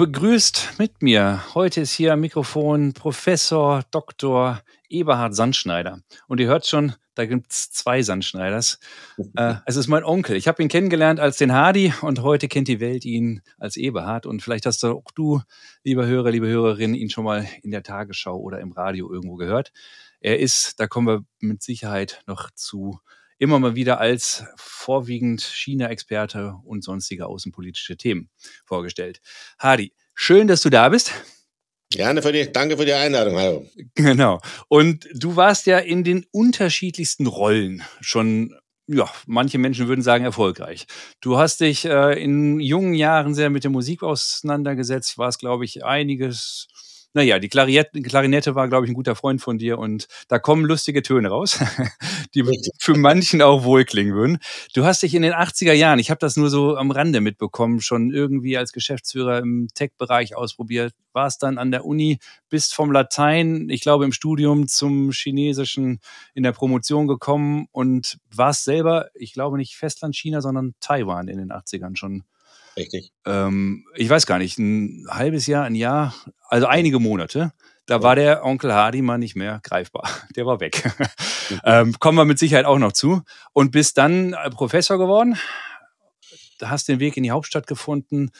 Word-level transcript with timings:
Begrüßt 0.00 0.78
mit 0.78 1.02
mir. 1.02 1.42
Heute 1.52 1.82
ist 1.82 1.92
hier 1.92 2.14
am 2.14 2.20
Mikrofon 2.20 2.94
Professor 2.94 3.82
Dr. 3.90 4.62
Eberhard 4.88 5.34
Sandschneider. 5.34 6.00
Und 6.26 6.40
ihr 6.40 6.46
hört 6.46 6.66
schon, 6.66 6.94
da 7.14 7.26
gibt 7.26 7.52
es 7.52 7.70
zwei 7.70 8.00
Sandschneiders. 8.00 8.78
äh, 9.36 9.56
es 9.66 9.76
ist 9.76 9.88
mein 9.88 10.02
Onkel. 10.02 10.36
Ich 10.36 10.48
habe 10.48 10.62
ihn 10.62 10.70
kennengelernt 10.70 11.20
als 11.20 11.36
den 11.36 11.52
Hardy 11.52 11.92
und 12.00 12.22
heute 12.22 12.48
kennt 12.48 12.68
die 12.68 12.80
Welt 12.80 13.04
ihn 13.04 13.42
als 13.58 13.76
Eberhard. 13.76 14.24
Und 14.24 14.42
vielleicht 14.42 14.64
hast 14.64 14.82
du 14.82 14.92
auch 14.92 15.10
du, 15.14 15.42
lieber 15.84 16.06
Hörer, 16.06 16.30
liebe 16.30 16.48
Hörerin, 16.48 16.94
ihn 16.94 17.10
schon 17.10 17.24
mal 17.24 17.46
in 17.60 17.70
der 17.70 17.82
Tagesschau 17.82 18.38
oder 18.38 18.58
im 18.60 18.72
Radio 18.72 19.12
irgendwo 19.12 19.36
gehört. 19.36 19.70
Er 20.20 20.38
ist, 20.38 20.80
da 20.80 20.86
kommen 20.86 21.08
wir 21.08 21.24
mit 21.40 21.62
Sicherheit 21.62 22.22
noch 22.26 22.50
zu, 22.52 23.00
immer 23.40 23.58
mal 23.58 23.74
wieder 23.74 23.98
als 23.98 24.44
vorwiegend 24.56 25.40
China-Experte 25.40 26.54
und 26.64 26.84
sonstige 26.84 27.26
außenpolitische 27.26 27.96
Themen 27.96 28.28
vorgestellt. 28.66 29.20
Hardy, 29.58 29.92
schön, 30.14 30.46
dass 30.46 30.60
du 30.60 30.70
da 30.70 30.90
bist. 30.90 31.12
Gerne 31.90 32.22
für 32.22 32.32
die, 32.32 32.52
danke 32.52 32.76
für 32.76 32.84
die 32.84 32.92
Einladung. 32.92 33.36
Hallo. 33.36 33.66
Genau. 33.94 34.40
Und 34.68 35.08
du 35.14 35.34
warst 35.34 35.66
ja 35.66 35.78
in 35.78 36.04
den 36.04 36.26
unterschiedlichsten 36.30 37.26
Rollen 37.26 37.82
schon 38.00 38.54
ja, 38.92 39.08
manche 39.26 39.58
Menschen 39.58 39.86
würden 39.86 40.02
sagen 40.02 40.24
erfolgreich. 40.24 40.86
Du 41.20 41.38
hast 41.38 41.60
dich 41.60 41.84
äh, 41.84 42.20
in 42.20 42.58
jungen 42.58 42.94
Jahren 42.94 43.34
sehr 43.34 43.48
mit 43.48 43.62
der 43.62 43.70
Musik 43.70 44.02
auseinandergesetzt, 44.02 45.16
warst, 45.16 45.38
glaube 45.38 45.64
ich, 45.64 45.84
einiges 45.84 46.66
naja, 47.12 47.38
die 47.38 47.48
Klarinette, 47.48 48.02
Klarinette 48.02 48.54
war, 48.54 48.68
glaube 48.68 48.86
ich, 48.86 48.90
ein 48.90 48.94
guter 48.94 49.16
Freund 49.16 49.40
von 49.40 49.58
dir 49.58 49.78
und 49.78 50.06
da 50.28 50.38
kommen 50.38 50.64
lustige 50.64 51.02
Töne 51.02 51.28
raus, 51.28 51.58
die 52.34 52.44
für 52.78 52.96
manchen 52.96 53.42
auch 53.42 53.64
wohlklingen 53.64 54.14
würden. 54.14 54.38
Du 54.74 54.84
hast 54.84 55.02
dich 55.02 55.14
in 55.14 55.22
den 55.22 55.32
80er 55.32 55.72
Jahren, 55.72 55.98
ich 55.98 56.10
habe 56.10 56.20
das 56.20 56.36
nur 56.36 56.50
so 56.50 56.76
am 56.76 56.90
Rande 56.90 57.20
mitbekommen, 57.20 57.80
schon 57.80 58.12
irgendwie 58.12 58.56
als 58.56 58.72
Geschäftsführer 58.72 59.38
im 59.38 59.68
Tech-Bereich 59.74 60.36
ausprobiert, 60.36 60.94
warst 61.12 61.42
dann 61.42 61.58
an 61.58 61.72
der 61.72 61.84
Uni, 61.84 62.18
bist 62.48 62.74
vom 62.74 62.92
Latein, 62.92 63.68
ich 63.70 63.80
glaube 63.80 64.04
im 64.04 64.12
Studium 64.12 64.68
zum 64.68 65.10
Chinesischen 65.10 66.00
in 66.34 66.44
der 66.44 66.52
Promotion 66.52 67.08
gekommen 67.08 67.66
und 67.72 68.18
warst 68.32 68.64
selber, 68.64 69.08
ich 69.14 69.32
glaube 69.32 69.56
nicht 69.56 69.76
Festland 69.76 70.14
China, 70.14 70.40
sondern 70.40 70.74
Taiwan 70.80 71.28
in 71.28 71.38
den 71.38 71.50
80ern 71.50 71.96
schon 71.96 72.22
Richtig. 72.76 73.12
Ähm, 73.26 73.84
ich 73.94 74.08
weiß 74.08 74.26
gar 74.26 74.38
nicht, 74.38 74.58
ein 74.58 75.06
halbes 75.08 75.46
Jahr, 75.46 75.64
ein 75.64 75.74
Jahr, 75.74 76.14
also 76.48 76.66
einige 76.66 76.98
Monate. 76.98 77.52
Da 77.86 78.02
war 78.02 78.14
der 78.14 78.44
Onkel 78.44 78.72
Hardy 78.72 79.02
mal 79.02 79.18
nicht 79.18 79.34
mehr 79.34 79.60
greifbar. 79.64 80.08
Der 80.36 80.46
war 80.46 80.60
weg. 80.60 80.84
Mhm. 81.50 81.60
ähm, 81.64 81.98
kommen 81.98 82.16
wir 82.16 82.24
mit 82.24 82.38
Sicherheit 82.38 82.64
auch 82.64 82.78
noch 82.78 82.92
zu. 82.92 83.22
Und 83.52 83.72
bist 83.72 83.98
dann 83.98 84.32
äh, 84.32 84.50
Professor 84.50 84.96
geworden. 84.96 85.36
Da 86.58 86.70
hast 86.70 86.88
den 86.88 87.00
Weg 87.00 87.16
in 87.16 87.24
die 87.24 87.32
Hauptstadt 87.32 87.66
gefunden. 87.66 88.30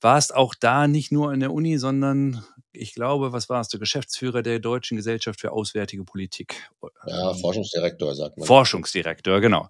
Warst 0.00 0.34
auch 0.34 0.54
da 0.54 0.88
nicht 0.88 1.12
nur 1.12 1.32
in 1.32 1.40
der 1.40 1.52
Uni, 1.52 1.78
sondern 1.78 2.44
ich 2.72 2.94
glaube, 2.94 3.32
was 3.32 3.48
warst 3.48 3.72
du? 3.72 3.78
Geschäftsführer 3.78 4.42
der 4.42 4.58
Deutschen 4.58 4.96
Gesellschaft 4.96 5.40
für 5.40 5.52
Auswärtige 5.52 6.04
Politik. 6.04 6.70
Ja, 7.06 7.34
Forschungsdirektor, 7.34 8.14
sagt 8.14 8.36
man. 8.36 8.46
Forschungsdirektor, 8.46 9.40
genau. 9.40 9.68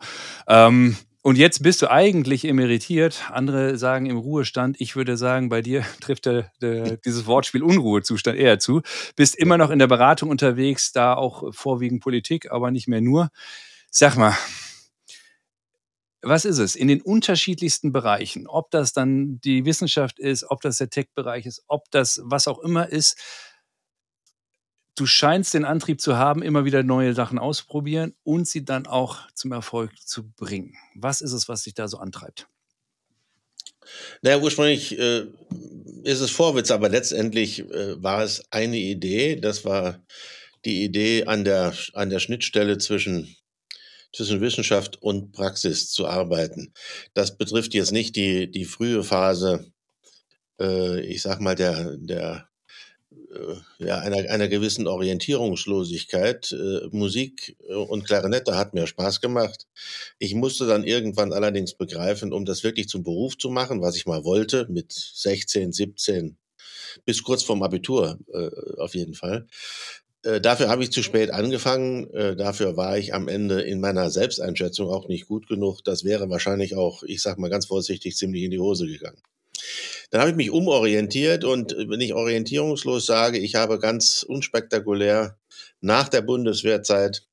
Ähm, 0.49 0.97
und 1.22 1.38
jetzt 1.38 1.62
bist 1.62 1.81
du 1.83 1.91
eigentlich 1.91 2.44
emeritiert. 2.44 3.31
Andere 3.31 3.78
sagen 3.78 4.06
im 4.06 4.16
Ruhestand. 4.16 4.81
Ich 4.81 4.97
würde 4.97 5.16
sagen, 5.16 5.49
bei 5.49 5.62
dir 5.62 5.84
trifft 6.00 6.27
der, 6.27 6.50
der, 6.60 6.97
dieses 6.97 7.27
Wortspiel 7.27 7.62
Unruhezustand 7.62 8.37
eher 8.37 8.59
zu. 8.59 8.83
Bist 9.15 9.37
immer 9.37 9.56
noch 9.56 9.71
in 9.71 9.78
der 9.78 9.87
Beratung 9.87 10.31
unterwegs, 10.31 10.93
da 10.93 11.15
auch 11.15 11.55
vorwiegend 11.55 12.03
Politik, 12.03 12.50
aber 12.50 12.72
nicht 12.72 12.88
mehr 12.88 13.00
nur. 13.00 13.31
Sag 13.88 14.16
mal, 14.16 14.37
was 16.22 16.44
ist 16.44 16.59
es 16.59 16.75
in 16.75 16.88
den 16.88 17.00
unterschiedlichsten 17.00 17.93
Bereichen? 17.93 18.49
Ob 18.49 18.72
das 18.72 18.93
dann 18.93 19.41
die 19.41 19.65
Wissenschaft 19.65 20.19
ist, 20.19 20.50
ob 20.50 20.61
das 20.61 20.78
der 20.78 20.91
Tech-Bereich 20.91 21.47
ist, 21.47 21.62
ob 21.69 21.88
das 21.93 22.21
was 22.25 22.49
auch 22.49 22.59
immer 22.59 22.88
ist 22.88 23.16
du 24.97 25.06
scheinst 25.06 25.54
den 25.54 25.64
Antrieb 25.64 26.00
zu 26.00 26.16
haben, 26.16 26.42
immer 26.42 26.64
wieder 26.64 26.82
neue 26.82 27.14
Sachen 27.14 27.38
auszuprobieren 27.38 28.14
und 28.25 28.47
sie 28.47 28.64
dann 28.64 28.86
auch 28.86 29.30
zum 29.34 29.53
Erfolg 29.53 29.92
zu 29.98 30.30
bringen. 30.30 30.75
Was 30.94 31.20
ist 31.20 31.32
es, 31.32 31.48
was 31.48 31.62
dich 31.62 31.75
da 31.75 31.88
so 31.88 31.98
antreibt? 31.98 32.47
Naja, 34.22 34.38
ursprünglich 34.38 34.98
äh, 34.98 35.26
ist 36.04 36.20
es 36.20 36.31
Vorwitz, 36.31 36.70
aber 36.70 36.88
letztendlich 36.88 37.60
äh, 37.60 38.02
war 38.02 38.22
es 38.22 38.42
eine 38.50 38.78
Idee. 38.78 39.36
Das 39.36 39.64
war 39.64 40.00
die 40.64 40.84
Idee, 40.84 41.25
an 41.25 41.44
der, 41.44 41.75
an 41.94 42.10
der 42.10 42.20
Schnittstelle 42.20 42.78
zwischen, 42.78 43.36
zwischen 44.14 44.41
Wissenschaft 44.41 45.02
und 45.02 45.32
Praxis 45.32 45.91
zu 45.91 46.06
arbeiten. 46.06 46.72
Das 47.14 47.36
betrifft 47.36 47.75
jetzt 47.75 47.92
nicht 47.92 48.14
die, 48.14 48.50
die 48.50 48.64
frühe 48.64 49.02
Phase, 49.02 49.72
äh, 50.60 51.00
ich 51.00 51.22
sag 51.22 51.41
mal, 51.41 51.56
der, 51.56 51.97
der 51.97 52.48
ja, 53.78 53.98
einer, 53.98 54.31
einer 54.31 54.48
gewissen 54.48 54.87
Orientierungslosigkeit. 54.87 56.53
Äh, 56.53 56.88
Musik 56.91 57.56
äh, 57.69 57.75
und 57.75 58.04
Klarinette 58.04 58.56
hat 58.56 58.75
mir 58.75 58.87
Spaß 58.87 59.20
gemacht. 59.20 59.66
Ich 60.19 60.34
musste 60.34 60.66
dann 60.66 60.84
irgendwann 60.84 61.32
allerdings 61.32 61.75
begreifen, 61.75 62.32
um 62.32 62.44
das 62.44 62.62
wirklich 62.62 62.88
zum 62.88 63.03
Beruf 63.03 63.38
zu 63.38 63.50
machen, 63.50 63.81
was 63.81 63.97
ich 63.97 64.06
mal 64.06 64.25
wollte, 64.25 64.66
mit 64.70 64.93
16, 64.93 65.72
17, 65.72 66.37
bis 67.04 67.22
kurz 67.22 67.43
vorm 67.43 67.62
Abitur 67.62 68.19
äh, 68.32 68.81
auf 68.81 68.94
jeden 68.94 69.15
Fall. 69.15 69.47
Äh, 70.25 70.41
dafür 70.41 70.69
habe 70.69 70.82
ich 70.84 70.93
zu 70.93 71.03
spät 71.03 71.31
angefangen. 71.31 72.12
Äh, 72.14 72.37
dafür 72.37 72.76
war 72.76 72.97
ich 72.99 73.14
am 73.14 73.28
Ende 73.28 73.62
in 73.62 73.81
meiner 73.81 74.10
Selbsteinschätzung 74.10 74.88
auch 74.88 75.09
nicht 75.09 75.26
gut 75.26 75.49
genug. 75.49 75.82
Das 75.84 76.04
wäre 76.04 76.31
wahrscheinlich 76.31 76.76
auch, 76.76 77.03
ich 77.03 77.22
sage 77.22 77.41
mal 77.41 77.50
ganz 77.50 77.66
vorsichtig, 77.66 78.16
ziemlich 78.16 78.44
in 78.44 78.50
die 78.50 78.60
Hose 78.60 78.87
gegangen. 78.87 79.20
Dann 80.12 80.21
habe 80.21 80.31
ich 80.31 80.37
mich 80.37 80.50
umorientiert 80.50 81.43
und 81.43 81.73
äh, 81.73 81.89
wenn 81.89 82.00
ich 82.00 82.12
orientierungslos 82.15 83.06
sage, 83.06 83.39
ich 83.39 83.55
habe 83.55 83.78
ganz 83.78 84.23
unspektakulär 84.23 85.39
nach 85.81 86.09
der 86.09 86.21
Bundeswehrzeit 86.21 87.27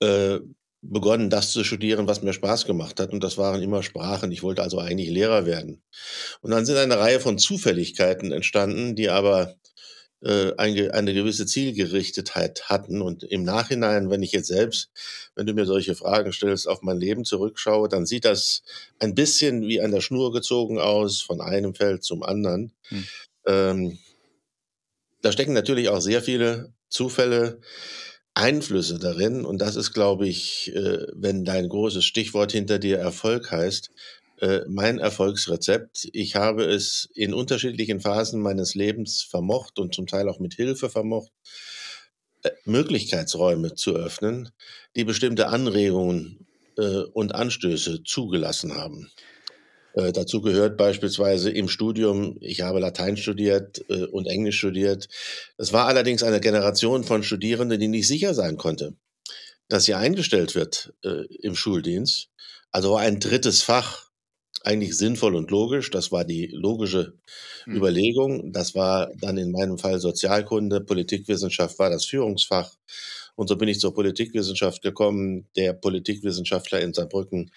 äh, 0.00 0.40
begonnen, 0.82 1.30
das 1.30 1.52
zu 1.52 1.62
studieren, 1.62 2.08
was 2.08 2.22
mir 2.22 2.32
Spaß 2.32 2.64
gemacht 2.64 2.98
hat. 2.98 3.12
Und 3.12 3.22
das 3.22 3.38
waren 3.38 3.62
immer 3.62 3.82
Sprachen. 3.84 4.32
Ich 4.32 4.42
wollte 4.42 4.62
also 4.62 4.78
eigentlich 4.78 5.10
Lehrer 5.10 5.46
werden. 5.46 5.82
Und 6.40 6.50
dann 6.50 6.66
sind 6.66 6.76
eine 6.78 6.98
Reihe 6.98 7.20
von 7.20 7.38
Zufälligkeiten 7.38 8.32
entstanden, 8.32 8.96
die 8.96 9.08
aber 9.08 9.54
eine, 10.22 10.92
eine 10.92 11.14
gewisse 11.14 11.46
Zielgerichtetheit 11.46 12.68
hatten. 12.68 13.00
Und 13.00 13.22
im 13.22 13.42
Nachhinein, 13.42 14.10
wenn 14.10 14.22
ich 14.22 14.32
jetzt 14.32 14.48
selbst, 14.48 14.90
wenn 15.34 15.46
du 15.46 15.54
mir 15.54 15.64
solche 15.66 15.94
Fragen 15.94 16.32
stellst, 16.32 16.68
auf 16.68 16.82
mein 16.82 16.98
Leben 16.98 17.24
zurückschaue, 17.24 17.88
dann 17.88 18.06
sieht 18.06 18.24
das 18.24 18.62
ein 18.98 19.14
bisschen 19.14 19.66
wie 19.66 19.80
an 19.80 19.92
der 19.92 20.02
Schnur 20.02 20.32
gezogen 20.32 20.78
aus, 20.78 21.20
von 21.20 21.40
einem 21.40 21.74
Feld 21.74 22.04
zum 22.04 22.22
anderen. 22.22 22.72
Hm. 22.88 23.04
Ähm, 23.46 23.98
da 25.22 25.32
stecken 25.32 25.52
natürlich 25.52 25.88
auch 25.88 26.00
sehr 26.00 26.22
viele 26.22 26.72
Zufälle, 26.88 27.60
Einflüsse 28.34 28.98
darin. 28.98 29.44
Und 29.44 29.58
das 29.58 29.76
ist, 29.76 29.92
glaube 29.92 30.28
ich, 30.28 30.74
äh, 30.74 31.06
wenn 31.14 31.44
dein 31.44 31.68
großes 31.68 32.04
Stichwort 32.04 32.52
hinter 32.52 32.78
dir 32.78 32.98
Erfolg 32.98 33.50
heißt, 33.50 33.90
äh, 34.40 34.62
mein 34.68 34.98
Erfolgsrezept. 34.98 36.08
Ich 36.12 36.34
habe 36.34 36.64
es 36.64 37.10
in 37.14 37.34
unterschiedlichen 37.34 38.00
Phasen 38.00 38.40
meines 38.40 38.74
Lebens 38.74 39.22
vermocht 39.22 39.78
und 39.78 39.94
zum 39.94 40.06
Teil 40.06 40.30
auch 40.30 40.38
mit 40.38 40.54
Hilfe 40.54 40.88
vermocht, 40.88 41.30
äh, 42.42 42.50
Möglichkeitsräume 42.64 43.74
zu 43.74 43.94
öffnen, 43.94 44.48
die 44.96 45.04
bestimmte 45.04 45.48
Anregungen 45.48 46.46
äh, 46.78 47.02
und 47.12 47.34
Anstöße 47.34 48.02
zugelassen 48.02 48.76
haben. 48.76 49.10
Äh, 49.92 50.12
dazu 50.12 50.40
gehört 50.40 50.78
beispielsweise 50.78 51.50
im 51.50 51.68
Studium, 51.68 52.38
ich 52.40 52.62
habe 52.62 52.80
Latein 52.80 53.18
studiert 53.18 53.80
und 53.90 54.26
Englisch 54.26 54.56
studiert. 54.56 55.08
Es 55.58 55.74
war 55.74 55.86
allerdings 55.86 56.22
eine 56.22 56.40
Generation 56.40 57.04
von 57.04 57.22
Studierenden, 57.22 57.78
die 57.78 57.88
nicht 57.88 58.08
sicher 58.08 58.32
sein 58.32 58.56
konnte, 58.56 58.94
dass 59.68 59.84
sie 59.84 59.94
eingestellt 59.94 60.54
wird 60.54 60.94
im 61.42 61.54
Schuldienst. 61.54 62.28
Also 62.70 62.96
ein 62.96 63.18
drittes 63.18 63.62
Fach 63.62 64.09
eigentlich 64.64 64.96
sinnvoll 64.96 65.34
und 65.34 65.50
logisch. 65.50 65.90
Das 65.90 66.12
war 66.12 66.24
die 66.24 66.46
logische 66.46 67.14
mhm. 67.66 67.76
Überlegung. 67.76 68.52
Das 68.52 68.74
war 68.74 69.10
dann 69.20 69.38
in 69.38 69.52
meinem 69.52 69.78
Fall 69.78 69.98
Sozialkunde, 69.98 70.80
Politikwissenschaft 70.80 71.78
war 71.78 71.90
das 71.90 72.04
Führungsfach. 72.04 72.72
Und 73.36 73.48
so 73.48 73.56
bin 73.56 73.68
ich 73.68 73.80
zur 73.80 73.94
Politikwissenschaft 73.94 74.82
gekommen. 74.82 75.48
Der 75.56 75.72
Politikwissenschaftler 75.72 76.80
in 76.80 76.92
Saarbrücken 76.92 77.50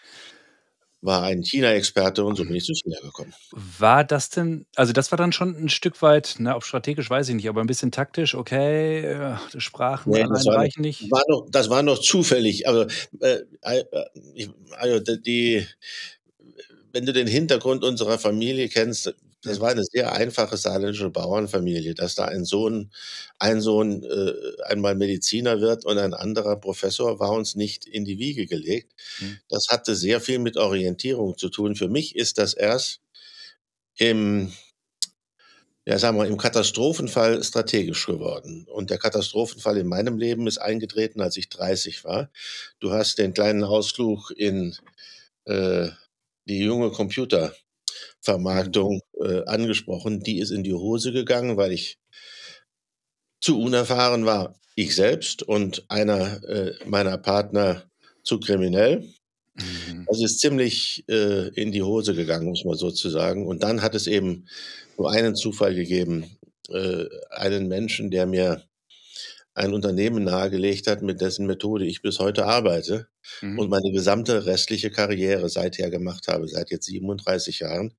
war 1.03 1.23
ein 1.23 1.43
China-Experte 1.43 2.23
und 2.23 2.37
so 2.37 2.45
bin 2.45 2.55
ich 2.55 2.63
zu 2.63 2.73
China 2.73 2.97
gekommen. 3.01 3.33
War 3.77 4.05
das 4.05 4.29
denn, 4.29 4.65
also 4.75 4.93
das 4.93 5.11
war 5.11 5.17
dann 5.17 5.33
schon 5.33 5.55
ein 5.55 5.69
Stück 5.69 6.01
weit, 6.01 6.35
na, 6.39 6.55
ob 6.55 6.63
strategisch 6.63 7.09
weiß 7.09 7.27
ich 7.27 7.35
nicht, 7.35 7.49
aber 7.49 7.59
ein 7.59 7.67
bisschen 7.67 7.91
taktisch, 7.91 8.35
okay, 8.35 9.01
äh, 9.01 9.35
Sprachen 9.57 10.13
Nee, 10.13 10.23
allein 10.23 10.41
noch, 10.45 10.53
reichen 10.53 10.81
nicht. 10.81 11.11
war 11.11 11.23
noch, 11.27 11.45
das 11.51 11.69
war 11.69 11.83
noch 11.83 11.99
zufällig. 11.99 12.67
Also, 12.67 12.87
äh, 13.19 13.39
äh, 13.61 13.83
also 14.77 14.99
die, 15.17 15.67
wenn 16.93 17.05
du 17.05 17.11
den 17.11 17.27
Hintergrund 17.27 17.83
unserer 17.83 18.19
Familie 18.19 18.69
kennst, 18.69 19.13
das 19.41 19.59
war 19.59 19.71
eine 19.71 19.83
sehr 19.83 20.13
einfache 20.13 20.55
saarländische 20.55 21.09
Bauernfamilie, 21.09 21.95
dass 21.95 22.15
da 22.15 22.25
ein 22.25 22.45
Sohn, 22.45 22.91
ein 23.39 23.59
Sohn 23.59 24.03
äh, 24.03 24.63
einmal 24.63 24.95
Mediziner 24.95 25.59
wird 25.59 25.85
und 25.85 25.97
ein 25.97 26.13
anderer 26.13 26.55
Professor, 26.55 27.19
war 27.19 27.31
uns 27.31 27.55
nicht 27.55 27.85
in 27.85 28.05
die 28.05 28.19
Wiege 28.19 28.45
gelegt. 28.45 28.93
Hm. 29.17 29.39
Das 29.49 29.67
hatte 29.69 29.95
sehr 29.95 30.21
viel 30.21 30.39
mit 30.39 30.55
Orientierung 30.55 31.37
zu 31.37 31.49
tun. 31.49 31.75
Für 31.75 31.89
mich 31.89 32.15
ist 32.15 32.37
das 32.37 32.53
erst 32.53 33.01
im, 33.97 34.53
ja, 35.85 35.99
sagen 35.99 36.17
wir, 36.17 36.27
im 36.27 36.37
Katastrophenfall 36.37 37.43
strategisch 37.43 38.05
geworden. 38.05 38.65
Und 38.71 38.91
der 38.91 38.99
Katastrophenfall 38.99 39.77
in 39.77 39.87
meinem 39.87 40.17
Leben 40.17 40.47
ist 40.47 40.59
eingetreten, 40.59 41.21
als 41.21 41.35
ich 41.37 41.49
30 41.49 42.05
war. 42.05 42.31
Du 42.79 42.91
hast 42.91 43.17
den 43.17 43.33
kleinen 43.33 43.63
Ausflug 43.63 44.31
in 44.37 44.75
äh, 45.45 45.89
die 46.45 46.59
junge 46.59 46.91
Computervermarktung 46.91 49.01
äh, 49.21 49.43
angesprochen. 49.45 50.21
Die 50.21 50.39
ist 50.39 50.51
in 50.51 50.63
die 50.63 50.73
Hose 50.73 51.11
gegangen, 51.11 51.57
weil 51.57 51.71
ich 51.71 51.97
zu 53.41 53.59
unerfahren 53.59 54.25
war. 54.25 54.55
Ich 54.75 54.95
selbst 54.95 55.43
und 55.43 55.85
einer 55.89 56.43
äh, 56.43 56.73
meiner 56.85 57.17
Partner 57.17 57.83
zu 58.23 58.39
kriminell. 58.39 59.07
Mhm. 59.55 60.05
Also 60.07 60.25
ist 60.25 60.39
ziemlich 60.39 61.03
äh, 61.07 61.49
in 61.49 61.71
die 61.71 61.83
Hose 61.83 62.15
gegangen, 62.15 62.47
muss 62.47 62.65
man 62.65 62.75
sozusagen. 62.75 63.45
Und 63.45 63.63
dann 63.63 63.83
hat 63.83 63.93
es 63.93 64.07
eben 64.07 64.47
nur 64.97 65.11
einen 65.11 65.35
Zufall 65.35 65.75
gegeben, 65.75 66.25
äh, 66.69 67.05
einen 67.29 67.67
Menschen, 67.67 68.09
der 68.09 68.25
mir 68.25 68.63
ein 69.53 69.73
Unternehmen 69.73 70.23
nahegelegt 70.23 70.87
hat, 70.87 71.03
mit 71.03 71.21
dessen 71.21 71.45
Methode 71.45 71.85
ich 71.85 72.01
bis 72.01 72.19
heute 72.19 72.45
arbeite 72.45 73.07
Mhm. 73.41 73.59
und 73.59 73.69
meine 73.69 73.91
gesamte 73.91 74.45
restliche 74.45 74.91
Karriere 74.91 75.49
seither 75.49 75.89
gemacht 75.89 76.27
habe, 76.27 76.47
seit 76.47 76.71
jetzt 76.71 76.85
37 76.85 77.59
Jahren. 77.59 77.93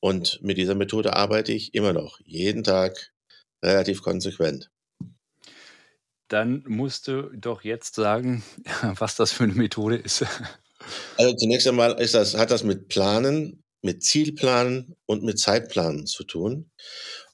Und 0.00 0.40
mit 0.42 0.56
dieser 0.56 0.74
Methode 0.74 1.14
arbeite 1.14 1.52
ich 1.52 1.74
immer 1.74 1.92
noch, 1.92 2.20
jeden 2.24 2.64
Tag 2.64 3.12
relativ 3.62 4.02
konsequent. 4.02 4.70
Dann 6.28 6.62
musst 6.66 7.08
du 7.08 7.30
doch 7.34 7.62
jetzt 7.62 7.96
sagen, 7.96 8.42
was 8.82 9.16
das 9.16 9.32
für 9.32 9.44
eine 9.44 9.54
Methode 9.54 9.96
ist. 9.96 10.24
Also 11.18 11.36
zunächst 11.36 11.66
einmal 11.68 12.00
ist 12.00 12.14
das, 12.14 12.36
hat 12.36 12.50
das 12.50 12.64
mit 12.64 12.88
Planen, 12.88 13.62
mit 13.82 14.02
Zielplanen 14.02 14.96
und 15.06 15.22
mit 15.22 15.38
Zeitplanen 15.38 16.06
zu 16.06 16.24
tun. 16.24 16.70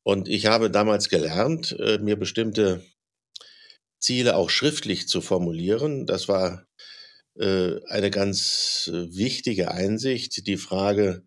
Und 0.02 0.28
ich 0.28 0.46
habe 0.46 0.70
damals 0.70 1.08
gelernt, 1.08 1.76
äh, 1.78 1.98
mir 1.98 2.16
bestimmte 2.16 2.84
Ziele 3.98 4.36
auch 4.36 4.50
schriftlich 4.50 5.08
zu 5.08 5.20
formulieren. 5.20 6.06
Das 6.06 6.28
war 6.28 6.66
eine 7.88 8.10
ganz 8.10 8.90
äh, 8.92 9.14
wichtige 9.14 9.70
Einsicht. 9.70 10.46
Die 10.46 10.56
Frage, 10.56 11.22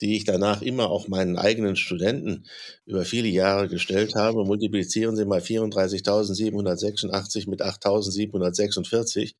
die 0.00 0.16
ich 0.16 0.24
danach 0.24 0.62
immer 0.62 0.90
auch 0.90 1.06
meinen 1.08 1.36
eigenen 1.36 1.76
Studenten 1.76 2.44
über 2.86 3.04
viele 3.04 3.28
Jahre 3.28 3.68
gestellt 3.68 4.14
habe, 4.16 4.44
multiplizieren 4.44 5.14
Sie 5.16 5.24
mal 5.24 5.40
34.786 5.40 7.48
mit 7.48 7.62
8.746. 7.62 9.34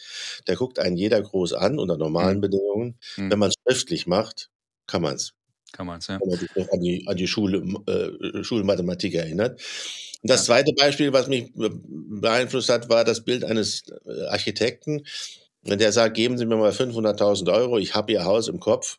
Da 0.45 0.55
guckt 0.55 0.79
einen 0.79 0.97
jeder 0.97 1.21
groß 1.21 1.53
an 1.55 1.79
unter 1.79 1.97
normalen 1.97 2.39
Mhm. 2.39 2.43
Bedingungen. 2.43 2.99
Mhm. 3.17 3.31
Wenn 3.31 3.39
man 3.39 3.51
es 3.51 3.55
schriftlich 3.67 4.07
macht, 4.07 4.51
kann 4.87 5.03
man 5.03 5.17
es. 5.17 5.33
Kann 5.73 5.87
man 5.87 5.99
es, 6.01 6.07
ja. 6.09 6.19
Wenn 6.21 6.29
man 6.29 6.39
sich 6.39 6.51
noch 6.55 6.69
an 6.71 6.81
die, 6.81 7.05
an 7.07 7.17
die 7.17 7.29
Schule, 7.29 7.63
äh, 7.87 8.45
Schulmathematik 8.45 9.15
erinnert. 9.15 9.61
Und 10.23 10.31
das 10.31 10.45
zweite 10.45 10.73
Beispiel, 10.75 11.13
was 11.13 11.27
mich 11.29 11.53
be- 11.55 11.81
beeinflusst 11.85 12.69
hat, 12.69 12.89
war 12.89 13.05
das 13.05 13.25
Bild 13.25 13.45
eines 13.45 13.83
äh, 14.07 14.27
Architekten, 14.27 15.05
wenn 15.63 15.79
der 15.79 15.93
sagt, 15.93 16.17
geben 16.17 16.39
Sie 16.39 16.47
mir 16.47 16.57
mal 16.57 16.73
500.000 16.73 17.53
Euro, 17.53 17.79
ich 17.79 17.95
habe 17.95 18.13
Ihr 18.13 18.25
Haus 18.25 18.49
im 18.49 18.61
Kopf, 18.61 18.99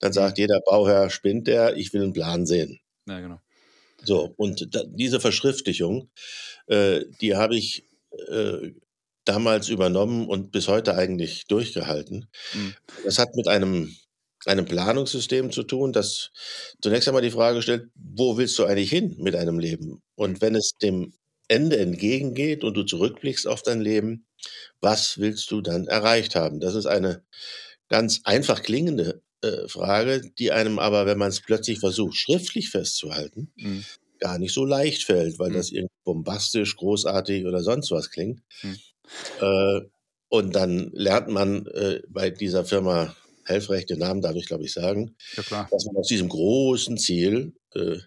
dann 0.00 0.12
sagt 0.12 0.38
jeder 0.38 0.60
Bauherr, 0.60 1.10
spinnt 1.10 1.46
der, 1.46 1.76
ich 1.76 1.92
will 1.92 2.02
einen 2.02 2.12
Plan 2.12 2.46
sehen. 2.46 2.80
Ja, 3.06 3.20
genau. 3.20 3.40
So, 4.02 4.32
und 4.36 4.74
da, 4.74 4.82
diese 4.86 5.20
Verschriftlichung, 5.20 6.10
äh, 6.66 7.04
die 7.20 7.36
habe 7.36 7.56
ich 7.56 7.84
äh, 8.28 8.72
damals 9.24 9.68
übernommen 9.68 10.26
und 10.26 10.50
bis 10.52 10.68
heute 10.68 10.96
eigentlich 10.96 11.46
durchgehalten. 11.46 12.26
Mhm. 12.54 12.74
Das 13.04 13.18
hat 13.18 13.34
mit 13.36 13.46
einem, 13.46 13.94
einem 14.46 14.64
Planungssystem 14.64 15.52
zu 15.52 15.62
tun, 15.62 15.92
das 15.92 16.30
zunächst 16.80 17.08
einmal 17.08 17.22
die 17.22 17.30
Frage 17.30 17.62
stellt, 17.62 17.88
wo 17.94 18.38
willst 18.38 18.58
du 18.58 18.64
eigentlich 18.64 18.90
hin 18.90 19.16
mit 19.18 19.34
deinem 19.34 19.58
Leben? 19.58 20.02
Und 20.16 20.40
wenn 20.40 20.54
es 20.54 20.72
dem 20.82 21.12
Ende 21.48 21.78
entgegengeht 21.78 22.64
und 22.64 22.74
du 22.74 22.84
zurückblickst 22.84 23.46
auf 23.46 23.62
dein 23.62 23.80
Leben, 23.80 24.26
was 24.80 25.18
willst 25.18 25.50
du 25.50 25.60
dann 25.60 25.86
erreicht 25.86 26.36
haben? 26.36 26.60
Das 26.60 26.74
ist 26.74 26.86
eine 26.86 27.24
ganz 27.88 28.20
einfach 28.24 28.62
klingende 28.62 29.22
äh, 29.42 29.68
Frage, 29.68 30.22
die 30.38 30.52
einem 30.52 30.78
aber, 30.78 31.06
wenn 31.06 31.18
man 31.18 31.30
es 31.30 31.40
plötzlich 31.42 31.80
versucht, 31.80 32.16
schriftlich 32.16 32.70
festzuhalten, 32.70 33.52
Mhm. 33.56 33.84
gar 34.20 34.38
nicht 34.38 34.54
so 34.54 34.64
leicht 34.64 35.04
fällt, 35.04 35.38
weil 35.38 35.50
Mhm. 35.50 35.52
das 35.52 35.70
irgendwie 35.72 35.94
bombastisch, 36.04 36.76
großartig 36.76 37.46
oder 37.46 37.62
sonst 37.62 37.90
was 37.90 38.10
klingt. 38.10 38.42
Mhm. 38.62 38.80
Äh, 39.38 39.80
und 40.28 40.54
dann 40.54 40.90
lernt 40.92 41.28
man 41.28 41.66
äh, 41.66 42.02
bei 42.08 42.30
dieser 42.30 42.64
Firma 42.64 43.16
Helfrecht, 43.44 43.90
den 43.90 43.98
Namen 43.98 44.20
darf 44.22 44.36
ich 44.36 44.46
glaube 44.46 44.64
ich 44.64 44.72
sagen, 44.72 45.16
Ja, 45.36 45.70
dass 45.70 45.84
man 45.86 45.96
aus 45.96 46.08
diesem 46.08 46.28
großen 46.28 46.98
Ziel 46.98 47.54
äh, 47.74 47.98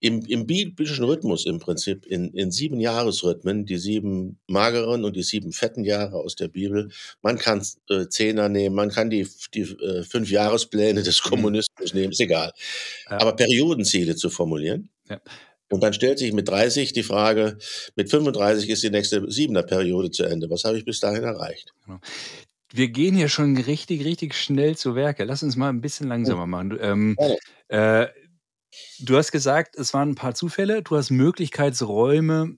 im, 0.00 0.24
im 0.26 0.46
biblischen 0.46 1.04
Rhythmus 1.04 1.46
im 1.46 1.58
Prinzip, 1.58 2.06
in, 2.06 2.32
in 2.32 2.50
sieben 2.50 2.80
Jahresrhythmen, 2.80 3.66
die 3.66 3.78
sieben 3.78 4.38
mageren 4.46 5.04
und 5.04 5.16
die 5.16 5.22
sieben 5.22 5.52
fetten 5.52 5.84
Jahre 5.84 6.16
aus 6.16 6.36
der 6.36 6.48
Bibel, 6.48 6.90
man 7.22 7.38
kann 7.38 7.64
äh, 7.90 8.06
Zehner 8.08 8.48
nehmen, 8.48 8.74
man 8.74 8.90
kann 8.90 9.10
die, 9.10 9.26
die 9.54 9.62
äh, 9.62 10.02
fünf 10.04 10.30
Jahrespläne 10.30 11.02
des 11.02 11.18
Mhm. 11.24 11.30
Kommunismus 11.30 11.94
nehmen, 11.94 12.12
ist 12.12 12.20
egal. 12.20 12.52
Ja. 13.10 13.20
Aber 13.20 13.36
Periodenziele 13.36 14.16
zu 14.16 14.30
formulieren. 14.30 14.90
Ja. 15.08 15.20
Und 15.70 15.82
dann 15.82 15.92
stellt 15.92 16.18
sich 16.18 16.32
mit 16.32 16.48
30 16.48 16.92
die 16.92 17.02
Frage, 17.02 17.58
mit 17.94 18.10
35 18.10 18.70
ist 18.70 18.82
die 18.82 18.90
nächste 18.90 19.30
siebener 19.30 19.62
Periode 19.62 20.10
zu 20.10 20.24
Ende. 20.24 20.48
Was 20.48 20.64
habe 20.64 20.78
ich 20.78 20.84
bis 20.84 21.00
dahin 21.00 21.24
erreicht? 21.24 21.74
Wir 22.72 22.88
gehen 22.88 23.14
hier 23.14 23.28
schon 23.28 23.56
richtig, 23.56 24.04
richtig 24.04 24.34
schnell 24.34 24.76
zu 24.76 24.94
Werke. 24.94 25.24
Lass 25.24 25.42
uns 25.42 25.56
mal 25.56 25.68
ein 25.68 25.80
bisschen 25.80 26.08
langsamer 26.08 26.46
machen. 26.46 26.70
Du, 26.70 26.76
ähm, 26.78 27.16
äh, 27.68 28.06
du 29.00 29.16
hast 29.16 29.32
gesagt, 29.32 29.76
es 29.76 29.94
waren 29.94 30.10
ein 30.10 30.14
paar 30.14 30.34
Zufälle. 30.34 30.82
Du 30.82 30.96
hast 30.96 31.10
Möglichkeitsräume 31.10 32.56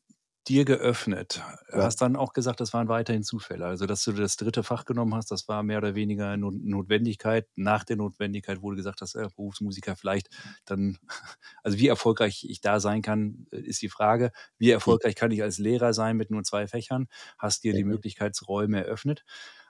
dir 0.49 0.65
geöffnet. 0.65 1.43
Ja. 1.71 1.83
Hast 1.85 2.01
dann 2.01 2.17
auch 2.17 2.33
gesagt, 2.33 2.61
das 2.61 2.73
waren 2.73 2.89
weiterhin 2.89 3.23
Zufälle. 3.23 3.67
Also, 3.67 3.87
dass 3.87 4.03
du 4.05 4.13
das 4.13 4.37
dritte 4.37 4.63
Fach 4.63 4.87
genommen 4.87 5.15
hast, 5.15 5.31
das 5.31 5.49
war 5.49 5.63
mehr 5.63 5.79
oder 5.79 5.95
weniger 5.95 6.37
No- 6.39 6.51
Notwendigkeit. 6.51 7.47
Nach 7.57 7.85
der 7.85 7.97
Notwendigkeit 7.97 8.63
wurde 8.63 8.77
gesagt, 8.77 9.03
dass 9.03 9.15
äh, 9.15 9.29
Berufsmusiker 9.37 9.97
vielleicht 9.97 10.29
dann, 10.65 10.99
also 11.63 11.79
wie 11.79 11.89
erfolgreich 11.89 12.45
ich 12.49 12.61
da 12.63 12.81
sein 12.81 13.03
kann, 13.03 13.47
äh, 13.53 13.59
ist 13.61 13.83
die 13.83 13.91
Frage. 13.91 14.33
Wie 14.59 14.71
erfolgreich 14.71 15.15
kann 15.15 15.31
ich 15.31 15.43
als 15.43 15.59
Lehrer 15.59 15.93
sein 15.93 16.17
mit 16.17 16.31
nur 16.31 16.43
zwei 16.43 16.67
Fächern? 16.67 17.07
Hast 17.39 17.65
dir 17.65 17.75
die 17.75 17.85
Mhm. 17.85 17.91
Möglichkeitsräume 17.91 18.79
eröffnet. 18.85 19.25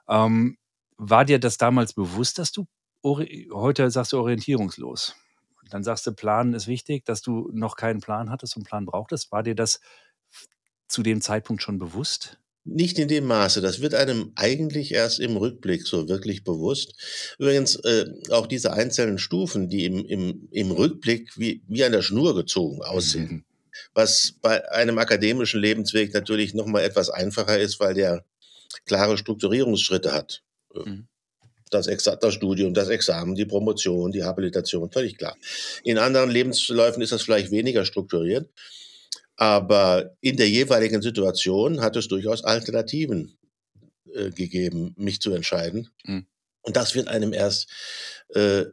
Ähm, 0.09 0.59
war 0.99 1.25
dir 1.25 1.41
das 1.41 1.59
damals 1.59 1.95
bewusst, 1.95 2.39
dass 2.39 2.53
du 2.53 2.67
heute 3.05 3.91
sagst 3.91 4.13
du 4.13 4.19
orientierungslos? 4.21 5.17
Dann 5.71 5.83
sagst 5.85 6.07
du, 6.07 6.13
Planen 6.13 6.55
ist 6.55 6.67
wichtig, 6.67 7.05
dass 7.05 7.23
du 7.23 7.51
noch 7.53 7.77
keinen 7.77 8.01
Plan 8.01 8.31
hattest 8.31 8.57
und 8.57 8.65
Plan 8.65 8.87
brauchtest. 8.87 9.33
War 9.33 9.43
dir 9.43 9.55
das 9.55 9.81
zu 10.89 11.03
dem 11.03 11.21
Zeitpunkt 11.21 11.63
schon 11.63 11.79
bewusst? 11.79 12.39
Nicht 12.65 12.99
in 12.99 13.09
dem 13.09 13.25
Maße. 13.25 13.63
Das 13.63 13.81
wird 13.81 13.95
einem 13.95 14.33
eigentlich 14.37 14.93
erst 14.93 15.19
im 15.19 15.37
Rückblick 15.37 15.87
so 15.87 16.09
wirklich 16.09 16.45
bewusst. 16.45 17.35
Übrigens, 17.39 17.77
äh, 17.77 18.07
auch 18.31 18.47
diese 18.47 18.73
einzelnen 18.75 19.19
Stufen, 19.19 19.69
die 19.71 19.87
im, 19.87 20.05
im, 20.05 20.49
im 20.51 20.71
Rückblick 20.71 21.39
wie, 21.39 21.63
wie 21.69 21.85
an 21.85 21.93
der 21.93 22.03
Schnur 22.03 22.35
gezogen 22.35 22.83
aussehen, 22.83 23.31
Mhm. 23.31 23.45
was 23.95 24.35
bei 24.43 24.71
einem 24.71 24.99
akademischen 24.99 25.61
Lebensweg 25.61 26.13
natürlich 26.13 26.53
nochmal 26.53 26.85
etwas 26.85 27.09
einfacher 27.09 27.59
ist, 27.59 27.81
weil 27.81 27.95
der 27.95 28.25
klare 28.85 29.17
Strukturierungsschritte 29.17 30.13
hat. 30.13 30.43
Äh, 30.75 30.81
Mhm. 30.81 31.09
Das, 31.71 31.87
Exa 31.87 32.17
das 32.17 32.35
Studium, 32.35 32.75
das 32.75 32.89
Examen, 32.89 33.35
die 33.35 33.47
Promotion, 33.47 34.13
die 34.13 34.25
Habilitation, 34.25 34.91
völlig 34.91 35.17
klar. 35.17 35.37
In 35.85 35.99
anderen 35.99 36.31
Lebensläufen 36.31 37.03
ist 37.03 37.13
das 37.13 37.23
vielleicht 37.23 37.51
weniger 37.51 37.85
strukturiert, 37.85 38.51
aber 39.37 40.17
in 40.21 40.37
der 40.37 40.49
jeweiligen 40.49 41.01
Situation 41.01 41.81
hat 41.81 41.97
es 41.97 42.09
durchaus 42.09 42.45
Alternativen 42.45 43.39
äh, 44.13 44.31
gegeben, 44.31 44.95
mich 44.97 45.21
zu 45.21 45.33
entscheiden. 45.33 45.89
Mhm. 46.05 46.27
Und 46.63 46.77
das 46.77 46.95
wird 46.95 47.09
einem 47.09 47.33
erst 47.33 47.69
äh, 48.35 48.65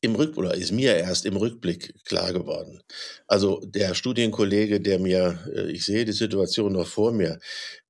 im 0.00 0.14
Rück 0.14 0.38
oder 0.38 0.54
ist 0.54 0.72
mir 0.72 0.96
erst 0.96 1.26
im 1.26 1.36
Rückblick 1.36 1.94
klar 2.04 2.32
geworden. 2.32 2.82
Also 3.26 3.60
der 3.64 3.94
Studienkollege, 3.94 4.80
der 4.80 4.98
mir, 4.98 5.38
äh, 5.54 5.70
ich 5.70 5.84
sehe 5.84 6.04
die 6.04 6.12
Situation 6.12 6.72
noch 6.72 6.86
vor 6.86 7.12
mir, 7.12 7.38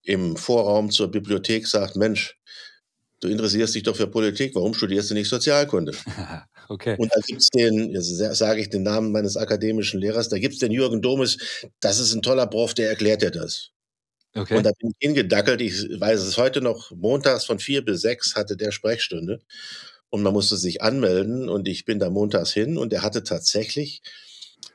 im 0.02 0.36
Vorraum 0.36 0.90
zur 0.90 1.10
Bibliothek 1.10 1.66
sagt, 1.66 1.94
Mensch, 1.94 2.39
du 3.20 3.28
interessierst 3.28 3.74
dich 3.74 3.82
doch 3.82 3.96
für 3.96 4.06
Politik, 4.06 4.54
warum 4.54 4.74
studierst 4.74 5.10
du 5.10 5.14
nicht 5.14 5.28
Sozialkunde? 5.28 5.92
okay. 6.68 6.96
Und 6.98 7.12
da 7.14 7.20
gibt 7.20 7.42
es 7.42 7.48
den, 7.50 7.90
jetzt 7.90 8.16
sage 8.16 8.60
ich 8.60 8.70
den 8.70 8.82
Namen 8.82 9.12
meines 9.12 9.36
akademischen 9.36 10.00
Lehrers, 10.00 10.28
da 10.28 10.38
gibt 10.38 10.54
es 10.54 10.60
den 10.60 10.72
Jürgen 10.72 11.02
Domes, 11.02 11.38
das 11.80 11.98
ist 11.98 12.14
ein 12.14 12.22
toller 12.22 12.46
Prof, 12.46 12.74
der 12.74 12.88
erklärt 12.88 13.22
dir 13.22 13.30
das. 13.30 13.70
Okay. 14.34 14.56
Und 14.56 14.64
da 14.64 14.70
bin 14.78 14.90
ich 14.90 14.96
hingedackelt, 15.00 15.60
ich 15.60 16.00
weiß 16.00 16.20
es 16.20 16.36
heute 16.38 16.60
noch, 16.60 16.92
montags 16.92 17.44
von 17.44 17.58
vier 17.58 17.84
bis 17.84 18.00
sechs 18.00 18.36
hatte 18.36 18.56
der 18.56 18.70
Sprechstunde 18.70 19.40
und 20.08 20.22
man 20.22 20.32
musste 20.32 20.56
sich 20.56 20.82
anmelden 20.82 21.48
und 21.48 21.68
ich 21.68 21.84
bin 21.84 21.98
da 21.98 22.10
montags 22.10 22.52
hin 22.52 22.78
und 22.78 22.92
er 22.92 23.02
hatte 23.02 23.24
tatsächlich 23.24 24.02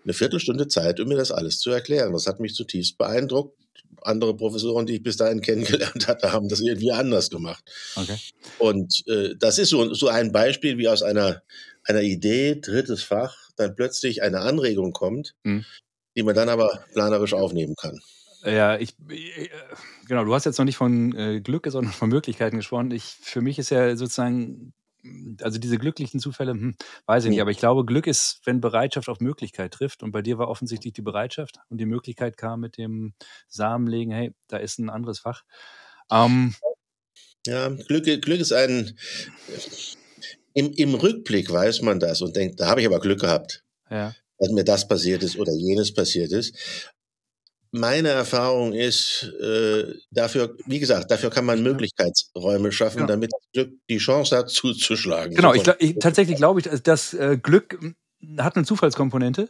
eine 0.03 0.13
Viertelstunde 0.13 0.67
Zeit, 0.67 0.99
um 0.99 1.07
mir 1.07 1.15
das 1.15 1.31
alles 1.31 1.59
zu 1.59 1.71
erklären. 1.71 2.13
Das 2.13 2.27
hat 2.27 2.39
mich 2.39 2.53
zutiefst 2.53 2.97
beeindruckt 2.97 3.57
andere 4.05 4.35
Professoren, 4.35 4.85
die 4.85 4.95
ich 4.95 5.03
bis 5.03 5.17
dahin 5.17 5.41
kennengelernt 5.41 6.07
hatte, 6.07 6.31
haben 6.31 6.49
das 6.49 6.61
irgendwie 6.61 6.91
anders 6.91 7.29
gemacht. 7.29 7.63
Okay. 7.95 8.17
Und 8.59 9.03
äh, 9.07 9.35
das 9.37 9.57
ist 9.57 9.69
so, 9.69 9.93
so 9.93 10.07
ein 10.07 10.31
Beispiel, 10.31 10.77
wie 10.77 10.87
aus 10.87 11.03
einer, 11.03 11.41
einer 11.83 12.01
Idee, 12.01 12.55
drittes 12.55 13.03
Fach, 13.03 13.35
dann 13.55 13.75
plötzlich 13.75 14.21
eine 14.21 14.41
Anregung 14.41 14.93
kommt, 14.93 15.35
mhm. 15.43 15.65
die 16.15 16.23
man 16.23 16.35
dann 16.35 16.49
aber 16.49 16.85
planerisch 16.93 17.33
aufnehmen 17.33 17.75
kann. 17.75 17.99
Ja, 18.43 18.77
ich, 18.77 18.95
äh, 19.09 19.49
genau, 20.07 20.23
du 20.23 20.33
hast 20.33 20.45
jetzt 20.45 20.59
noch 20.59 20.65
nicht 20.65 20.77
von 20.77 21.15
äh, 21.15 21.41
Glück, 21.41 21.65
sondern 21.67 21.93
von 21.93 22.09
Möglichkeiten 22.09 22.57
gesprochen. 22.57 22.91
Ich, 22.91 23.03
für 23.03 23.41
mich 23.41 23.57
ist 23.57 23.71
ja 23.71 23.95
sozusagen 23.95 24.73
also 25.41 25.59
diese 25.59 25.77
glücklichen 25.77 26.19
Zufälle, 26.19 26.51
hm, 26.51 26.75
weiß 27.05 27.25
ich 27.25 27.29
nicht, 27.29 27.41
aber 27.41 27.51
ich 27.51 27.57
glaube, 27.57 27.85
Glück 27.85 28.07
ist, 28.07 28.41
wenn 28.45 28.61
Bereitschaft 28.61 29.09
auf 29.09 29.19
Möglichkeit 29.19 29.73
trifft. 29.73 30.03
Und 30.03 30.11
bei 30.11 30.21
dir 30.21 30.37
war 30.37 30.47
offensichtlich 30.47 30.93
die 30.93 31.01
Bereitschaft 31.01 31.57
und 31.69 31.79
die 31.79 31.85
Möglichkeit 31.85 32.37
kam 32.37 32.61
mit 32.61 32.77
dem 32.77 33.13
Samenlegen, 33.47 34.13
hey, 34.13 34.33
da 34.47 34.57
ist 34.57 34.79
ein 34.79 34.89
anderes 34.89 35.19
Fach. 35.19 35.43
Ähm, 36.11 36.55
ja, 37.45 37.69
Glück, 37.69 38.05
Glück 38.05 38.39
ist 38.39 38.53
ein. 38.53 38.97
Im, 40.53 40.71
Im 40.71 40.95
Rückblick 40.95 41.51
weiß 41.51 41.81
man 41.81 41.99
das 41.99 42.21
und 42.21 42.35
denkt, 42.35 42.59
da 42.59 42.67
habe 42.67 42.81
ich 42.81 42.87
aber 42.87 42.99
Glück 42.99 43.19
gehabt. 43.19 43.63
Ja. 43.89 44.15
Dass 44.37 44.51
mir 44.51 44.63
das 44.63 44.87
passiert 44.87 45.23
ist 45.23 45.37
oder 45.37 45.53
jenes 45.53 45.93
passiert 45.93 46.31
ist 46.31 46.93
meine 47.75 48.09
Erfahrung 48.09 48.73
ist, 48.73 49.31
äh, 49.41 49.93
dafür, 50.11 50.55
wie 50.65 50.79
gesagt, 50.79 51.11
dafür 51.11 51.29
kann 51.29 51.45
man 51.45 51.61
Möglichkeitsräume 51.61 52.71
schaffen, 52.71 53.01
ja. 53.01 53.05
damit 53.05 53.31
Glück 53.53 53.73
die 53.89 53.97
Chance 53.97 54.37
hat, 54.37 54.49
zuzuschlagen. 54.49 55.35
Genau, 55.35 55.53
ich, 55.53 55.67
ich, 55.79 55.95
tatsächlich 55.99 56.37
glaube 56.37 56.61
ich, 56.61 56.67
dass 56.83 57.13
äh, 57.13 57.37
Glück 57.41 57.77
hat 58.37 58.55
eine 58.55 58.65
Zufallskomponente. 58.65 59.49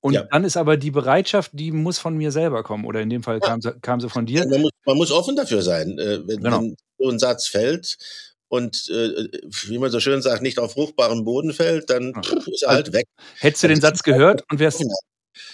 Und 0.00 0.12
ja. 0.12 0.24
dann 0.30 0.44
ist 0.44 0.56
aber 0.56 0.76
die 0.76 0.90
Bereitschaft, 0.90 1.52
die 1.54 1.72
muss 1.72 1.98
von 1.98 2.16
mir 2.16 2.30
selber 2.30 2.62
kommen. 2.62 2.84
Oder 2.84 3.00
in 3.00 3.08
dem 3.08 3.22
Fall 3.22 3.40
kam, 3.40 3.62
sie, 3.62 3.72
kam 3.80 4.00
sie 4.00 4.10
von 4.10 4.26
dir. 4.26 4.46
Man 4.46 4.60
muss, 4.60 4.70
man 4.84 4.96
muss 4.98 5.10
offen 5.10 5.34
dafür 5.34 5.62
sein. 5.62 5.98
Äh, 5.98 6.26
wenn, 6.28 6.42
genau. 6.42 6.60
wenn 6.60 6.76
so 6.98 7.08
ein 7.08 7.18
Satz 7.18 7.48
fällt 7.48 7.96
und 8.48 8.88
äh, 8.90 9.28
wie 9.66 9.78
man 9.78 9.90
so 9.90 10.00
schön 10.00 10.20
sagt, 10.20 10.42
nicht 10.42 10.58
auf 10.58 10.72
fruchtbaren 10.72 11.24
Boden 11.24 11.54
fällt, 11.54 11.88
dann 11.88 12.12
ja. 12.14 12.36
ist 12.46 12.62
er 12.62 12.70
halt 12.70 12.92
weg. 12.92 13.06
Hättest 13.38 13.62
du 13.62 13.68
den 13.68 13.80
Satz 13.80 14.02
gehört 14.02 14.44
und 14.50 14.58
wärst 14.58 14.80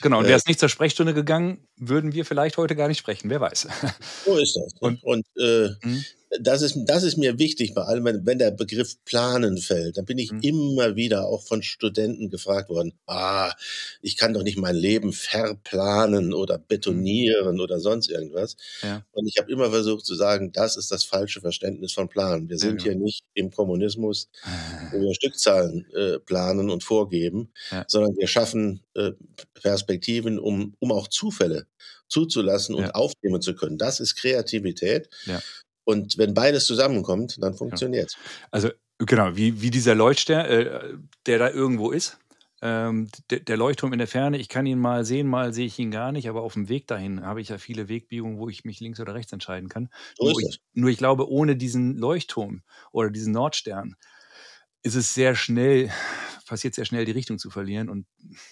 Genau, 0.02 0.18
und 0.18 0.24
wäre 0.26 0.36
es 0.36 0.46
nicht 0.46 0.60
zur 0.60 0.68
Sprechstunde 0.68 1.14
gegangen, 1.14 1.66
würden 1.76 2.12
wir 2.12 2.24
vielleicht 2.24 2.56
heute 2.56 2.76
gar 2.76 2.88
nicht 2.88 2.98
sprechen, 2.98 3.30
wer 3.30 3.40
weiß. 3.40 3.68
So 4.24 4.36
ist 4.36 4.56
das. 4.56 4.72
Und, 4.80 5.02
und 5.02 5.26
äh, 5.38 5.70
mhm 5.82 6.04
das 6.38 6.62
ist, 6.62 6.76
das 6.84 7.02
ist 7.02 7.16
mir 7.16 7.38
wichtig, 7.38 7.74
bei 7.74 7.82
allem, 7.82 8.04
wenn, 8.04 8.24
wenn 8.24 8.38
der 8.38 8.52
Begriff 8.52 8.96
Planen 9.04 9.58
fällt, 9.58 9.96
dann 9.96 10.04
bin 10.04 10.18
ich 10.18 10.30
mhm. 10.30 10.40
immer 10.42 10.96
wieder 10.96 11.26
auch 11.26 11.42
von 11.42 11.62
Studenten 11.62 12.30
gefragt 12.30 12.70
worden, 12.70 12.92
ah, 13.06 13.52
ich 14.00 14.16
kann 14.16 14.32
doch 14.32 14.44
nicht 14.44 14.56
mein 14.56 14.76
Leben 14.76 15.12
verplanen 15.12 16.32
oder 16.32 16.58
betonieren 16.58 17.56
mhm. 17.56 17.60
oder 17.60 17.80
sonst 17.80 18.10
irgendwas. 18.10 18.56
Ja. 18.82 19.04
Und 19.10 19.26
ich 19.26 19.38
habe 19.38 19.50
immer 19.50 19.70
versucht 19.70 20.06
zu 20.06 20.14
sagen, 20.14 20.52
das 20.52 20.76
ist 20.76 20.92
das 20.92 21.02
falsche 21.02 21.40
Verständnis 21.40 21.92
von 21.92 22.08
Planen. 22.08 22.48
Wir 22.48 22.58
sind 22.58 22.82
ja, 22.82 22.92
hier 22.92 23.00
nicht 23.00 23.24
im 23.34 23.50
Kommunismus, 23.50 24.28
wo 24.92 25.00
wir 25.00 25.14
Stückzahlen 25.14 25.86
äh, 25.94 26.20
planen 26.20 26.70
und 26.70 26.84
vorgeben, 26.84 27.52
ja. 27.72 27.84
sondern 27.88 28.16
wir 28.16 28.28
schaffen 28.28 28.82
äh, 28.94 29.12
Perspektiven, 29.54 30.38
um, 30.38 30.74
um 30.78 30.92
auch 30.92 31.08
Zufälle 31.08 31.66
zuzulassen 32.06 32.74
und 32.74 32.90
aufnehmen 32.94 33.40
zu 33.40 33.54
können. 33.54 33.78
Das 33.78 34.00
ist 34.00 34.16
Kreativität. 34.16 35.08
Ja. 35.26 35.40
Und 35.84 36.18
wenn 36.18 36.34
beides 36.34 36.66
zusammenkommt, 36.66 37.42
dann 37.42 37.54
funktioniert 37.54 38.10
es. 38.10 38.16
Also 38.50 38.70
genau, 38.98 39.36
wie, 39.36 39.60
wie 39.62 39.70
dieser 39.70 39.94
Leuchtstern, 39.94 40.46
äh, 40.46 40.80
der 41.26 41.38
da 41.38 41.50
irgendwo 41.50 41.90
ist. 41.90 42.18
Ähm, 42.62 43.08
der, 43.30 43.40
der, 43.40 43.56
Leuchtturm 43.56 43.94
in 43.94 43.98
der 43.98 44.08
Ferne, 44.08 44.36
ich 44.36 44.50
kann 44.50 44.66
ihn 44.66 44.78
mal 44.78 45.06
sehen, 45.06 45.26
mal 45.26 45.54
sehe 45.54 45.64
ich 45.64 45.78
ihn 45.78 45.90
gar 45.90 46.12
nicht, 46.12 46.28
aber 46.28 46.42
auf 46.42 46.52
dem 46.52 46.68
Weg 46.68 46.86
dahin 46.86 47.24
habe 47.24 47.40
ich 47.40 47.48
ja 47.48 47.56
viele 47.56 47.88
Wegbiegungen, 47.88 48.38
wo 48.38 48.50
ich 48.50 48.66
mich 48.66 48.80
links 48.80 49.00
oder 49.00 49.14
rechts 49.14 49.32
entscheiden 49.32 49.70
kann. 49.70 49.88
So 50.14 50.28
nur, 50.28 50.40
ich, 50.42 50.60
nur 50.74 50.90
ich 50.90 50.98
glaube, 50.98 51.30
ohne 51.30 51.56
diesen 51.56 51.96
Leuchtturm 51.96 52.62
oder 52.92 53.08
diesen 53.08 53.32
Nordstern 53.32 53.96
ist 54.82 54.94
es 54.94 55.14
sehr 55.14 55.34
schnell, 55.34 55.90
passiert 56.46 56.74
sehr 56.74 56.84
schnell, 56.84 57.04
die 57.04 57.12
Richtung 57.12 57.38
zu 57.38 57.50
verlieren. 57.50 57.88
Und 57.88 58.06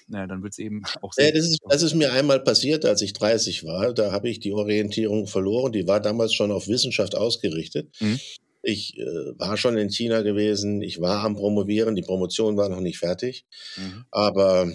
naja, 0.07 0.27
dann 0.27 0.43
wird 0.43 0.53
es 0.53 0.59
eben 0.59 0.83
auch 1.03 1.13
sehr. 1.13 1.27
Ja, 1.27 1.33
das, 1.33 1.45
ist, 1.45 1.59
das 1.69 1.83
ist 1.83 1.95
mir 1.95 2.13
einmal 2.13 2.41
passiert, 2.41 2.85
als 2.85 3.03
ich 3.03 3.13
30 3.13 3.65
war. 3.65 3.93
Da 3.93 4.13
habe 4.13 4.29
ich 4.29 4.41
die 4.41 4.53
Orientierung 4.53 5.27
verloren. 5.27 5.73
Die 5.73 5.87
war 5.87 6.01
damals 6.01 6.35
schon 6.35 6.53
auf 6.53 6.69
Wissenschaft 6.69 7.15
ausgerichtet. 7.15 7.89
Mhm. 8.01 8.21
Ich 8.63 8.99
äh, 8.99 9.05
war 9.39 9.57
schon 9.57 9.77
in 9.79 9.91
China 9.91 10.23
gewesen, 10.23 10.83
ich 10.83 11.01
war 11.01 11.25
am 11.25 11.37
Promovieren, 11.37 11.95
die 11.95 12.03
Promotion 12.03 12.57
war 12.57 12.69
noch 12.69 12.81
nicht 12.81 12.99
fertig. 12.99 13.47
Mhm. 13.77 14.05
Aber 14.11 14.73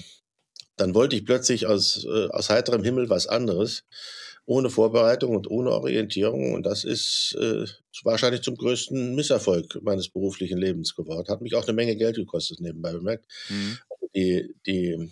dann 0.78 0.96
wollte 0.96 1.16
ich 1.16 1.26
plötzlich 1.26 1.68
aus, 1.68 2.06
äh, 2.06 2.28
aus 2.30 2.50
heiterem 2.50 2.84
Himmel 2.84 3.10
was 3.10 3.28
anderes 3.28 3.84
ohne 4.46 4.70
Vorbereitung 4.70 5.36
und 5.36 5.50
ohne 5.50 5.72
Orientierung. 5.72 6.54
Und 6.54 6.66
das 6.66 6.84
ist 6.84 7.36
äh, 7.40 7.66
wahrscheinlich 8.04 8.42
zum 8.42 8.58
größten 8.58 9.16
Misserfolg 9.16 9.80
meines 9.82 10.10
beruflichen 10.10 10.58
Lebens 10.58 10.96
geworden. 10.96 11.28
Hat 11.30 11.42
mich 11.42 11.56
auch 11.56 11.64
eine 11.64 11.74
Menge 11.74 11.96
Geld 11.96 12.16
gekostet, 12.16 12.60
nebenbei 12.60 12.92
bemerkt. 12.92 13.26
Mhm. 13.50 13.78
Also 13.90 14.10
die, 14.14 14.54
die, 14.66 15.12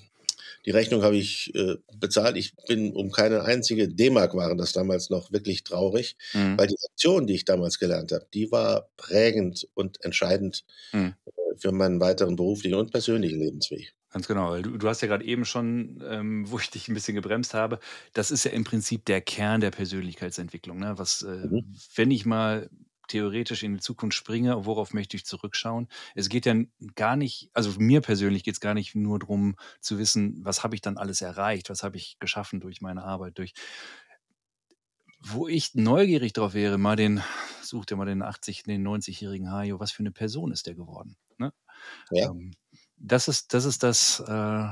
die 0.65 0.71
Rechnung 0.71 1.03
habe 1.03 1.15
ich 1.15 1.53
äh, 1.55 1.75
bezahlt. 1.97 2.35
Ich 2.35 2.55
bin 2.67 2.91
um 2.93 3.11
keine 3.11 3.43
einzige 3.43 3.88
D-Mark 3.88 4.35
waren 4.35 4.57
das 4.57 4.73
damals 4.73 5.09
noch 5.09 5.31
wirklich 5.31 5.63
traurig, 5.63 6.17
mhm. 6.33 6.57
weil 6.57 6.67
die 6.67 6.77
Aktion, 6.89 7.25
die 7.25 7.35
ich 7.35 7.45
damals 7.45 7.79
gelernt 7.79 8.11
habe, 8.11 8.27
die 8.33 8.51
war 8.51 8.89
prägend 8.97 9.67
und 9.73 10.03
entscheidend 10.03 10.65
mhm. 10.91 11.15
äh, 11.25 11.31
für 11.57 11.71
meinen 11.71 12.01
weiteren 12.01 12.35
beruflichen 12.35 12.75
und 12.75 12.91
persönlichen 12.91 13.39
Lebensweg. 13.39 13.93
Ganz 14.12 14.27
genau. 14.27 14.62
Du, 14.62 14.77
du 14.77 14.89
hast 14.89 15.01
ja 15.01 15.08
gerade 15.08 15.24
eben 15.24 15.46
schon, 15.46 16.03
ähm, 16.06 16.50
wo 16.50 16.60
ich 16.60 16.70
dich 16.70 16.88
ein 16.88 16.94
bisschen 16.94 17.15
gebremst 17.15 17.53
habe, 17.53 17.80
das 18.13 18.30
ist 18.30 18.44
ja 18.44 18.51
im 18.51 18.65
Prinzip 18.65 19.06
der 19.06 19.22
Kern 19.22 19.62
der 19.62 19.72
Persönlichkeitsentwicklung. 19.72 20.80
Ne? 20.80 20.98
Was, 20.98 21.22
äh, 21.22 21.48
mhm. 21.48 21.75
wenn 21.96 22.12
ich 22.12 22.25
mal 22.25 22.70
theoretisch 23.08 23.63
in 23.63 23.74
die 23.75 23.80
Zukunft 23.80 24.18
springe, 24.18 24.65
worauf 24.65 24.94
möchte 24.94 25.18
ich 25.18 25.25
zurückschauen? 25.25 25.88
Es 26.15 26.30
geht 26.30 26.46
ja 26.46 26.56
gar 26.96 27.15
nicht, 27.15 27.50
also 27.53 27.72
mir 27.77 28.01
persönlich 28.01 28.44
geht 28.44 28.56
es 28.56 28.62
gar 28.62 28.74
nicht 28.74 28.96
nur 28.96 29.20
darum 29.20 29.56
zu 29.80 29.98
wissen, 29.98 30.39
was 30.44 30.63
habe 30.63 30.75
ich 30.75 30.82
dann 30.82 30.98
alles 30.98 31.22
erreicht, 31.22 31.70
was 31.70 31.84
habe 31.84 31.98
ich 31.98 32.18
geschaffen 32.20 32.62
durch 32.62 32.82
meine 32.82 33.03
Arbeit, 33.03 33.38
durch 33.38 33.53
wo 35.24 35.48
ich 35.48 35.75
neugierig 35.75 36.34
drauf 36.34 36.53
wäre, 36.53 36.77
mal 36.77 36.96
den, 36.96 37.22
such 37.62 37.86
dir 37.86 37.96
mal 37.96 38.06
den 38.06 38.24
80, 38.24 38.63
den 38.63 38.88
90-jährigen 38.88 39.51
Hajo, 39.51 39.80
was 39.80 39.91
für 39.91 40.03
eine 40.03 40.12
Person 40.12 40.51
ist 40.51 40.65
der 40.65 40.74
geworden? 40.74 41.15
Ne? 41.38 41.53
Ja. 42.12 42.32
Ähm, 42.32 42.53
das 43.01 43.27
ist 43.27 43.53
das, 43.53 43.65
ist 43.65 43.84
das 43.84 44.24
äh, 44.27 44.63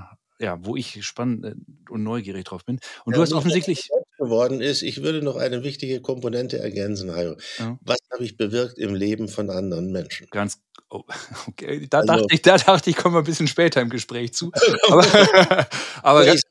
ja, 0.41 0.57
wo 0.61 0.75
ich 0.75 1.05
spannend 1.05 1.45
äh, 1.45 1.55
und 1.89 2.03
neugierig 2.03 2.45
drauf 2.45 2.65
bin. 2.65 2.79
Und 3.05 3.13
ja, 3.13 3.17
du 3.17 3.21
hast 3.21 3.33
offensichtlich. 3.33 3.89
geworden 4.17 4.61
ist, 4.61 4.81
ich 4.81 5.03
würde 5.03 5.21
noch 5.21 5.35
eine 5.35 5.63
wichtige 5.63 6.01
Komponente 6.01 6.59
ergänzen, 6.59 7.13
Hajo. 7.13 7.35
Ja. 7.57 7.77
Was 7.81 7.99
habe 8.11 8.23
ich 8.23 8.37
bewirkt 8.37 8.77
im 8.77 8.95
Leben 8.95 9.27
von 9.27 9.49
anderen 9.49 9.91
Menschen? 9.91 10.27
Ganz 10.31 10.59
Oh, 10.91 11.03
okay. 11.47 11.87
Da, 11.87 11.99
also, 11.99 12.13
dachte 12.13 12.25
ich, 12.31 12.41
da 12.41 12.57
dachte 12.57 12.89
ich, 12.89 12.95
kommen 12.95 13.15
wir 13.15 13.19
ein 13.19 13.25
bisschen 13.25 13.47
später 13.47 13.81
im 13.81 13.89
Gespräch 13.89 14.33
zu. 14.33 14.51
aber, 14.89 15.05
aber 16.01 16.33
ich, 16.33 16.41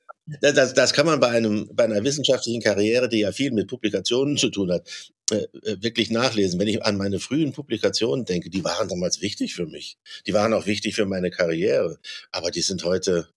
das, 0.40 0.74
das 0.74 0.92
kann 0.92 1.06
man 1.06 1.20
bei, 1.20 1.28
einem, 1.28 1.68
bei 1.72 1.84
einer 1.84 2.04
wissenschaftlichen 2.04 2.60
Karriere, 2.60 3.08
die 3.08 3.20
ja 3.20 3.32
viel 3.32 3.50
mit 3.50 3.68
Publikationen 3.68 4.36
zu 4.36 4.50
tun 4.50 4.70
hat, 4.70 4.86
äh, 5.30 5.46
äh, 5.62 5.82
wirklich 5.82 6.10
nachlesen. 6.10 6.60
Wenn 6.60 6.68
ich 6.68 6.82
an 6.82 6.96
meine 6.96 7.18
frühen 7.18 7.52
Publikationen 7.52 8.24
denke, 8.24 8.50
die 8.50 8.64
waren 8.64 8.88
damals 8.88 9.22
wichtig 9.22 9.54
für 9.54 9.66
mich. 9.66 9.98
Die 10.26 10.34
waren 10.34 10.52
auch 10.52 10.66
wichtig 10.66 10.94
für 10.94 11.06
meine 11.06 11.30
Karriere. 11.30 11.98
Aber 12.30 12.50
die 12.50 12.60
sind 12.60 12.84
heute 12.84 13.28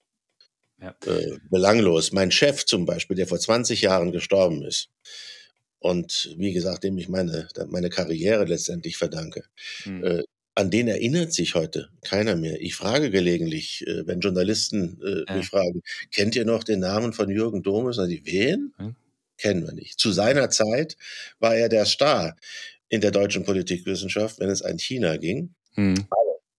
ja. 0.82 0.96
äh, 1.06 1.38
belanglos. 1.50 2.12
Mein 2.12 2.32
Chef 2.32 2.66
zum 2.66 2.86
Beispiel, 2.86 3.16
der 3.16 3.28
vor 3.28 3.40
20 3.40 3.82
Jahren 3.82 4.12
gestorben 4.12 4.64
ist. 4.64 4.90
Und 5.80 6.36
wie 6.38 6.54
gesagt, 6.54 6.84
dem 6.84 6.98
ich 6.98 7.10
meine, 7.10 7.48
meine 7.70 7.90
Karriere 7.90 8.46
letztendlich 8.46 8.98
verdanke. 8.98 9.46
Hm. 9.84 10.24
An 10.54 10.70
den 10.70 10.90
erinnert 10.90 11.32
sich 11.32 11.56
heute 11.56 11.90
keiner 12.02 12.36
mehr. 12.36 12.60
Ich 12.62 12.76
frage 12.76 13.10
gelegentlich, 13.10 13.86
äh, 13.88 14.06
wenn 14.06 14.20
Journalisten 14.20 15.00
äh, 15.02 15.24
ja. 15.28 15.38
mich 15.38 15.48
fragen, 15.48 15.82
kennt 16.12 16.36
ihr 16.36 16.46
noch 16.46 16.64
den 16.64 16.80
Namen 16.80 17.14
von 17.14 17.30
Jürgen 17.30 17.64
Domes? 17.64 17.98
Und 17.98 18.10
die, 18.10 18.26
wen? 18.26 18.74
Hm? 18.78 18.96
Kennen 19.38 19.66
wir 19.66 19.74
nicht. 19.74 20.00
Zu 20.00 20.12
seiner 20.12 20.50
Zeit 20.50 20.98
war 21.40 21.56
er 21.56 21.70
der 21.70 21.86
Star 21.86 22.36
in 22.90 23.02
der 23.02 23.12
deutschen 23.12 23.44
Politikwissenschaft, 23.44 24.40
wenn 24.40 24.50
es 24.50 24.62
an 24.62 24.78
China 24.78 25.18
ging. 25.18 25.56
Hm. 25.76 26.06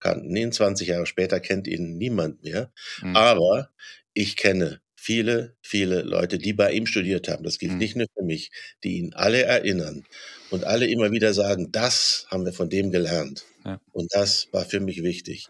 kannten 0.00 0.34
ihn, 0.34 0.50
20 0.50 0.88
Jahre 0.88 1.06
später 1.06 1.38
kennt 1.38 1.68
ihn 1.68 1.98
niemand 1.98 2.42
mehr. 2.42 2.72
Hm. 3.00 3.14
Aber 3.14 3.70
ich 4.14 4.36
kenne 4.36 4.80
viele, 5.02 5.56
viele 5.62 6.02
Leute, 6.02 6.38
die 6.38 6.52
bei 6.52 6.72
ihm 6.72 6.86
studiert 6.86 7.26
haben, 7.28 7.42
das 7.42 7.58
gilt 7.58 7.72
Mhm. 7.72 7.78
nicht 7.78 7.96
nur 7.96 8.06
für 8.16 8.22
mich, 8.24 8.50
die 8.84 8.98
ihn 8.98 9.14
alle 9.14 9.42
erinnern 9.42 10.04
und 10.50 10.62
alle 10.64 10.86
immer 10.86 11.10
wieder 11.10 11.34
sagen, 11.34 11.72
das 11.72 12.26
haben 12.30 12.44
wir 12.44 12.52
von 12.52 12.70
dem 12.70 12.92
gelernt. 12.92 13.44
Ja. 13.64 13.80
Und 13.90 14.14
das 14.14 14.48
war 14.52 14.64
für 14.64 14.78
mich 14.80 15.02
wichtig. 15.02 15.48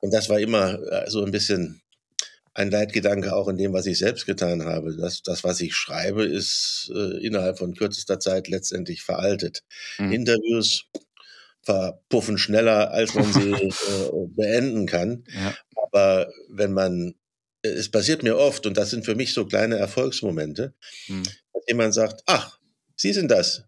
Und 0.00 0.14
das 0.14 0.30
war 0.30 0.40
immer 0.40 0.78
äh, 0.90 1.10
so 1.10 1.22
ein 1.24 1.30
bisschen 1.30 1.82
ein 2.54 2.70
Leitgedanke 2.70 3.36
auch 3.36 3.48
in 3.48 3.58
dem, 3.58 3.74
was 3.74 3.84
ich 3.84 3.98
selbst 3.98 4.24
getan 4.24 4.64
habe. 4.64 4.96
Das, 4.96 5.22
das 5.22 5.44
was 5.44 5.60
ich 5.60 5.74
schreibe, 5.74 6.24
ist 6.24 6.90
äh, 6.94 7.18
innerhalb 7.22 7.58
von 7.58 7.74
kürzester 7.74 8.18
Zeit 8.18 8.48
letztendlich 8.48 9.02
veraltet. 9.02 9.62
Mhm. 9.98 10.12
Interviews 10.12 10.86
verpuffen 11.62 12.38
schneller, 12.38 12.92
als 12.92 13.14
man 13.14 13.30
sie 13.30 13.50
äh, 13.52 14.26
beenden 14.34 14.86
kann. 14.86 15.24
Ja. 15.34 15.54
Aber 15.82 16.32
wenn 16.48 16.72
man, 16.72 17.14
es 17.66 17.88
passiert 17.90 18.22
mir 18.22 18.36
oft, 18.38 18.66
und 18.66 18.76
das 18.76 18.90
sind 18.90 19.04
für 19.04 19.14
mich 19.14 19.32
so 19.34 19.46
kleine 19.46 19.76
Erfolgsmomente, 19.76 20.74
Mhm. 21.08 21.22
dass 21.52 21.62
jemand 21.68 21.94
sagt, 21.94 22.22
ach, 22.26 22.58
Sie 22.98 23.12
sind 23.12 23.30
das. 23.30 23.64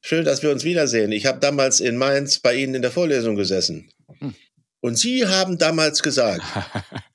Schön, 0.00 0.24
dass 0.24 0.42
wir 0.42 0.50
uns 0.50 0.64
wiedersehen. 0.64 1.12
Ich 1.12 1.26
habe 1.26 1.38
damals 1.38 1.78
in 1.78 1.96
Mainz 1.96 2.40
bei 2.40 2.54
Ihnen 2.56 2.74
in 2.74 2.82
der 2.82 2.90
Vorlesung 2.90 3.36
gesessen. 3.36 3.88
Hm. 4.18 4.34
Und 4.80 4.98
Sie 4.98 5.24
haben 5.26 5.58
damals 5.58 6.02
gesagt, 6.02 6.42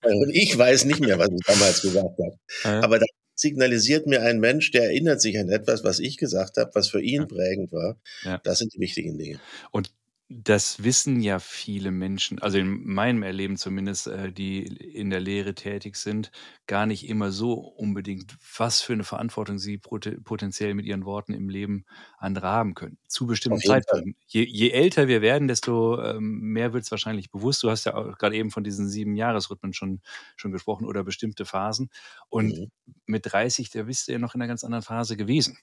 und 0.04 0.30
ich 0.34 0.58
weiß 0.58 0.86
nicht 0.86 1.02
mehr, 1.02 1.20
was 1.20 1.28
ich 1.30 1.46
damals 1.46 1.82
gesagt 1.82 2.18
habe, 2.18 2.38
Ja. 2.64 2.82
aber 2.82 3.00
da 3.00 3.06
signalisiert 3.36 4.08
mir 4.08 4.22
ein 4.22 4.40
Mensch, 4.40 4.72
der 4.72 4.84
erinnert 4.86 5.20
sich 5.22 5.38
an 5.38 5.50
etwas, 5.50 5.84
was 5.84 6.00
ich 6.00 6.16
gesagt 6.18 6.56
habe, 6.58 6.72
was 6.76 6.88
für 6.88 7.02
ihn 7.02 7.22
Ja. 7.24 7.26
prägend 7.28 7.74
war. 7.74 8.00
Ja. 8.24 8.38
Das 8.44 8.60
sind 8.60 8.74
die 8.74 8.80
wichtigen 8.80 9.18
Dinge. 9.18 9.42
Und 9.72 9.92
das 10.30 10.84
wissen 10.84 11.22
ja 11.22 11.40
viele 11.40 11.90
Menschen, 11.92 12.40
also 12.42 12.58
in 12.58 12.86
meinem 12.86 13.24
Erleben 13.24 13.56
zumindest, 13.56 14.08
äh, 14.08 14.32
die 14.34 14.64
in 14.66 15.10
der 15.10 15.22
Lehre 15.22 15.56
tätig 15.56 15.96
sind, 15.96 16.32
gar 16.68 16.86
nicht 16.86 17.08
immer 17.08 17.32
so 17.32 17.54
unbedingt, 17.54 18.36
was 18.58 18.82
für 18.82 18.92
eine 18.92 19.06
Verantwortung 19.06 19.58
sie 19.58 19.78
prote- 19.78 20.22
potenziell 20.22 20.74
mit 20.74 20.86
ihren 20.86 21.06
Worten 21.06 21.34
im 21.34 21.48
Leben 21.48 21.86
andere 22.18 22.48
haben 22.48 22.74
können. 22.74 22.98
Zu 23.08 23.26
bestimmten 23.26 23.62
Auf 23.62 23.64
jeden 23.64 23.82
Fall. 23.84 24.04
Zeitpunkten. 24.04 24.16
Je, 24.28 24.44
je 24.44 24.72
älter 24.72 25.08
wir 25.08 25.22
werden, 25.22 25.48
desto 25.48 26.02
ähm, 26.04 26.40
mehr 26.42 26.74
wird 26.74 26.84
es 26.84 26.92
wahrscheinlich 26.92 27.32
bewusst. 27.32 27.64
Du 27.64 27.70
hast 27.70 27.86
ja 27.86 27.96
auch 27.96 28.18
gerade 28.18 28.36
eben 28.36 28.52
von 28.52 28.66
diesen 28.66 28.90
sieben 28.90 29.16
Jahresrhythmen 29.16 29.72
schon, 29.74 30.02
schon 30.36 30.52
gesprochen 30.52 30.86
oder 30.86 31.06
bestimmte 31.06 31.46
Phasen. 31.46 31.90
Und 32.30 32.60
Mhm. 32.60 32.70
mit 33.06 33.32
30, 33.32 33.70
da 33.70 33.84
bist 33.84 34.08
du 34.10 34.12
ja 34.12 34.20
noch 34.20 34.36
in 34.36 34.42
einer 34.42 34.50
ganz 34.50 34.66
anderen 34.66 34.84
Phase 34.84 35.16
gewesen. 35.16 35.58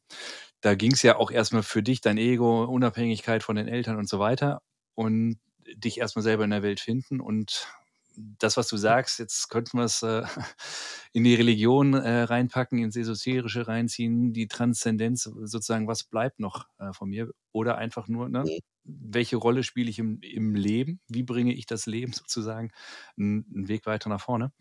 Da 0.61 0.75
ging 0.75 0.93
es 0.93 1.03
ja 1.03 1.17
auch 1.17 1.31
erstmal 1.31 1.63
für 1.63 1.83
dich, 1.83 2.01
dein 2.01 2.19
Ego, 2.19 2.65
Unabhängigkeit 2.65 3.43
von 3.43 3.57
den 3.57 3.69
Eltern 3.69 3.97
und 3.97 4.09
so 4.09 4.19
weiter 4.19 4.54
und 4.95 5.39
dich 5.77 5.99
erstmal 5.99 6.23
selber 6.23 6.45
in 6.45 6.51
der 6.51 6.63
Welt 6.63 6.81
finden 6.81 7.21
und 7.21 7.69
das, 8.17 8.57
was 8.57 8.69
du 8.69 8.77
sagst, 8.77 9.19
jetzt 9.19 9.49
könnten 9.49 9.79
wir 9.79 9.85
es 9.85 10.03
äh, 10.03 10.23
in 11.13 11.25
die 11.25 11.35
Religion 11.35 11.95
äh, 11.95 12.23
reinpacken, 12.23 12.79
ins 12.79 12.97
Esoterische 12.97 13.67
reinziehen, 13.67 14.33
die 14.33 14.47
Transzendenz 14.47 15.25
sozusagen, 15.25 15.89
was 15.89 16.05
bleibt 16.05 16.39
noch 16.39 16.67
äh, 16.79 16.93
von 16.93 17.09
mir? 17.11 17.31
Oder 17.53 17.77
einfach 17.77 18.07
nur, 18.09 18.29
ne, 18.29 18.51
welche 18.85 19.37
Rolle 19.37 19.63
spiele 19.65 19.91
ich 19.91 19.99
im, 19.99 20.21
im 20.21 20.55
Leben? 20.55 21.01
Wie 21.09 21.23
bringe 21.25 21.55
ich 21.55 21.67
das 21.67 21.87
Leben 21.87 22.13
sozusagen 22.13 22.71
einen, 23.19 23.47
einen 23.53 23.69
Weg 23.69 23.87
weiter 23.87 24.09
nach 24.11 24.21
vorne? 24.21 24.53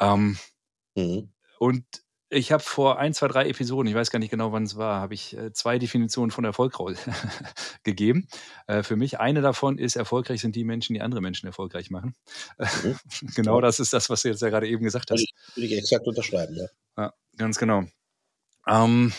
Ähm, 0.00 0.38
Mhm. 0.96 1.28
und 1.58 1.84
ich 2.34 2.52
habe 2.52 2.62
vor 2.62 2.98
ein, 2.98 3.14
zwei, 3.14 3.28
drei 3.28 3.48
Episoden, 3.48 3.88
ich 3.88 3.94
weiß 3.94 4.10
gar 4.10 4.18
nicht 4.18 4.30
genau, 4.30 4.52
wann 4.52 4.64
es 4.64 4.76
war, 4.76 5.00
habe 5.00 5.14
ich 5.14 5.36
äh, 5.36 5.52
zwei 5.52 5.78
Definitionen 5.78 6.30
von 6.30 6.44
Erfolg 6.44 6.74
gegeben. 7.84 8.26
Äh, 8.66 8.82
für 8.82 8.96
mich 8.96 9.20
eine 9.20 9.40
davon 9.40 9.78
ist, 9.78 9.96
erfolgreich 9.96 10.40
sind 10.40 10.56
die 10.56 10.64
Menschen, 10.64 10.94
die 10.94 11.00
andere 11.00 11.20
Menschen 11.20 11.46
erfolgreich 11.46 11.90
machen. 11.90 12.14
Mhm. 12.58 12.96
genau 13.34 13.60
das 13.60 13.80
ist 13.80 13.92
das, 13.92 14.10
was 14.10 14.22
du 14.22 14.28
jetzt 14.28 14.42
ja 14.42 14.50
gerade 14.50 14.68
eben 14.68 14.82
gesagt 14.82 15.10
Würde 15.10 15.22
hast. 15.22 15.22
ich, 15.22 15.56
würde 15.56 15.66
ich 15.66 15.78
exakt 15.78 16.06
unterschreiben, 16.06 16.56
ja. 16.56 16.66
Ja, 16.96 17.14
ganz 17.36 17.58
genau. 17.58 17.84
Ähm, 18.68 19.12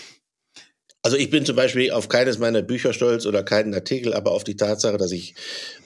Also 1.04 1.18
ich 1.18 1.30
bin 1.30 1.46
zum 1.46 1.56
Beispiel 1.56 1.92
auf 1.92 2.10
keines 2.10 2.40
meiner 2.40 2.64
Bücher 2.64 2.92
stolz 2.92 3.26
oder 3.28 3.44
keinen 3.44 3.74
Artikel, 3.76 4.14
aber 4.14 4.32
auf 4.32 4.44
die 4.44 4.56
Tatsache, 4.56 4.98
dass 4.98 5.12
ich 5.12 5.36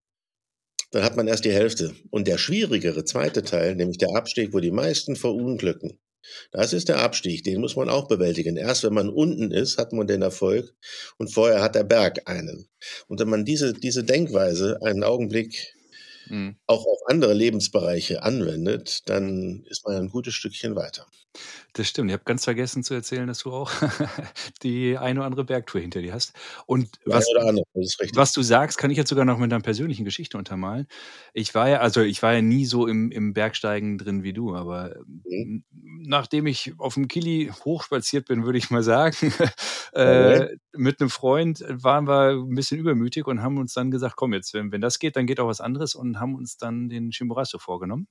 dann 0.91 1.03
hat 1.03 1.15
man 1.15 1.27
erst 1.27 1.45
die 1.45 1.53
Hälfte. 1.53 1.95
Und 2.09 2.27
der 2.27 2.37
schwierigere 2.37 3.05
zweite 3.05 3.43
Teil, 3.43 3.75
nämlich 3.75 3.97
der 3.97 4.15
Abstieg, 4.15 4.53
wo 4.53 4.59
die 4.59 4.71
meisten 4.71 5.15
verunglücken, 5.15 5.99
das 6.51 6.73
ist 6.73 6.89
der 6.89 6.99
Abstieg, 6.99 7.43
den 7.43 7.61
muss 7.61 7.75
man 7.75 7.89
auch 7.89 8.07
bewältigen. 8.07 8.57
Erst 8.57 8.83
wenn 8.83 8.93
man 8.93 9.09
unten 9.09 9.51
ist, 9.51 9.77
hat 9.77 9.93
man 9.93 10.07
den 10.07 10.21
Erfolg 10.21 10.73
und 11.17 11.29
vorher 11.29 11.61
hat 11.61 11.75
der 11.75 11.83
Berg 11.83 12.29
einen. 12.29 12.67
Und 13.07 13.19
wenn 13.19 13.29
man 13.29 13.45
diese, 13.45 13.73
diese 13.73 14.03
Denkweise 14.03 14.79
einen 14.83 15.03
Augenblick 15.03 15.73
hm. 16.27 16.55
auch 16.67 16.85
auf 16.85 16.99
andere 17.07 17.33
Lebensbereiche 17.33 18.23
anwendet, 18.23 19.09
dann 19.09 19.63
ist 19.67 19.85
man 19.85 19.95
ein 19.95 20.09
gutes 20.09 20.35
Stückchen 20.35 20.75
weiter. 20.75 21.07
Das 21.73 21.87
stimmt. 21.87 22.09
Ich 22.09 22.13
habe 22.13 22.23
ganz 22.25 22.43
vergessen 22.43 22.83
zu 22.83 22.93
erzählen, 22.93 23.27
dass 23.27 23.39
du 23.39 23.51
auch 23.51 23.71
die 24.63 24.97
eine 24.97 25.19
oder 25.19 25.25
andere 25.27 25.45
Bergtour 25.45 25.79
hinter 25.81 26.01
dir 26.01 26.13
hast. 26.13 26.33
Und 26.65 26.89
was, 27.05 27.33
andere, 27.39 27.65
ist 27.75 27.97
was 28.13 28.33
du 28.33 28.41
sagst, 28.41 28.77
kann 28.77 28.91
ich 28.91 28.97
jetzt 28.97 29.09
sogar 29.09 29.25
noch 29.25 29.37
mit 29.37 29.51
einer 29.53 29.61
persönlichen 29.63 30.05
Geschichte 30.05 30.37
untermalen. 30.37 30.87
Ich 31.33 31.55
war 31.55 31.69
ja, 31.69 31.79
also 31.79 32.01
ich 32.01 32.21
war 32.23 32.33
ja 32.33 32.41
nie 32.41 32.65
so 32.65 32.87
im, 32.87 33.11
im 33.11 33.33
Bergsteigen 33.33 33.97
drin 33.97 34.23
wie 34.23 34.33
du, 34.33 34.55
aber 34.55 34.95
Mhm. 35.25 35.63
nachdem 35.71 36.47
ich 36.47 36.73
auf 36.77 36.95
dem 36.95 37.07
Kili 37.07 37.51
hochspaziert 37.65 38.27
bin, 38.27 38.43
würde 38.45 38.57
ich 38.57 38.69
mal 38.71 38.83
sagen, 38.83 39.15
äh, 39.93 40.47
mit 40.73 40.99
einem 40.99 41.09
Freund 41.09 41.63
waren 41.69 42.07
wir 42.07 42.31
ein 42.31 42.55
bisschen 42.55 42.79
übermütig 42.79 43.27
und 43.27 43.41
haben 43.41 43.57
uns 43.57 43.73
dann 43.73 43.91
gesagt, 43.91 44.15
komm 44.17 44.33
jetzt, 44.33 44.53
wenn, 44.53 44.71
wenn 44.71 44.81
das 44.81 44.99
geht, 44.99 45.15
dann 45.15 45.27
geht 45.27 45.39
auch 45.39 45.47
was 45.47 45.61
anderes 45.61 45.95
und 45.95 46.19
haben 46.19 46.35
uns 46.35 46.57
dann 46.57 46.89
den 46.89 47.11
Chimborazo 47.11 47.59
vorgenommen. 47.59 48.07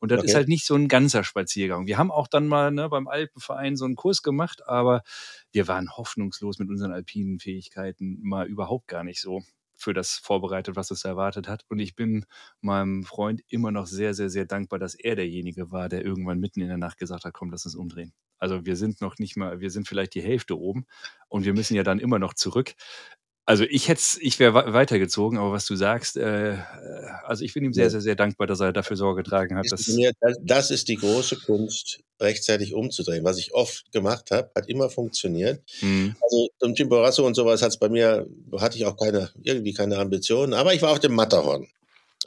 Und 0.00 0.10
das 0.10 0.22
ist 0.22 0.34
Okay. 0.34 0.34
halt 0.34 0.48
nicht 0.48 0.66
so 0.66 0.74
ein 0.74 0.88
ganzer 0.88 1.24
Spaziergang. 1.24 1.86
Wir 1.86 1.98
haben 1.98 2.10
auch 2.10 2.28
dann 2.28 2.46
mal 2.48 2.70
ne, 2.70 2.88
beim 2.88 3.03
Alpenverein 3.08 3.76
so 3.76 3.84
einen 3.84 3.96
Kurs 3.96 4.22
gemacht, 4.22 4.66
aber 4.66 5.02
wir 5.52 5.68
waren 5.68 5.90
hoffnungslos 5.96 6.58
mit 6.58 6.68
unseren 6.68 6.92
alpinen 6.92 7.38
Fähigkeiten 7.38 8.18
mal 8.22 8.46
überhaupt 8.46 8.88
gar 8.88 9.04
nicht 9.04 9.20
so 9.20 9.42
für 9.76 9.92
das 9.92 10.12
vorbereitet, 10.12 10.76
was 10.76 10.88
da 10.88 11.08
erwartet 11.08 11.48
hat. 11.48 11.64
Und 11.68 11.78
ich 11.78 11.94
bin 11.94 12.26
meinem 12.60 13.04
Freund 13.04 13.42
immer 13.48 13.70
noch 13.70 13.86
sehr, 13.86 14.14
sehr, 14.14 14.30
sehr 14.30 14.46
dankbar, 14.46 14.78
dass 14.78 14.94
er 14.94 15.16
derjenige 15.16 15.70
war, 15.70 15.88
der 15.88 16.04
irgendwann 16.04 16.40
mitten 16.40 16.60
in 16.60 16.68
der 16.68 16.78
Nacht 16.78 16.98
gesagt 16.98 17.24
hat, 17.24 17.34
komm, 17.34 17.50
lass 17.50 17.64
uns 17.64 17.74
umdrehen. 17.74 18.12
Also 18.38 18.66
wir 18.66 18.76
sind 18.76 19.00
noch 19.00 19.18
nicht 19.18 19.36
mal, 19.36 19.60
wir 19.60 19.70
sind 19.70 19.88
vielleicht 19.88 20.14
die 20.14 20.22
Hälfte 20.22 20.58
oben 20.58 20.86
und 21.28 21.44
wir 21.44 21.54
müssen 21.54 21.74
ja 21.74 21.82
dann 21.82 21.98
immer 21.98 22.18
noch 22.18 22.34
zurück. 22.34 22.74
Also 23.46 23.64
ich 23.64 23.88
hätte 23.88 24.00
ich 24.20 24.38
wäre 24.38 24.72
weitergezogen, 24.72 25.38
aber 25.38 25.52
was 25.52 25.66
du 25.66 25.76
sagst, 25.76 26.16
äh, 26.16 26.56
also 27.24 27.44
ich 27.44 27.52
bin 27.52 27.62
ihm 27.62 27.74
sehr, 27.74 27.90
sehr, 27.90 28.00
sehr 28.00 28.14
dankbar, 28.14 28.46
dass 28.46 28.60
er 28.60 28.72
dafür 28.72 28.96
Sorge 28.96 29.22
getragen 29.22 29.56
hat. 29.56 29.66
Dass 29.70 29.86
mir, 29.88 30.12
das 30.40 30.70
ist 30.70 30.88
die 30.88 30.96
große 30.96 31.36
Kunst, 31.40 32.00
rechtzeitig 32.20 32.72
umzudrehen. 32.72 33.22
Was 33.22 33.38
ich 33.38 33.52
oft 33.52 33.92
gemacht 33.92 34.30
habe, 34.30 34.50
hat 34.54 34.68
immer 34.68 34.88
funktioniert. 34.88 35.62
Mhm. 35.82 36.16
Also 36.22 36.48
zum 36.58 36.74
Chimborazo 36.74 37.26
und 37.26 37.34
sowas 37.34 37.60
hat 37.60 37.68
es 37.68 37.76
bei 37.76 37.90
mir, 37.90 38.26
hatte 38.58 38.78
ich 38.78 38.86
auch 38.86 38.96
keine, 38.96 39.30
irgendwie 39.42 39.74
keine 39.74 39.98
Ambitionen, 39.98 40.54
aber 40.54 40.72
ich 40.72 40.80
war 40.80 40.92
auf 40.92 41.00
dem 41.00 41.14
Matterhorn. 41.14 41.66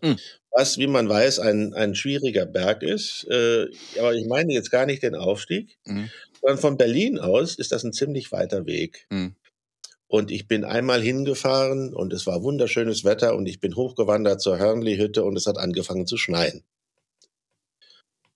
Mhm. 0.02 0.18
Was, 0.52 0.78
wie 0.78 0.88
man 0.88 1.10
weiß, 1.10 1.40
ein, 1.40 1.74
ein 1.74 1.96
schwieriger 1.96 2.46
Berg 2.46 2.84
ist. 2.84 3.26
Äh, 3.30 3.68
aber 4.00 4.14
ich 4.14 4.28
meine 4.28 4.54
jetzt 4.54 4.70
gar 4.70 4.86
nicht 4.86 5.02
den 5.02 5.16
Aufstieg, 5.16 5.78
mhm. 5.86 6.12
sondern 6.42 6.60
von 6.60 6.78
Berlin 6.78 7.20
aus 7.20 7.56
ist 7.56 7.72
das 7.72 7.84
ein 7.84 7.94
ziemlich 7.94 8.32
weiter 8.32 8.68
Weg. 8.68 9.08
Mhm. 9.10 9.36
Und 10.08 10.32
ich 10.32 10.48
bin 10.48 10.64
einmal 10.64 11.02
hingefahren 11.02 11.94
und 11.94 12.14
es 12.14 12.26
war 12.26 12.42
wunderschönes 12.42 13.04
Wetter 13.04 13.36
und 13.36 13.46
ich 13.46 13.60
bin 13.60 13.76
hochgewandert 13.76 14.42
zur 14.42 14.58
Hörnli-Hütte 14.58 15.24
und 15.24 15.36
es 15.36 15.48
hat 15.48 15.58
angefangen 15.58 16.08
zu 16.08 16.18
schneien. 16.18 16.64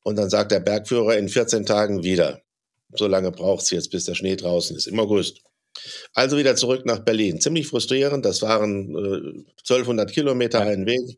Und 0.03 0.17
dann 0.17 0.29
sagt 0.29 0.51
der 0.51 0.59
Bergführer 0.59 1.17
in 1.17 1.29
14 1.29 1.65
Tagen 1.65 2.03
wieder. 2.03 2.41
So 2.93 3.07
lange 3.07 3.31
braucht 3.31 3.63
es 3.63 3.69
jetzt, 3.69 3.91
bis 3.91 4.05
der 4.05 4.15
Schnee 4.15 4.35
draußen 4.35 4.75
ist, 4.75 4.87
im 4.87 4.99
August. 4.99 5.41
Also 6.13 6.37
wieder 6.37 6.55
zurück 6.55 6.85
nach 6.85 6.99
Berlin. 6.99 7.39
Ziemlich 7.39 7.67
frustrierend. 7.67 8.25
Das 8.25 8.41
waren 8.41 8.89
äh, 8.93 9.43
1200 9.59 10.11
Kilometer 10.11 10.59
ein 10.61 10.85
Weg. 10.85 11.17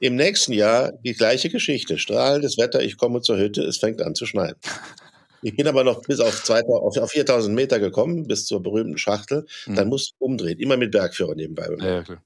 Im 0.00 0.16
nächsten 0.16 0.52
Jahr 0.52 0.92
die 1.04 1.14
gleiche 1.14 1.50
Geschichte. 1.50 1.98
Strahlendes 1.98 2.58
Wetter, 2.58 2.82
ich 2.82 2.96
komme 2.96 3.20
zur 3.20 3.38
Hütte, 3.38 3.62
es 3.62 3.78
fängt 3.78 4.02
an 4.02 4.16
zu 4.16 4.26
schneien. 4.26 4.56
Ich 5.42 5.56
bin 5.56 5.66
aber 5.66 5.84
noch 5.84 6.02
bis 6.02 6.20
auf, 6.20 6.42
2000, 6.42 7.02
auf 7.02 7.10
4000 7.10 7.54
Meter 7.54 7.80
gekommen, 7.80 8.26
bis 8.26 8.46
zur 8.46 8.62
berühmten 8.62 8.98
Schachtel. 8.98 9.46
Mhm. 9.66 9.74
Dann 9.74 9.88
musste 9.88 10.14
ich 10.14 10.20
umdrehen, 10.20 10.58
immer 10.58 10.76
mit 10.76 10.92
Bergführer 10.92 11.34
nebenbei. 11.34 11.68
Ja, 11.78 12.02
klar. 12.02 12.22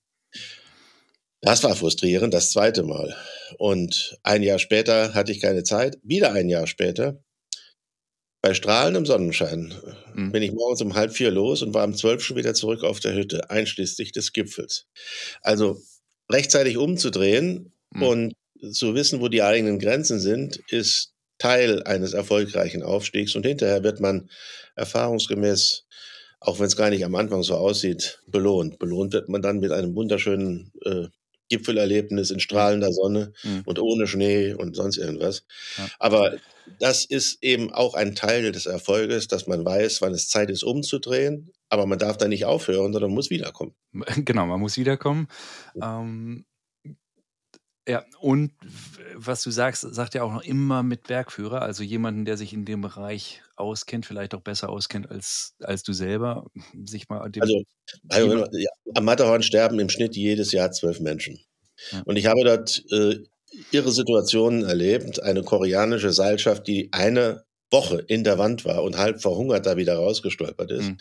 Das 1.41 1.63
war 1.63 1.77
frustrierend, 1.77 2.35
das 2.35 2.51
zweite 2.51 2.83
Mal. 2.83 3.15
Und 3.59 4.19
ein 4.23 4.43
Jahr 4.43 4.59
später 4.59 5.15
hatte 5.15 5.33
ich 5.33 5.41
keine 5.41 5.63
Zeit. 5.63 5.99
Wieder 6.03 6.33
ein 6.33 6.49
Jahr 6.49 6.67
später, 6.67 7.23
bei 8.43 8.55
strahlendem 8.55 9.07
Sonnenschein, 9.07 9.75
mhm. 10.15 10.33
bin 10.33 10.43
ich 10.43 10.53
morgens 10.53 10.81
um 10.81 10.95
halb 10.95 11.13
vier 11.13 11.31
los 11.31 11.63
und 11.63 11.75
war 11.75 11.85
um 11.85 11.95
zwölf 11.95 12.23
schon 12.23 12.37
wieder 12.37 12.55
zurück 12.55 12.85
auf 12.85 13.01
der 13.01 13.15
Hütte, 13.15 13.51
einschließlich 13.51 14.13
des 14.13 14.33
Gipfels. 14.33 14.87
Also 15.43 15.81
rechtzeitig 16.31 16.77
umzudrehen 16.77 17.73
mhm. 17.91 18.03
und 18.03 18.35
zu 18.73 18.95
wissen, 18.95 19.21
wo 19.21 19.29
die 19.29 19.43
eigenen 19.43 19.79
Grenzen 19.79 20.21
sind, 20.21 20.61
ist 20.69 21.16
Teil 21.39 21.83
eines 21.83 22.13
erfolgreichen 22.13 22.83
Aufstiegs 22.83 23.35
und 23.37 23.45
hinterher 23.45 23.83
wird 23.83 24.01
man 24.01 24.31
erfahrungsgemäß, 24.75 25.87
auch 26.41 26.59
wenn 26.59 26.67
es 26.67 26.77
gar 26.77 26.91
nicht 26.91 27.05
am 27.05 27.15
Anfang 27.15 27.43
so 27.43 27.55
aussieht, 27.57 28.23
belohnt. 28.27 28.79
Belohnt 28.79 29.13
wird 29.13 29.29
man 29.29 29.43
dann 29.43 29.61
mit 29.61 29.73
einem 29.73 29.95
wunderschönen 29.95 30.73
äh, 30.85 31.09
Gipfelerlebnis 31.49 32.31
in 32.31 32.41
strahlender 32.41 32.93
Sonne 32.93 33.33
mhm. 33.43 33.63
und 33.67 33.79
ohne 33.79 34.07
Schnee 34.07 34.55
und 34.55 34.75
sonst 34.75 34.97
irgendwas. 34.97 35.45
Ja. 35.79 35.87
Aber 35.99 36.37
das 36.81 37.05
ist 37.05 37.43
eben 37.43 37.73
auch 37.73 37.95
ein 37.95 38.15
Teil 38.15 38.53
des 38.53 38.67
Erfolges, 38.67 39.29
dass 39.29 39.47
man 39.47 39.65
weiß, 39.65 40.03
wann 40.03 40.13
es 40.13 40.29
Zeit 40.29 40.51
ist, 40.51 40.65
umzudrehen. 40.65 41.53
Aber 41.69 41.87
man 41.87 41.99
darf 41.99 42.17
da 42.17 42.29
nicht 42.29 42.45
aufhören, 42.45 42.93
sondern 42.93 43.13
muss 43.13 43.31
wiederkommen. 43.31 43.75
Genau, 44.25 44.47
man 44.47 44.61
muss 44.61 44.77
wiederkommen. 44.77 45.29
Ähm, 45.81 46.45
ja, 47.89 48.05
und 48.21 48.53
was 49.15 49.43
du 49.43 49.51
sagst, 49.51 49.83
sagt 49.83 50.15
ja 50.15 50.23
auch 50.23 50.33
noch 50.33 50.43
immer 50.43 50.83
mit 50.83 51.05
Bergführer, 51.05 51.63
also 51.63 51.83
jemanden, 51.83 52.25
der 52.25 52.37
sich 52.37 52.53
in 52.53 52.65
dem 52.65 52.81
Bereich 52.81 53.43
auskennt, 53.55 54.07
vielleicht 54.07 54.35
auch 54.35 54.41
besser 54.41 54.69
auskennt 54.69 55.11
als, 55.11 55.55
als 55.61 55.83
du 55.83 55.93
selber, 55.93 56.47
sich 56.85 57.09
mal 57.09 57.29
dem 57.31 57.43
Also, 57.43 57.63
also 58.09 58.47
ja, 58.53 58.71
am 58.95 59.05
Matterhorn 59.05 59.43
sterben 59.43 59.79
im 59.79 59.89
Schnitt 59.89 60.17
jedes 60.17 60.53
Jahr 60.53 60.73
zwölf 60.73 61.01
Menschen. 61.01 61.39
Ja. 61.93 62.03
Und 62.05 62.17
ich 62.17 62.27
habe 62.27 62.43
dort 62.43 62.83
äh, 62.91 63.19
irre 63.71 63.93
Situationen 63.93 64.65
erlebt. 64.65 65.23
Eine 65.23 65.43
koreanische 65.43 66.13
Seilschaft, 66.13 66.67
die 66.67 66.89
eine 66.93 67.45
Woche 67.71 67.99
in 67.99 68.25
der 68.25 68.39
Wand 68.39 68.65
war 68.65 68.83
und 68.83 68.97
halb 68.97 69.21
verhungert 69.21 69.67
da 69.67 69.77
wieder 69.77 69.97
rausgestolpert 69.97 70.71
ist. 70.71 70.89
Mhm. 70.89 70.97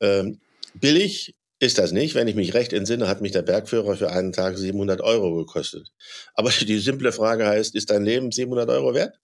Ähm, 0.00 0.40
billig 0.74 1.34
ist 1.60 1.78
das 1.78 1.92
nicht. 1.92 2.14
Wenn 2.14 2.26
ich 2.26 2.34
mich 2.34 2.54
recht 2.54 2.72
entsinne, 2.72 3.06
hat 3.06 3.20
mich 3.20 3.32
der 3.32 3.42
Bergführer 3.42 3.94
für 3.94 4.10
einen 4.10 4.32
Tag 4.32 4.56
700 4.56 5.02
Euro 5.02 5.36
gekostet. 5.36 5.92
Aber 6.34 6.50
die 6.50 6.78
simple 6.78 7.12
Frage 7.12 7.46
heißt, 7.46 7.74
ist 7.74 7.90
dein 7.90 8.04
Leben 8.04 8.32
700 8.32 8.68
Euro 8.70 8.94
wert? 8.94 9.20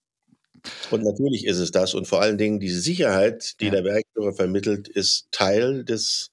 Und 0.91 1.03
natürlich 1.03 1.45
ist 1.45 1.57
es 1.57 1.71
das. 1.71 1.93
Und 1.93 2.07
vor 2.07 2.21
allen 2.21 2.37
Dingen 2.37 2.59
die 2.59 2.69
Sicherheit, 2.69 3.59
die 3.59 3.65
ja. 3.65 3.71
der 3.71 3.81
Bergführer 3.81 4.33
vermittelt, 4.33 4.87
ist 4.87 5.27
Teil 5.31 5.83
des, 5.83 6.31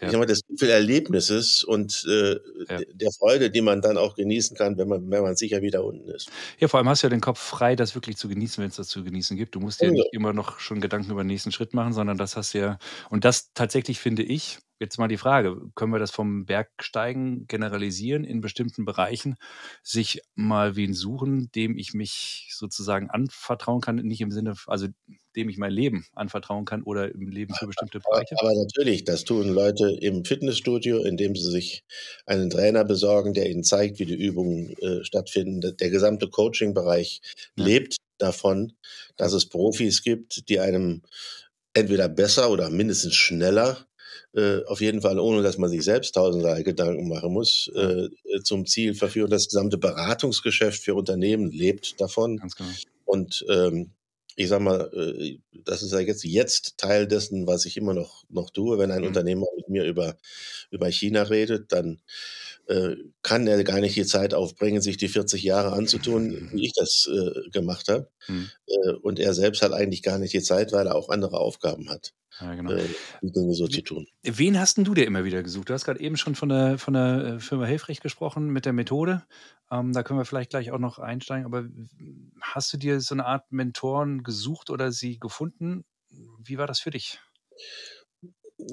ja. 0.00 0.06
ich 0.06 0.12
sag 0.12 0.18
mal, 0.18 0.26
des 0.26 0.42
Erlebnisses 0.60 1.64
und 1.64 2.04
äh, 2.08 2.32
ja. 2.68 2.80
der 2.92 3.10
Freude, 3.12 3.50
die 3.50 3.60
man 3.62 3.80
dann 3.80 3.96
auch 3.96 4.14
genießen 4.14 4.56
kann, 4.56 4.76
wenn 4.76 4.88
man, 4.88 5.10
wenn 5.10 5.22
man 5.22 5.36
sicher 5.36 5.62
wieder 5.62 5.84
unten 5.84 6.10
ist. 6.10 6.30
Ja, 6.58 6.68
vor 6.68 6.78
allem 6.78 6.88
hast 6.88 7.02
du 7.02 7.06
ja 7.06 7.10
den 7.10 7.20
Kopf 7.20 7.38
frei, 7.38 7.76
das 7.76 7.94
wirklich 7.94 8.16
zu 8.16 8.28
genießen, 8.28 8.62
wenn 8.62 8.68
es 8.70 8.76
das 8.76 8.88
zu 8.88 9.04
genießen 9.04 9.36
gibt. 9.36 9.54
Du 9.54 9.60
musst 9.60 9.80
ja 9.80 9.90
nicht 9.90 10.08
immer 10.12 10.32
noch 10.32 10.58
schon 10.60 10.80
Gedanken 10.80 11.10
über 11.10 11.22
den 11.22 11.28
nächsten 11.28 11.52
Schritt 11.52 11.72
machen, 11.72 11.92
sondern 11.92 12.18
das 12.18 12.36
hast 12.36 12.54
du 12.54 12.58
ja, 12.58 12.78
und 13.10 13.24
das 13.24 13.52
tatsächlich 13.54 13.98
finde 13.98 14.22
ich, 14.22 14.58
Jetzt 14.82 14.98
mal 14.98 15.06
die 15.06 15.16
Frage, 15.16 15.60
können 15.76 15.92
wir 15.92 16.00
das 16.00 16.10
vom 16.10 16.44
Bergsteigen 16.44 17.46
generalisieren 17.46 18.24
in 18.24 18.40
bestimmten 18.40 18.84
Bereichen, 18.84 19.36
sich 19.84 20.22
mal 20.34 20.74
wen 20.74 20.92
suchen, 20.92 21.52
dem 21.54 21.78
ich 21.78 21.94
mich 21.94 22.48
sozusagen 22.50 23.08
anvertrauen 23.08 23.80
kann, 23.80 23.94
nicht 23.94 24.20
im 24.20 24.32
Sinne, 24.32 24.56
also 24.66 24.88
dem 25.36 25.48
ich 25.48 25.56
mein 25.56 25.70
Leben 25.70 26.04
anvertrauen 26.14 26.64
kann 26.64 26.82
oder 26.82 27.14
im 27.14 27.28
Leben 27.28 27.54
für 27.54 27.68
bestimmte 27.68 28.00
Bereiche? 28.00 28.34
Aber 28.40 28.52
natürlich, 28.56 29.04
das 29.04 29.22
tun 29.22 29.54
Leute 29.54 29.88
im 29.88 30.24
Fitnessstudio, 30.24 31.04
indem 31.04 31.36
sie 31.36 31.48
sich 31.48 31.84
einen 32.26 32.50
Trainer 32.50 32.84
besorgen, 32.84 33.34
der 33.34 33.48
ihnen 33.48 33.62
zeigt, 33.62 34.00
wie 34.00 34.06
die 34.06 34.20
Übungen 34.20 34.76
äh, 34.78 35.04
stattfinden. 35.04 35.76
Der 35.76 35.90
gesamte 35.90 36.28
Coaching-Bereich 36.28 37.20
ja. 37.54 37.64
lebt 37.64 37.98
davon, 38.18 38.72
dass 39.16 39.32
es 39.32 39.48
Profis 39.48 40.02
gibt, 40.02 40.48
die 40.48 40.58
einem 40.58 41.02
entweder 41.72 42.08
besser 42.08 42.50
oder 42.50 42.68
mindestens 42.68 43.14
schneller 43.14 43.86
äh, 44.34 44.64
auf 44.64 44.80
jeden 44.80 45.02
Fall, 45.02 45.18
ohne 45.18 45.42
dass 45.42 45.58
man 45.58 45.70
sich 45.70 45.82
selbst 45.82 46.14
tausendlei 46.14 46.62
Gedanken 46.62 47.08
machen 47.08 47.32
muss, 47.32 47.70
äh, 47.74 48.08
zum 48.42 48.66
Ziel 48.66 48.94
verführen. 48.94 49.30
Das 49.30 49.48
gesamte 49.48 49.78
Beratungsgeschäft 49.78 50.82
für 50.82 50.94
Unternehmen 50.94 51.50
lebt 51.50 52.00
davon. 52.00 52.38
Ganz 52.38 52.56
genau. 52.56 52.70
Und 53.04 53.44
ähm, 53.50 53.90
ich 54.36 54.48
sag 54.48 54.60
mal, 54.60 54.90
äh, 54.94 55.38
das 55.64 55.82
ist 55.82 55.92
ja 55.92 56.00
jetzt, 56.00 56.24
jetzt 56.24 56.78
Teil 56.78 57.06
dessen, 57.06 57.46
was 57.46 57.66
ich 57.66 57.76
immer 57.76 57.94
noch, 57.94 58.24
noch 58.30 58.50
tue. 58.50 58.78
Wenn 58.78 58.90
ein 58.90 59.02
mhm. 59.02 59.08
Unternehmer 59.08 59.46
mit 59.56 59.68
mir 59.68 59.84
über, 59.84 60.16
über 60.70 60.90
China 60.90 61.22
redet, 61.22 61.72
dann 61.72 62.00
äh, 62.68 62.96
kann 63.22 63.46
er 63.46 63.62
gar 63.64 63.80
nicht 63.80 63.96
die 63.96 64.06
Zeit 64.06 64.34
aufbringen, 64.34 64.82
sich 64.82 64.96
die 64.96 65.08
40 65.08 65.42
Jahre 65.42 65.72
anzutun, 65.72 66.50
wie 66.52 66.66
ich 66.66 66.72
das 66.74 67.08
äh, 67.12 67.50
gemacht 67.50 67.88
habe. 67.88 68.08
Mhm. 68.28 68.50
Äh, 68.66 68.92
und 69.02 69.18
er 69.18 69.34
selbst 69.34 69.62
hat 69.62 69.72
eigentlich 69.72 70.02
gar 70.02 70.18
nicht 70.18 70.32
die 70.32 70.42
Zeit, 70.42 70.72
weil 70.72 70.86
er 70.86 70.94
auch 70.94 71.08
andere 71.08 71.38
Aufgaben 71.38 71.90
hat. 71.90 72.12
Ja, 72.40 72.54
genau. 72.54 72.72
Äh, 72.72 72.88
Dinge 73.20 73.54
so 73.54 73.68
zu 73.68 73.82
tun. 73.82 74.06
Wen 74.22 74.58
hast 74.58 74.76
denn 74.76 74.84
du 74.84 74.94
dir 74.94 75.06
immer 75.06 75.24
wieder 75.24 75.42
gesucht? 75.42 75.68
Du 75.68 75.74
hast 75.74 75.84
gerade 75.84 76.00
eben 76.00 76.16
schon 76.16 76.34
von 76.34 76.48
der, 76.48 76.78
von 76.78 76.94
der 76.94 77.24
äh, 77.24 77.40
Firma 77.40 77.66
Helfrecht 77.66 78.02
gesprochen 78.02 78.48
mit 78.48 78.64
der 78.64 78.72
Methode. 78.72 79.22
Ähm, 79.70 79.92
da 79.92 80.02
können 80.02 80.18
wir 80.18 80.24
vielleicht 80.24 80.50
gleich 80.50 80.70
auch 80.70 80.78
noch 80.78 80.98
einsteigen. 80.98 81.44
Aber 81.44 81.66
hast 82.40 82.72
du 82.72 82.78
dir 82.78 83.00
so 83.00 83.14
eine 83.14 83.26
Art 83.26 83.52
Mentoren 83.52 84.22
gesucht 84.22 84.70
oder 84.70 84.92
sie 84.92 85.18
gefunden? 85.18 85.84
Wie 86.42 86.58
war 86.58 86.66
das 86.66 86.80
für 86.80 86.90
dich? 86.90 87.20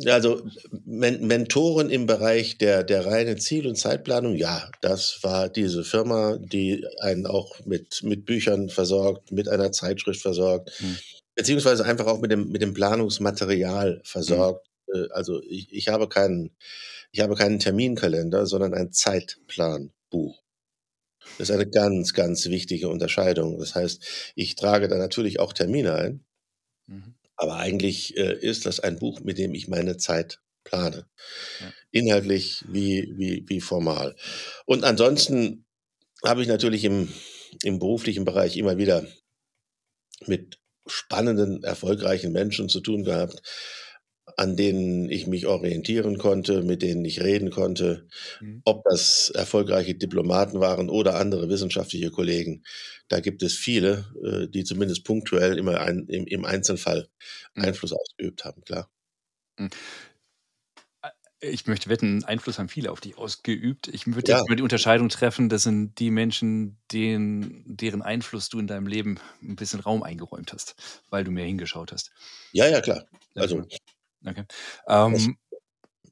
Also 0.06 0.42
Men 0.86 1.26
Mentoren 1.28 1.90
im 1.90 2.06
Bereich 2.06 2.58
der, 2.58 2.84
der 2.84 3.06
reinen 3.06 3.40
Ziel- 3.40 3.68
und 3.68 3.76
Zeitplanung, 3.76 4.36
ja, 4.36 4.70
das 4.82 5.20
war 5.24 5.50
diese 5.50 5.84
Firma, 5.84 6.38
die 6.38 6.86
einen 7.00 7.26
auch 7.26 7.66
mit, 7.66 8.04
mit 8.04 8.26
Büchern 8.26 8.70
versorgt, 8.70 9.32
mit 9.32 9.48
einer 9.48 9.72
Zeitschrift 9.72 10.22
versorgt. 10.22 10.72
Hm 10.80 10.98
beziehungsweise 11.40 11.86
einfach 11.86 12.08
auch 12.08 12.20
mit 12.20 12.32
dem, 12.32 12.50
mit 12.50 12.62
dem 12.62 12.74
Planungsmaterial 12.74 14.02
versorgt. 14.04 14.68
Mhm. 14.94 15.08
Also 15.12 15.42
ich, 15.44 15.72
ich, 15.72 15.88
habe 15.88 16.10
keinen, 16.10 16.52
ich 17.14 17.22
habe 17.22 17.36
keinen 17.36 17.60
Terminkalender, 17.60 18.46
sondern 18.46 18.74
ein 18.74 18.92
Zeitplanbuch. 18.92 20.44
Das 21.38 21.50
ist 21.50 21.56
eine 21.56 21.70
ganz, 21.70 22.14
ganz 22.14 22.46
wichtige 22.48 22.90
Unterscheidung. 22.90 23.58
Das 23.58 23.74
heißt, 23.74 24.34
ich 24.36 24.56
trage 24.56 24.90
da 24.90 24.98
natürlich 24.98 25.40
auch 25.40 25.54
Termine 25.54 25.94
ein, 25.94 26.26
mhm. 26.88 27.16
Aber 27.40 27.56
eigentlich 27.56 28.18
äh, 28.18 28.38
ist 28.38 28.66
das 28.66 28.82
ein 28.82 29.00
Buch, 29.00 29.22
mit 29.22 29.38
dem 29.38 29.54
ich 29.56 29.70
meine 29.70 29.96
Zeit 29.96 30.42
plane. 30.66 31.08
Ja. 31.62 31.74
Inhaltlich 31.92 32.66
wie, 32.68 33.14
wie, 33.16 33.46
wie 33.48 33.62
formal. 33.62 34.18
Und 34.66 34.84
ansonsten 34.84 35.66
habe 36.24 36.42
ich 36.42 36.50
natürlich 36.50 36.84
im, 36.84 37.12
im 37.64 37.80
beruflichen 37.80 38.26
Bereich 38.26 38.58
immer 38.58 38.78
wieder 38.78 39.08
mit 40.28 40.60
spannenden, 40.86 41.64
erfolgreichen 41.64 42.34
Menschen 42.34 42.68
zu 42.68 42.82
tun 42.82 43.06
gehabt, 43.06 43.42
an 44.40 44.56
denen 44.56 45.10
ich 45.10 45.28
mich 45.28 45.48
orientieren 45.48 46.18
konnte, 46.18 46.64
mit 46.64 46.82
denen 46.82 47.04
ich 47.04 47.22
reden 47.22 47.50
konnte, 47.52 48.08
mhm. 48.40 48.62
ob 48.64 48.84
das 48.90 49.30
erfolgreiche 49.36 49.96
Diplomaten 49.96 50.62
waren 50.62 50.90
oder 50.90 51.16
andere 51.16 51.50
wissenschaftliche 51.50 52.10
Kollegen. 52.10 52.64
Da 53.10 53.20
gibt 53.20 53.44
es 53.44 53.56
viele, 53.58 54.06
äh, 54.24 54.48
die 54.48 54.64
zumindest 54.64 55.04
punktuell 55.04 55.58
immer 55.58 55.82
ein, 55.82 56.08
im, 56.08 56.46
Einzelfall 56.46 57.10
mhm. 57.54 57.64
Einfluss 57.66 57.92
ausgeübt 57.92 58.46
haben, 58.46 58.62
klar. 58.64 58.90
Mhm. 59.60 59.70
Ich 61.42 61.68
möchte 61.68 61.90
wetten, 61.90 62.26
Einfluss 62.26 62.60
haben 62.60 62.68
viele 62.68 62.92
auf 62.92 63.00
dich 63.00 63.18
ausgeübt. 63.18 63.88
Ich 63.88 64.06
würde 64.08 64.32
Ja. 64.32 64.40
jetzt 64.40 64.50
mal 64.50 64.56
die 64.56 64.64
Unterscheidung 64.64 65.08
treffen, 65.08 65.48
das 65.48 65.64
sind 65.64 65.98
die 66.00 66.12
Menschen, 66.12 66.78
denen 66.92 67.64
deren 67.66 68.02
Einfluss 68.02 68.50
du 68.50 68.60
in 68.60 68.68
deinem 68.68 68.88
Leben 68.88 69.20
'n 69.42 69.56
bisschen 69.56 69.80
Raum 69.80 70.04
eingeräumt 70.04 70.52
hast, 70.52 70.76
weil 71.10 71.24
du 71.24 71.32
mehr 71.32 71.46
hingeschaut 71.46 71.94
hast. 71.94 72.12
Ja, 72.52 72.68
ja, 72.68 72.82
klar. 72.82 73.06
Also 73.36 73.64
okay. 74.26 74.46
das 75.10 75.28
Ähm 75.28 75.38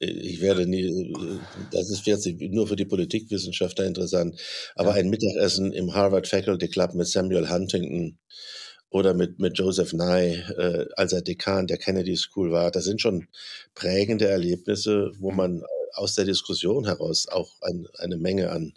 äh, 0.01 0.07
ich 0.07 0.41
werde 0.41 0.67
nie 0.67 0.83
äh, 0.85 1.47
das 1.71 1.89
ist 1.91 2.05
jetzt 2.07 2.27
nur 2.27 2.67
für 2.67 2.75
die 2.77 2.85
Politikwissenschaftler 2.85 3.85
interessant, 3.85 4.39
aber 4.75 4.93
Ja. 4.93 4.95
ein 4.95 5.09
Mittagessen 5.09 5.73
im 5.73 5.93
Harvard 5.95 6.27
Faculty 6.27 6.69
Club 6.69 6.93
mit 6.95 7.07
Samuel 7.07 7.49
Huntington 7.49 8.19
oder 8.91 9.13
mit 9.15 9.39
mit 9.39 9.57
Joseph 9.59 9.93
Nye, 9.93 10.35
äh, 10.57 10.87
als 10.97 11.13
er 11.13 11.21
Dekan 11.23 11.67
der 11.67 11.77
Kennedy 11.79 12.17
School 12.17 12.51
war, 12.51 12.71
das 12.71 12.85
sind 12.85 13.01
schon 13.01 13.27
prägende 13.75 14.27
Erlebnisse, 14.27 15.11
wo 15.19 15.31
Mhm. 15.31 15.37
man, 15.37 15.61
äh, 15.61 15.65
aus 15.95 16.15
der 16.15 16.25
Diskussion 16.25 16.85
heraus 16.85 17.27
auch 17.29 17.51
ein 17.61 17.87
eine 17.99 18.17
Menge 18.17 18.51
an 18.51 18.73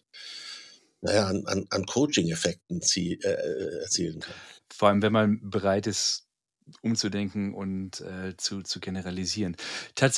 na 1.02 1.12
ja, 1.14 1.26
an 1.28 1.46
an 1.46 1.66
an 1.70 1.86
Coaching-Effekten 1.86 2.80
äh, 2.82 3.80
erzielen 3.82 4.20
kann. 4.20 4.40
Vor 4.72 4.88
allem, 4.88 5.02
wenn 5.02 5.12
man 5.12 5.40
bereit 5.50 5.86
ist, 5.86 6.29
umzudenken 6.82 7.54
und, 7.54 8.00
äh, 8.00 8.36
zu 8.36 8.62
zu 8.62 8.80
generalisieren. 8.80 9.56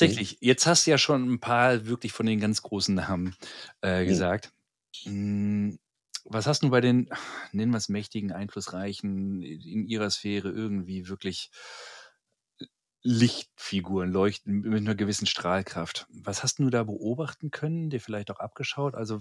Mhm. 0.01 0.17
Tatsächlich, 0.17 0.37
jetzt 0.41 0.65
hast 0.67 0.87
du 0.87 0.91
ja 0.91 0.97
schon 0.97 1.27
'n 1.29 1.39
paar 1.39 1.85
wirklich 1.87 2.11
von 2.13 2.25
den 2.25 2.39
ganz 2.39 2.61
großen 2.61 2.95
Namen, 2.95 3.35
äh, 3.81 4.05
Mhm. 4.05 4.23
gesagt. 4.23 4.51
Hm, 5.05 5.79
was 6.25 6.47
hast 6.47 6.63
'n 6.63 6.71
bei 6.71 6.81
den, 6.81 7.09
nennen 7.53 7.73
wir's 7.73 7.89
mächtigen, 7.89 8.31
einflussreichen, 8.33 9.43
in 9.43 9.87
ihrer 9.87 10.09
Sphäre 10.11 10.49
irgendwie 10.51 11.09
wirklich 11.09 11.49
L 12.61 12.67
Lichtfiguren 13.01 14.11
leuchten 14.11 14.59
mit 14.61 14.83
'ner 14.83 14.93
gewissen 14.95 15.25
Strahlkraft. 15.25 16.07
Was 16.09 16.43
hast 16.43 16.59
du 16.59 16.69
da 16.69 16.83
beobachten 16.83 17.51
können, 17.51 17.89
dir 17.89 18.01
vielleicht 18.01 18.29
auch 18.31 18.39
abgeschaut? 18.39 18.95
Also, 18.95 19.19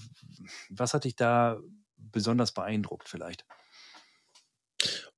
was 0.68 0.95
hat 0.95 1.05
dich 1.05 1.16
da 1.16 1.61
besonders 1.97 2.53
beeindruckt 2.53 3.09
vielleicht? 3.09 3.45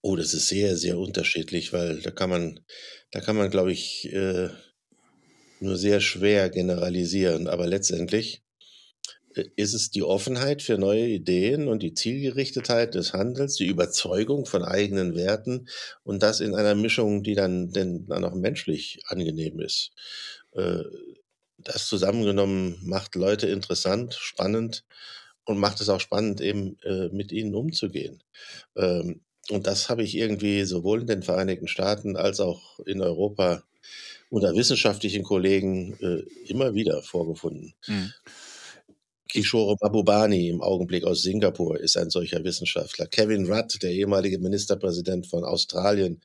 Oh, 0.07 0.17
das 0.17 0.35
ist 0.35 0.49
sehr, 0.49 0.77
sehr 0.77 0.99
unterschiedlich, 0.99 1.73
weil 1.73 2.01
da 2.03 2.11
kann 2.11 2.29
man 2.29 2.61
da 3.11 3.21
kann 3.21 3.37
man, 3.37 3.49
glaube 3.51 3.73
ich, 3.73 4.13
äh, 4.13 4.51
nur 5.61 5.77
sehr 5.77 6.01
schwer 6.01 6.51
generalisieren. 6.51 7.47
Aber 7.49 7.67
letztendlich, 7.67 8.43
äh, 9.35 9.45
ist 9.57 9.75
es 9.75 9.91
die 9.91 10.03
Offenheit 10.03 10.63
für 10.63 10.79
neue 10.79 11.07
Ideen 11.09 11.69
und 11.69 11.83
die 11.83 11.95
Zielgerichtetheit 11.95 12.95
des 12.95 13.13
Handelns, 13.15 13.57
die 13.57 13.67
Überzeugung 13.69 14.47
von 14.47 14.65
eigenen 14.65 15.17
Werten 15.17 15.69
und 16.05 16.23
das 16.23 16.41
in 16.41 16.55
einer 16.55 16.75
Mischung, 16.77 17.23
die 17.25 17.35
dann 17.35 17.71
denn 17.73 18.07
dann 18.09 18.25
auch 18.25 18.35
menschlich 18.35 19.01
angenehm 19.07 19.61
ist. 19.61 19.93
Äh, 20.55 20.85
das 21.59 21.89
zusammengenommen 21.89 22.79
macht 22.85 23.15
Leute 23.17 23.49
interessant, 23.49 24.15
spannend 24.15 24.85
und 25.45 25.59
macht 25.59 25.81
es 25.81 25.89
auch 25.89 26.01
spannend, 26.01 26.41
eben, 26.41 26.79
äh, 26.85 27.09
mit 27.11 27.33
ihnen 27.33 27.55
umzugehen. 27.55 28.23
Ähm, 28.77 29.23
und 29.51 29.67
das 29.67 29.89
habe 29.89 30.03
ich 30.03 30.17
irgendwie 30.17 30.65
sowohl 30.65 31.03
in 31.03 31.07
den 31.07 31.23
Vereinigten 31.23 31.69
Staaten 31.69 32.17
als 32.17 32.41
auch 32.41 32.79
in 32.81 33.01
Europa 33.01 33.63
unter 34.31 34.55
wissenschaftlichen 34.57 35.23
Kollegen, 35.25 35.99
äh, 36.01 36.25
immer 36.51 36.75
wieder 36.75 37.03
vorgefunden. 37.03 37.75
Mhm. 37.87 38.15
Kishore 39.29 39.77
Mahbubani 39.81 40.49
im 40.49 40.61
Augenblick 40.63 41.05
aus 41.05 41.23
Singapur 41.23 41.81
ist 41.81 41.97
ein 41.97 42.11
solcher 42.11 42.45
Wissenschaftler. 42.45 43.07
Kevin 43.07 43.51
Rudd, 43.51 43.83
der 43.83 43.91
ehemalige 43.91 44.39
Ministerpräsident 44.39 45.27
von 45.27 45.45
Australien, 45.45 46.21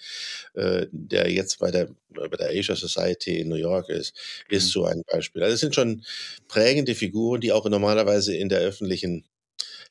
äh, 0.53 0.85
der 0.91 1.31
jetzt 1.31 1.59
bei 1.59 1.71
der 1.71 1.89
bei 2.09 2.27
der 2.27 2.49
Asia 2.49 2.75
Society 2.75 3.39
in 3.39 3.49
New 3.49 3.55
York 3.55 3.89
ist, 3.89 4.13
ist 4.49 4.65
Mhm. 4.65 4.69
so 4.69 4.85
ein 4.85 5.03
Beispiel. 5.11 5.43
Also, 5.43 5.53
es 5.55 5.59
sind 5.61 5.75
schon 5.75 6.03
prägende 6.47 6.93
Figuren, 6.95 7.41
die 7.41 7.51
auch 7.51 7.65
normalerweise 7.69 8.35
in 8.35 8.49
der 8.49 8.59
öffentlichen 8.59 9.25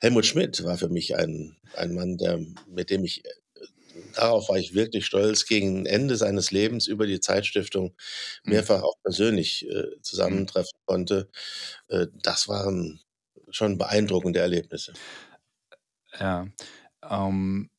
Helmut 0.01 0.27
Schmidt 0.27 0.63
war 0.65 0.79
für 0.79 0.89
mich 0.89 1.17
ein 1.17 1.57
ein 1.77 1.95
Mann, 1.95 2.17
der 2.19 2.39
mit 2.69 2.91
dem 2.91 3.05
ich 3.05 3.25
äh, 3.25 3.29
darauf 4.15 4.49
war 4.49 4.59
ich 4.59 4.75
wirklich 4.75 5.07
stolz, 5.07 5.47
gegen 5.47 5.87
Ende 5.87 6.17
seines 6.17 6.51
Lebens 6.53 6.87
über 6.87 7.07
die 7.07 7.21
Zeitstiftung 7.21 7.97
Mhm. 8.47 8.69
mehrfach 8.69 8.83
auch 8.83 8.97
persönlich, 9.03 9.69
äh, 9.69 10.01
Mhm. 10.27 10.49
zusammentreffen 10.51 10.79
konnte. 10.87 11.31
Äh, 11.89 12.07
das 12.23 12.49
waren 12.49 13.01
schon 13.51 13.79
beeindruckende 13.79 14.41
Erlebnisse. 14.41 14.99
Ja, 16.19 16.47
ähm, 17.03 17.71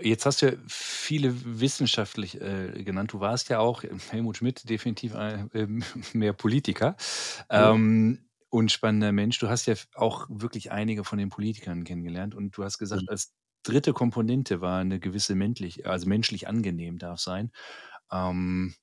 jetzt 0.00 0.26
hast 0.26 0.42
du 0.42 0.46
ja 0.48 0.54
viele 0.68 1.32
wissenschaftlich, 1.60 2.40
äh, 2.40 2.84
genannt. 2.84 3.12
Du 3.14 3.20
warst 3.20 3.50
ja 3.50 3.60
auch 3.60 3.84
Helmut 4.10 4.38
Schmidt 4.38 4.68
definitiv 4.70 5.16
ein, 5.16 5.50
ähm, 5.54 5.84
mehr 6.14 6.34
Politiker, 6.34 6.96
Mhm. 7.54 7.80
ähm, 7.80 8.29
und 8.50 8.72
spannender 8.72 9.12
Mensch. 9.12 9.38
Du 9.40 9.48
hast 9.48 9.66
ja 9.66 9.74
auch 9.94 10.26
wirklich 10.30 10.72
einige 10.72 11.04
von 11.04 11.18
den 11.18 11.30
Politikern 11.30 11.84
kennengelernt 11.84 12.34
und 12.34 12.56
du 12.56 12.64
hast 12.64 12.78
Mhm. 12.92 13.06
gesagt, 13.06 13.08
als 13.10 13.32
3. 13.64 13.92
Komponente 13.94 14.60
war 14.62 14.84
'ne 14.84 15.00
gewisse 15.00 15.34
männlich 15.36 15.86
also, 15.86 16.08
menschlich 16.08 16.48
angenehm 16.48 16.98
darf 16.98 17.20
sein. 17.20 17.52
Ähm, 18.12 18.74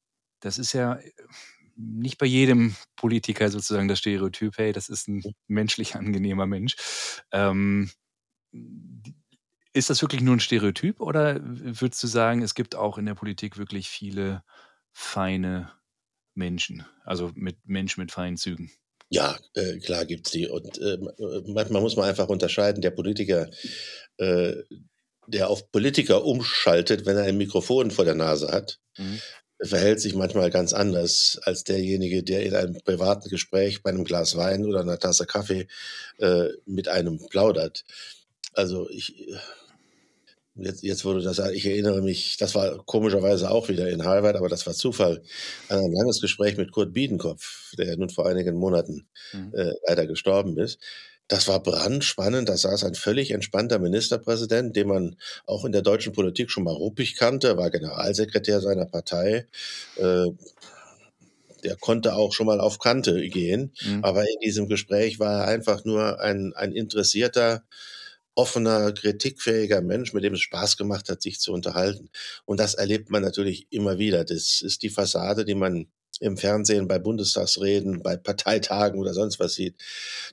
das 0.41 0.59
ist 0.59 0.73
ja, 0.73 0.95
äh, 0.97 1.11
nicht 1.77 2.17
bei 2.19 2.25
jedem 2.27 2.75
Politiker 2.97 3.49
sozusagen 3.51 3.87
das 3.89 3.99
Stereotyp: 3.99 4.57
„Hey, 4.57 4.73
das 4.73 4.89
ist 4.89 5.07
'n 5.09 5.25
Hm. 5.25 5.31
menschlich 5.47 5.95
angenehmer 5.97 6.47
Mensch.“ 6.47 6.75
Ähm, 7.33 7.91
ist 9.73 9.89
das 9.91 10.01
wirklich 10.03 10.21
nur 10.23 10.35
'n 10.35 10.41
Stereotyp 10.41 11.01
oder 11.01 11.39
würdest 11.43 12.03
du 12.03 12.07
sagen, 12.07 12.41
es 12.43 12.55
gibt 12.55 12.75
auch 12.75 12.97
in 12.99 13.05
der 13.07 13.15
Politik 13.15 13.57
wirklich 13.59 13.89
viele 13.89 14.43
feine 14.93 15.71
Menschen, 16.35 16.85
also, 17.05 17.31
mit 17.35 17.59
Menschen 17.67 18.01
mit 18.01 18.11
feinen 18.13 18.37
Zügen? 18.37 18.71
Ja, 19.11 19.37
äh, 19.53 19.77
klar 19.79 20.05
gibt's 20.05 20.31
die 20.31 20.47
und, 20.49 20.79
ähm, 20.81 21.09
äh, 21.17 21.41
manchmal 21.47 21.81
muss 21.81 21.95
man 21.95 22.09
einfach 22.09 22.27
unterscheiden. 22.27 22.81
Der 22.81 22.91
Politiker, 22.91 23.49
äh, 24.17 24.53
der 25.27 25.49
auf 25.49 25.71
Politiker 25.71 26.25
umschaltet, 26.25 27.05
wenn 27.05 27.17
er 27.17 27.23
ein 27.23 27.37
Mikrofon 27.37 27.91
vor 27.91 28.05
der 28.05 28.15
Nase 28.15 28.51
hat, 28.51 28.79
Mhm. 28.97 29.21
verhält 29.63 30.01
sich 30.01 30.15
manchmal 30.15 30.51
ganz 30.51 30.73
anders 30.73 31.39
als 31.43 31.63
derjenige, 31.65 32.23
der 32.23 32.43
in 32.45 32.55
einem 32.55 32.79
privaten 32.83 33.29
Gespräch 33.29 33.83
bei 33.83 33.91
'nem 33.91 34.05
Glas 34.05 34.37
Wein 34.37 34.65
oder 34.65 34.83
'ner 34.83 34.99
Tasse 34.99 35.25
Kaffee, 35.27 35.67
äh, 36.19 36.49
mit 36.65 36.87
einem 36.89 37.19
plaudert. 37.29 37.85
Also, 38.53 38.89
ich, 38.89 39.29
äh 39.29 39.37
jetzt 40.59 40.83
jetzt, 40.83 41.03
du 41.03 41.19
das 41.19 41.39
ich 41.39 41.65
erinnere 41.65 42.01
mich, 42.01 42.37
das 42.37 42.55
war 42.55 42.77
komischerweise 42.85 43.49
auch 43.51 43.69
wieder 43.69 43.89
in 43.89 44.03
Harvard, 44.05 44.35
aber 44.35 44.49
das 44.49 44.65
war 44.67 44.73
Zufall, 44.73 45.21
an 45.69 45.79
ein 45.79 45.91
langes 45.93 46.21
Gespräch 46.21 46.57
mit 46.57 46.71
Kurt 46.71 46.93
Biedenkopf, 46.93 47.73
der 47.77 47.97
nun 47.97 48.09
vor 48.09 48.27
einigen 48.27 48.55
Monaten, 48.57 49.07
Mhm. 49.33 49.53
äh, 49.53 49.73
leider 49.87 50.07
gestorben 50.07 50.57
ist. 50.57 50.79
Das 51.29 51.47
war 51.49 51.61
brandspannend. 51.61 52.47
Da 52.47 52.55
saß 52.55 52.85
ein 52.85 52.95
völlig 52.95 53.31
entspannter 53.31 53.79
Ministerpräsident, 53.79 54.75
den 54.77 54.87
man 54.87 55.17
auch 55.45 55.65
in 55.65 55.73
der 55.73 55.81
deutschen 55.81 56.13
Politik 56.13 56.49
schon 56.51 56.63
mal 56.63 56.73
ruppig 56.73 57.15
kannte. 57.17 57.47
Er 57.49 57.57
war 57.57 57.69
Generalsekretär 57.69 58.61
seiner 58.61 58.85
Partei. 58.85 59.45
Äh, 59.97 60.27
der 61.63 61.75
konnte 61.75 62.13
auch 62.15 62.33
schon 62.33 62.45
mal 62.47 62.59
auf 62.59 62.79
Kante 62.79 63.27
gehen, 63.29 63.73
Mhm. 63.81 64.03
aber 64.03 64.21
in 64.23 64.39
diesem 64.43 64.67
Gespräch 64.67 65.19
war 65.19 65.41
er 65.41 65.47
einfach 65.47 65.85
nur 65.85 66.19
ein 66.19 66.53
ein 66.55 66.71
interessierter, 66.71 67.63
offener, 68.37 68.91
kritikfähiger 68.93 69.81
Mensch, 69.81 70.13
mit 70.13 70.23
dem 70.23 70.35
es 70.35 70.41
Spaß 70.41 70.77
gemacht 70.77 71.09
hat, 71.09 71.21
sich 71.21 71.39
zu 71.39 71.53
unterhalten. 71.53 72.09
Und 72.45 72.59
das 72.59 72.75
erlebt 72.75 73.09
man 73.11 73.23
natürlich 73.23 73.67
immer 73.71 73.97
wieder. 73.99 74.25
Das 74.25 74.61
ist 74.61 74.83
die 74.83 74.89
Fassade, 74.89 75.45
die 75.45 75.55
man 75.55 75.87
im 76.19 76.37
Fernsehen 76.37 76.87
bei 76.87 76.99
Bundestagsreden, 76.99 78.01
bei 78.03 78.17
Parteitagen 78.17 78.99
oder 78.99 79.13
sonst 79.13 79.39
was 79.39 79.53
sieht. 79.55 79.75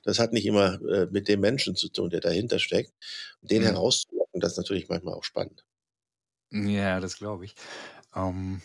Das 0.03 0.19
hat 0.19 0.33
nicht 0.33 0.45
immer, 0.45 0.81
äh, 0.89 1.07
mit 1.11 1.27
dem 1.27 1.41
Menschen 1.41 1.75
zu 1.75 1.89
tun, 1.89 2.09
der 2.09 2.21
dahinter 2.21 2.59
steckt. 2.59 2.93
Den 3.41 3.61
Mhm. 3.61 3.63
herauszulocken, 3.63 4.41
das 4.41 4.53
ist 4.53 4.57
natürlich 4.57 4.89
manchmal 4.89 5.15
auch 5.15 5.23
spannend. 5.23 5.65
Ja, 6.51 6.99
das 6.99 7.17
glaube 7.17 7.45
ich. 7.45 7.55
Ähm 8.15 8.61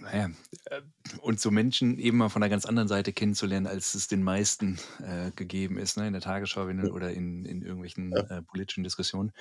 Na 0.00 0.16
ja, 0.16 0.30
äh, 0.70 0.80
und 1.20 1.40
so 1.40 1.50
Menschen 1.50 1.98
eben 1.98 2.18
mal 2.18 2.28
von 2.28 2.40
'ner 2.40 2.48
ganz 2.48 2.66
anderen 2.66 2.88
Seite 2.88 3.12
kennenzulernen, 3.12 3.66
als 3.66 3.94
es 3.94 4.08
den 4.08 4.22
meisten, 4.22 4.78
äh, 5.02 5.30
gegeben 5.36 5.78
ist, 5.78 5.96
ne, 5.96 6.06
in 6.06 6.12
der 6.12 6.22
Tagesschau, 6.22 6.66
Hm. 6.80 6.90
oder 6.90 7.12
in 7.12 7.44
in 7.44 7.62
irgendwelchen, 7.62 8.24
äh, 8.28 8.42
politischen 8.42 8.82
Diskussionen. 8.84 9.32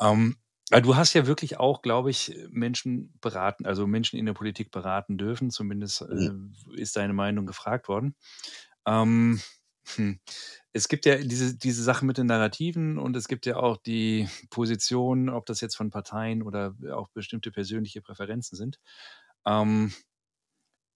Ähm, 0.00 0.36
du 0.82 0.96
hast 0.96 1.14
ja 1.14 1.26
wirklich 1.26 1.58
auch, 1.58 1.82
glaube 1.82 2.10
ich, 2.10 2.36
Menschen 2.50 3.14
beraten 3.20 3.66
also, 3.66 3.86
Menschen 3.86 4.18
in 4.18 4.26
der 4.26 4.34
Politik 4.34 4.70
beraten 4.70 5.16
dürfen, 5.18 5.50
zumindest, 5.50 6.02
äh, 6.02 6.32
ist 6.74 6.96
deine 6.96 7.14
Meinung 7.14 7.46
gefragt 7.46 7.88
worden. 7.88 8.14
Ähm, 8.86 9.40
hm, 9.96 10.20
es 10.72 10.88
gibt 10.88 11.06
ja 11.06 11.18
diese 11.18 11.56
diese 11.58 11.82
Sache 11.84 12.04
mit 12.06 12.18
den 12.18 12.26
Narrativen 12.26 12.98
und 12.98 13.16
es 13.16 13.28
gibt 13.28 13.46
ja 13.46 13.56
auch 13.56 13.76
die 13.78 14.28
Position, 14.50 15.28
ob 15.30 15.46
das 15.46 15.60
jetzt 15.62 15.76
von 15.76 15.90
Parteien 15.90 16.42
oder 16.42 16.74
auch 16.94 17.08
bestimmte 17.10 17.52
persönliche 17.52 18.02
Präferenzen 18.02 18.56
sind. 18.58 18.78
Ähm 19.46 19.92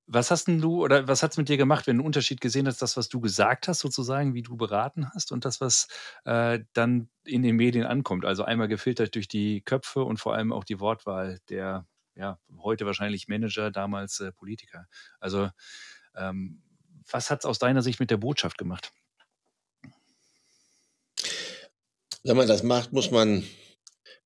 was 0.08 0.30
hast 0.30 0.48
'n 0.48 0.60
du 0.60 0.82
oder 0.82 1.06
was 1.08 1.22
hat's 1.22 1.36
mit 1.36 1.48
dir 1.48 1.56
gemacht, 1.56 1.86
wenn 1.86 1.96
du 1.98 2.02
'n 2.02 2.06
Unterschied 2.06 2.40
gesehen 2.40 2.66
hast, 2.66 2.82
das, 2.82 2.96
was 2.96 3.08
du 3.08 3.20
gesagt 3.20 3.68
hast 3.68 3.80
sozusagen, 3.80 4.34
wie 4.34 4.42
du 4.42 4.56
beraten 4.56 5.08
hast 5.14 5.30
und 5.32 5.44
das, 5.44 5.60
was, 5.60 5.86
äh, 6.24 6.60
dann 6.72 7.08
in 7.24 7.42
den 7.42 7.56
Medien 7.56 7.84
ankommt? 7.86 8.24
Also, 8.24 8.44
einmal 8.44 8.68
gefiltert 8.68 9.14
durch 9.14 9.28
die 9.28 9.62
Köpfe 9.62 10.02
und 10.04 10.18
vor 10.18 10.34
allem 10.34 10.52
auch 10.52 10.64
die 10.64 10.80
Wortwahl 10.80 11.38
der 11.48 11.86
ja, 12.16 12.38
heute 12.58 12.84
wahrscheinlich 12.86 13.28
Manager, 13.28 13.70
damals 13.70 14.20
äh, 14.20 14.32
Politiker. 14.32 14.86
Also 15.20 15.48
ähm, 16.16 16.62
was 17.10 17.30
hat 17.30 17.40
es 17.40 17.46
aus 17.46 17.58
deiner 17.58 17.82
Sicht 17.82 18.00
mit 18.00 18.10
der 18.10 18.16
Botschaft 18.18 18.58
gemacht? 18.58 18.92
Wenn 22.24 22.36
man 22.36 22.48
das 22.48 22.62
macht, 22.62 22.92
muss 22.92 23.10
man, 23.10 23.44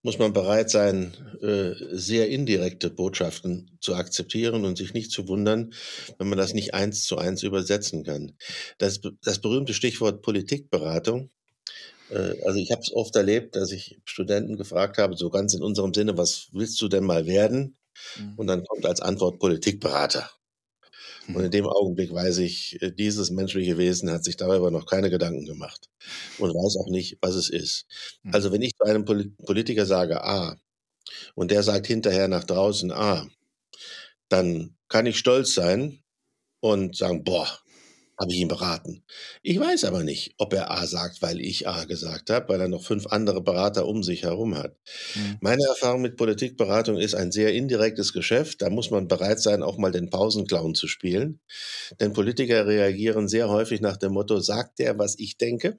muss 0.05 0.19
man 0.19 0.33
bereit 0.33 0.71
sein, 0.71 1.15
äh, 1.41 1.73
sehr 1.91 2.29
indirekte 2.29 2.91
Botschaften 2.91 3.77
zu 3.81 3.95
akzeptieren 3.95 4.65
und 4.65 4.77
sich 4.77 4.93
nicht 4.95 5.11
zu 5.11 5.27
wundern, 5.27 5.73
wenn 6.19 6.29
man 6.29 6.39
das 6.39 6.55
nicht 6.55 6.75
eins 6.75 7.05
zu 7.05 7.19
eins 7.19 7.43
übersetzen 7.43 8.05
kann. 8.05 8.33
Das, 8.79 9.01
das 9.23 9.41
berühmte 9.41 9.75
Stichwort 9.75 10.23
Politikberatung 10.23 11.31
äh, 12.11 12.35
also 12.45 12.59
ich 12.59 12.71
habe 12.71 12.83
es 12.83 12.93
oft 12.93 13.17
erlebt, 13.17 13.57
dass 13.57 13.73
ich 13.73 13.99
Studenten 14.05 14.57
gefragt 14.57 14.99
habe, 14.99 15.17
so 15.17 15.31
ganz 15.31 15.55
in 15.55 15.63
unserem 15.63 15.95
Sinne, 15.95 16.17
was 16.19 16.49
willst 16.53 16.81
du 16.83 16.89
denn 16.89 17.05
mal 17.05 17.27
werden? 17.27 17.77
Mhm. 18.19 18.35
Und 18.37 18.47
dann 18.47 18.65
kommt 18.65 18.87
als 18.87 19.01
Antwort 19.01 19.39
Politikberater. 19.39 20.31
Und 21.29 21.37
in 21.37 21.47
mhm. 21.47 21.51
dem 21.51 21.67
Augenblick 21.67 22.13
weiß 22.13 22.39
ich, 22.39 22.81
äh, 22.83 22.91
dieses 22.91 23.31
menschliche 23.31 23.79
Wesen 23.79 24.11
hat 24.11 24.25
sich 24.25 24.37
darüber 24.37 24.71
noch 24.71 24.87
keine 24.87 25.11
Gedanken 25.11 25.47
gemacht 25.47 25.89
und 26.39 26.51
weiß 26.51 26.77
auch 26.77 26.91
nicht, 26.91 27.19
was 27.21 27.35
es 27.35 27.49
ist. 27.49 27.87
Mhm. 28.23 28.35
Also 28.35 28.53
wenn 28.53 28.63
ich 28.63 28.75
zu 28.77 28.85
einem 28.85 29.05
Politiker 29.05 29.87
sage 29.87 30.23
A 30.23 30.57
und 31.35 31.51
der 31.51 31.63
sagt 31.63 31.87
hinterher 31.87 32.29
nach 32.29 32.45
draußen 32.45 32.93
A, 32.93 33.27
dann 34.29 34.77
kann 34.89 35.07
ich 35.07 35.19
stolz 35.19 35.55
sein 35.55 36.01
und 36.61 36.97
sagen, 36.97 37.25
boah, 37.25 37.49
habe 38.19 38.33
ich 38.33 38.39
ihn 38.39 38.49
beraten. 38.49 39.03
Ich 39.43 39.59
weiß 39.59 39.85
aber 39.85 40.05
nicht, 40.05 40.35
ob 40.39 40.53
er 40.53 40.71
A 40.71 40.87
sagt, 40.87 41.21
weil 41.23 41.41
ich 41.41 41.67
A 41.67 41.85
gesagt 41.85 42.31
habe, 42.31 42.49
weil 42.49 42.61
er 42.61 42.69
noch 42.69 42.85
fünf 42.85 43.07
andere 43.09 43.43
Berater 43.43 43.87
um 43.87 44.03
sich 44.03 44.23
herum 44.23 44.57
hat. 44.57 44.77
Mhm. 45.15 45.39
Meine 45.41 45.65
Erfahrung 45.65 46.03
mit 46.03 46.17
Politikberatung 46.17 46.97
ist 46.97 47.15
ein 47.15 47.33
sehr 47.33 47.53
indirektes 47.55 48.13
Geschäft. 48.13 48.63
Da 48.63 48.71
muss 48.71 48.91
man 48.91 49.09
bereit 49.09 49.41
sein, 49.41 49.63
auch 49.63 49.79
mal 49.79 49.91
den 49.91 50.11
Pausenclown 50.11 50.75
zu 50.75 50.87
spielen. 50.87 51.41
Denn 52.01 52.13
Politiker 52.13 52.67
reagieren 52.67 53.29
sehr 53.29 53.49
häufig 53.49 53.81
nach 53.81 53.97
dem 53.97 54.13
Motto, 54.13 54.39
sagt 54.39 54.81
er, 54.81 54.99
was 54.99 55.19
ich 55.19 55.37
denke? 55.37 55.79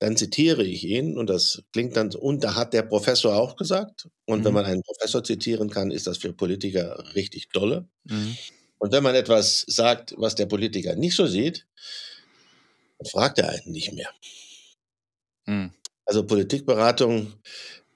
Dann 0.00 0.16
zitiere 0.16 0.62
ich 0.62 0.84
ihn 0.84 1.18
und 1.18 1.28
das 1.28 1.64
klingt 1.72 1.96
dann, 1.96 2.14
und 2.14 2.44
da 2.44 2.54
hat 2.54 2.72
der 2.72 2.82
Professor 2.82 3.34
auch 3.34 3.56
gesagt. 3.56 4.08
Und 4.26 4.40
mhm. 4.40 4.44
wenn 4.44 4.52
man 4.54 4.64
einen 4.64 4.82
Professor 4.82 5.24
zitieren 5.24 5.70
kann, 5.70 5.90
ist 5.90 6.06
das 6.06 6.18
für 6.18 6.32
Politiker 6.32 7.04
richtig 7.14 7.48
dolle. 7.50 7.88
Mhm. 8.04 8.36
Und 8.78 8.92
wenn 8.92 9.02
man 9.02 9.14
etwas 9.14 9.64
sagt, 9.66 10.14
was 10.16 10.34
der 10.34 10.46
Politiker 10.46 10.94
nicht 10.94 11.16
so 11.16 11.26
sieht, 11.26 11.66
dann 12.98 13.10
fragt 13.10 13.38
er 13.38 13.50
einen 13.50 13.72
nicht 13.72 13.92
mehr. 13.92 14.10
Mhm. 15.46 15.72
Also 16.04 16.24
Politikberatung 16.24 17.34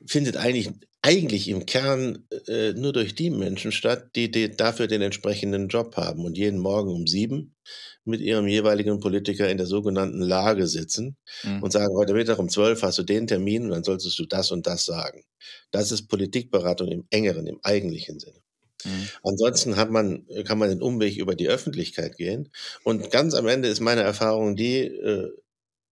findet 0.07 0.37
eigentlich, 0.37 0.71
eigentlich 1.01 1.49
im 1.49 1.67
Kern 1.67 2.27
äh, 2.47 2.73
nur 2.73 2.93
durch 2.93 3.15
die 3.15 3.31
Menschen 3.31 3.73
statt, 3.73 4.11
die, 4.17 4.31
die, 4.31 4.51
dafür 4.51 4.87
den 4.87 5.03
entsprechenden 5.03 5.69
Job 5.69 5.97
haben 5.97 6.25
und 6.25 6.37
jeden 6.37 6.59
Morgen 6.59 6.93
um 6.93 7.07
sieben 7.07 7.55
mit 8.05 8.21
ihrem 8.21 8.49
jeweiligen 8.49 9.01
Politiker 9.01 9.49
in 9.49 9.59
der 9.59 9.67
sogenannten 9.67 10.21
Lage 10.21 10.67
sitzen 10.67 11.17
mhm. 11.45 11.63
und 11.63 11.73
sagen, 11.73 11.95
heute 11.97 12.15
Mittag 12.15 12.39
um 12.39 12.49
zwölf 12.49 12.83
hast 12.83 12.99
du 12.99 13.03
den 13.03 13.27
Termin 13.27 13.65
und 13.65 13.71
dann 13.71 13.85
solltest 13.85 14.19
du 14.19 14.27
das 14.27 14.51
und 14.51 14.67
das 14.67 14.85
sagen. 14.85 15.25
Das 15.71 15.93
ist 15.93 16.09
Politikberatung 16.09 16.89
im 16.89 17.07
engeren, 17.11 17.47
im 17.47 17.61
eigentlichen 17.63 18.19
Sinne. 18.19 18.42
Mhm. 18.85 19.09
Ansonsten 19.23 19.77
hat 19.77 19.91
man, 19.91 20.27
kann 20.45 20.59
man 20.59 20.71
den 20.71 20.83
Umweg 20.83 21.17
über 21.17 21.35
die 21.35 21.49
Öffentlichkeit 21.49 22.17
gehen. 22.17 22.51
Und 22.85 23.11
ganz 23.11 23.35
am 23.35 23.47
Ende 23.47 23.69
ist 23.69 23.81
meine 23.81 24.03
Erfahrung 24.03 24.57
die 24.57 24.85
äh, 24.85 25.31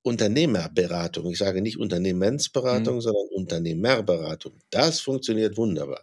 Unternehmerberatung. 0.03 1.31
Ich 1.31 1.39
sage 1.39 1.61
nicht 1.63 1.79
Unternehmensberatung, 1.79 2.97
mhm. 2.97 3.01
sondern 3.01 3.27
Unternehmerberatung. 3.35 4.59
Das 4.71 5.01
funktioniert 5.01 5.57
wunderbar. 5.57 6.03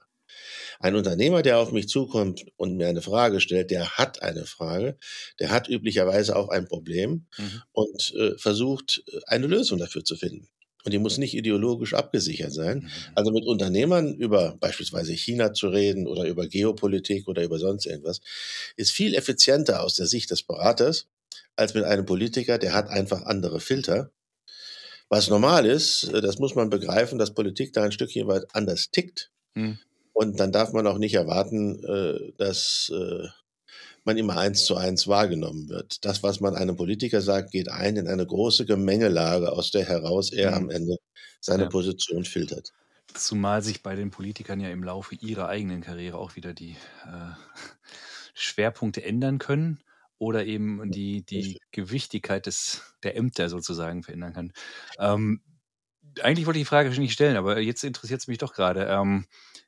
Ein 0.79 0.95
Unternehmer, 0.95 1.41
der 1.41 1.57
auf 1.57 1.71
mich 1.71 1.89
zukommt 1.89 2.45
und 2.55 2.77
mir 2.77 2.87
eine 2.87 3.01
Frage 3.01 3.39
stellt, 3.39 3.71
der 3.71 3.97
hat 3.97 4.21
eine 4.21 4.45
Frage, 4.45 4.97
der 5.39 5.49
hat 5.49 5.69
üblicherweise 5.69 6.35
auch 6.35 6.49
ein 6.49 6.67
Problem 6.67 7.25
mhm. 7.37 7.61
und 7.71 8.13
äh, 8.15 8.37
versucht, 8.37 9.03
äh, 9.07 9.19
eine 9.25 9.47
Lösung 9.47 9.79
dafür 9.79 10.03
zu 10.03 10.15
finden. 10.15 10.47
Und 10.87 10.93
die 10.93 10.99
muss 10.99 11.17
nicht 11.17 11.33
ideologisch 11.33 11.93
abgesichert 11.93 12.53
sein. 12.53 12.77
Mhm. 12.77 12.89
Also 13.13 13.31
mit 13.31 13.45
Unternehmern 13.45 14.13
über 14.13 14.55
beispielsweise 14.57 15.11
China 15.11 15.51
zu 15.51 15.67
reden 15.67 16.07
oder 16.07 16.23
über 16.23 16.47
Geopolitik 16.47 17.27
oder 17.27 17.43
über 17.43 17.59
sonst 17.59 17.85
irgendwas, 17.85 18.21
ist 18.77 18.91
viel 18.91 19.13
effizienter 19.13 19.83
aus 19.83 19.95
der 19.95 20.05
Sicht 20.05 20.31
des 20.31 20.43
Beraters 20.43 21.07
als 21.57 21.73
mit 21.73 21.83
einem 21.83 22.05
Politiker, 22.05 22.57
der 22.57 22.71
hat 22.73 22.87
einfach 22.87 23.23
andere 23.23 23.59
Filter. 23.59 24.11
Was 25.09 25.27
normal 25.27 25.65
ist, 25.65 26.05
äh, 26.05 26.21
das 26.21 26.39
muss 26.39 26.55
man 26.55 26.69
begreifen, 26.69 27.19
dass 27.19 27.33
Politik 27.33 27.73
da 27.73 27.83
ein 27.83 27.91
Stückchen 27.91 28.29
weit 28.29 28.45
anders 28.53 28.89
tickt. 28.89 29.29
Mhm. 29.55 29.79
Und 30.13 30.39
dann 30.39 30.53
darf 30.53 30.71
man 30.71 30.87
auch 30.87 30.99
nicht 30.99 31.15
erwarten, 31.15 31.83
äh, 31.83 32.31
dass 32.37 32.89
äh, 32.95 33.27
man 34.07 34.17
immer 34.17 34.37
eins 34.37 34.65
zu 34.65 34.75
eins 34.75 35.07
wahrgenommen 35.07 35.69
wird. 35.69 36.03
Das, 36.03 36.23
was 36.23 36.39
man 36.39 36.55
einem 36.55 36.75
Politiker 36.75 37.21
sagt, 37.21 37.51
geht 37.51 37.69
ein 37.69 37.97
in 37.97 38.07
eine 38.07 38.25
große 38.25 38.65
Gemengelage, 38.65 39.51
aus 39.51 39.69
der 39.69 39.85
heraus 39.85 40.31
er 40.33 40.51
mhm. 40.51 40.57
am 40.57 40.69
Ende 40.71 40.97
seine 41.39 41.63
ja. 41.63 41.69
Position 41.69 42.25
filtert. 42.25 42.73
Zumal 43.13 43.61
sich 43.61 43.83
bei 43.83 43.95
den 43.95 44.09
Politikern 44.09 44.59
ja 44.59 44.69
im 44.69 44.83
Laufe 44.83 45.15
ihrer 45.15 45.47
eigenen 45.47 45.81
Karriere 45.81 46.17
auch 46.17 46.35
wieder 46.35 46.53
die 46.53 46.71
äh, 47.05 47.31
Schwerpunkte 48.33 49.03
ändern 49.03 49.37
können 49.37 49.83
oder 50.17 50.45
eben 50.45 50.89
die, 50.91 51.23
die 51.23 51.59
Gewichtigkeit 51.71 52.47
des, 52.47 52.81
der 53.03 53.15
Ämter 53.15 53.49
sozusagen 53.49 54.03
verändern 54.03 54.33
kann. 54.33 54.53
Ähm, 54.99 55.41
eigentlich 56.21 56.47
wollte 56.47 56.59
ich 56.59 56.65
die 56.65 56.69
Frage 56.69 56.89
nicht 56.89 57.13
stellen, 57.13 57.37
aber 57.37 57.59
jetzt 57.59 57.83
interessiert 57.83 58.21
es 58.21 58.27
mich 58.27 58.39
doch 58.39 58.53
gerade. 58.53 58.87
Ähm, 58.89 59.25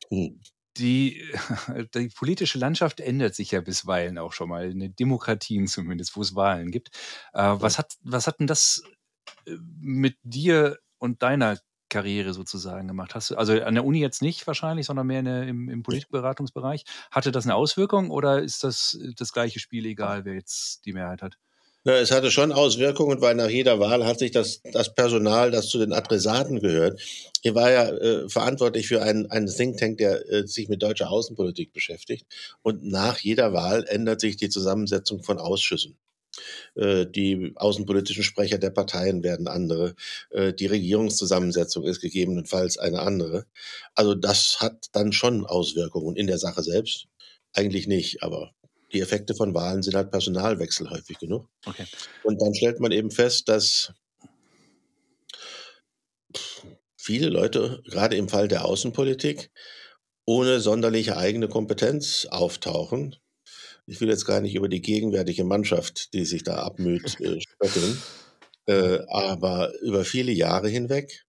hm 0.09 0.39
die, 0.79 1.21
die 1.93 2.09
politische 2.09 2.57
Landschaft 2.57 2.99
ändert 2.99 3.35
sich 3.35 3.51
ja 3.51 3.61
bisweilen 3.61 4.17
auch 4.17 4.33
schon 4.33 4.49
mal, 4.49 4.71
in 4.71 4.79
den 4.79 4.95
Demokratien 4.95 5.67
zumindest, 5.67 6.15
wo 6.15 6.21
es 6.21 6.35
Wahlen 6.35 6.71
gibt. 6.71 6.89
Äh, 7.33 7.55
was, 7.57 7.77
hat, 7.77 7.97
was 8.01 8.27
hat 8.27 8.39
denn 8.39 8.47
das 8.47 8.81
äh, 9.45 9.55
mit 9.79 10.17
dir 10.23 10.79
und 10.97 11.21
deiner 11.21 11.57
Karriere 11.89 12.33
sozusagen 12.33 12.87
gemacht? 12.87 13.15
Hast 13.15 13.31
du, 13.31 13.35
also 13.35 13.53
an 13.61 13.75
der 13.75 13.85
Uni 13.85 13.99
jetzt 13.99 14.21
nicht 14.21 14.45
wahrscheinlich, 14.47 14.85
sondern 14.85 15.07
mehr 15.07 15.23
der, 15.23 15.43
im, 15.47 15.69
im 15.69 15.83
Politikberatungsbereich. 15.83 16.85
Hatte 17.11 17.31
das 17.31 17.45
eine 17.45 17.55
Auswirkung 17.55 18.09
oder 18.11 18.41
ist 18.41 18.63
das 18.63 18.97
das 19.15 19.33
gleiche 19.33 19.59
Spiel, 19.59 19.85
egal 19.85 20.25
wer 20.25 20.35
jetzt 20.35 20.85
die 20.85 20.93
Mehrheit 20.93 21.21
hat? 21.21 21.37
Na, 21.85 21.93
es 21.97 22.11
hatte 22.11 22.29
schon 22.29 22.51
Auswirkungen, 22.51 23.21
weil 23.21 23.35
nach 23.35 23.49
jeder 23.49 23.79
Wahl 23.79 24.05
hat 24.05 24.19
sich 24.19 24.31
das, 24.31 24.61
das 24.73 24.93
Personal, 24.93 25.49
das 25.49 25.69
zu 25.69 25.79
den 25.79 25.93
Adressaten 25.93 26.59
gehört, 26.59 26.99
hier 27.41 27.55
war 27.55 27.71
ja 27.71 27.87
äh, 27.89 28.29
verantwortlich 28.29 28.87
für 28.87 29.01
einen, 29.01 29.31
einen 29.31 29.47
Think 29.47 29.77
Tank, 29.77 29.97
der 29.97 30.29
äh, 30.29 30.45
sich 30.45 30.67
mit 30.67 30.83
deutscher 30.83 31.09
Außenpolitik 31.09 31.71
beschäftigt. 31.71 32.25
Und 32.63 32.83
nach 32.83 33.19
jeder 33.19 33.53
Wahl 33.53 33.85
ändert 33.87 34.19
sich 34.19 34.35
die 34.35 34.49
Zusammensetzung 34.49 35.23
von 35.23 35.39
Ausschüssen. 35.39 35.97
Äh, 36.75 37.05
die 37.05 37.53
außenpolitischen 37.55 38.23
Sprecher 38.23 38.57
der 38.57 38.71
Parteien 38.71 39.23
werden 39.23 39.47
andere. 39.47 39.95
Äh, 40.31 40.53
die 40.53 40.67
Regierungszusammensetzung 40.67 41.85
ist 41.85 42.01
gegebenenfalls 42.01 42.77
eine 42.77 42.99
andere. 42.99 43.45
Also 43.95 44.15
das 44.15 44.59
hat 44.59 44.87
dann 44.91 45.13
schon 45.13 45.45
Auswirkungen 45.45 46.15
in 46.17 46.27
der 46.27 46.37
Sache 46.39 46.63
selbst. 46.63 47.07
Eigentlich 47.53 47.87
nicht, 47.87 48.21
aber 48.21 48.53
die 48.91 49.01
Effekte 49.01 49.35
von 49.35 49.53
Wahlen 49.53 49.83
sind 49.83 49.95
halt 49.95 50.11
Personalwechsel 50.11 50.89
häufig 50.89 51.17
genug. 51.19 51.47
Okay. 51.65 51.85
Und 52.23 52.41
dann 52.41 52.53
stellt 52.53 52.79
man 52.79 52.91
eben 52.91 53.11
fest, 53.11 53.47
dass 53.47 53.93
viele 56.97 57.29
Leute, 57.29 57.81
gerade 57.85 58.15
im 58.15 58.29
Fall 58.29 58.47
der 58.47 58.65
Außenpolitik, 58.65 59.51
ohne 60.25 60.59
sonderliche 60.59 61.17
eigene 61.17 61.47
Kompetenz 61.47 62.27
auftauchen. 62.29 63.15
Ich 63.87 63.99
will 63.99 64.09
jetzt 64.09 64.25
gar 64.25 64.41
nicht 64.41 64.53
über 64.53 64.69
die 64.69 64.81
gegenwärtige 64.81 65.43
Mannschaft, 65.43 66.13
die 66.13 66.25
sich 66.25 66.43
da 66.43 66.57
abmüht, 66.57 67.19
äh, 67.19 67.39
spötteln. 67.41 68.01
Äh, 68.67 68.99
aber 69.07 69.73
über 69.81 70.05
viele 70.05 70.31
Jahre 70.31 70.69
hinweg 70.69 71.25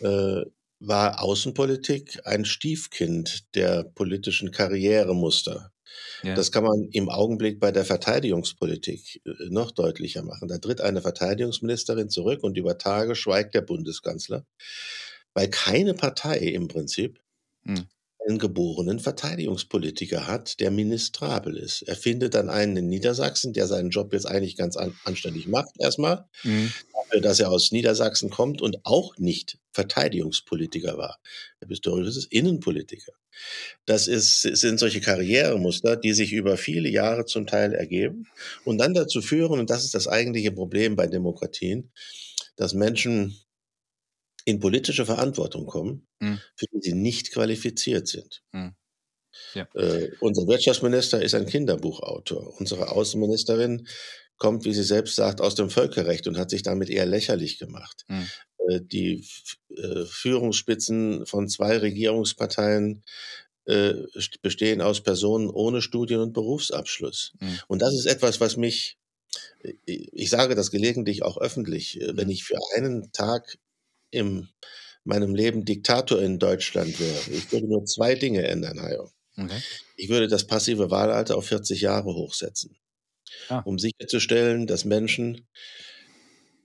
äh, 0.00 0.42
war 0.78 1.20
Außenpolitik 1.20 2.20
ein 2.24 2.44
Stiefkind 2.44 3.52
der 3.56 3.82
politischen 3.82 4.52
Karrieremuster. 4.52 5.72
Ja. 6.22 6.34
Das 6.34 6.52
kann 6.52 6.64
man 6.64 6.88
im 6.92 7.08
Augenblick 7.08 7.60
bei 7.60 7.72
der 7.72 7.84
Verteidigungspolitik 7.84 9.22
äh, 9.24 9.30
noch 9.50 9.70
deutlicher 9.70 10.22
machen. 10.22 10.48
Da 10.48 10.58
tritt 10.58 10.80
eine 10.80 11.02
Verteidigungsministerin 11.02 12.10
zurück 12.10 12.42
und 12.42 12.56
über 12.56 12.78
Tage 12.78 13.14
schweigt 13.14 13.54
der 13.54 13.62
Bundeskanzler, 13.62 14.44
weil 15.34 15.48
keine 15.48 15.94
Partei 15.94 16.38
im 16.38 16.68
Prinzip 16.68 17.20
hm 17.64 17.86
einen 18.26 18.38
geborenen 18.38 18.98
Verteidigungspolitiker 18.98 20.26
hat, 20.26 20.60
der 20.60 20.70
ministrabel 20.70 21.56
ist. 21.56 21.82
Er 21.82 21.96
findet 21.96 22.34
dann 22.34 22.50
einen 22.50 22.76
in 22.76 22.88
Niedersachsen, 22.88 23.52
der 23.52 23.66
seinen 23.66 23.90
Job 23.90 24.12
jetzt 24.12 24.26
eigentlich 24.26 24.56
ganz 24.56 24.76
an, 24.76 24.94
anständig 25.04 25.46
macht, 25.46 25.70
erstmal, 25.78 26.26
mhm. 26.42 26.72
dafür, 26.92 27.20
dass 27.20 27.40
er 27.40 27.50
aus 27.50 27.72
Niedersachsen 27.72 28.30
kommt 28.30 28.60
und 28.60 28.84
auch 28.84 29.16
nicht 29.18 29.58
Verteidigungspolitiker 29.72 30.98
war. 30.98 31.18
Er 31.60 31.70
ist 31.70 32.16
es 32.16 32.26
Innenpolitiker. 32.26 33.12
Das 33.86 34.08
ist, 34.08 34.42
sind 34.42 34.78
solche 34.78 35.00
Karrieremuster, 35.00 35.96
die 35.96 36.12
sich 36.12 36.32
über 36.32 36.56
viele 36.56 36.88
Jahre 36.88 37.24
zum 37.24 37.46
Teil 37.46 37.72
ergeben 37.72 38.26
und 38.64 38.78
dann 38.78 38.94
dazu 38.94 39.22
führen, 39.22 39.60
und 39.60 39.70
das 39.70 39.84
ist 39.84 39.94
das 39.94 40.08
eigentliche 40.08 40.50
Problem 40.50 40.96
bei 40.96 41.06
Demokratien, 41.06 41.92
dass 42.56 42.74
Menschen 42.74 43.38
in 44.48 44.60
politische 44.60 45.04
Verantwortung 45.06 45.66
kommen, 45.66 46.06
Mhm. 46.20 46.40
für 46.56 46.66
die 46.72 46.80
sie 46.80 46.94
nicht 46.94 47.32
qualifiziert 47.32 48.08
sind. 48.08 48.42
Mhm. 48.52 48.74
Ja. 49.54 49.68
Äh, 49.74 50.10
unser 50.20 50.46
Wirtschaftsminister 50.48 51.22
ist 51.22 51.34
ein 51.34 51.46
Kinderbuchautor. 51.46 52.58
Unsere 52.60 52.90
Außenministerin 52.90 53.86
kommt, 54.38 54.64
wie 54.64 54.72
sie 54.74 54.82
selbst 54.84 55.16
sagt, 55.16 55.40
aus 55.40 55.54
dem 55.54 55.70
Völkerrecht 55.70 56.26
und 56.26 56.38
hat 56.38 56.50
sich 56.50 56.62
damit 56.62 56.90
eher 56.90 57.06
lächerlich 57.06 57.58
gemacht. 57.58 58.04
Mhm. 58.08 58.26
Äh, 58.68 58.80
die 58.82 59.24
äh, 59.76 60.04
Führungsspitzen 60.06 61.26
von 61.26 61.48
zwei 61.48 61.76
Regierungsparteien 61.78 63.04
äh, 63.66 63.94
st- 64.16 64.40
bestehen 64.42 64.80
aus 64.80 65.02
Personen 65.02 65.50
ohne 65.50 65.82
Studien- 65.82 66.20
und 66.20 66.32
Berufsabschluss. 66.32 67.34
Mhm. 67.40 67.58
Und 67.68 67.82
das 67.82 67.94
ist 67.94 68.06
etwas, 68.06 68.40
was 68.40 68.56
mich, 68.56 68.96
ich 69.84 70.30
sage 70.30 70.54
das 70.54 70.70
gelegentlich 70.70 71.22
auch 71.22 71.36
öffentlich, 71.38 71.98
wenn 72.00 72.26
Mhm. 72.28 72.32
ich 72.32 72.44
für 72.44 72.56
einen 72.76 73.12
Tag 73.12 73.58
in 74.10 74.48
meinem 75.04 75.34
Leben 75.34 75.64
Diktator 75.64 76.20
in 76.20 76.38
Deutschland 76.38 76.98
wäre, 77.00 77.18
ich 77.30 77.50
würde 77.52 77.66
nur 77.68 77.84
zwei 77.84 78.14
Dinge 78.14 78.46
ändern, 78.46 78.80
Hajo. 78.80 79.10
Okay. 79.36 79.60
Ich 79.96 80.08
würde 80.08 80.28
das 80.28 80.46
passive 80.46 80.90
Wahlalter 80.90 81.36
auf 81.36 81.46
40 81.46 81.80
Jahre 81.80 82.06
hochsetzen, 82.14 82.76
Ah. 83.48 83.60
um 83.60 83.78
sicherzustellen, 83.78 84.66
dass 84.66 84.84
Menschen 84.84 85.46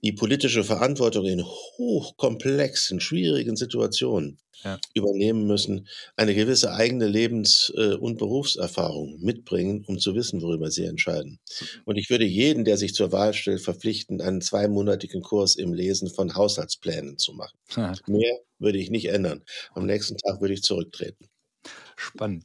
die 0.04 0.12
politische 0.12 0.64
Verantwortung 0.64 1.26
in 1.26 1.44
hochkomplexen, 1.44 3.00
schwierigen 3.00 3.56
Situationen 3.56 4.38
Ja. 4.64 4.78
übernehmen 4.94 5.46
müssen, 5.46 5.88
eine 6.16 6.34
gewisse 6.34 6.72
eigene 6.72 7.06
Lebens- 7.08 7.72
äh, 7.76 7.94
und 7.94 8.18
Berufserfahrung 8.18 9.18
mitbringen, 9.20 9.84
um 9.86 9.98
zu 9.98 10.14
wissen, 10.14 10.40
worüber 10.42 10.70
sie 10.70 10.84
entscheiden. 10.84 11.40
Und 11.84 11.96
ich 11.96 12.08
würde 12.10 12.24
jeden, 12.24 12.64
der 12.64 12.76
sich 12.76 12.94
zur 12.94 13.12
Wahl 13.12 13.34
stellt, 13.34 13.60
verpflichten, 13.62 14.20
einen 14.20 14.40
zweimonatigen 14.40 15.22
Kurs 15.22 15.56
im 15.56 15.74
Lesen 15.74 16.08
von 16.08 16.34
Haushaltsplänen 16.34 17.18
zu 17.18 17.32
machen. 17.34 17.58
Mehr 18.06 18.38
würde 18.58 18.78
ich 18.78 18.90
nicht 18.90 19.06
ändern. 19.06 19.42
Am 19.74 19.86
nächsten 19.86 20.16
Tag 20.18 20.40
würde 20.40 20.54
ich 20.54 20.62
zurücktreten. 20.62 21.28
Spannend. 21.96 22.44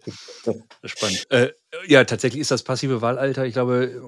Spannend. 0.84 1.26
Äh, 1.30 1.50
ja, 1.88 2.04
tatsächlich 2.04 2.42
ist 2.42 2.52
das 2.52 2.64
passive 2.64 3.02
Wahlalter, 3.02 3.46
ich 3.46 3.54
glaube, 3.54 4.02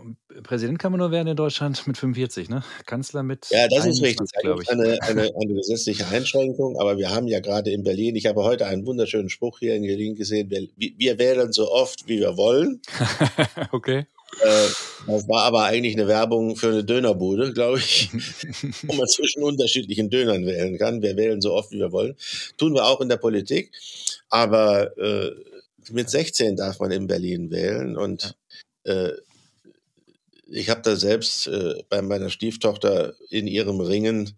Präsident 0.44 0.80
kann 0.80 0.92
man 0.92 1.00
nur 1.00 1.12
werden 1.12 1.28
in 1.28 1.36
Deutschland 1.36 1.86
mit 1.88 1.98
45, 1.98 2.50
ne? 2.50 2.64
Kanzler 2.86 3.24
mit 3.24 3.48
Ja, 3.50 3.68
das 3.68 3.86
ist 3.86 4.02
richtig. 4.02 4.30
21, 4.30 4.32
Da 4.34 4.42
glaube 4.42 4.64
gibt 4.64 4.72
ich. 4.72 4.80
eine, 4.80 5.02
eine, 5.02 5.32
eine 5.36 5.54
gesetzliche 5.54 6.08
Einschränkung, 6.08 6.80
aber 6.80 6.98
wir 6.98 7.10
haben 7.10 7.28
ja 7.28 7.40
gerade 7.40 7.72
in 7.72 7.84
Berlin, 7.84 8.16
ich 8.16 8.26
habe 8.26 8.44
heute 8.44 8.66
einen 8.68 8.86
wunderschönen 8.86 9.30
Spruch 9.30 9.60
hier 9.60 9.76
in 9.76 9.84
Berlin 9.84 10.16
gesehen, 10.16 10.50
wir, 10.50 10.68
wir 10.76 11.20
wählen 11.20 11.52
so 11.52 11.72
oft, 11.72 12.08
wie 12.08 12.20
wir 12.20 12.38
wollen. 12.38 12.82
okay. 13.72 14.06
Äh, 14.40 14.68
das 15.08 15.28
war 15.28 15.44
aber 15.44 15.64
eigentlich 15.64 15.96
eine 15.96 16.08
Werbung 16.08 16.56
für 16.56 16.70
eine 16.70 16.84
Dönerbude, 16.84 17.54
glaube 17.54 17.80
ich, 17.80 18.10
wo 18.84 18.94
man 18.94 19.08
zwischen 19.08 19.44
unterschiedlichen 19.44 20.10
Dönern 20.10 20.46
wählen 20.46 20.78
kann. 20.78 21.02
Wir 21.02 21.18
wählen 21.18 21.42
so 21.42 21.54
oft, 21.54 21.72
wie 21.72 21.80
wir 21.80 21.92
wollen. 21.92 22.16
Tun 22.58 22.74
wir 22.74 22.86
auch 22.86 23.02
in 23.02 23.10
der 23.10 23.18
Politik. 23.18 23.72
Aber 24.30 24.98
äh, 24.98 25.32
mit 25.92 26.10
16 26.10 26.56
darf 26.56 26.80
man 26.80 26.92
in 26.92 27.08
Berlin 27.08 27.52
wählen. 27.52 27.98
Und 27.98 28.36
äh, 28.84 29.12
ich 30.48 30.70
habe 30.70 30.82
da 30.82 30.96
selbst 30.96 31.48
äh, 31.48 31.76
bei 31.90 32.02
meiner 32.02 32.30
Stieftochter 32.30 33.16
in 33.30 33.48
ihrem 33.48 33.80
Ringen, 33.80 34.38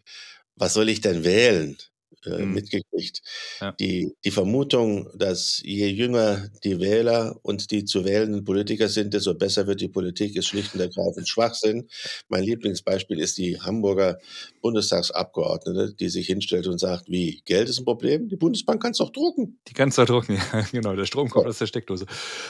was 0.56 0.74
soll 0.74 0.90
ich 0.90 1.02
denn 1.02 1.24
wählen, 1.24 1.78
äh, 2.26 2.44
Mhm. 2.46 2.54
mitgekriegt. 2.54 3.22
Ja. 3.62 3.72
Die, 3.74 4.14
die 4.24 4.32
Vermutung, 4.32 5.10
dass 5.16 5.62
je 5.64 5.88
jünger 5.88 6.50
die 6.64 6.80
Wähler 6.80 7.38
und 7.44 7.72
die 7.72 7.86
zu 7.86 8.06
wählenden 8.06 8.44
Politiker 8.44 8.88
sind, 8.90 9.14
desto 9.14 9.34
besser 9.34 9.68
wird 9.68 9.82
die 9.82 9.88
Politik, 9.90 10.36
ist 10.36 10.48
schlicht 10.48 10.74
und 10.74 10.82
ergreifend 10.82 11.28
Schwachsinn. 11.28 11.88
Mein 12.30 12.44
Lieblingsbeispiel 12.44 13.20
ist 13.20 13.38
die 13.38 13.60
Hamburger 13.60 14.20
Bundestagsabgeordnete, 14.62 15.94
die 15.96 16.10
sich 16.10 16.28
hinstellt 16.28 16.68
und 16.68 16.80
sagt, 16.80 17.10
wie, 17.10 17.42
Geld 17.46 17.70
ist 17.70 17.80
ein 17.80 17.86
Problem? 17.86 18.28
Die 18.30 18.36
Bundesbank 18.36 18.82
kann 18.82 18.92
es 18.92 18.98
doch 18.98 19.12
drucken. 19.12 19.60
Die 19.68 19.74
kannst 19.74 19.98
du 19.98 20.06
drucken, 20.06 20.36
ja, 20.54 20.62
genau. 20.72 20.96
Der 20.96 21.06
Strom 21.06 21.30
kommt 21.30 21.48
aus 21.48 21.58
der 21.60 21.68
Steckdose. 21.68 22.06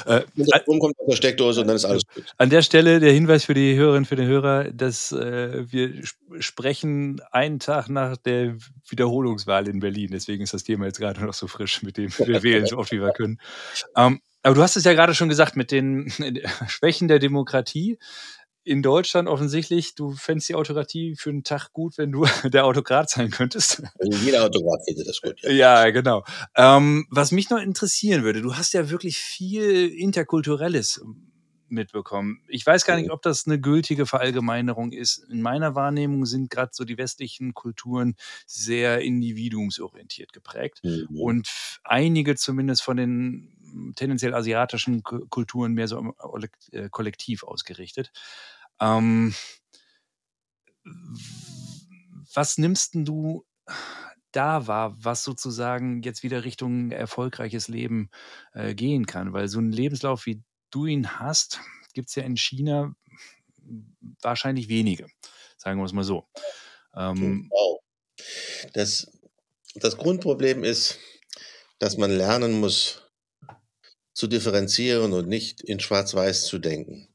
Äh, 0.06 0.22
der 0.36 0.60
Strom 0.62 0.80
kommt 0.80 0.98
aus 1.00 1.06
der 1.10 1.16
Steckdose 1.16 1.62
und 1.62 1.68
dann 1.68 1.76
ist 1.76 1.86
alles 1.86 2.04
gut. 2.14 2.24
An 2.38 2.50
der 2.50 2.62
Stelle 2.62 3.00
der 3.00 3.12
Hinweis 3.14 3.44
für 3.46 3.54
die 3.54 3.76
Hörerinnen, 3.76 4.06
für 4.06 4.16
den 4.16 4.28
Hörer, 4.28 4.72
dass 4.72 5.12
äh, 5.12 5.66
wir 5.72 5.90
sp- 6.04 6.40
sprechen 6.40 7.22
einen 7.32 7.60
Tag 7.60 7.90
nach 7.90 8.18
der 8.18 8.56
Wiederholungswahl 8.88 9.63
in 9.68 9.80
Berlin. 9.80 10.10
Deswegen 10.12 10.44
ist 10.44 10.54
das 10.54 10.64
Thema 10.64 10.86
jetzt 10.86 11.00
gerade 11.00 11.22
noch 11.26 11.34
so 11.34 11.48
frisch, 11.48 11.84
mit 11.84 11.98
dem 11.98 12.12
wir 12.18 12.44
wählen 12.44 12.66
so 12.66 12.78
oft 12.78 12.92
wie 12.92 13.02
wir 13.02 13.12
können. 13.18 13.40
Ähm, 13.96 14.22
aber 14.42 14.56
du 14.56 14.62
hast 14.62 14.76
es 14.76 14.84
ja 14.84 14.94
gerade 14.94 15.16
schon 15.16 15.30
gesagt 15.30 15.56
mit 15.56 15.72
den 15.72 16.12
Schwächen 16.68 17.08
der 17.08 17.20
Demokratie. 17.20 17.98
In 18.66 18.82
Deutschland 18.82 19.28
offensichtlich, 19.28 19.94
du 19.94 20.14
fändest 20.14 20.48
die 20.48 20.56
Autokratie 20.56 21.16
für 21.18 21.30
einen 21.30 21.44
Tag 21.44 21.74
gut, 21.74 21.98
wenn 21.98 22.14
du 22.14 22.26
der 22.46 22.66
Autokrat 22.66 23.10
sein 23.10 23.30
könntest. 23.30 23.84
Also 24.00 24.18
jeder 24.20 24.46
Autograf 24.46 24.80
findet 24.86 25.08
das 25.08 25.22
gut. 25.22 25.36
Ja. 25.42 25.50
Ja, 25.84 25.90
genau. 25.92 26.24
Ähm, 26.56 27.06
was 27.10 27.34
mich 27.34 27.50
noch 27.50 27.60
interessieren 27.60 28.24
würde, 28.24 28.42
du 28.42 28.56
hast 28.56 28.74
ja 28.74 28.90
wirklich 28.90 29.18
viel 29.18 29.90
Interkulturelles 29.90 31.02
mitbekommen. 31.74 32.42
Ich 32.48 32.66
weiß 32.66 32.86
gar 32.86 32.96
nicht, 32.96 33.12
ob 33.12 33.22
das 33.22 33.46
eine 33.46 33.60
gültige 33.60 34.06
Verallgemeinerung 34.06 34.92
ist. 34.92 35.18
In 35.30 35.42
meiner 35.42 35.76
Wahrnehmung 35.76 36.26
sind 36.26 36.50
gerade 36.50 36.72
so 36.74 36.86
die 36.86 36.98
westlichen 36.98 37.54
Kulturen 37.54 38.16
sehr 38.46 39.02
individuumsorientiert 39.02 40.32
geprägt. 40.34 40.82
Mhm. 40.84 41.08
Und 41.20 41.50
einige 41.84 42.36
zumindest 42.36 42.84
von 42.84 42.98
den 42.98 43.94
tendenziell 43.96 44.34
asiatischen 44.34 45.04
Ku- 45.04 45.26
Kulturen 45.28 45.74
mehr 45.74 45.88
so 45.88 46.14
äh, 46.72 46.90
kollektiv 46.90 47.44
ausgerichtet. 47.44 48.12
Ähm, 48.80 49.34
was 52.34 52.58
nimmst 52.58 52.94
denn 52.94 53.06
du 53.06 53.46
da 54.32 54.68
wahr, 54.68 54.96
was 55.00 55.24
sozusagen 55.24 56.02
jetzt 56.02 56.24
wieder 56.24 56.44
Richtung 56.44 56.92
erfolgreiches 56.92 57.68
Leben 57.68 58.10
äh, 58.54 58.74
gehen 58.74 59.06
kann? 59.06 59.32
Weil 59.34 59.48
so 59.48 59.60
ein 59.60 59.72
Lebenslauf, 59.72 60.26
wie 60.26 60.42
du 60.74 60.86
ihn 60.86 61.20
hast, 61.20 61.60
gibt 61.94 62.10
es 62.10 62.16
ja 62.16 62.24
in 62.24 62.38
China 62.38 62.96
wahrscheinlich 64.22 64.68
wenige, 64.70 65.08
sagen 65.58 65.80
wir 65.80 65.86
es 65.86 65.94
mal 65.94 66.04
so. 66.04 66.28
Ähm, 66.96 67.50
Wow. 67.50 67.80
Das, 68.74 69.12
das 69.76 69.98
Grundproblem 69.98 70.64
ist, 70.64 71.00
dass 71.80 71.98
man 71.98 72.12
lernen 72.12 72.60
muss, 72.60 73.02
zu 74.14 74.28
differenzieren 74.28 75.12
und 75.12 75.28
nicht 75.28 75.62
in 75.62 75.80
Schwarz-Weiß 75.80 76.46
zu 76.46 76.60
denken. 76.60 77.08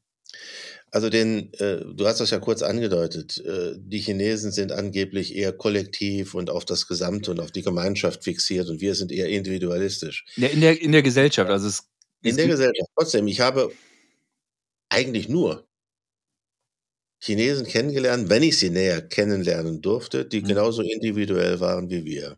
Also 0.91 1.09
den, 1.09 1.53
äh, 1.53 1.85
du 1.85 2.07
hast 2.07 2.19
das 2.19 2.31
ja 2.31 2.39
kurz 2.39 2.61
angedeutet, 2.61 3.37
äh, 3.45 3.75
die 3.77 3.99
Chinesen 3.99 4.51
sind 4.51 4.71
angeblich 4.71 5.35
eher 5.35 5.53
kollektiv 5.53 6.33
und 6.33 6.49
auf 6.49 6.65
das 6.65 6.87
Gesamte 6.87 7.31
und 7.31 7.39
auf 7.39 7.51
die 7.51 7.61
Gemeinschaft 7.61 8.23
fixiert 8.23 8.67
und 8.69 8.81
wir 8.81 8.95
sind 8.95 9.11
eher 9.11 9.29
individualistisch. 9.29 10.25
ja, 10.35 10.47
in, 10.47 10.61
der, 10.61 10.81
in 10.81 10.91
der 10.91 11.03
Gesellschaft, 11.03 11.49
also 11.49 11.67
es, 11.67 11.87
In 12.23 12.35
der 12.35 12.47
Gesellschaft. 12.47 12.89
Trotzdem, 12.95 13.27
ich 13.27 13.39
habe 13.39 13.71
eigentlich 14.91 15.29
nur 15.29 15.65
Chinesen 17.21 17.65
kennengelernt, 17.67 18.29
wenn 18.29 18.43
ich 18.43 18.57
sie 18.59 18.69
näher 18.69 19.01
kennenlernen 19.01 19.81
durfte, 19.81 20.25
die 20.25 20.41
Mhm. 20.41 20.47
genauso 20.47 20.81
individuell 20.81 21.59
waren 21.59 21.89
wie 21.89 22.05
wir. 22.05 22.37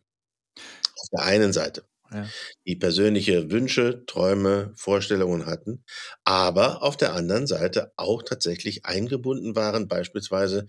Auf 0.98 1.10
der 1.14 1.26
einen 1.26 1.54
Seite, 1.54 1.86
Ja. 2.12 2.32
die 2.68 2.76
persönliche 2.78 3.52
Wünsche, 3.52 4.06
Träume, 4.08 4.74
Vorstellungen 4.76 5.46
hatten, 5.48 5.84
aber 6.26 6.84
auf 6.84 6.98
der 6.98 7.14
anderen 7.16 7.48
Seite 7.48 7.94
auch 7.98 8.24
tatsächlich 8.24 8.86
eingebunden 8.86 9.56
waren, 9.56 9.88
beispielsweise 9.88 10.68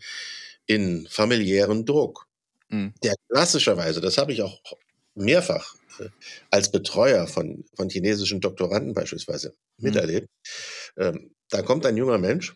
in 0.67 1.07
familiären 1.11 1.87
Druck, 1.87 2.27
Mhm. 2.71 2.93
der 3.05 3.15
klassischerweise, 3.31 4.01
das 4.01 4.19
habe 4.19 4.33
ich 4.33 4.43
auch 4.43 4.61
mehrfach 5.15 5.77
als 6.51 6.71
Betreuer 6.71 7.27
von, 7.27 7.65
von 7.77 7.89
chinesischen 7.91 8.41
Doktoranden 8.41 8.95
beispielsweise 8.95 9.55
Mhm. 9.79 9.87
miterlebt. 9.87 10.29
Ähm, 10.99 11.35
da 11.51 11.63
kommt 11.63 11.87
ein 11.87 11.97
junger 11.97 12.19
Mensch, 12.19 12.55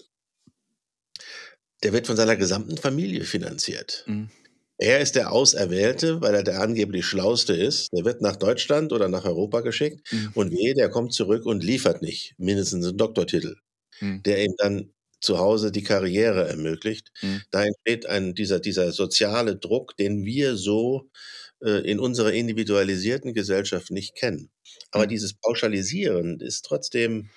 der 1.82 1.92
wird 1.92 2.06
von 2.06 2.16
seiner 2.16 2.36
gesamten 2.36 2.76
Familie 2.76 3.24
finanziert. 3.24 4.04
Mhm. 4.06 4.30
Er 4.78 5.00
ist 5.00 5.16
der 5.16 5.32
Auserwählte, 5.32 6.20
weil 6.20 6.34
er 6.34 6.42
der 6.42 6.60
angeblich 6.60 7.06
Schlauste 7.06 7.54
ist. 7.54 7.88
Der 7.94 8.04
wird 8.04 8.20
nach 8.20 8.36
Deutschland 8.36 8.92
oder 8.92 9.08
nach 9.08 9.24
Europa 9.24 9.60
geschickt 9.62 10.12
Mhm. 10.12 10.30
und 10.34 10.52
wehe, 10.52 10.74
der 10.74 10.90
kommt 10.90 11.14
zurück 11.14 11.46
und 11.46 11.64
liefert 11.64 12.02
nicht 12.02 12.34
mindestens 12.38 12.86
einen 12.86 12.98
Doktortitel, 12.98 13.56
Mhm. 14.00 14.22
der 14.24 14.44
ihm 14.44 14.54
dann 14.58 14.92
zu 15.20 15.38
Hause 15.38 15.72
die 15.72 15.82
Karriere 15.82 16.48
ermöglicht. 16.48 17.12
Mhm. 17.22 17.42
Da 17.50 17.64
entsteht 17.64 18.06
ein, 18.06 18.34
dieser, 18.34 18.60
dieser 18.60 18.92
soziale 18.92 19.56
Druck, 19.56 19.96
den 19.96 20.24
wir 20.26 20.56
so 20.56 21.10
äh, 21.14 21.18
in 21.60 21.98
unserer 22.00 22.32
individualisierten 22.32 23.34
Gesellschaft 23.34 23.90
nicht 23.90 24.14
kennen. 24.16 24.50
Aber 24.90 25.06
Mhm. 25.06 25.08
dieses 25.08 25.34
Pauschalisieren 25.34 26.40
ist 26.40 26.62
trotzdem 26.64 27.30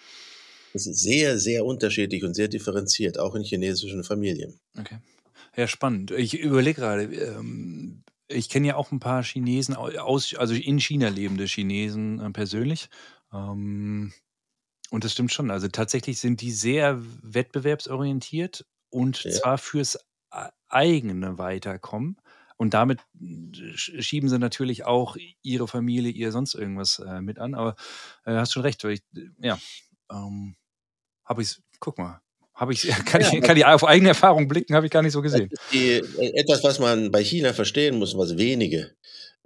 ist 0.74 0.86
sehr, 0.86 1.40
sehr 1.40 1.66
unterschiedlich 1.66 2.24
und 2.24 2.34
sehr 2.36 2.48
differenziert, 2.50 3.20
auch 3.20 3.36
in 3.36 3.44
chinesischen 3.44 4.04
Familien. 4.04 4.60
Okay. 4.78 5.00
Ja, 5.56 5.68
spannend. 5.68 6.12
Ich 6.12 6.40
überlege 6.40 6.82
gerade, 6.82 7.04
ähm, 7.06 8.04
ich 8.28 8.50
kenne 8.50 8.68
ja 8.70 8.76
auch 8.76 8.92
ein 8.92 9.00
paar 9.00 9.24
Chinesen 9.24 9.76
au- 9.76 9.90
aus, 10.00 10.36
also 10.36 10.54
in 10.54 10.80
China 10.80 11.10
lebende 11.10 11.46
Chinesen 11.46 12.20
äh, 12.20 12.32
persönlich. 12.32 12.90
Ähm, 13.34 14.14
und 14.92 15.04
das 15.06 15.14
stimmt 15.14 15.34
schon. 15.34 15.52
Also 15.52 15.68
tatsächlich 15.70 16.20
sind 16.20 16.42
die 16.42 16.52
sehr 16.52 17.02
wettbewerbsorientiert 17.24 18.66
und 18.92 19.18
Ja. 19.24 19.32
zwar 19.32 19.58
fürs 19.58 19.98
e- 20.34 20.50
eigene 20.70 21.38
Weiterkommen, 21.38 22.18
Und 22.60 22.74
damit 22.74 23.00
schieben 23.74 24.28
sie 24.28 24.38
natürlich 24.38 24.86
auch 24.86 25.16
ihre 25.42 25.66
Familie, 25.66 26.12
ihr 26.12 26.34
sonst 26.34 26.56
irgendwas 26.56 27.00
äh, 27.00 27.22
mit 27.22 27.40
an. 27.40 27.56
Aber 27.56 27.78
äh, 28.26 28.34
hast 28.34 28.52
schon 28.52 28.64
recht, 28.64 28.84
weil 28.84 28.92
ich, 28.92 29.02
ja, 29.40 29.58
ähm, 30.12 30.58
habe 31.24 31.42
ich 31.42 31.56
guck 31.80 31.98
mal, 31.98 32.20
habe 32.54 32.74
ich, 32.74 32.82
kann, 33.06 33.22
ja, 33.22 33.32
ich, 33.32 33.42
kann 33.42 33.56
ich 33.56 33.66
auf 33.66 33.86
eigene 33.86 34.10
Erfahrung 34.10 34.50
blicken, 34.50 34.76
habe 34.76 34.86
ich 34.86 34.92
gar 34.92 35.02
nicht 35.02 35.14
so 35.14 35.22
gesehen. 35.22 35.50
Die, 35.72 35.94
äh, 35.94 36.34
etwas, 36.36 36.62
was 36.62 36.80
man 36.80 37.12
bei 37.12 37.24
China 37.24 37.54
verstehen 37.54 37.98
muss, 37.98 38.18
was 38.18 38.38
wenige 38.38 38.92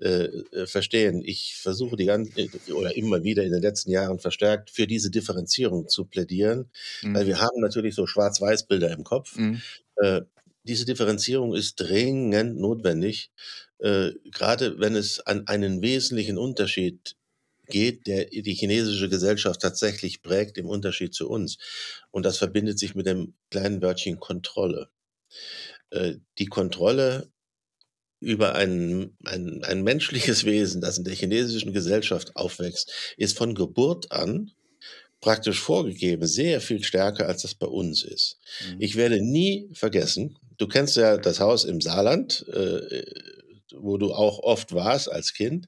äh, 0.01 0.23
äh, 0.51 0.65
verstehen. 0.65 1.21
Ich 1.23 1.55
versuche 1.55 1.95
die 1.95 2.05
ganze 2.05 2.49
oder 2.73 2.97
immer 2.97 3.23
wieder 3.23 3.43
in 3.43 3.51
den 3.51 3.61
letzten 3.61 3.91
Jahren 3.91 4.17
verstärkt 4.17 4.71
für 4.71 4.87
diese 4.87 5.11
Differenzierung 5.11 5.87
zu 5.87 6.05
plädieren, 6.05 6.71
mhm. 7.03 7.13
weil 7.13 7.27
wir 7.27 7.39
haben 7.39 7.61
natürlich 7.61 7.93
so 7.93 8.07
Schwarz-Weiß-Bilder 8.07 8.89
im 8.89 9.03
Kopf. 9.03 9.37
Mhm. 9.37 9.61
Äh, 9.97 10.21
diese 10.63 10.85
Differenzierung 10.85 11.53
ist 11.53 11.75
dringend 11.75 12.57
notwendig, 12.57 13.31
äh, 13.79 14.11
gerade 14.31 14.79
wenn 14.79 14.95
es 14.95 15.19
an 15.19 15.47
einen 15.47 15.81
wesentlichen 15.81 16.37
Unterschied 16.37 17.15
geht, 17.67 18.07
der 18.07 18.25
die 18.25 18.53
chinesische 18.53 19.09
Gesellschaft 19.09 19.61
tatsächlich 19.61 20.21
prägt 20.21 20.57
im 20.57 20.67
Unterschied 20.67 21.13
zu 21.13 21.29
uns. 21.29 21.57
Und 22.11 22.25
das 22.25 22.37
verbindet 22.37 22.79
sich 22.79 22.95
mit 22.95 23.07
dem 23.07 23.35
kleinen 23.51 23.81
Wörtchen 23.81 24.19
Kontrolle. 24.19 24.89
Äh, 25.89 26.15
die 26.39 26.47
Kontrolle 26.47 27.31
über 28.19 28.55
ein, 28.55 29.17
ein, 29.25 29.63
ein 29.63 29.83
menschliches 29.83 30.43
Wesen, 30.45 30.81
das 30.81 30.97
in 30.97 31.03
der 31.03 31.15
chinesischen 31.15 31.73
Gesellschaft 31.73 32.35
aufwächst, 32.35 32.91
ist 33.17 33.37
von 33.37 33.55
Geburt 33.55 34.11
an 34.11 34.51
praktisch 35.23 35.61
vorgegeben, 35.61 36.27
sehr 36.27 36.59
viel 36.59 36.83
stärker, 36.83 37.27
als 37.27 37.43
das 37.43 37.55
bei 37.55 37.65
uns 37.65 38.03
ist. 38.03 38.39
Mhm. 38.67 38.81
Ich 38.81 38.95
werde 38.97 39.21
nie 39.21 39.69
vergessen, 39.73 40.37
du 40.57 40.67
kennst 40.67 40.95
ja 40.95 41.17
das 41.17 41.39
Haus 41.39 41.63
im 41.65 41.81
Saarland, 41.81 42.47
äh, 42.47 43.03
wo 43.75 43.97
du 43.97 44.13
auch 44.13 44.39
oft 44.39 44.73
warst 44.73 45.11
als 45.11 45.33
Kind. 45.33 45.67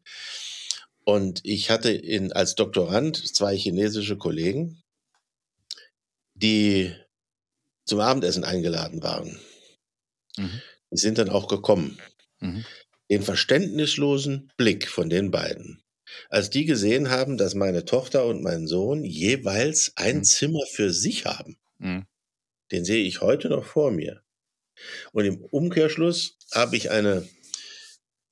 Und 1.04 1.42
ich 1.44 1.70
hatte 1.70 1.92
in, 1.92 2.34
als 2.34 2.56
Doktorand 2.56 3.36
zwei 3.36 3.56
chinesische 3.56 4.18
Kollegen, 4.18 4.82
die 6.34 6.94
zum 7.86 8.00
Abendessen 8.00 8.44
eingeladen 8.44 9.04
waren. 9.04 9.40
Mhm. 10.38 10.62
Die 10.92 10.98
sind 10.98 11.18
dann 11.18 11.30
auch 11.30 11.48
gekommen. 11.48 12.00
Mhm. 12.40 12.66
Den 13.10 13.22
verständnislosen 13.22 14.52
Blick 14.58 14.88
von 14.88 15.10
den 15.10 15.30
beiden. 15.30 15.84
Als 16.30 16.50
die 16.50 16.66
gesehen 16.66 17.10
haben, 17.10 17.38
dass 17.38 17.54
meine 17.54 17.86
Tochter 17.86 18.26
und 18.26 18.42
mein 18.42 18.68
Sohn 18.68 19.04
jeweils 19.04 19.94
ein 19.96 20.18
mhm. 20.18 20.24
Zimmer 20.24 20.66
für 20.66 20.92
sich 20.92 21.26
haben, 21.26 21.58
mhm. 21.78 22.06
den 22.72 22.84
sehe 22.84 23.04
ich 23.04 23.22
heute 23.22 23.50
noch 23.50 23.66
vor 23.66 23.92
mir. 23.92 24.25
Und 25.12 25.26
im 25.26 25.42
Umkehrschluss 25.42 26.38
habe 26.54 26.76
ich 26.76 26.92
eine 26.92 27.28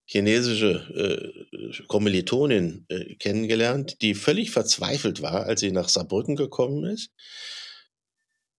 chinesische 0.05 1.33
äh, 1.51 1.83
Kommilitonin 1.87 2.85
äh, 2.89 3.15
kennengelernt, 3.15 4.01
die 4.01 4.13
völlig 4.13 4.51
verzweifelt 4.51 5.21
war, 5.21 5.45
als 5.45 5.61
sie 5.61 5.71
nach 5.71 5.89
Saarbrücken 5.89 6.35
gekommen 6.35 6.85
ist. 6.85 7.09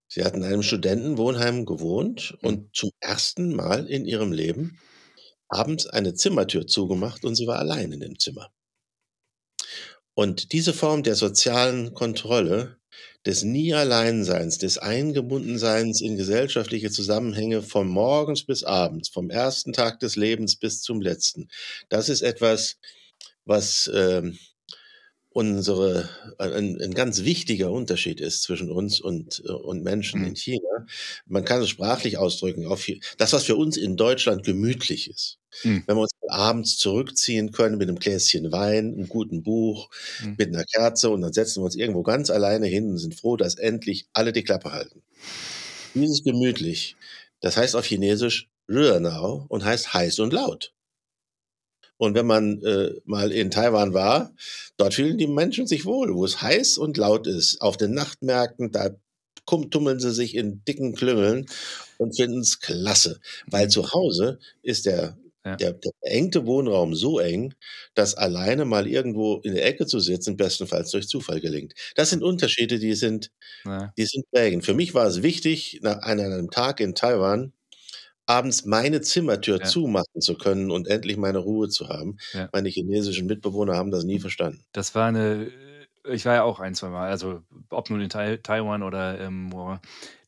Sie 0.08 0.24
hat 0.24 0.34
in 0.34 0.44
einem 0.44 0.62
Studentenwohnheim 0.62 1.66
gewohnt 1.66 2.36
mhm. 2.40 2.48
und 2.48 2.76
zum 2.76 2.90
ersten 3.00 3.54
Mal 3.54 3.86
in 3.86 4.04
ihrem 4.04 4.32
Leben 4.32 4.78
abends 5.48 5.86
eine 5.86 6.14
Zimmertür 6.14 6.66
zugemacht 6.66 7.24
und 7.24 7.34
sie 7.34 7.46
war 7.46 7.58
allein 7.58 7.92
in 7.92 8.00
dem 8.00 8.18
Zimmer. 8.18 8.50
Und 10.14 10.52
diese 10.52 10.72
Form 10.72 11.02
der 11.02 11.16
sozialen 11.16 11.94
Kontrolle 11.94 12.78
des 13.26 13.42
Nie-Alleinseins, 13.42 14.58
des 14.58 14.78
Eingebundenseins 14.78 16.00
in 16.00 16.16
gesellschaftliche 16.16 16.90
Zusammenhänge 16.90 17.62
von 17.62 17.88
morgens 17.88 18.44
bis 18.44 18.64
abends, 18.64 19.08
vom 19.08 19.30
ersten 19.30 19.72
Tag 19.72 20.00
des 20.00 20.16
Lebens 20.16 20.56
bis 20.56 20.82
zum 20.82 21.00
letzten. 21.00 21.48
Das 21.88 22.08
ist 22.08 22.22
etwas, 22.22 22.76
was 23.44 23.90
ähm, 23.94 24.38
unsere, 25.34 26.08
ein, 26.38 26.80
ein, 26.80 26.94
ganz 26.94 27.24
wichtiger 27.24 27.72
Unterschied 27.72 28.20
ist 28.20 28.42
zwischen 28.42 28.70
uns 28.70 29.00
und, 29.00 29.42
äh, 29.44 29.50
und 29.50 29.82
Menschen 29.82 30.20
mhm. 30.20 30.28
in 30.28 30.36
China. 30.36 30.86
Man 31.26 31.44
kann 31.44 31.60
es 31.60 31.68
sprachlich 31.68 32.18
ausdrücken, 32.18 32.66
auf 32.66 32.86
das, 33.18 33.32
was 33.32 33.42
für 33.42 33.56
uns 33.56 33.76
in 33.76 33.96
Deutschland 33.96 34.44
gemütlich 34.44 35.10
ist. 35.10 35.38
Mhm. 35.64 35.82
Wenn 35.86 35.96
wir 35.96 36.02
uns 36.02 36.12
abends 36.28 36.76
zurückziehen 36.76 37.52
können 37.52 37.78
mit 37.78 37.88
einem 37.88 37.98
Gläschen 37.98 38.52
Wein, 38.52 38.94
einem 38.94 39.08
guten 39.08 39.42
Buch, 39.42 39.90
mhm. 40.22 40.34
mit 40.38 40.48
einer 40.48 40.64
Kerze 40.64 41.10
und 41.10 41.22
dann 41.22 41.32
setzen 41.32 41.60
wir 41.60 41.66
uns 41.66 41.76
irgendwo 41.76 42.02
ganz 42.02 42.30
alleine 42.30 42.66
hin 42.66 42.90
und 42.90 42.98
sind 42.98 43.14
froh, 43.14 43.36
dass 43.36 43.56
endlich 43.56 44.06
alle 44.12 44.32
die 44.32 44.44
Klappe 44.44 44.72
halten. 44.72 45.02
Dieses 45.94 46.24
gemütlich, 46.24 46.96
das 47.40 47.56
heißt 47.56 47.76
auf 47.76 47.84
Chinesisch 47.84 48.48
Rührnau 48.68 49.46
und 49.48 49.64
heißt 49.64 49.92
heiß 49.94 50.18
und 50.20 50.32
laut. 50.32 50.72
Und 51.96 52.14
wenn 52.14 52.26
man 52.26 52.60
äh, 52.62 52.92
mal 53.04 53.30
in 53.30 53.50
Taiwan 53.50 53.94
war, 53.94 54.34
dort 54.76 54.94
fühlen 54.94 55.18
die 55.18 55.26
Menschen 55.26 55.66
sich 55.66 55.84
wohl, 55.84 56.14
wo 56.14 56.24
es 56.24 56.42
heiß 56.42 56.78
und 56.78 56.96
laut 56.96 57.26
ist. 57.26 57.60
Auf 57.60 57.76
den 57.76 57.94
Nachtmärkten, 57.94 58.72
da 58.72 58.90
tummeln 59.46 60.00
sie 60.00 60.12
sich 60.12 60.34
in 60.34 60.64
dicken 60.64 60.94
Klüngeln 60.94 61.46
und 61.98 62.16
finden 62.16 62.40
es 62.40 62.60
klasse. 62.60 63.20
Weil 63.46 63.66
mhm. 63.66 63.70
zu 63.70 63.92
Hause 63.92 64.38
ist 64.62 64.86
der, 64.86 65.16
ja. 65.44 65.56
der, 65.56 65.72
der 65.72 65.92
engte 66.02 66.46
Wohnraum 66.46 66.94
so 66.94 67.18
eng, 67.18 67.54
dass 67.94 68.14
alleine 68.14 68.64
mal 68.64 68.86
irgendwo 68.86 69.36
in 69.38 69.54
der 69.54 69.66
Ecke 69.66 69.86
zu 69.86 70.00
sitzen, 70.00 70.36
bestenfalls 70.36 70.90
durch 70.90 71.08
Zufall 71.08 71.40
gelingt. 71.40 71.74
Das 71.94 72.10
sind 72.10 72.22
Unterschiede, 72.22 72.78
die 72.78 72.94
sind, 72.94 73.30
ja. 73.64 73.92
die 73.96 74.06
sind 74.06 74.24
prägend. 74.30 74.64
Für 74.64 74.74
mich 74.74 74.94
war 74.94 75.06
es 75.06 75.22
wichtig, 75.22 75.80
nach 75.82 75.98
einem 75.98 76.50
Tag 76.50 76.80
in 76.80 76.94
Taiwan, 76.94 77.52
abends 78.26 78.64
meine 78.64 79.02
Zimmertür 79.02 79.58
ja. 79.58 79.64
zumachen 79.64 80.20
zu 80.20 80.36
können 80.36 80.70
und 80.70 80.88
endlich 80.88 81.16
meine 81.16 81.38
Ruhe 81.38 81.68
zu 81.68 81.88
haben. 81.88 82.16
Meine 82.52 82.70
chinesischen 82.70 83.26
Mitbewohner 83.26 83.74
haben 83.74 83.90
das 83.90 84.04
nie 84.04 84.18
verstanden. 84.18 84.64
Das 84.72 84.94
war 84.94 85.08
eine, 85.08 85.50
ich 86.06 86.24
war 86.26 86.34
ja 86.34 86.42
auch 86.42 86.60
ein, 86.60 86.74
zwei 86.74 86.88
Mal, 86.88 87.10
also 87.10 87.42
ob 87.70 87.90
nun 87.90 88.00
in 88.00 88.08
Tai 88.08 88.36
Taiwan 88.36 88.82
oder 88.82 89.18
ähm, 89.20 89.52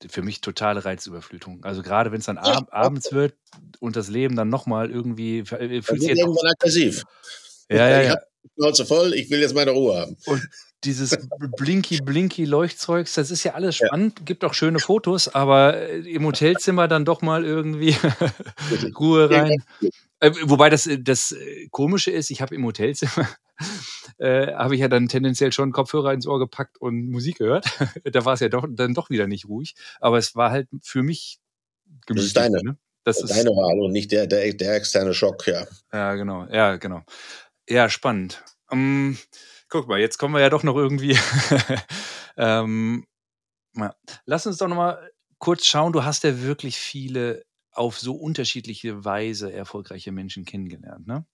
für 0.09 0.23
mich 0.23 0.41
totale 0.41 0.85
Reizüberflutung. 0.85 1.65
Also 1.65 1.83
gerade 1.83 2.13
wenn 2.13 2.21
es 2.21 2.27
dann 2.27 2.39
ab 2.39 2.69
abends 2.71 3.13
wird 3.13 3.35
und 3.81 3.97
das 3.97 4.09
Leben 4.09 4.37
dann 4.37 4.49
nochmal 4.49 4.91
irgendwie 4.91 5.41
äh, 5.41 5.83
fühlt 5.83 6.01
sich 6.01 6.11
irgendwann 6.11 6.51
aggressiv. 6.51 7.05
Ja, 7.69 7.77
ja, 7.77 7.89
ja. 7.89 8.03
Ich 8.03 8.11
habe 8.11 8.27
Schnauze 8.55 8.87
voll, 8.87 9.15
ich 9.15 9.31
will 9.31 9.41
jetzt 9.41 9.55
meine 9.55 9.73
Ruhe 9.73 10.01
haben. 10.01 10.17
Und 10.27 10.49
dieses 10.85 11.17
Blinky-Blinky-Leuchtzeugs, 11.57 13.15
das 13.15 13.31
ist 13.31 13.45
ja 13.45 13.55
alles 13.55 13.77
spannend, 13.77 14.27
gibt 14.27 14.45
auch 14.45 14.55
schöne 14.55 14.79
Fotos, 14.79 15.29
aber 15.29 15.77
äh, 15.77 15.99
im 16.01 16.25
Hotelzimmer 16.25 16.89
dann 16.89 17.05
doch 17.05 17.23
mal 17.23 17.45
irgendwie 17.45 17.97
Ruhe 18.99 19.31
rein. 19.31 19.63
Äh, 20.21 20.33
wobei 20.45 20.71
das, 20.71 20.87
äh, 20.87 20.99
das 20.99 21.33
äh, 21.33 21.69
Komische 21.71 22.11
ist, 22.11 22.31
ich 22.31 22.41
habe 22.41 22.55
im 22.55 22.65
Hotelzimmer, 22.65 23.29
äh, 24.19 24.53
habe 24.53 24.75
ich 24.75 24.81
ja 24.81 24.89
dann 24.89 25.09
tendenziell 25.09 25.53
schon 25.53 25.73
Kopfhörer 25.73 26.13
ins 26.13 26.27
Ohr 26.27 26.39
gepackt 26.39 26.79
und 26.81 27.11
Musik 27.11 27.39
gehört. 27.39 27.67
da 28.05 28.25
war 28.25 28.35
es 28.35 28.41
ja 28.41 28.49
doch, 28.49 28.67
dann 28.69 28.95
doch 28.95 29.11
wieder 29.11 29.27
nicht 29.27 29.47
ruhig, 29.47 29.75
aber 30.01 30.19
es 30.19 30.37
war 30.37 30.51
halt 30.51 30.69
für 30.83 31.03
mich 31.03 31.39
gemütlich. 32.07 32.33
Das 32.33 32.45
ist 32.45 32.55
deine, 32.55 32.63
ne? 32.63 32.79
das 33.05 33.23
ist 33.23 33.31
deine 33.31 33.51
Wahl 33.51 33.81
und 33.81 33.93
nicht 33.93 34.13
der, 34.13 34.27
der, 34.27 34.53
der 34.55 34.75
externe 34.75 35.15
Schock, 35.15 35.47
ja. 35.47 35.67
Ja, 35.93 36.15
genau, 36.15 36.47
ja, 36.51 36.77
genau. 36.77 37.03
Ja, 37.69 37.89
spannend. 37.89 38.43
Um, 38.69 38.79
ähm, 38.79 39.19
guck 39.69 39.89
mal, 39.89 40.01
jetzt 40.01 40.19
kommen 40.19 40.35
wir 40.35 40.41
ja 40.41 40.51
doch 40.51 40.63
noch 40.63 40.77
irgendwie. 40.77 41.19
ähm, 42.37 43.07
lass 44.25 44.47
uns 44.47 44.59
doch 44.59 44.69
noch 44.69 44.77
mal 44.77 45.11
kurz 45.39 45.67
schauen. 45.67 45.93
Du 45.93 46.05
hast 46.05 46.25
ja 46.25 46.43
wirklich 46.43 46.77
viele 46.77 47.45
auf 47.73 47.99
so 47.99 48.15
unterschiedliche 48.15 49.05
Weise 49.05 49.53
erfolgreiche 49.53 50.13
Menschen 50.13 50.45
kennengelernt. 50.45 51.07
Ne? 51.07 51.27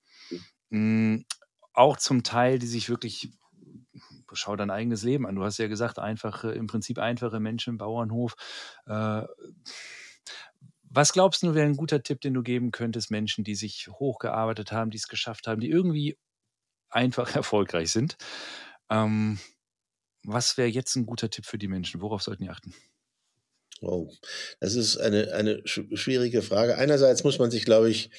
Mhm. 0.70 1.24
Auch 1.72 1.96
zum 1.96 2.22
Teil, 2.22 2.58
die 2.58 2.66
sich 2.66 2.88
wirklich 2.88 3.30
schau 4.34 4.56
dein 4.56 4.70
eigenes 4.70 5.02
Leben 5.02 5.26
an. 5.26 5.34
Du 5.34 5.44
hast 5.44 5.58
ja 5.58 5.68
gesagt, 5.68 5.98
einfache, 5.98 6.52
im 6.52 6.66
Prinzip 6.66 6.98
einfache 6.98 7.40
Menschen 7.40 7.74
im 7.74 7.78
Bauernhof. 7.78 8.34
Äh, 8.86 9.22
was 10.84 11.12
glaubst 11.12 11.42
du, 11.42 11.54
wäre 11.54 11.66
ein 11.66 11.76
guter 11.76 12.02
Tipp, 12.02 12.20
den 12.20 12.34
du 12.34 12.42
geben 12.42 12.70
könntest, 12.70 13.10
Menschen, 13.10 13.44
die 13.44 13.54
sich 13.54 13.88
hochgearbeitet 13.88 14.72
haben, 14.72 14.90
die 14.90 14.98
es 14.98 15.08
geschafft 15.08 15.46
haben, 15.46 15.60
die 15.60 15.70
irgendwie 15.70 16.18
einfach 16.92 17.34
erfolgreich 17.36 17.90
sind. 17.90 18.16
Ähm, 18.90 19.38
was 20.24 20.56
wäre 20.56 20.68
jetzt 20.68 20.94
ein 20.96 21.06
guter 21.06 21.30
Tipp 21.30 21.46
für 21.46 21.58
die 21.58 21.68
Menschen? 21.68 22.00
Worauf 22.00 22.22
sollten 22.22 22.44
die 22.44 22.50
achten? 22.50 22.74
Oh, 23.80 24.12
das 24.60 24.76
ist 24.76 24.96
eine, 24.98 25.32
eine 25.34 25.60
schwierige 25.64 26.42
Frage. 26.42 26.78
Einerseits 26.78 27.24
muss 27.24 27.40
man 27.40 27.50
sich, 27.50 27.64
glaube 27.64 27.90
ich, 27.90 28.10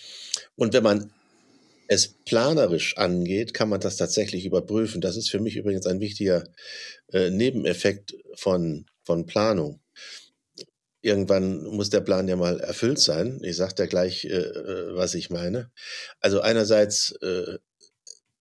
und 0.56 0.74
wenn 0.74 0.84
man 0.84 1.14
es 1.88 2.08
planerisch 2.26 2.98
angeht, 2.98 3.54
kann 3.54 3.70
man 3.70 3.80
das 3.80 3.96
tatsächlich 3.96 4.46
überprüfen. 4.46 5.00
Das 5.00 5.16
ist 5.16 5.30
für 5.30 5.40
mich 5.40 5.56
übrigens 5.56 5.86
ein 5.86 6.00
wichtiger 6.00 6.44
äh, 7.12 7.30
Nebeneffekt 7.30 8.16
von, 8.36 8.86
von 9.04 9.26
Planung. 9.26 9.80
Irgendwann 11.02 11.64
muss 11.66 11.90
der 11.90 12.02
Plan 12.02 12.28
ja 12.28 12.36
mal 12.36 12.60
erfüllt 12.60 13.00
sein. 13.00 13.40
Ich 13.44 13.58
sage 13.58 13.76
da 13.76 13.86
gleich, 13.86 14.26
äh, 14.26 14.30
äh, 14.30 14.96
was 14.96 15.14
ich 15.16 15.30
meine. 15.30 15.72
Also 16.20 16.42
einerseits 16.42 17.12
äh, 17.22 17.58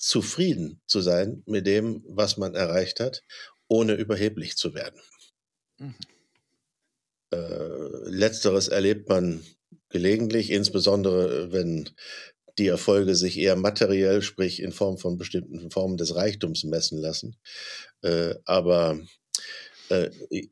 zufrieden 0.02 0.80
zu 0.86 1.00
sein 1.00 1.42
mit 1.46 1.66
dem, 1.66 2.02
was 2.08 2.36
man 2.36 2.54
erreicht 2.54 2.98
hat, 2.98 3.22
ohne 3.68 3.94
überheblich 3.94 4.56
zu 4.56 4.74
werden. 4.74 5.00
Mhm. 5.78 5.94
Äh, 7.32 8.08
letzteres 8.10 8.68
erlebt 8.68 9.08
man 9.08 9.44
gelegentlich, 9.88 10.50
insbesondere 10.50 11.52
wenn 11.52 11.88
die 12.58 12.66
Erfolge 12.66 13.14
sich 13.14 13.38
eher 13.38 13.56
materiell, 13.56 14.22
sprich 14.22 14.60
in 14.60 14.72
Form 14.72 14.98
von 14.98 15.16
bestimmten 15.16 15.70
Formen 15.70 15.96
des 15.96 16.14
Reichtums 16.16 16.64
messen 16.64 16.98
lassen. 16.98 17.36
Äh, 18.02 18.34
aber 18.44 18.98
äh, 18.98 19.06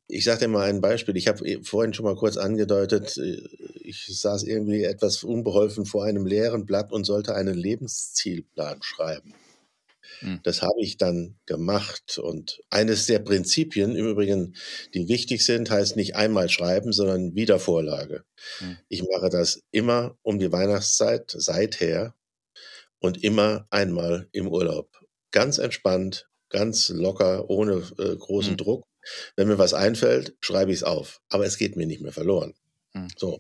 ich 0.07 0.25
sage 0.25 0.41
dir 0.41 0.49
mal 0.49 0.69
ein 0.69 0.81
Beispiel. 0.81 1.17
Ich 1.17 1.29
habe 1.29 1.47
e, 1.47 1.63
vorhin 1.63 1.95
schon 1.95 2.05
mal 2.05 2.17
kurz 2.17 2.37
angedeutet, 2.37 3.17
äh, 3.19 3.41
ich 3.83 4.07
saß 4.07 4.45
irgendwie 4.45 4.85
etwas 4.85 5.25
unbeholfen 5.25 5.87
vor 5.87 6.05
einem 6.05 6.27
leeren 6.27 6.67
Blatt 6.67 6.93
und 6.93 7.05
sollte 7.05 7.35
einen 7.35 7.55
Lebenszielplan 7.55 8.83
schreiben. 8.83 9.35
Hm. 10.21 10.41
Das 10.43 10.63
habe 10.63 10.81
ich 10.81 10.97
dann 10.97 11.37
gemacht. 11.47 12.19
Und 12.19 12.61
eines 12.71 13.07
der 13.07 13.21
Prinzipien, 13.21 13.97
im 13.97 14.07
Übrigen, 14.07 14.55
die 14.95 15.09
wichtig 15.09 15.45
sind, 15.45 15.71
heißt 15.71 15.97
nicht 15.97 16.17
einmal 16.17 16.49
schreiben, 16.49 16.93
sondern 16.93 17.35
Wiedervorlage. 17.35 18.25
Hm. 18.59 18.77
Ich 18.89 19.03
mache 19.03 19.31
das 19.31 19.63
immer 19.71 20.17
um 20.23 20.39
die 20.39 20.53
Weihnachtszeit, 20.53 21.35
seither 21.37 22.15
und 22.99 23.23
immer 23.23 23.67
einmal 23.71 24.29
im 24.33 24.49
Urlaub. 24.49 24.91
Ganz 25.33 25.59
entspannt, 25.59 26.29
ganz 26.51 26.89
locker, 26.91 27.49
ohne 27.49 27.83
äh, 27.99 28.17
großen 28.17 28.53
hm. 28.53 28.57
Druck. 28.59 28.85
Wenn 29.37 29.49
mir 29.49 29.59
was 29.59 29.75
einfällt, 29.75 30.35
schreibe 30.41 30.73
ich 30.73 30.79
es 30.79 30.85
auf. 30.85 31.21
Aber 31.29 31.47
es 31.47 31.59
geht 31.59 31.77
mir 31.77 31.87
nicht 31.87 32.01
mehr 32.01 32.13
verloren. 32.13 32.55
Hm. 32.93 33.09
So. 33.17 33.39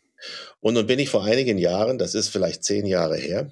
Und 0.60 0.74
nun 0.74 0.86
bin 0.86 0.98
ich 0.98 1.08
vor 1.08 1.24
einigen 1.24 1.58
Jahren, 1.58 1.98
das 1.98 2.14
ist 2.14 2.28
vielleicht 2.28 2.64
zehn 2.64 2.86
Jahre 2.86 3.16
her, 3.16 3.50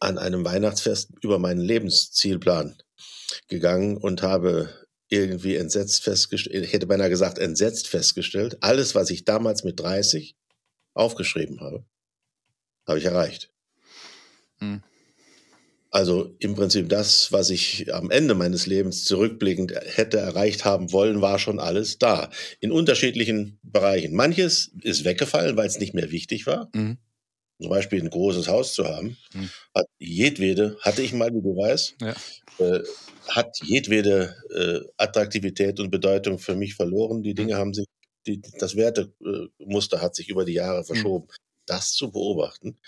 an 0.00 0.18
einem 0.18 0.44
Weihnachtsfest 0.44 1.10
über 1.22 1.38
meinen 1.38 1.60
Lebenszielplan 1.60 2.76
gegangen 3.48 3.96
und 3.96 4.22
habe 4.22 4.70
irgendwie 5.08 5.56
entsetzt 5.56 6.04
festgestellt, 6.04 6.64
ich 6.64 6.72
hätte 6.72 6.86
beinahe 6.86 7.08
gesagt 7.08 7.38
entsetzt 7.38 7.88
festgestellt, 7.88 8.58
alles, 8.60 8.94
was 8.94 9.10
ich 9.10 9.24
damals 9.24 9.64
mit 9.64 9.80
30 9.80 10.36
aufgeschrieben 10.94 11.60
habe, 11.60 11.84
habe 12.86 12.98
ich 12.98 13.04
erreicht. 13.04 13.50
Hm. 14.58 14.82
Also 15.90 16.34
im 16.38 16.54
Prinzip 16.54 16.88
das, 16.88 17.32
was 17.32 17.48
ich 17.50 17.94
am 17.94 18.10
Ende 18.10 18.34
meines 18.34 18.66
Lebens 18.66 19.04
zurückblickend 19.04 19.72
hätte 19.74 20.18
erreicht 20.18 20.64
haben 20.64 20.92
wollen, 20.92 21.22
war 21.22 21.38
schon 21.38 21.58
alles 21.58 21.98
da. 21.98 22.30
In 22.60 22.72
unterschiedlichen 22.72 23.58
Bereichen. 23.62 24.14
Manches 24.14 24.72
ist 24.82 25.04
weggefallen, 25.04 25.56
weil 25.56 25.66
es 25.66 25.78
nicht 25.78 25.94
mehr 25.94 26.10
wichtig 26.10 26.46
war. 26.46 26.68
Mhm 26.74 26.98
zum 27.60 27.70
Beispiel 27.70 28.02
ein 28.02 28.10
großes 28.10 28.48
Haus 28.48 28.74
zu 28.74 28.86
haben, 28.86 29.16
hm. 29.32 29.50
hat 29.74 29.86
jedwede, 29.98 30.76
hatte 30.80 31.02
ich 31.02 31.12
mal, 31.12 31.34
wie 31.34 31.42
du 31.42 31.56
weißt, 31.56 31.96
ja. 32.00 32.14
äh, 32.58 32.82
hat 33.28 33.58
jedwede 33.62 34.36
äh, 34.54 34.88
Attraktivität 34.96 35.80
und 35.80 35.90
Bedeutung 35.90 36.38
für 36.38 36.54
mich 36.54 36.74
verloren. 36.74 37.22
Die 37.22 37.34
Dinge 37.34 37.54
hm. 37.54 37.58
haben 37.58 37.74
sich, 37.74 37.86
die, 38.26 38.40
das 38.58 38.76
Wertemuster 38.76 40.00
hat 40.00 40.14
sich 40.14 40.28
über 40.28 40.44
die 40.44 40.54
Jahre 40.54 40.78
hm. 40.78 40.84
verschoben. 40.84 41.28
Das 41.66 41.92
zu 41.92 42.10
beobachten, 42.10 42.78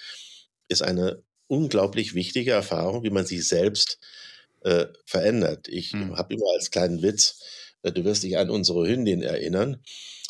ist 0.68 0.82
eine 0.82 1.22
unglaublich 1.51 2.14
wichtige 2.14 2.53
Erfahrung, 2.53 3.03
wie 3.03 3.11
man 3.11 3.26
sich 3.26 3.46
selbst 3.46 3.98
äh, 4.62 4.86
verändert. 5.05 5.68
Ich 5.68 5.92
hm. 5.92 6.16
habe 6.16 6.34
immer 6.34 6.46
als 6.55 6.70
kleinen 6.70 7.03
Witz, 7.03 7.40
äh, 7.82 7.92
du 7.92 8.05
wirst 8.05 8.22
dich 8.22 8.38
an 8.38 8.51
unsere 8.51 8.86
Hündin 8.86 9.22
erinnern, 9.22 9.82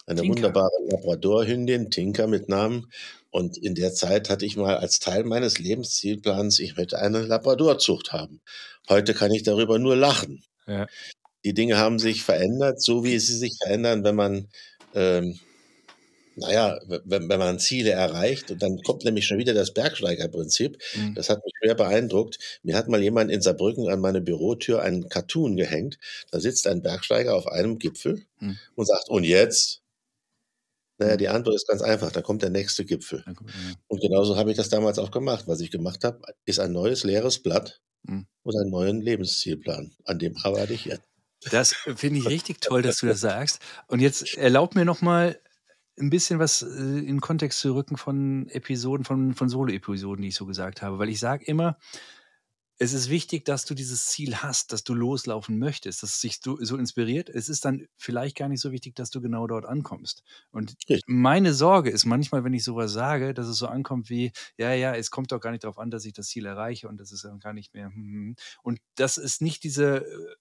eine 0.07 0.23
Tinker. 0.23 0.37
wunderbare 0.37 0.71
Labrador-Hündin, 0.89 1.91
Tinker 1.91 2.27
mit 2.27 2.49
Namen. 2.49 2.91
Und 3.31 3.59
in 3.59 3.75
der 3.75 3.93
Zeit 3.93 4.31
hatte 4.31 4.47
ich 4.47 4.57
mal 4.57 4.79
als 4.79 4.99
Teil 4.99 5.25
meines 5.25 5.59
Lebenszielplans, 5.59 6.59
ich 6.59 6.77
möchte 6.77 6.99
eine 6.99 7.23
Labradorzucht 7.23 8.13
haben. 8.13 8.41
Heute 8.89 9.15
kann 9.15 9.31
ich 9.31 9.43
darüber 9.43 9.79
nur 9.79 9.97
lachen. 9.97 10.43
Ja. 10.67 10.87
Die 11.45 11.55
Dinge 11.55 11.77
haben 11.77 11.99
sich 11.99 12.23
verändert, 12.23 12.83
so 12.83 13.05
wie 13.05 13.19
sie 13.19 13.37
sich 13.37 13.57
verändern, 13.63 14.05
wenn 14.05 14.17
man, 14.17 14.49
ähm, 14.95 15.39
naja, 16.41 16.81
wenn, 16.87 17.29
wenn 17.29 17.39
man 17.39 17.59
Ziele 17.59 17.91
erreicht. 17.91 18.51
Und 18.51 18.63
dann 18.63 18.83
kommt 18.83 19.05
nämlich 19.05 19.27
schon 19.27 19.39
wieder 19.39 19.55
das 19.55 19.73
Bergsteigerprinzip. 19.73 20.79
Mhm. 20.97 21.15
Das 21.15 21.31
hat 21.31 21.45
mich 21.45 21.53
schwer 21.63 21.75
beeindruckt. 21.75 22.39
Mir 22.63 22.77
hat 22.77 22.89
mal 22.89 23.03
jemand 23.03 23.31
in 23.31 23.41
Saarbrücken 23.41 23.89
an 23.89 24.01
meine 24.01 24.21
Bürotür 24.21 24.83
einen 24.83 25.09
Cartoon 25.09 25.57
gehängt. 25.57 25.99
Da 26.31 26.41
sitzt 26.41 26.67
ein 26.67 26.83
Bergsteiger 26.83 27.35
auf 27.35 27.47
einem 27.47 27.79
Gipfel 27.79 28.23
mhm. 28.41 28.59
und 28.75 28.87
sagt, 28.87 29.09
und 29.09 29.25
jetzt? 29.25 29.83
Naja, 30.99 31.17
die 31.17 31.29
Antwort 31.29 31.57
ist 31.57 31.67
ganz 31.67 31.81
einfach, 31.81 32.13
da 32.13 32.21
kommt 32.21 32.43
der 32.43 32.51
nächste 32.51 32.85
Gipfel. 32.85 33.25
Und 33.89 34.01
genauso 34.03 34.37
habe 34.37 34.51
ich 34.51 34.57
das 34.59 34.69
damals 34.69 34.99
auch 34.99 35.11
gemacht. 35.11 35.45
Was 35.47 35.61
ich 35.61 35.71
gemacht 35.71 36.05
habe, 36.05 36.21
ist 36.45 36.61
ein 36.61 36.73
neues 36.73 37.05
leeres 37.05 37.43
Blatt 37.43 37.81
mhm. 38.03 38.27
und 38.43 38.57
einen 38.57 38.71
neuen 38.71 39.01
Lebenszielplan. 39.01 39.93
An 40.05 40.19
dem 40.19 40.37
arbeite 40.43 40.75
ich 40.75 40.85
jetzt. 40.85 41.03
Das 41.51 41.75
finde 41.97 42.21
ich 42.21 42.27
richtig 42.29 42.61
toll, 42.61 42.83
dass 42.83 42.99
du 42.99 43.07
das 43.07 43.21
sagst. 43.21 43.61
Und 43.87 44.01
jetzt 44.01 44.37
erlaub 44.37 44.75
mir 44.75 44.85
noch 44.85 45.01
mal 45.01 45.39
ein 46.01 46.11
bisschen 46.11 46.39
was 46.39 46.63
äh, 46.63 46.99
in 46.99 47.21
Kontext 47.21 47.61
zu 47.61 47.75
rücken 47.75 47.97
von 47.97 48.49
Episoden, 48.49 49.05
von, 49.05 49.35
von 49.35 49.49
Solo-Episoden, 49.49 50.23
die 50.23 50.29
ich 50.29 50.35
so 50.35 50.47
gesagt 50.47 50.83
habe. 50.83 50.99
Weil 50.99 51.09
ich 51.09 51.21
sage 51.21 51.45
immer, 51.45 51.77
es 52.83 52.95
ist 52.95 53.11
wichtig, 53.11 53.45
dass 53.45 53.67
du 53.67 53.75
dieses 53.75 54.07
Ziel 54.07 54.37
hast, 54.37 54.73
dass 54.73 54.83
du 54.85 54.95
loslaufen 54.95 55.59
möchtest, 55.59 56.03
dass 56.03 56.15
es 56.15 56.21
sich 56.23 56.41
so, 56.43 56.57
so 56.63 56.79
inspiriert. 56.79 57.29
Es 57.29 57.51
ist 57.51 57.67
dann 57.67 57.87
vielleicht 57.99 58.39
gar 58.39 58.49
nicht 58.49 58.63
so 58.63 58.73
wichtig, 58.73 58.95
dass 58.97 59.11
du 59.11 59.21
genau 59.21 59.47
dort 59.47 59.67
ankommst. 59.67 60.23
Und 60.51 60.71
Richtig. 60.71 61.03
meine 61.07 61.53
Sorge 61.53 61.91
ist 61.91 62.07
manchmal, 62.07 62.43
wenn 62.43 62.55
ich 62.55 62.65
sowas 62.65 62.91
sage, 62.91 63.35
dass 63.35 63.49
es 63.49 63.59
so 63.59 63.67
ankommt 63.67 64.09
wie, 64.09 64.33
ja, 64.57 64.73
ja, 64.73 64.95
es 64.95 65.11
kommt 65.11 65.31
doch 65.31 65.41
gar 65.41 65.51
nicht 65.51 65.63
darauf 65.65 65.79
an, 65.79 65.91
dass 65.91 66.07
ich 66.07 66.15
das 66.15 66.29
Ziel 66.29 66.47
erreiche 66.47 66.89
und 66.89 66.99
das 66.99 67.13
ist 67.13 67.23
dann 67.25 67.39
gar 67.39 67.53
nicht 67.53 67.75
mehr. 67.75 67.89
Hm, 67.89 67.95
hm, 67.95 68.13
hm. 68.13 68.37
Und 68.63 68.81
das 68.95 69.19
ist 69.19 69.43
nicht 69.43 69.63
diese 69.63 70.07
äh, 70.07 70.35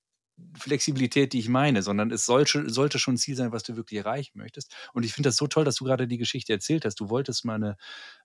Flexibilität, 0.58 1.34
die 1.34 1.40
ich 1.40 1.50
meine, 1.50 1.82
sondern 1.82 2.12
es 2.12 2.26
sollte, 2.26 2.70
sollte 2.70 3.00
schon 3.00 3.16
ein 3.16 3.18
Ziel 3.18 3.36
sein, 3.36 3.52
was 3.52 3.64
du 3.64 3.76
wirklich 3.76 4.00
erreichen 4.00 4.38
möchtest. 4.38 4.76
Und 4.94 5.04
ich 5.04 5.14
finde 5.14 5.30
das 5.30 5.38
so 5.38 5.48
toll, 5.48 5.64
dass 5.64 5.76
du 5.76 5.86
gerade 5.86 6.08
die 6.08 6.18
Geschichte 6.18 6.54
erzählt 6.54 6.86
hast. 6.86 7.00
Du 7.00 7.10
wolltest 7.10 7.46
mal 7.46 7.56
eine 7.56 7.78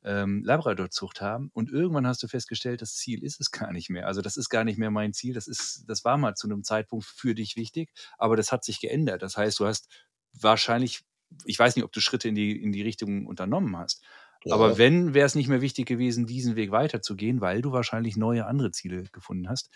ähm, 0.02 0.42
Labrador-Zucht 0.44 1.20
haben 1.20 1.50
und 1.52 1.70
irgendwann 1.70 2.06
hast 2.06 2.22
du 2.22 2.28
festgestellt, 2.28 2.82
das 2.82 2.94
Ziel 2.96 3.22
ist 3.22 3.40
es 3.40 3.50
gar 3.50 3.72
nicht 3.72 3.90
mehr. 3.90 4.06
Also 4.06 4.20
das 4.20 4.36
ist 4.36 4.48
gar 4.48 4.64
nicht 4.64 4.78
mehr 4.78 4.90
mein 4.90 5.12
Ziel. 5.12 5.34
Das 5.34 5.46
ist, 5.46 5.84
das 5.86 6.04
war 6.04 6.16
mal 6.16 6.34
zu 6.34 6.48
einem 6.48 6.64
Zeitpunkt 6.64 7.04
für 7.04 7.34
dich 7.34 7.56
wichtig, 7.56 7.90
aber 8.18 8.36
das 8.36 8.52
hat 8.52 8.64
sich 8.64 8.80
geändert. 8.80 9.22
Das 9.22 9.36
heißt, 9.36 9.58
du 9.60 9.66
hast 9.66 9.88
wahrscheinlich, 10.32 11.04
ich 11.44 11.58
weiß 11.58 11.76
nicht, 11.76 11.84
ob 11.84 11.92
du 11.92 12.00
Schritte 12.00 12.28
in 12.28 12.34
die, 12.34 12.60
in 12.60 12.72
die 12.72 12.82
Richtung 12.82 13.26
unternommen 13.26 13.76
hast. 13.76 14.02
Ja. 14.44 14.54
Aber 14.54 14.76
wenn, 14.76 15.14
wäre 15.14 15.26
es 15.26 15.34
nicht 15.34 15.48
mehr 15.48 15.62
wichtig 15.62 15.86
gewesen, 15.86 16.26
diesen 16.26 16.54
Weg 16.56 16.70
weiterzugehen, 16.70 17.40
weil 17.40 17.62
du 17.62 17.72
wahrscheinlich 17.72 18.16
neue 18.16 18.46
andere 18.46 18.70
Ziele 18.72 19.04
gefunden 19.04 19.48
hast. 19.48 19.70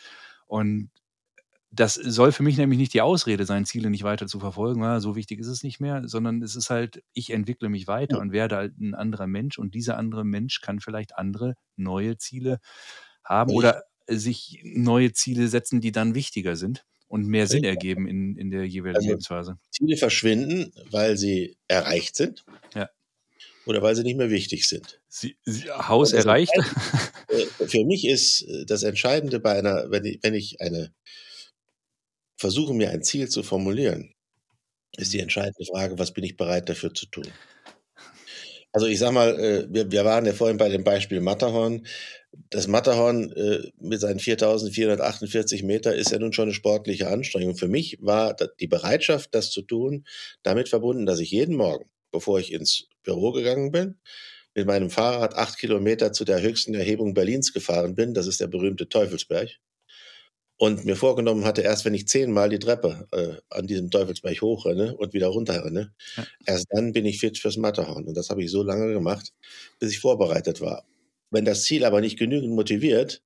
Und 0.46 0.90
das 1.70 1.94
soll 1.94 2.32
für 2.32 2.42
mich 2.42 2.56
nämlich 2.56 2.78
nicht 2.78 2.94
die 2.94 3.02
Ausrede 3.02 3.44
sein, 3.44 3.66
Ziele 3.66 3.90
nicht 3.90 4.02
weiter 4.02 4.26
zu 4.26 4.40
verfolgen. 4.40 4.82
Ja, 4.82 5.00
so 5.00 5.16
wichtig 5.16 5.38
ist 5.38 5.48
es 5.48 5.62
nicht 5.62 5.80
mehr, 5.80 6.02
sondern 6.06 6.42
es 6.42 6.56
ist 6.56 6.70
halt, 6.70 7.02
ich 7.12 7.30
entwickle 7.30 7.68
mich 7.68 7.86
weiter 7.86 8.16
ja. 8.16 8.22
und 8.22 8.32
werde 8.32 8.56
halt 8.56 8.78
ein 8.78 8.94
anderer 8.94 9.26
Mensch 9.26 9.58
und 9.58 9.74
dieser 9.74 9.98
andere 9.98 10.24
Mensch 10.24 10.60
kann 10.60 10.80
vielleicht 10.80 11.16
andere 11.16 11.54
neue 11.76 12.16
Ziele 12.16 12.58
haben 13.22 13.50
Richtig. 13.50 13.58
oder 13.58 13.82
sich 14.06 14.60
neue 14.64 15.12
Ziele 15.12 15.48
setzen, 15.48 15.80
die 15.80 15.92
dann 15.92 16.14
wichtiger 16.14 16.56
sind 16.56 16.86
und 17.06 17.26
mehr. 17.26 17.46
Sinn 17.46 17.64
ergeben 17.64 18.06
in, 18.06 18.36
in 18.36 18.50
der 18.50 18.66
jeweiligen 18.66 18.96
also, 18.96 19.08
Lebensphase. 19.08 19.58
Ziele 19.70 19.96
verschwinden, 19.96 20.72
weil 20.90 21.18
sie 21.18 21.58
erreicht 21.68 22.16
sind. 22.16 22.44
Ja. 22.74 22.88
Oder 23.66 23.82
weil 23.82 23.94
sie 23.94 24.02
nicht 24.02 24.16
mehr 24.16 24.30
wichtig 24.30 24.66
sind. 24.66 25.00
Sie, 25.08 25.36
sie, 25.44 25.70
Haus 25.70 26.12
erreicht? 26.12 26.52
Äh, 27.28 27.66
für 27.66 27.84
mich 27.84 28.06
ist 28.06 28.40
äh, 28.40 28.64
das 28.64 28.82
Entscheidende 28.82 29.38
bei 29.38 29.58
einer, 29.58 29.90
wenn 29.90 30.06
ich, 30.06 30.18
wenn 30.22 30.32
ich 30.32 30.62
eine 30.62 30.94
versuche 32.38 32.72
mir 32.72 32.90
ein 32.90 33.02
Ziel 33.02 33.28
zu 33.28 33.42
formulieren, 33.42 34.14
ist 34.96 35.12
die 35.12 35.20
entscheidende 35.20 35.64
Frage, 35.66 35.98
was 35.98 36.12
bin 36.12 36.24
ich 36.24 36.36
bereit 36.36 36.68
dafür 36.68 36.94
zu 36.94 37.06
tun? 37.06 37.26
Also 38.72 38.86
ich 38.86 38.98
sag 38.98 39.12
mal, 39.12 39.38
äh, 39.40 39.66
wir, 39.70 39.90
wir 39.90 40.04
waren 40.04 40.26
ja 40.26 40.32
vorhin 40.32 40.56
bei 40.56 40.68
dem 40.68 40.84
Beispiel 40.84 41.20
Matterhorn. 41.20 41.86
Das 42.50 42.68
Matterhorn 42.68 43.32
äh, 43.32 43.70
mit 43.80 44.00
seinen 44.00 44.20
4448 44.20 45.62
Meter 45.62 45.94
ist 45.94 46.10
ja 46.10 46.18
nun 46.18 46.32
schon 46.32 46.44
eine 46.44 46.54
sportliche 46.54 47.08
Anstrengung. 47.08 47.56
Für 47.56 47.68
mich 47.68 47.98
war 48.00 48.36
die 48.60 48.66
Bereitschaft, 48.66 49.34
das 49.34 49.50
zu 49.50 49.62
tun, 49.62 50.04
damit 50.42 50.68
verbunden, 50.68 51.06
dass 51.06 51.18
ich 51.18 51.30
jeden 51.30 51.56
Morgen, 51.56 51.90
bevor 52.12 52.38
ich 52.38 52.52
ins 52.52 52.88
Büro 53.02 53.32
gegangen 53.32 53.72
bin, 53.72 53.98
mit 54.54 54.66
meinem 54.66 54.90
Fahrrad 54.90 55.34
acht 55.34 55.58
Kilometer 55.58 56.12
zu 56.12 56.24
der 56.24 56.42
höchsten 56.42 56.74
Erhebung 56.74 57.14
Berlins 57.14 57.52
gefahren 57.52 57.94
bin. 57.94 58.12
Das 58.12 58.26
ist 58.26 58.40
der 58.40 58.48
berühmte 58.48 58.88
Teufelsberg 58.88 59.58
und 60.58 60.84
mir 60.84 60.96
vorgenommen 60.96 61.44
hatte, 61.44 61.62
erst 61.62 61.84
wenn 61.84 61.94
ich 61.94 62.08
zehnmal 62.08 62.48
die 62.48 62.58
Treppe 62.58 63.06
äh, 63.12 63.36
an 63.48 63.66
diesem 63.66 63.90
Teufelsberg 63.90 64.40
hochrenne 64.42 64.96
und 64.96 65.12
wieder 65.12 65.28
runterrenne, 65.28 65.92
ja. 66.16 66.26
erst 66.46 66.66
dann 66.70 66.92
bin 66.92 67.06
ich 67.06 67.20
fit 67.20 67.38
fürs 67.38 67.56
Matterhorn. 67.56 68.04
Und 68.06 68.16
das 68.16 68.28
habe 68.28 68.42
ich 68.42 68.50
so 68.50 68.62
lange 68.62 68.92
gemacht, 68.92 69.32
bis 69.78 69.92
ich 69.92 70.00
vorbereitet 70.00 70.60
war. 70.60 70.84
Wenn 71.30 71.44
das 71.44 71.62
Ziel 71.62 71.84
aber 71.84 72.00
nicht 72.00 72.18
genügend 72.18 72.50
motiviert, 72.54 73.22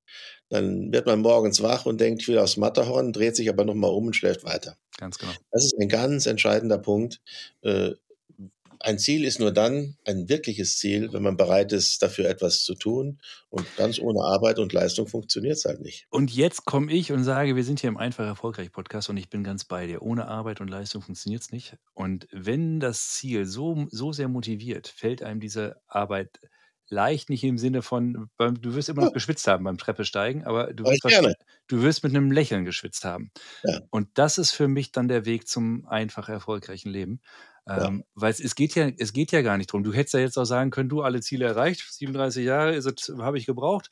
dann 0.48 0.92
wird 0.92 1.06
man 1.06 1.20
morgens 1.20 1.62
wach 1.62 1.86
und 1.86 2.00
denkt, 2.00 2.20
ich 2.20 2.28
will 2.28 2.38
aufs 2.38 2.58
Matterhorn, 2.58 3.12
dreht 3.12 3.36
sich 3.36 3.48
aber 3.48 3.64
nochmal 3.64 3.92
um 3.92 4.08
und 4.08 4.16
schläft 4.16 4.44
weiter. 4.44 4.76
Ganz 4.98 5.16
genau. 5.16 5.32
Das 5.50 5.64
ist 5.64 5.78
ein 5.80 5.88
ganz 5.88 6.26
entscheidender 6.26 6.78
Punkt. 6.78 7.22
Äh, 7.62 7.92
ein 8.82 8.98
Ziel 8.98 9.24
ist 9.24 9.40
nur 9.40 9.52
dann 9.52 9.96
ein 10.04 10.28
wirkliches 10.28 10.78
Ziel, 10.78 11.12
wenn 11.12 11.22
man 11.22 11.36
bereit 11.36 11.72
ist, 11.72 12.02
dafür 12.02 12.28
etwas 12.28 12.62
zu 12.62 12.74
tun. 12.74 13.18
Und 13.48 13.66
ganz 13.76 13.98
ohne 13.98 14.22
Arbeit 14.22 14.58
und 14.58 14.72
Leistung 14.72 15.06
funktioniert 15.06 15.56
es 15.56 15.64
halt 15.64 15.80
nicht. 15.80 16.06
Und 16.10 16.32
jetzt 16.34 16.64
komme 16.64 16.92
ich 16.92 17.12
und 17.12 17.24
sage, 17.24 17.56
wir 17.56 17.64
sind 17.64 17.80
hier 17.80 17.88
im 17.88 17.96
Einfach 17.96 18.26
Erfolgreich 18.26 18.72
Podcast 18.72 19.08
und 19.08 19.16
ich 19.16 19.30
bin 19.30 19.44
ganz 19.44 19.64
bei 19.64 19.86
dir. 19.86 20.02
Ohne 20.02 20.26
Arbeit 20.28 20.60
und 20.60 20.68
Leistung 20.68 21.02
funktioniert 21.02 21.42
es 21.42 21.52
nicht. 21.52 21.76
Und 21.94 22.28
wenn 22.32 22.80
das 22.80 23.10
Ziel 23.10 23.46
so, 23.46 23.86
so 23.90 24.12
sehr 24.12 24.28
motiviert, 24.28 24.88
fällt 24.88 25.22
einem 25.22 25.40
diese 25.40 25.76
Arbeit 25.86 26.40
leicht 26.92 27.30
nicht 27.30 27.42
im 27.42 27.58
Sinne 27.58 27.82
von, 27.82 28.28
du 28.38 28.74
wirst 28.74 28.88
immer 28.88 29.06
noch 29.06 29.12
geschwitzt 29.12 29.46
haben 29.46 29.64
beim 29.64 29.78
Treppesteigen, 29.78 30.44
aber 30.44 30.72
du 30.72 30.84
wirst, 30.84 31.36
du 31.68 31.82
wirst 31.82 32.04
mit 32.04 32.14
einem 32.14 32.30
Lächeln 32.30 32.64
geschwitzt 32.64 33.04
haben. 33.04 33.32
Ja. 33.64 33.80
Und 33.90 34.08
das 34.14 34.38
ist 34.38 34.50
für 34.50 34.68
mich 34.68 34.92
dann 34.92 35.08
der 35.08 35.24
Weg 35.24 35.48
zum 35.48 35.86
einfach 35.86 36.28
erfolgreichen 36.28 36.90
Leben. 36.90 37.20
Ja. 37.66 37.86
Ähm, 37.86 38.04
weil 38.14 38.32
es, 38.32 38.54
geht 38.56 38.74
ja, 38.74 38.90
es 38.98 39.12
geht 39.12 39.30
ja 39.30 39.40
gar 39.40 39.56
nicht 39.56 39.72
drum. 39.72 39.84
Du 39.84 39.92
hättest 39.92 40.14
ja 40.14 40.20
jetzt 40.20 40.36
auch 40.36 40.44
sagen 40.44 40.70
können, 40.70 40.88
du 40.88 41.02
alle 41.02 41.20
Ziele 41.20 41.44
erreicht, 41.44 41.86
37 41.92 42.44
Jahre 42.44 42.80
habe 43.18 43.38
ich 43.38 43.46
gebraucht, 43.46 43.88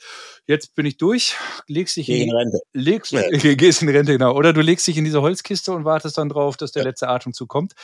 jetzt 0.47 0.75
bin 0.75 0.87
ich 0.87 0.97
durch, 0.97 1.37
legst 1.69 1.97
dich 1.97 2.09
in, 2.09 2.35
Rente. 2.35 2.59
Legst, 2.73 3.13
ja. 3.13 3.23
gehst 3.55 3.83
in 3.83 3.89
Rente, 3.89 4.13
genau. 4.13 4.35
Oder 4.35 4.53
du 4.53 4.61
legst 4.61 4.89
dich 4.89 4.97
in 4.97 5.05
diese 5.05 5.23
Holzkiste 5.23 5.73
und 5.73 5.85
wartest 5.85 6.19
dann 6.19 6.29
drauf, 6.29 6.57
dass 6.57 6.73
der 6.73 6.83
letzte 6.83 7.09
Atemzug 7.09 7.49
kommt. 7.49 7.75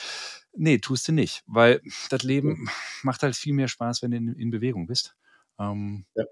Nee, 0.56 0.78
tust 0.78 1.06
du 1.06 1.12
nicht, 1.12 1.42
weil 1.46 1.80
das 2.10 2.22
Leben 2.24 2.68
macht 3.02 3.22
halt 3.22 3.36
viel 3.36 3.52
mehr 3.52 3.68
Spaß, 3.68 4.02
wenn 4.02 4.10
du 4.10 4.16
in, 4.16 4.28
in 4.34 4.50
Bewegung 4.50 4.86
bist. 4.86 5.14
Ähm, 5.60 6.04
ja. 6.16 6.24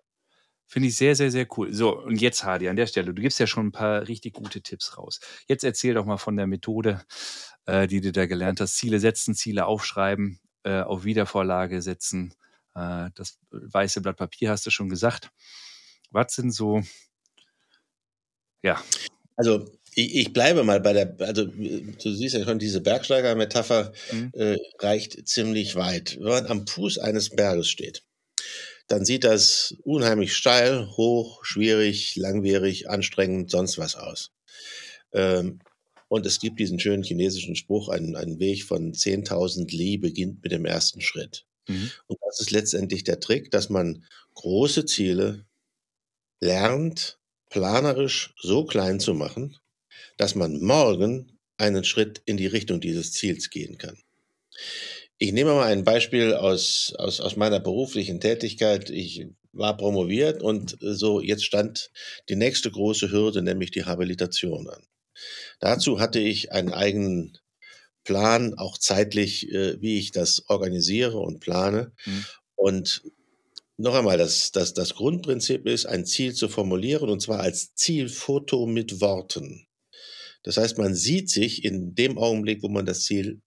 Finde 0.66 0.88
ich 0.88 0.96
sehr, 0.96 1.14
sehr, 1.14 1.30
sehr 1.30 1.46
cool. 1.56 1.72
So, 1.72 1.98
und 1.98 2.20
jetzt, 2.20 2.44
Hadi, 2.44 2.68
an 2.68 2.76
der 2.76 2.86
Stelle, 2.86 3.12
du 3.12 3.22
gibst 3.22 3.38
ja 3.38 3.46
schon 3.46 3.66
ein 3.66 3.72
paar 3.72 4.08
richtig 4.08 4.34
gute 4.34 4.60
Tipps 4.60 4.96
raus. 4.96 5.20
Jetzt 5.46 5.62
erzähl 5.62 5.94
doch 5.94 6.04
mal 6.04 6.16
von 6.16 6.36
der 6.36 6.46
Methode, 6.46 7.02
äh, 7.66 7.86
die 7.86 8.00
du 8.00 8.12
da 8.12 8.26
gelernt 8.26 8.60
hast. 8.60 8.76
Ziele 8.76 8.98
setzen, 8.98 9.34
Ziele 9.34 9.66
aufschreiben, 9.66 10.40
äh, 10.64 10.80
auf 10.80 11.04
Wiedervorlage 11.04 11.82
setzen. 11.82 12.34
Äh, 12.74 13.10
das 13.14 13.38
weiße 13.50 14.00
Blatt 14.00 14.16
Papier 14.16 14.50
hast 14.50 14.66
du 14.66 14.70
schon 14.70 14.88
gesagt. 14.88 15.30
Was 16.10 16.34
sind 16.34 16.52
so, 16.52 16.82
ja. 18.62 18.82
Also 19.36 19.70
ich, 19.94 20.14
ich, 20.16 20.32
bleibe 20.32 20.64
mal 20.64 20.80
bei 20.80 20.92
der, 20.92 21.14
also 21.18 21.44
du 21.44 22.12
siehst 22.12 22.34
ja 22.34 22.44
schon, 22.44 22.58
diese 22.58 22.80
Bergsteiger-Metapher 22.80 23.92
mhm. 24.12 24.30
äh, 24.32 24.56
reicht 24.78 25.28
ziemlich 25.28 25.76
weit. 25.76 26.16
Wenn 26.18 26.28
man 26.28 26.46
am 26.46 26.66
Fuß 26.66 26.98
eines 26.98 27.30
Berges 27.30 27.68
steht, 27.68 28.04
dann 28.86 29.04
sieht 29.04 29.24
das 29.24 29.74
unheimlich 29.82 30.34
steil, 30.34 30.88
hoch, 30.96 31.44
schwierig, 31.44 32.16
langwierig, 32.16 32.88
anstrengend, 32.90 33.50
sonst 33.50 33.78
was 33.78 33.96
aus. 33.96 34.32
Ähm, 35.12 35.60
und 36.08 36.26
es 36.26 36.38
gibt 36.38 36.60
diesen 36.60 36.78
schönen 36.78 37.02
chinesischen 37.02 37.56
Spruch, 37.56 37.88
ein, 37.88 38.14
ein 38.14 38.38
Weg 38.38 38.64
von 38.64 38.92
10.000 38.92 39.74
Li 39.74 39.96
beginnt 39.96 40.42
mit 40.42 40.52
dem 40.52 40.66
ersten 40.66 41.00
Schritt. 41.00 41.46
Mhm. 41.66 41.90
Und 42.06 42.18
das 42.26 42.40
ist 42.40 42.50
letztendlich 42.50 43.04
der 43.04 43.20
Trick, 43.20 43.50
dass 43.50 43.70
man 43.70 44.04
große 44.34 44.84
Ziele 44.84 45.46
lernt, 46.40 47.18
planerisch 47.48 48.34
so 48.38 48.64
klein 48.64 49.00
zu 49.00 49.14
machen, 49.14 49.56
dass 50.16 50.34
man 50.34 50.60
morgen 50.60 51.38
einen 51.56 51.84
Schritt 51.84 52.20
in 52.26 52.36
die 52.36 52.46
Richtung 52.46 52.80
dieses 52.80 53.12
Ziels 53.12 53.50
gehen 53.50 53.78
kann. 53.78 53.98
Ich 55.18 55.32
nehme 55.32 55.54
mal 55.54 55.66
ein 55.66 55.84
Beispiel 55.84 56.34
aus, 56.34 56.92
aus, 56.98 57.20
aus 57.20 57.36
meiner 57.36 57.60
beruflichen 57.60 58.20
Tätigkeit. 58.20 58.90
Ich 58.90 59.26
war 59.52 59.76
promoviert 59.76 60.42
und 60.42 60.76
so 60.80 61.20
jetzt 61.20 61.44
stand 61.44 61.90
die 62.28 62.36
nächste 62.36 62.70
große 62.70 63.12
Hürde, 63.12 63.42
nämlich 63.42 63.70
die 63.70 63.84
Habilitation 63.84 64.68
an. 64.68 64.82
Dazu 65.60 66.00
hatte 66.00 66.18
ich 66.18 66.50
einen 66.52 66.72
eigenen 66.72 67.38
Plan, 68.02 68.54
auch 68.54 68.76
zeitlich, 68.76 69.50
äh, 69.50 69.80
wie 69.80 69.98
ich 69.98 70.10
das 70.10 70.44
organisiere 70.48 71.18
und 71.18 71.40
plane. 71.40 71.92
Mhm. 72.04 72.24
Und 72.56 73.02
noch 73.76 73.94
einmal, 73.94 74.18
das, 74.18 74.52
das, 74.52 74.74
das 74.74 74.94
Grundprinzip 74.94 75.66
ist, 75.66 75.86
ein 75.86 76.06
Ziel 76.06 76.34
zu 76.34 76.48
formulieren 76.48 77.08
und 77.08 77.20
zwar 77.20 77.40
als 77.40 77.74
Zielfoto 77.74 78.66
mit 78.66 79.00
Worten. 79.00 79.66
Das 80.42 80.58
heißt, 80.58 80.78
man 80.78 80.94
sieht 80.94 81.30
sich 81.30 81.64
in 81.64 81.94
dem 81.94 82.18
Augenblick, 82.18 82.62
wo 82.62 82.68
man 82.68 82.86
das 82.86 83.02
Ziel 83.02 83.40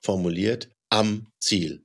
formuliert, 0.00 0.70
am 0.90 1.32
Ziel. 1.40 1.84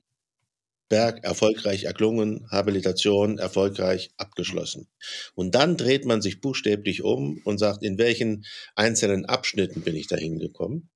Berg 0.88 1.24
erfolgreich 1.24 1.84
erklungen, 1.84 2.46
Habilitation 2.50 3.38
erfolgreich 3.38 4.10
abgeschlossen. 4.18 4.88
Und 5.34 5.54
dann 5.54 5.76
dreht 5.76 6.04
man 6.04 6.22
sich 6.22 6.40
buchstäblich 6.40 7.02
um 7.02 7.40
und 7.44 7.58
sagt, 7.58 7.82
in 7.82 7.98
welchen 7.98 8.44
einzelnen 8.76 9.24
Abschnitten 9.24 9.82
bin 9.82 9.96
ich 9.96 10.06
dahin 10.06 10.38
gekommen. 10.38 10.90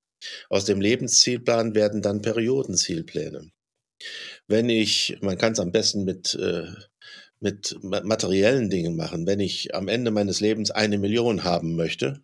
Aus 0.49 0.65
dem 0.65 0.81
Lebenszielplan 0.81 1.75
werden 1.75 2.03
dann 2.03 2.23
Periodenzielpläne. 2.23 3.51
Wenn 4.47 4.69
ich, 4.69 5.19
man 5.23 5.39
kann 5.39 5.53
es 5.53 5.61
am 5.61 5.73
besten 5.73 6.05
mit, 6.05 6.35
äh, 6.35 6.67
mit 7.41 7.77
materiellen 7.83 8.71
Dingen 8.71 8.97
machen, 8.97 9.27
wenn 9.27 9.41
ich 9.41 9.75
am 9.75 9.89
Ende 9.89 10.11
meines 10.11 10.41
Lebens 10.41 10.71
eine 10.71 10.99
Million 10.99 11.43
haben 11.43 11.75
möchte, 11.75 12.23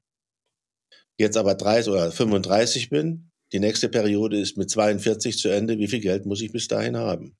jetzt 1.18 1.36
aber 1.36 1.54
30 1.54 1.92
oder 1.92 2.12
35 2.12 2.90
bin, 2.90 3.30
die 3.52 3.60
nächste 3.60 3.88
Periode 3.88 4.38
ist 4.38 4.56
mit 4.56 4.70
42 4.70 5.38
zu 5.38 5.48
Ende, 5.48 5.78
wie 5.78 5.88
viel 5.88 6.00
Geld 6.00 6.26
muss 6.26 6.40
ich 6.40 6.52
bis 6.52 6.68
dahin 6.68 6.96
haben? 6.96 7.36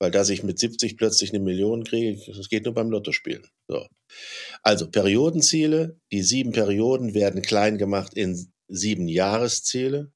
Weil 0.00 0.12
dass 0.12 0.28
ich 0.28 0.44
mit 0.44 0.58
70 0.58 0.96
plötzlich 0.96 1.30
eine 1.30 1.40
Million 1.40 1.82
kriege, 1.82 2.20
das 2.32 2.48
geht 2.48 2.64
nur 2.64 2.74
beim 2.74 2.90
Lottospielen. 2.90 3.46
So. 3.66 3.86
Also 4.62 4.90
Periodenziele, 4.90 5.98
die 6.12 6.22
sieben 6.22 6.52
Perioden 6.52 7.14
werden 7.14 7.42
klein 7.42 7.78
gemacht 7.78 8.14
in 8.14 8.52
sieben 8.68 9.08
Jahresziele, 9.08 10.12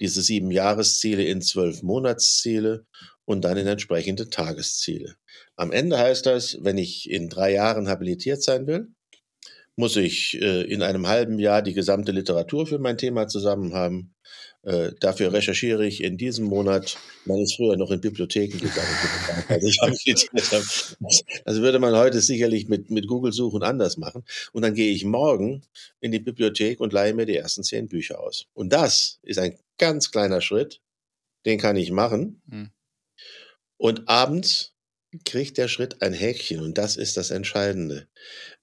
diese 0.00 0.22
sieben 0.22 0.50
Jahresziele 0.50 1.24
in 1.24 1.42
zwölf 1.42 1.82
Monatsziele 1.82 2.86
und 3.24 3.44
dann 3.44 3.56
in 3.56 3.66
entsprechende 3.66 4.30
Tagesziele. 4.30 5.16
Am 5.56 5.72
Ende 5.72 5.98
heißt 5.98 6.26
das, 6.26 6.58
wenn 6.60 6.78
ich 6.78 7.10
in 7.10 7.28
drei 7.28 7.52
Jahren 7.52 7.88
habilitiert 7.88 8.42
sein 8.42 8.66
will, 8.66 8.88
muss 9.76 9.96
ich 9.96 10.40
äh, 10.40 10.62
in 10.62 10.82
einem 10.82 11.06
halben 11.06 11.38
Jahr 11.38 11.62
die 11.62 11.74
gesamte 11.74 12.10
Literatur 12.10 12.66
für 12.66 12.78
mein 12.78 12.96
Thema 12.96 13.28
zusammen 13.28 13.74
haben. 13.74 14.14
Äh, 14.62 14.92
dafür 14.98 15.32
recherchiere 15.32 15.86
ich 15.86 16.02
in 16.02 16.16
diesem 16.16 16.46
Monat, 16.46 16.96
man 17.26 17.38
ist 17.38 17.54
früher 17.54 17.76
noch 17.76 17.90
in 17.90 18.00
Bibliotheken 18.00 18.58
gegangen. 18.58 19.44
Also 19.48 19.68
das 21.44 21.60
würde 21.60 21.78
man 21.78 21.94
heute 21.94 22.20
sicherlich 22.20 22.68
mit, 22.68 22.90
mit 22.90 23.06
Google-Suchen 23.06 23.62
anders 23.62 23.96
machen. 23.98 24.24
Und 24.52 24.62
dann 24.62 24.74
gehe 24.74 24.92
ich 24.92 25.04
morgen 25.04 25.62
in 26.00 26.10
die 26.10 26.18
Bibliothek 26.18 26.80
und 26.80 26.92
leihe 26.92 27.14
mir 27.14 27.26
die 27.26 27.36
ersten 27.36 27.62
zehn 27.62 27.86
Bücher 27.86 28.18
aus. 28.18 28.46
Und 28.54 28.72
das 28.72 29.20
ist 29.22 29.38
ein 29.38 29.56
ganz 29.78 30.10
kleiner 30.10 30.40
Schritt, 30.40 30.80
den 31.44 31.60
kann 31.60 31.76
ich 31.76 31.92
machen. 31.92 32.40
Mhm. 32.46 32.70
Und 33.76 34.08
abends 34.08 34.72
kriegt 35.24 35.58
der 35.58 35.68
Schritt 35.68 36.02
ein 36.02 36.12
Häkchen 36.12 36.60
und 36.60 36.78
das 36.78 36.96
ist 36.96 37.16
das 37.16 37.30
Entscheidende. 37.30 38.08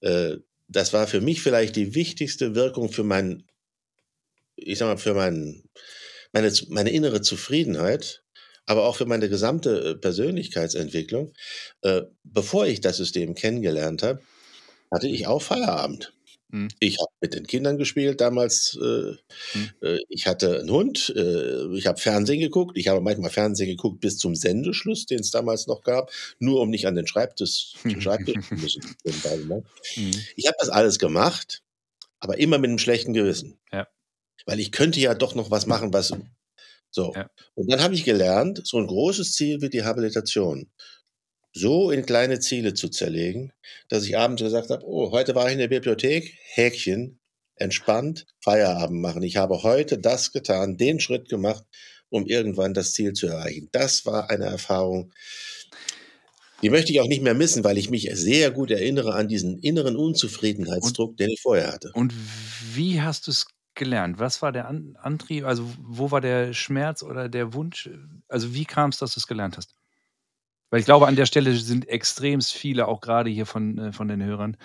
Äh, 0.00 0.36
das 0.74 0.92
war 0.92 1.06
für 1.06 1.20
mich 1.20 1.40
vielleicht 1.40 1.76
die 1.76 1.94
wichtigste 1.94 2.54
Wirkung 2.54 2.90
für 2.90 3.04
mein, 3.04 3.44
ich 4.56 4.78
sag 4.78 4.86
mal, 4.86 4.98
für 4.98 5.14
mein, 5.14 5.62
meine, 6.32 6.52
meine 6.68 6.90
innere 6.90 7.22
Zufriedenheit, 7.22 8.24
aber 8.66 8.84
auch 8.84 8.96
für 8.96 9.06
meine 9.06 9.28
gesamte 9.28 9.90
äh, 9.90 9.94
Persönlichkeitsentwicklung. 9.94 11.32
Äh, 11.82 12.02
bevor 12.24 12.66
ich 12.66 12.80
das 12.80 12.96
System 12.96 13.34
kennengelernt 13.34 14.02
habe, 14.02 14.20
hatte 14.90 15.08
ich 15.08 15.26
auch 15.26 15.42
Feierabend. 15.42 16.12
Mhm. 16.54 16.68
Ich 16.78 16.98
habe 17.00 17.10
mit 17.20 17.34
den 17.34 17.48
Kindern 17.48 17.78
gespielt 17.78 18.20
damals. 18.20 18.78
Äh, 18.80 19.16
mhm. 19.54 19.70
äh, 19.82 19.98
ich 20.08 20.28
hatte 20.28 20.60
einen 20.60 20.70
Hund. 20.70 21.12
Äh, 21.16 21.76
ich 21.76 21.88
habe 21.88 22.00
Fernsehen 22.00 22.38
geguckt. 22.38 22.78
Ich 22.78 22.86
habe 22.86 23.00
manchmal 23.00 23.30
Fernsehen 23.30 23.68
geguckt 23.68 24.00
bis 24.00 24.18
zum 24.18 24.36
Sendeschluss, 24.36 25.04
den 25.06 25.18
es 25.18 25.32
damals 25.32 25.66
noch 25.66 25.82
gab, 25.82 26.12
nur 26.38 26.60
um 26.60 26.70
nicht 26.70 26.86
an 26.86 26.94
den 26.94 27.08
Schreibtisch, 27.08 27.74
Schreibtisch 27.98 28.48
zu 28.48 28.54
müssen. 28.54 28.82
Ne? 29.44 29.64
Mhm. 29.96 30.12
Ich 30.36 30.46
habe 30.46 30.56
das 30.60 30.68
alles 30.68 30.98
gemacht, 30.98 31.62
aber 32.20 32.38
immer 32.38 32.58
mit 32.58 32.68
einem 32.68 32.78
schlechten 32.78 33.14
Gewissen. 33.14 33.58
Ja. 33.72 33.88
Weil 34.46 34.60
ich 34.60 34.70
könnte 34.70 35.00
ja 35.00 35.14
doch 35.14 35.34
noch 35.34 35.50
was 35.50 35.66
machen, 35.66 35.92
was 35.92 36.12
so. 36.90 37.12
Ja. 37.14 37.28
Und 37.54 37.70
dann 37.70 37.82
habe 37.82 37.94
ich 37.94 38.04
gelernt, 38.04 38.60
so 38.64 38.78
ein 38.78 38.86
großes 38.86 39.32
Ziel 39.32 39.60
wie 39.60 39.70
die 39.70 39.82
Habilitation 39.82 40.70
so 41.54 41.90
in 41.92 42.04
kleine 42.04 42.40
Ziele 42.40 42.74
zu 42.74 42.88
zerlegen, 42.88 43.52
dass 43.88 44.04
ich 44.04 44.18
abends 44.18 44.42
gesagt 44.42 44.70
habe, 44.70 44.84
oh, 44.84 45.12
heute 45.12 45.34
war 45.34 45.46
ich 45.46 45.52
in 45.52 45.60
der 45.60 45.68
Bibliothek, 45.68 46.36
Häkchen, 46.52 47.20
entspannt, 47.56 48.26
Feierabend 48.40 49.00
machen. 49.00 49.22
Ich 49.22 49.36
habe 49.36 49.62
heute 49.62 49.98
das 49.98 50.32
getan, 50.32 50.76
den 50.76 50.98
Schritt 50.98 51.28
gemacht, 51.28 51.64
um 52.10 52.26
irgendwann 52.26 52.74
das 52.74 52.92
Ziel 52.92 53.12
zu 53.12 53.28
erreichen. 53.28 53.68
Das 53.70 54.04
war 54.04 54.30
eine 54.30 54.46
Erfahrung, 54.46 55.12
die 56.62 56.70
möchte 56.70 56.92
ich 56.92 57.00
auch 57.00 57.08
nicht 57.08 57.22
mehr 57.22 57.34
missen, 57.34 57.62
weil 57.62 57.78
ich 57.78 57.88
mich 57.90 58.10
sehr 58.14 58.50
gut 58.50 58.70
erinnere 58.70 59.14
an 59.14 59.28
diesen 59.28 59.58
inneren 59.58 59.96
Unzufriedenheitsdruck, 59.96 61.10
und, 61.10 61.20
den 61.20 61.30
ich 61.30 61.40
vorher 61.40 61.72
hatte. 61.72 61.92
Und 61.94 62.12
wie 62.74 63.00
hast 63.00 63.26
du 63.26 63.30
es 63.30 63.46
gelernt? 63.74 64.18
Was 64.18 64.42
war 64.42 64.50
der 64.50 64.68
Antrieb? 64.68 65.44
Also, 65.44 65.70
wo 65.78 66.10
war 66.10 66.20
der 66.20 66.52
Schmerz 66.52 67.02
oder 67.02 67.28
der 67.28 67.54
Wunsch? 67.54 67.90
Also, 68.28 68.54
wie 68.54 68.64
kam 68.64 68.90
es, 68.90 68.98
dass 68.98 69.14
du 69.14 69.20
es 69.20 69.26
gelernt 69.26 69.56
hast? 69.56 69.74
Weil 70.74 70.80
ich 70.80 70.86
glaube, 70.86 71.06
an 71.06 71.14
der 71.14 71.26
Stelle 71.26 71.54
sind 71.54 71.88
extrem 71.88 72.40
viele, 72.40 72.88
auch 72.88 73.00
gerade 73.00 73.30
hier 73.30 73.46
von, 73.46 73.78
äh, 73.78 73.92
von 73.92 74.08
den 74.08 74.20
Hörern, 74.24 74.56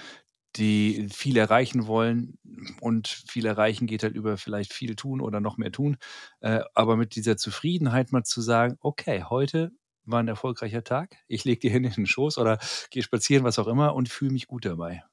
die 0.55 1.07
viel 1.14 1.38
erreichen 1.38 1.86
wollen 1.86 2.39
und 2.82 3.07
viel 3.07 3.45
erreichen 3.45 3.86
geht 3.86 4.01
halt 4.01 4.16
über 4.16 4.36
vielleicht 4.38 4.74
viel 4.74 4.95
tun 4.95 5.22
oder 5.22 5.39
noch 5.39 5.57
mehr 5.57 5.72
tun. 5.72 5.97
Äh, 6.39 6.62
aber 6.74 6.97
mit 6.97 7.16
dieser 7.16 7.38
Zufriedenheit 7.38 8.12
mal 8.12 8.24
zu 8.24 8.41
sagen, 8.41 8.78
okay, 8.82 9.24
heute 9.30 9.70
war 10.03 10.20
ein 10.20 10.28
erfolgreicher 10.28 10.84
Tag, 10.84 11.16
ich 11.28 11.45
lege 11.45 11.60
die 11.60 11.70
Hände 11.70 11.89
in 11.89 11.93
den 11.95 12.07
Schoß 12.07 12.39
oder 12.39 12.57
gehe 12.89 13.03
spazieren, 13.03 13.43
was 13.43 13.60
auch 13.60 13.68
immer 13.68 13.93
und 13.93 14.10
fühle 14.10 14.32
mich 14.32 14.47
gut 14.47 14.66
dabei. 14.66 15.03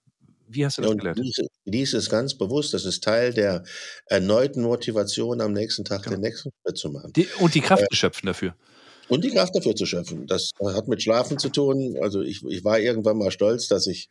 Wie 0.48 0.64
hast 0.64 0.78
du 0.78 0.82
das 0.82 0.96
gelernt? 0.96 1.18
dies, 1.22 1.42
dies 1.66 1.92
ist 1.92 2.08
ganz 2.08 2.32
bewusst, 2.38 2.72
das 2.72 2.86
ist 2.86 3.04
Teil 3.04 3.34
der 3.34 3.64
erneuten 4.06 4.62
Motivation, 4.62 5.42
am 5.42 5.52
nächsten 5.52 5.84
Tag 5.84 6.04
Genau. 6.04 6.16
den 6.16 6.22
nächsten 6.22 6.48
Schritt 6.62 6.78
zu 6.78 6.88
machen. 6.88 7.12
Die, 7.12 7.28
und 7.40 7.54
die 7.54 7.60
Kraft 7.60 7.82
Äh, 7.82 7.88
zu 7.90 7.96
schöpfen 7.96 8.28
dafür. 8.28 8.54
Und 9.08 9.24
die 9.24 9.30
Kraft 9.30 9.54
dafür 9.54 9.74
zu 9.74 9.86
schöpfen. 9.86 10.26
Das 10.26 10.50
hat 10.60 10.88
mit 10.88 11.02
Schlafen 11.02 11.38
zu 11.38 11.48
tun. 11.48 11.96
Also 12.00 12.22
ich, 12.22 12.44
ich 12.44 12.64
war 12.64 12.78
irgendwann 12.78 13.18
mal 13.18 13.30
stolz, 13.30 13.68
dass 13.68 13.86
ich 13.86 14.08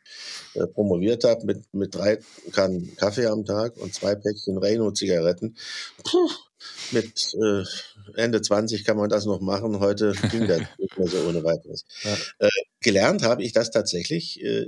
äh, 0.54 0.68
promoviert 0.68 1.24
habe 1.24 1.46
mit, 1.46 1.74
mit 1.74 1.96
drei 1.96 2.20
Kannen 2.52 2.96
Kaffee 2.96 3.28
am 3.28 3.46
Tag 3.46 3.78
und 3.78 3.94
zwei 3.94 4.16
Päckchen 4.16 4.58
Reno-Zigaretten. 4.58 5.56
Puh, 6.04 6.30
mit 6.92 7.34
äh, 7.42 7.64
Ende 8.16 8.42
20 8.42 8.86
kann 8.86 8.98
man 8.98 9.10
das 9.10 9.26
noch 9.26 9.42
machen. 9.42 9.80
Heute 9.80 10.14
ging 10.32 10.48
das 10.48 10.62
nicht 10.78 10.98
mehr 10.98 11.08
so 11.08 11.18
ohne 11.28 11.44
weiteres. 11.44 11.86
Ja. 12.04 12.18
Äh, 12.40 12.50
gelernt 12.82 13.24
habe 13.24 13.44
ich 13.44 13.54
das 13.54 13.72
tatsächlich 13.72 14.44
äh, 14.44 14.68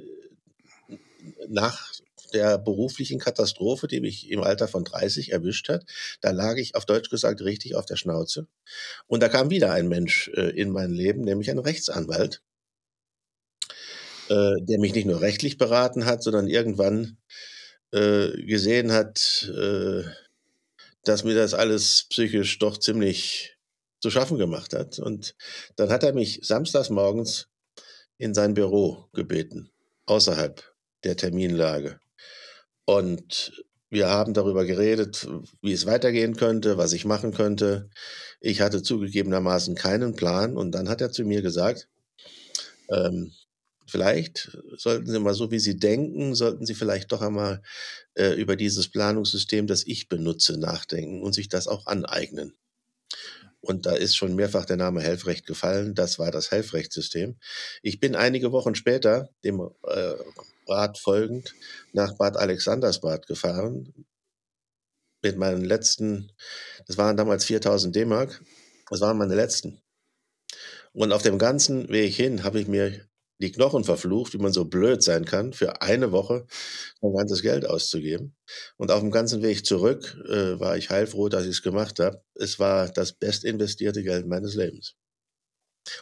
nach 1.48 1.94
der 2.34 2.58
beruflichen 2.58 3.20
Katastrophe, 3.20 3.88
die 3.88 4.02
mich 4.02 4.30
im 4.30 4.42
Alter 4.42 4.68
von 4.68 4.84
30 4.84 5.32
erwischt 5.32 5.70
hat. 5.70 5.86
Da 6.22 6.32
lag 6.32 6.58
ich 6.58 6.76
auf 6.76 6.86
Deutsch 6.86 7.10
gesagt 7.10 7.42
richtig 7.42 7.76
auf 7.76 7.86
der 7.86 7.96
Schnauze. 7.96 8.48
Und 9.08 9.22
da 9.22 9.30
kam 9.30 9.50
wieder 9.50 9.72
ein 9.74 9.88
Mensch 9.88 10.30
äh, 10.36 10.50
in 10.50 10.70
mein 10.70 10.92
Leben, 10.92 11.22
nämlich 11.22 11.50
ein 11.50 11.60
Rechtsanwalt, 11.60 12.42
äh, 14.30 14.54
der 14.62 14.80
mich 14.80 14.94
nicht 14.94 15.08
nur 15.08 15.22
rechtlich 15.22 15.58
beraten 15.58 16.06
hat, 16.06 16.24
sondern 16.24 16.48
irgendwann 16.48 17.18
äh, 17.92 18.30
gesehen 18.44 18.92
hat, 18.92 19.50
äh, 19.56 20.04
dass 21.04 21.24
mir 21.24 21.36
das 21.36 21.54
alles 21.54 22.06
psychisch 22.10 22.60
doch 22.60 22.78
ziemlich 22.78 23.58
zu 24.02 24.12
schaffen 24.12 24.38
gemacht 24.38 24.74
hat. 24.74 25.00
Und 25.00 25.36
dann 25.76 25.90
hat 25.90 26.04
er 26.04 26.14
mich 26.14 26.40
samstags 26.44 26.90
morgens 26.90 27.48
in 28.18 28.34
sein 28.34 28.54
Büro 28.54 29.06
gebeten, 29.14 29.70
außerhalb 30.06 30.64
der 31.04 31.16
Terminlage. 31.16 32.00
Und 32.88 33.66
wir 33.90 34.08
haben 34.08 34.34
darüber 34.34 34.64
geredet, 34.64 35.28
wie 35.62 35.74
es 35.74 35.86
weitergehen 35.86 36.38
könnte, 36.38 36.78
was 36.78 36.94
ich 36.94 37.04
machen 37.04 37.34
könnte. 37.34 37.90
Ich 38.40 38.62
hatte 38.62 38.82
zugegebenermaßen 38.82 39.76
keinen 39.76 40.16
Plan. 40.16 40.56
Und 40.56 40.72
dann 40.72 40.88
hat 40.88 41.02
er 41.02 41.12
zu 41.12 41.26
mir 41.26 41.42
gesagt, 41.42 41.90
ähm, 42.90 43.34
vielleicht 43.86 44.58
sollten 44.78 45.12
Sie 45.12 45.20
mal 45.20 45.34
so, 45.34 45.52
wie 45.52 45.60
Sie 45.60 45.78
denken, 45.78 46.34
sollten 46.34 46.66
Sie 46.66 46.76
vielleicht 46.76 47.12
doch 47.12 47.22
einmal 47.22 47.62
äh, 48.14 48.32
über 48.40 48.56
dieses 48.56 48.88
Planungssystem, 48.88 49.68
das 49.68 49.86
ich 49.86 50.08
benutze, 50.08 50.58
nachdenken 50.58 51.22
und 51.22 51.34
sich 51.34 51.50
das 51.50 51.68
auch 51.68 51.88
aneignen. 51.88 52.54
Und 53.62 53.86
da 53.86 53.96
ist 53.96 54.16
schon 54.16 54.36
mehrfach 54.36 54.66
der 54.66 54.78
Name 54.78 55.02
Helfrecht 55.02 55.46
gefallen. 55.46 55.96
Das 55.96 56.20
war 56.20 56.32
das 56.32 56.52
Helfrechtssystem. 56.52 57.38
Ich 57.82 58.00
bin 58.00 58.16
einige 58.16 58.52
Wochen 58.52 58.76
später 58.76 59.30
dem 59.44 59.60
äh, 59.84 60.14
Rat 60.68 60.98
folgend 60.98 61.56
nach 61.94 62.18
Bad 62.18 62.38
Alexandersbad 62.38 63.28
gefahren. 63.28 64.06
Mit 65.24 65.38
meinen 65.38 65.66
letzten, 65.66 66.32
das 66.86 66.98
waren 66.98 67.18
damals 67.18 67.46
4000 67.46 67.96
D-Mark, 67.96 68.44
das 68.90 69.02
waren 69.02 69.18
meine 69.18 69.36
letzten. 69.36 69.82
Und 70.94 71.12
auf 71.12 71.24
dem 71.24 71.38
ganzen 71.38 71.90
Weg 71.90 72.14
hin 72.14 72.44
habe 72.44 72.60
ich 72.60 72.68
mir 72.68 73.08
die 73.40 73.52
Knochen 73.52 73.84
verflucht, 73.84 74.34
wie 74.34 74.40
man 74.40 74.52
so 74.52 74.66
blöd 74.66 75.04
sein 75.04 75.26
kann, 75.26 75.54
für 75.54 75.82
eine 75.82 76.12
Woche 76.12 76.48
mein 77.02 77.14
ganzes 77.14 77.42
Geld 77.42 77.66
auszugeben. 77.66 78.36
Und 78.78 78.92
auf 78.92 79.02
dem 79.02 79.12
ganzen 79.12 79.42
Weg 79.44 79.66
zurück 79.66 80.18
äh, 80.28 80.60
war 80.60 80.78
ich 80.78 80.90
heilfroh, 80.90 81.30
dass 81.30 81.44
ich 81.44 81.52
es 81.52 81.62
gemacht 81.62 82.00
habe. 82.00 82.22
Es 82.36 82.60
war 82.60 82.90
das 82.90 83.14
best 83.14 83.44
investierte 83.44 84.04
Geld 84.04 84.28
meines 84.28 84.56
Lebens. 84.56 84.96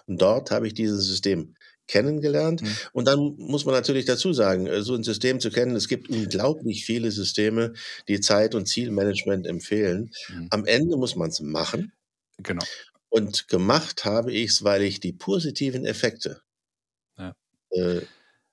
Und 0.07 0.21
dort 0.21 0.51
habe 0.51 0.67
ich 0.67 0.73
dieses 0.73 1.05
System 1.05 1.55
kennengelernt. 1.87 2.61
Mhm. 2.61 2.75
Und 2.93 3.07
dann 3.07 3.19
muss 3.37 3.65
man 3.65 3.75
natürlich 3.75 4.05
dazu 4.05 4.33
sagen, 4.33 4.67
äh, 4.67 4.81
so 4.81 4.95
ein 4.95 5.03
System 5.03 5.39
zu 5.39 5.51
kennen, 5.51 5.75
es 5.75 5.87
gibt 5.87 6.09
unglaublich 6.09 6.85
viele 6.85 7.11
Systeme, 7.11 7.73
die 8.07 8.19
Zeit- 8.19 8.55
und 8.55 8.67
Zielmanagement 8.67 9.45
empfehlen. 9.45 10.11
Mhm. 10.29 10.47
Am 10.49 10.65
Ende 10.65 10.97
muss 10.97 11.15
man 11.15 11.29
es 11.29 11.41
machen. 11.41 11.91
Genau. 12.37 12.65
Und 13.09 13.47
gemacht 13.47 14.03
habe 14.03 14.33
ich 14.33 14.51
es, 14.51 14.63
weil 14.63 14.81
ich 14.81 14.99
die 14.99 15.13
positiven 15.13 15.85
Effekte. 15.85 16.41
Äh, 17.75 18.01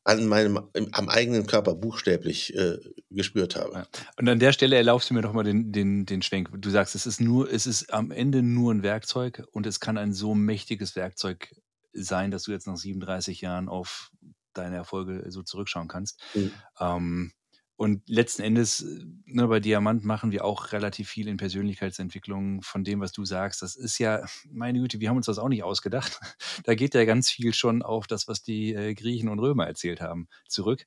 an 0.04 0.26
meinem, 0.26 0.58
am 0.92 1.08
eigenen 1.08 1.46
Körper 1.46 1.74
buchstäblich 1.74 2.54
äh, 2.56 2.78
gespürt 3.10 3.54
habe. 3.56 3.72
Ja. 3.72 3.86
Und 4.16 4.28
an 4.28 4.40
der 4.40 4.52
Stelle 4.52 4.76
erlaubst 4.76 5.10
du 5.10 5.14
mir 5.14 5.22
doch 5.22 5.32
mal 5.32 5.44
den, 5.44 5.70
den, 5.70 6.06
den 6.06 6.22
Schwenk. 6.22 6.50
Du 6.52 6.70
sagst, 6.70 6.94
es 6.94 7.06
ist 7.06 7.20
nur, 7.20 7.50
es 7.52 7.66
ist 7.66 7.92
am 7.92 8.10
Ende 8.10 8.42
nur 8.42 8.74
ein 8.74 8.82
Werkzeug 8.82 9.44
und 9.52 9.66
es 9.66 9.78
kann 9.78 9.98
ein 9.98 10.12
so 10.12 10.34
mächtiges 10.34 10.96
Werkzeug 10.96 11.54
sein, 11.92 12.30
dass 12.30 12.44
du 12.44 12.52
jetzt 12.52 12.66
nach 12.66 12.76
37 12.76 13.40
Jahren 13.42 13.68
auf 13.68 14.10
deine 14.54 14.76
Erfolge 14.76 15.24
so 15.28 15.42
zurückschauen 15.42 15.88
kannst. 15.88 16.20
Mhm. 16.34 16.52
Ähm, 16.80 17.32
und 17.76 18.02
letzten 18.08 18.42
Endes, 18.42 18.84
ne, 19.24 19.48
bei 19.48 19.58
Diamant 19.58 20.04
machen 20.04 20.30
wir 20.30 20.44
auch 20.44 20.72
relativ 20.72 21.08
viel 21.08 21.26
in 21.26 21.36
Persönlichkeitsentwicklung 21.36 22.62
von 22.62 22.84
dem, 22.84 23.00
was 23.00 23.12
du 23.12 23.24
sagst. 23.24 23.62
Das 23.62 23.74
ist 23.76 23.98
ja, 23.98 24.24
meine 24.50 24.78
Güte, 24.78 25.00
wir 25.00 25.08
haben 25.08 25.16
uns 25.16 25.26
das 25.26 25.38
auch 25.38 25.48
nicht 25.48 25.62
ausgedacht. 25.64 26.20
Da 26.64 26.74
geht 26.74 26.94
ja 26.94 27.04
ganz 27.04 27.30
viel 27.30 27.54
schon 27.54 27.82
auf 27.82 28.06
das, 28.06 28.28
was 28.28 28.42
die 28.42 28.74
äh, 28.74 28.94
Griechen 28.94 29.28
und 29.28 29.38
Römer 29.40 29.66
erzählt 29.66 30.00
haben, 30.00 30.28
zurück. 30.48 30.84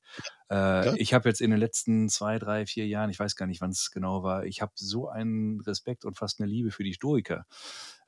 Äh, 0.50 0.54
Ja. 0.84 0.94
ich 0.96 1.12
habe 1.12 1.28
jetzt 1.28 1.40
in 1.40 1.50
den 1.50 1.58
letzten 1.60 2.08
zwei, 2.08 2.38
drei, 2.38 2.66
vier 2.66 2.86
Jahren, 2.86 3.10
ich 3.10 3.18
weiß 3.18 3.36
gar 3.36 3.46
nicht, 3.46 3.60
wann 3.60 3.70
es 3.70 3.90
genau 3.90 4.22
war, 4.22 4.44
ich 4.46 4.62
habe 4.62 4.72
so 4.76 5.08
einen 5.08 5.60
Respekt 5.60 6.04
und 6.04 6.16
fast 6.16 6.40
eine 6.40 6.48
Liebe 6.50 6.70
für 6.70 6.84
die 6.84 6.94
Stoiker 6.94 7.44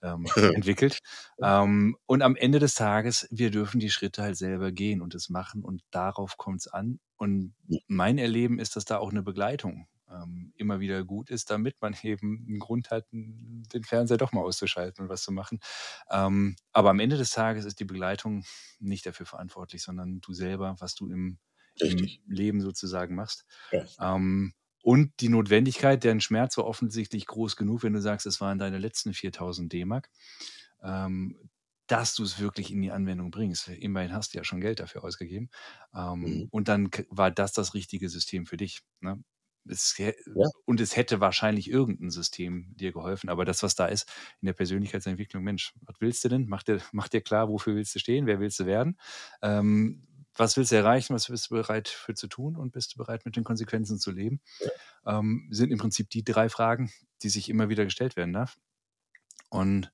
ähm, 0.03 0.27
entwickelt. 0.55 0.99
Ähm, 1.43 1.97
und 2.07 2.23
am 2.23 2.37
Ende 2.37 2.59
des 2.59 2.75
Tages, 2.75 3.29
wir 3.31 3.51
dürfen 3.51 3.81
die 3.81 3.91
Schritte 3.91 4.23
halt 4.23 4.37
selber 4.37 4.73
gehen 4.73 5.03
und 5.03 5.15
es 5.15 5.29
machen 5.29 5.65
und 5.65 5.83
darauf 5.91 6.37
kommt 6.37 6.61
es 6.61 6.69
an. 6.69 7.01
Und 7.17 7.55
mein 7.87 8.19
Erleben 8.19 8.59
ist, 8.59 8.77
dass 8.77 8.85
da 8.85 8.99
auch 8.99 9.11
eine 9.11 9.23
Begleitung 9.23 9.89
ähm, 10.11 10.53
immer 10.57 10.81
wieder 10.81 11.05
gut 11.05 11.31
ist, 11.31 11.51
damit 11.51 11.77
man 11.81 11.95
eben 12.03 12.45
einen 12.49 12.59
Grund 12.59 12.91
hat, 12.91 13.07
den 13.13 13.85
Fernseher 13.85 14.17
doch 14.17 14.33
mal 14.33 14.43
auszuschalten 14.43 15.05
und 15.05 15.11
was 15.11 15.23
zu 15.23 15.33
machen. 15.33 15.61
Ähm, 16.11 16.57
aber 16.73 16.91
am 16.91 17.01
Ende 17.01 17.17
des 17.17 17.31
Tages 17.31 17.65
ist 17.65 17.81
die 17.81 17.85
Begleitung 17.85 18.45
nicht 18.79 19.07
dafür 19.07 19.27
verantwortlich, 19.27 19.83
sondern 19.83 20.21
du 20.21 20.33
selber, 20.33 20.77
was 20.79 20.95
du 20.95 21.09
im, 21.11 21.39
im. 21.81 22.09
Leben 22.27 22.61
sozusagen 22.61 23.15
machst. 23.15 23.45
Ja. 23.71 23.85
Ähm, 24.01 24.55
und 24.89 25.21
die 25.21 25.29
Notwendigkeit, 25.29 26.03
deren 26.03 26.23
Schmerz 26.23 26.57
war 26.57 26.65
offensichtlich 26.67 27.27
groß 27.27 27.57
genug, 27.57 27.83
wenn 27.83 27.93
du 27.93 28.01
sagst, 28.01 28.27
es 28.27 28.41
waren 28.41 28.59
deine 28.59 28.79
letzten 28.79 29.13
4000 29.13 29.71
D-Mark, 29.71 30.09
ähm, 30.83 31.37
dass 31.89 32.15
du 32.15 32.23
es 32.23 32.39
wirklich 32.39 32.71
in 32.73 32.81
die 32.81 32.91
Anwendung 32.91 33.31
bringst. 33.31 33.69
Immerhin 33.69 34.15
hast 34.15 34.33
du 34.33 34.39
ja 34.39 34.45
schon 34.45 34.63
Geld 34.63 34.81
dafür 34.81 35.05
ausgegeben. 35.05 35.51
Ähm, 35.95 36.25
Mhm. 36.25 36.51
Und 36.51 36.69
dann 36.69 36.91
war 37.11 37.31
das 37.31 37.53
das 37.53 37.75
richtige 37.75 38.09
System 38.09 38.47
für 38.47 38.57
dich. 38.57 38.81
Ne? 39.01 39.23
Es, 39.69 39.99
Ja. 40.35 40.49
Und 40.65 40.81
es 40.81 40.97
hätte 40.97 41.21
wahrscheinlich 41.21 41.71
irgendein 41.71 42.11
System 42.11 42.75
dir 42.75 42.93
geholfen, 42.93 43.29
aber 43.29 43.45
das, 43.45 43.63
was 43.63 43.75
da 43.75 43.87
ist 43.87 44.11
in 44.41 44.47
der 44.47 44.55
Persönlichkeitsentwicklung, 44.55 45.45
Mensch, 45.45 45.75
was 45.83 45.97
willst 46.01 46.25
du 46.25 46.31
denn? 46.31 46.47
Mach 46.49 46.63
dir, 46.63 46.81
mach 46.93 47.09
dir 47.09 47.21
klar, 47.21 47.51
wofür 47.51 47.75
willst 47.77 47.95
du 47.95 47.99
stehen, 47.99 48.25
wer 48.27 48.41
willst 48.41 48.59
du 48.61 48.65
werden? 48.67 48.99
Ähm, 49.43 50.07
was 50.39 50.57
willst 50.57 50.73
du 50.73 50.77
erreichen, 50.77 51.15
was 51.15 51.29
bist 51.29 51.51
du 51.51 51.55
bereit 51.55 51.89
für 51.89 52.15
zu 52.15 52.29
tun 52.29 52.57
und 52.57 52.73
bist 52.73 52.95
du 52.95 52.99
bereit 52.99 53.25
mit 53.25 53.37
den 53.37 53.45
Konsequenzen 53.45 53.99
zu 53.99 54.11
leben? 54.11 54.41
Ähm, 55.07 55.49
sind 55.51 55.71
im 55.71 55.79
Prinzip 55.79 56.11
die 56.11 56.25
drei 56.25 56.49
Fragen, 56.49 56.91
die 57.23 57.29
sich 57.29 57.49
immer 57.49 57.69
wieder 57.69 57.85
gestellt 57.85 58.17
werden 58.17 58.33
darf. 58.33 58.57
Und 59.51 59.91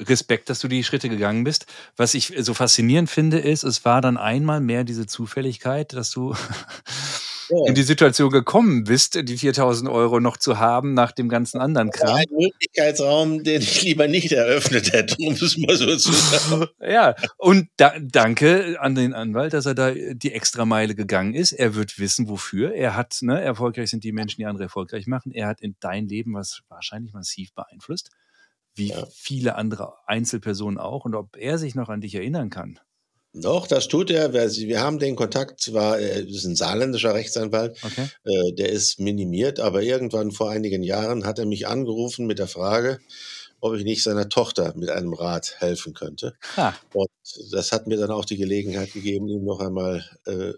Respekt, 0.00 0.48
dass 0.48 0.60
du 0.60 0.68
die 0.68 0.84
Schritte 0.84 1.08
gegangen 1.08 1.44
bist. 1.44 1.66
Was 1.96 2.14
ich 2.14 2.32
so 2.38 2.54
faszinierend 2.54 3.10
finde, 3.10 3.38
ist, 3.38 3.64
es 3.64 3.84
war 3.84 4.00
dann 4.00 4.16
einmal 4.16 4.60
mehr 4.60 4.84
diese 4.84 5.06
Zufälligkeit, 5.06 5.92
dass 5.92 6.10
du 6.10 6.34
Ja. 7.50 7.56
in 7.66 7.74
die 7.74 7.82
Situation 7.82 8.30
gekommen 8.30 8.84
bist, 8.84 9.14
die 9.28 9.38
4000 9.38 9.88
Euro 9.90 10.20
noch 10.20 10.36
zu 10.36 10.58
haben 10.58 10.94
nach 10.94 11.12
dem 11.12 11.28
ganzen 11.28 11.58
anderen 11.60 11.90
Kram. 11.90 12.16
ein 12.16 12.26
Möglichkeitsraum, 12.30 13.42
den 13.44 13.62
ich 13.62 13.82
lieber 13.82 14.08
nicht 14.08 14.32
eröffnet 14.32 14.92
hätte, 14.92 15.16
um 15.20 15.32
es 15.34 15.56
mal 15.58 15.76
so 15.76 15.96
zu 15.96 16.12
sagen. 16.12 16.66
Ja, 16.80 17.14
und 17.36 17.68
da, 17.76 17.92
danke 18.00 18.80
an 18.80 18.94
den 18.94 19.14
Anwalt, 19.14 19.52
dass 19.52 19.66
er 19.66 19.74
da 19.74 19.90
die 19.92 20.32
extra 20.32 20.64
Meile 20.64 20.94
gegangen 20.94 21.34
ist. 21.34 21.52
Er 21.52 21.74
wird 21.74 21.98
wissen, 21.98 22.28
wofür. 22.28 22.72
Er 22.74 22.96
hat, 22.96 23.18
ne, 23.20 23.40
erfolgreich 23.40 23.90
sind 23.90 24.04
die 24.04 24.12
Menschen, 24.12 24.40
die 24.40 24.46
andere 24.46 24.64
erfolgreich 24.64 25.06
machen. 25.06 25.32
Er 25.32 25.46
hat 25.48 25.60
in 25.60 25.76
dein 25.80 26.08
Leben 26.08 26.34
was 26.34 26.60
wahrscheinlich 26.68 27.12
massiv 27.12 27.52
beeinflusst, 27.54 28.10
wie 28.74 28.88
Ja. 28.90 29.06
viele 29.12 29.54
andere 29.56 29.94
Einzelpersonen 30.06 30.78
auch. 30.78 31.04
Und 31.04 31.14
ob 31.14 31.36
er 31.36 31.58
sich 31.58 31.74
noch 31.74 31.88
an 31.88 32.00
dich 32.00 32.14
erinnern 32.14 32.50
kann. 32.50 32.78
Doch, 33.34 33.66
das 33.66 33.88
tut 33.88 34.10
er. 34.10 34.32
Wir, 34.32 34.80
haben 34.80 34.98
den 34.98 35.14
Kontakt 35.14 35.60
zwar, 35.60 35.98
er 35.98 36.26
ist 36.26 36.44
ein 36.44 36.56
saarländischer 36.56 37.14
Rechtsanwalt, 37.14 37.76
Okay. 37.84 38.08
äh, 38.24 38.52
der 38.54 38.70
ist 38.70 38.98
minimiert, 39.00 39.60
aber 39.60 39.82
irgendwann 39.82 40.32
vor 40.32 40.50
einigen 40.50 40.82
Jahren 40.82 41.24
hat 41.24 41.38
er 41.38 41.46
mich 41.46 41.66
angerufen 41.66 42.26
mit 42.26 42.38
der 42.38 42.48
Frage, 42.48 43.00
ob 43.60 43.74
ich 43.74 43.84
nicht 43.84 44.02
seiner 44.02 44.28
Tochter 44.28 44.72
mit 44.76 44.88
einem 44.88 45.12
Rat 45.12 45.56
helfen 45.58 45.92
könnte. 45.94 46.34
Ha, 46.56 46.74
Und 46.94 47.10
das 47.52 47.70
hat 47.72 47.86
mir 47.86 47.98
dann 47.98 48.10
auch 48.10 48.24
die 48.24 48.36
Gelegenheit 48.38 48.92
gegeben, 48.92 49.28
ihm 49.28 49.44
noch 49.44 49.60
einmal 49.60 50.04
äh, 50.26 50.54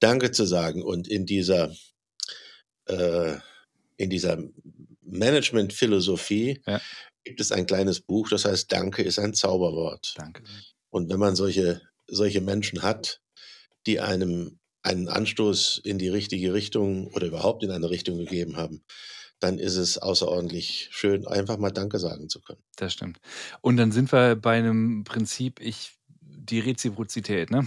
Danke 0.00 0.30
zu 0.30 0.44
sagen. 0.44 0.82
Und 0.82 1.08
in 1.08 1.26
dieser, 1.26 1.74
äh, 2.86 3.34
in 3.96 4.10
dieser 4.10 4.38
Management-Philosophie 5.02 6.60
Ja. 6.66 6.80
gibt 7.24 7.40
es 7.40 7.52
ein 7.52 7.66
kleines 7.66 8.00
Buch, 8.00 8.28
das 8.30 8.44
heißt 8.44 8.70
Danke 8.72 9.02
ist 9.02 9.18
ein 9.18 9.34
Zauberwort. 9.34 10.14
Danke. 10.16 10.42
Und 10.90 11.10
wenn 11.10 11.18
man 11.18 11.36
solche, 11.36 11.82
solche 12.08 12.40
Menschen 12.40 12.82
hat, 12.82 13.20
die 13.86 14.00
einem 14.00 14.58
einen 14.82 15.08
Anstoß 15.08 15.80
in 15.84 15.98
die 15.98 16.08
richtige 16.08 16.54
Richtung 16.54 17.08
oder 17.14 17.26
überhaupt 17.28 17.62
in 17.64 17.70
eine 17.72 17.90
Richtung 17.90 18.18
gegeben 18.18 18.56
haben, 18.56 18.84
dann 19.40 19.58
ist 19.58 19.76
es 19.76 19.98
außerordentlich 19.98 20.88
schön, 20.92 21.26
einfach 21.26 21.58
mal 21.58 21.70
Danke 21.72 21.98
sagen 21.98 22.28
zu 22.28 22.40
können. 22.42 22.62
Das 22.76 22.92
stimmt. 22.92 23.18
Und 23.60 23.76
dann 23.76 23.92
sind 23.92 24.12
wir 24.12 24.36
bei 24.36 24.58
einem 24.58 25.04
Prinzip, 25.04 25.60
ich, 25.60 25.98
die 26.20 26.60
Reziprozität, 26.60 27.50
ne? 27.50 27.66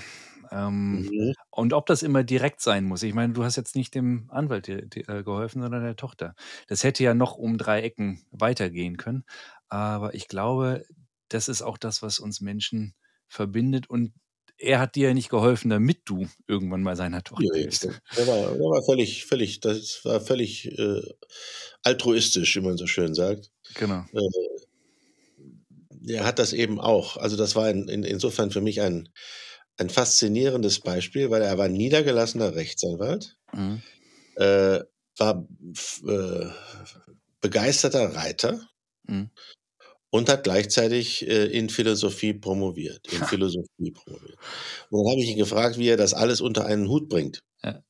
Ähm, 0.51 1.05
Mhm. 1.09 1.33
und 1.49 1.73
ob 1.73 1.85
das 1.85 2.01
immer 2.03 2.23
direkt 2.23 2.61
sein 2.61 2.85
muss. 2.85 3.03
Ich 3.03 3.13
meine, 3.13 3.33
du 3.33 3.43
hast 3.43 3.57
jetzt 3.57 3.75
nicht 3.75 3.93
dem 3.95 4.29
Anwalt 4.31 4.67
di- 4.67 4.87
di- 4.89 5.01
äh, 5.01 5.23
geholfen, 5.23 5.61
sondern 5.61 5.83
der 5.83 5.95
Tochter. 5.97 6.33
Das 6.67 6.83
hätte 6.83 7.03
ja 7.03 7.13
noch 7.13 7.35
um 7.37 7.57
drei 7.57 7.81
Ecken 7.81 8.21
weitergehen 8.31 8.95
können. 8.97 9.25
Aber 9.69 10.13
ich 10.13 10.27
glaube, 10.29 10.85
das 11.29 11.47
ist 11.49 11.61
auch 11.61 11.77
das, 11.77 12.01
was 12.01 12.19
uns 12.19 12.39
Menschen 12.41 12.95
verbindet. 13.27 13.89
Und 13.89 14.13
er 14.61 14.79
hat 14.79 14.95
dir 14.95 15.09
ja 15.09 15.13
nicht 15.13 15.29
geholfen, 15.29 15.69
damit 15.69 16.01
du 16.05 16.27
irgendwann 16.47 16.81
mal 16.83 16.95
seiner 16.95 17.23
Tochter 17.23 17.47
Nee, 17.53 17.61
hilfst. 17.61 17.83
der 17.85 18.27
war, 18.27 18.57
war 18.59 18.83
völlig, 18.83 19.25
völlig, 19.25 19.59
das 19.59 20.01
war 20.05 20.21
völlig 20.21 20.67
äh, 20.77 21.01
altruistisch, 21.83 22.55
wie 22.55 22.61
man 22.61 22.77
so 22.77 22.87
schön 22.87 23.13
sagt. 23.15 23.51
Genau. 23.75 24.05
Er 26.07 26.23
hat 26.25 26.39
das 26.39 26.53
eben 26.53 26.79
auch. 26.79 27.17
Also 27.17 27.37
das 27.37 27.55
war 27.55 27.69
in, 27.69 27.87
in, 27.87 28.03
insofern 28.03 28.51
für 28.51 28.61
mich 28.61 28.81
ein, 28.81 29.09
ein 29.77 29.89
faszinierendes 29.89 30.79
Beispiel, 30.79 31.29
weil 31.29 31.41
er 31.41 31.57
war 31.57 31.67
niedergelassener 31.67 32.55
Rechtsanwalt, 32.55 33.37
Mhm. 33.53 33.81
äh, 34.35 34.79
war 35.17 35.47
äh, 36.07 36.47
begeisterter 37.41 38.15
Reiter 38.15 38.67
Mhm. 39.03 39.29
Und 40.11 40.29
hat 40.29 40.43
gleichzeitig 40.43 41.27
äh, 41.27 41.45
in 41.45 41.69
Philosophie 41.69 42.33
promoviert. 42.33 43.01
In. 43.11 43.23
Philosophie 43.25 43.91
promoviert. 43.91 44.37
Und 44.89 45.03
dann 45.03 45.11
habe 45.11 45.21
ich 45.21 45.29
ihn 45.29 45.37
gefragt, 45.37 45.77
wie 45.77 45.87
er 45.87 45.97
das 45.97 46.13
alles 46.13 46.41
unter 46.41 46.65
einen 46.65 46.89
Hut 46.89 47.09
bringt. 47.09 47.43
Ja. 47.63 47.81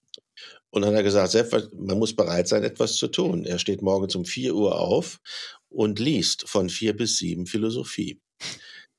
Und 0.70 0.84
dann 0.84 0.92
hat 0.92 1.00
er 1.00 1.04
gesagt, 1.04 1.32
selbst, 1.32 1.74
man 1.74 2.00
muss 2.00 2.16
bereit 2.16 2.48
sein, 2.48 2.64
etwas 2.64 2.96
zu 2.96 3.08
tun. 3.08 3.46
Er 3.46 3.60
steht 3.60 3.82
morgens 3.82 4.16
um 4.16 4.24
4 4.24 4.56
Uhr 4.56 4.80
auf 4.80 5.20
und 5.68 6.00
liest 6.00 6.48
von 6.48 6.70
4 6.70 6.96
bis 6.96 7.18
7 7.18 7.46
Philosophie. 7.48 8.22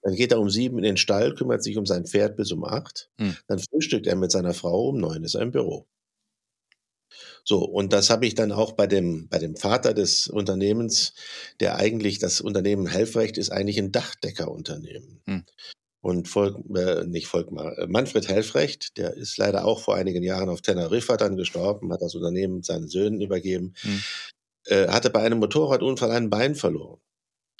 Dann 0.02 0.16
geht 0.16 0.32
er 0.32 0.40
um 0.40 0.50
7 0.50 0.76
in 0.78 0.84
den 0.84 0.96
Stall, 0.96 1.34
kümmert 1.34 1.62
sich 1.62 1.78
um 1.78 1.86
sein 1.86 2.04
Pferd 2.04 2.36
bis 2.36 2.50
um 2.50 2.64
8. 2.64 3.08
Hm. 3.18 3.36
Dann 3.46 3.60
frühstückt 3.60 4.06
er 4.08 4.16
mit 4.16 4.32
seiner 4.32 4.52
Frau, 4.52 4.88
um 4.88 4.98
9 4.98 5.22
ist 5.22 5.34
er 5.34 5.42
im 5.42 5.52
Büro. 5.52 5.86
So, 7.44 7.64
und 7.64 7.92
das 7.92 8.08
habe 8.10 8.26
ich 8.26 8.34
dann 8.34 8.52
auch 8.52 8.72
bei 8.72 8.86
dem, 8.86 9.28
bei 9.28 9.38
dem 9.38 9.56
Vater 9.56 9.94
des 9.94 10.28
Unternehmens, 10.28 11.14
der 11.60 11.76
eigentlich, 11.76 12.18
das 12.18 12.40
Unternehmen 12.40 12.86
Helfrecht 12.86 13.36
ist 13.36 13.50
eigentlich 13.50 13.78
ein 13.78 13.92
Dachdeckerunternehmen. 13.92 15.20
Hm. 15.26 15.44
Und 16.00 16.28
Volk, 16.28 16.56
äh, 16.76 17.04
nicht 17.04 17.26
Volkmar, 17.28 17.78
äh, 17.78 17.86
Manfred 17.86 18.28
Helfrecht, 18.28 18.96
der 18.96 19.14
ist 19.14 19.38
leider 19.38 19.64
auch 19.64 19.80
vor 19.80 19.94
einigen 19.96 20.22
Jahren 20.22 20.48
auf 20.48 20.60
Teneriffa 20.60 21.16
dann 21.16 21.36
gestorben, 21.36 21.92
hat 21.92 22.02
das 22.02 22.14
Unternehmen 22.14 22.62
seinen 22.62 22.88
Söhnen 22.88 23.20
übergeben, 23.20 23.74
Hm. 23.82 24.02
äh, 24.66 24.88
hatte 24.88 25.10
bei 25.10 25.22
einem 25.22 25.38
Motorradunfall 25.38 26.10
ein 26.12 26.30
Bein 26.30 26.54
verloren 26.54 27.00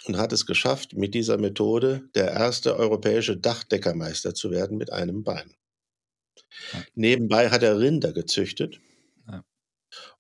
und 0.07 0.16
hat 0.16 0.33
es 0.33 0.47
geschafft, 0.47 0.95
mit 0.95 1.14
dieser 1.14 1.39
Methode 1.39 2.09
der 2.14 2.30
erste 2.33 2.76
europäische 2.76 3.37
Dachdeckermeister 3.37 4.35
zu 4.35 4.51
werden 4.51 4.76
mit 4.78 4.93
einem 4.93 5.24
Bein. 5.24 5.55
Ja. 6.72 6.83
Nebenbei 6.95 7.51
hat 7.51 7.62
er 7.62 7.78
Rinder 7.78 8.12
gezüchtet. 8.12 8.80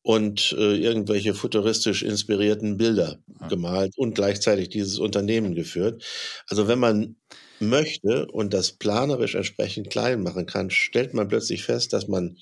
Und 0.02 0.52
äh, 0.58 0.76
irgendwelche 0.76 1.34
futuristisch 1.34 2.02
inspirierten 2.02 2.76
Bilder 2.76 3.18
Ja. 3.40 3.48
gemalt 3.48 3.92
und 3.96 4.14
gleichzeitig 4.14 4.68
dieses 4.70 4.98
Unternehmen 4.98 5.54
geführt. 5.54 6.02
Also 6.48 6.68
wenn 6.68 6.78
man 6.78 7.16
möchte 7.60 8.26
und 8.32 8.52
das 8.54 8.72
planerisch 8.72 9.34
entsprechend 9.34 9.90
klein 9.90 10.22
machen 10.22 10.46
kann, 10.46 10.70
stellt 10.70 11.14
man 11.14 11.28
plötzlich 11.28 11.64
fest, 11.64 11.92
dass 11.92 12.08
man 12.08 12.38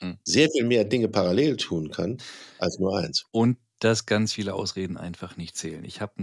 Hm. 0.00 0.16
sehr 0.24 0.48
viel 0.50 0.64
mehr 0.64 0.84
Dinge 0.84 1.08
parallel 1.08 1.56
tun 1.56 1.90
kann 1.90 2.18
als 2.58 2.78
nur 2.78 2.98
eins. 2.98 3.26
Und 3.30 3.58
dass 3.78 4.06
ganz 4.06 4.32
viele 4.32 4.54
Ausreden 4.54 4.96
einfach 4.96 5.36
nicht 5.36 5.56
zählen. 5.56 5.84
Ich 5.84 6.00
habe 6.00 6.14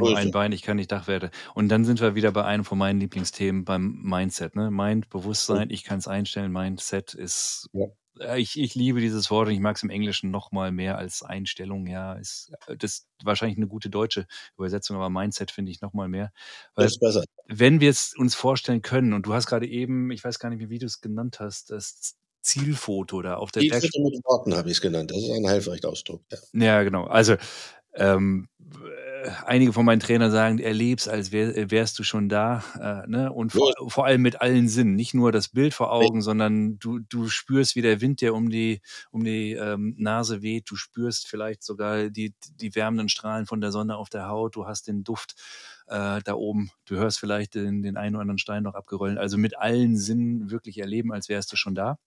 So 0.00 0.08
nur 0.08 0.16
ein. 0.16 0.30
Bein, 0.32 0.50
ich 0.52 0.62
kann 0.62 0.76
nicht 0.76 0.90
Dachwerte. 0.90 1.30
Und 1.54 1.68
dann 1.68 1.84
sind 1.84 2.00
wir 2.00 2.14
wieder 2.16 2.32
bei 2.32 2.44
einem 2.44 2.64
von 2.64 2.78
meinen 2.78 2.98
Lieblingsthemen 3.00 3.64
beim 3.64 4.00
Mindset. 4.02 4.56
Ne? 4.56 4.70
Mind, 4.72 5.08
Bewusstsein, 5.08 5.70
ich 5.70 5.84
kann 5.84 5.98
es 5.98 6.08
einstellen. 6.08 6.50
Mindset 6.52 7.14
ist, 7.14 7.70
Ja. 7.72 7.86
Ich, 8.36 8.58
ich 8.58 8.74
liebe 8.74 9.00
dieses 9.00 9.30
Wort 9.30 9.48
und 9.48 9.54
ich 9.54 9.60
mag 9.60 9.76
es 9.76 9.82
im 9.82 9.90
Englischen 9.90 10.30
noch 10.30 10.52
mal 10.52 10.72
mehr 10.72 10.98
als 10.98 11.22
Einstellung. 11.22 11.86
Ja, 11.86 12.14
ist 12.14 12.52
äh, 12.66 12.76
das 12.76 12.92
ist 12.92 13.08
wahrscheinlich 13.22 13.56
eine 13.58 13.68
gute 13.68 13.90
deutsche 13.90 14.26
Übersetzung, 14.56 14.96
aber 14.96 15.10
Mindset 15.10 15.50
finde 15.50 15.72
ich 15.72 15.80
noch 15.80 15.92
mal 15.92 16.08
mehr. 16.08 16.32
Weil 16.74 16.84
Das 16.86 16.92
ist 16.92 17.00
besser. 17.00 17.24
wenn 17.46 17.80
wir 17.80 17.90
es 17.90 18.14
uns 18.16 18.34
vorstellen 18.34 18.82
können, 18.82 19.12
und 19.12 19.26
du 19.26 19.34
hast 19.34 19.46
gerade 19.46 19.66
eben, 19.66 20.10
ich 20.10 20.24
weiß 20.24 20.38
gar 20.38 20.50
nicht 20.50 20.58
mehr, 20.58 20.70
wie 20.70 20.78
du 20.78 20.86
es 20.86 21.00
genannt 21.00 21.40
hast, 21.40 21.70
das 21.70 22.16
Zielfoto 22.42 23.22
da 23.22 23.36
auf 23.36 23.50
der 23.50 23.62
Schritte 23.62 24.00
mit 24.00 24.24
Worten 24.24 24.54
habe 24.56 24.68
ich 24.68 24.76
es 24.76 24.80
genannt. 24.80 25.10
Das 25.10 25.18
ist 25.18 25.30
ein 25.30 25.46
Helfrecht-Ausdruck. 25.46 26.22
Ja. 26.30 26.38
Ja, 26.52 26.82
genau. 26.84 27.04
Also 27.04 27.36
ähm, 27.96 28.48
äh, 28.60 29.30
einige 29.44 29.72
von 29.72 29.84
meinen 29.84 30.00
Trainern 30.00 30.30
sagen, 30.30 30.58
erlebst, 30.58 31.08
als 31.08 31.32
wär, 31.32 31.70
wärst 31.70 31.98
du 31.98 32.02
schon 32.02 32.28
da, 32.28 32.62
äh, 32.80 33.08
ne? 33.08 33.32
Und 33.32 33.52
vor, 33.52 33.72
vor 33.88 34.06
allem 34.06 34.22
mit 34.22 34.40
allen 34.40 34.68
Sinnen, 34.68 34.94
nicht 34.94 35.14
nur 35.14 35.32
das 35.32 35.48
Bild 35.48 35.74
vor 35.74 35.92
Augen, 35.92 36.22
sondern 36.22 36.78
du, 36.78 37.00
du 37.00 37.28
spürst, 37.28 37.76
wie 37.76 37.82
der 37.82 38.00
Wind 38.00 38.20
dir 38.20 38.34
um 38.34 38.50
die 38.50 38.80
um 39.10 39.24
die 39.24 39.52
ähm, 39.52 39.94
Nase 39.98 40.42
weht. 40.42 40.70
Du 40.70 40.76
spürst 40.76 41.26
vielleicht 41.26 41.62
sogar 41.62 42.10
die 42.10 42.34
die 42.60 42.74
wärmenden 42.74 43.08
Strahlen 43.08 43.46
von 43.46 43.60
der 43.60 43.72
Sonne 43.72 43.96
auf 43.96 44.08
der 44.08 44.28
Haut. 44.28 44.56
Du 44.56 44.66
hast 44.66 44.86
den 44.88 45.04
Duft 45.04 45.34
äh, 45.88 46.20
da 46.22 46.34
oben. 46.34 46.70
Du 46.84 46.96
hörst 46.96 47.18
vielleicht 47.18 47.54
den, 47.54 47.82
den 47.82 47.96
einen 47.96 48.14
oder 48.14 48.22
anderen 48.22 48.38
Stein 48.38 48.62
noch 48.62 48.74
abgerollt. 48.74 49.18
Also 49.18 49.38
mit 49.38 49.58
allen 49.58 49.96
Sinnen 49.96 50.50
wirklich 50.50 50.78
erleben, 50.78 51.12
als 51.12 51.28
wärst 51.28 51.52
du 51.52 51.56
schon 51.56 51.74
da. 51.74 51.98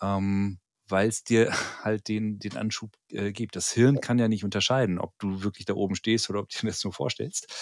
Ähm, 0.00 0.58
weil 0.88 1.08
es 1.08 1.24
dir 1.24 1.50
halt 1.84 2.08
den, 2.08 2.38
den 2.38 2.56
Anschub 2.56 2.92
äh, 3.10 3.32
gibt. 3.32 3.56
Das 3.56 3.72
Hirn 3.72 4.00
kann 4.00 4.18
ja 4.18 4.28
nicht 4.28 4.44
unterscheiden, 4.44 4.98
ob 4.98 5.18
du 5.18 5.42
wirklich 5.42 5.66
da 5.66 5.74
oben 5.74 5.94
stehst 5.96 6.30
oder 6.30 6.40
ob 6.40 6.48
du 6.48 6.58
dir 6.60 6.68
das 6.68 6.84
nur 6.84 6.92
vorstellst. 6.92 7.52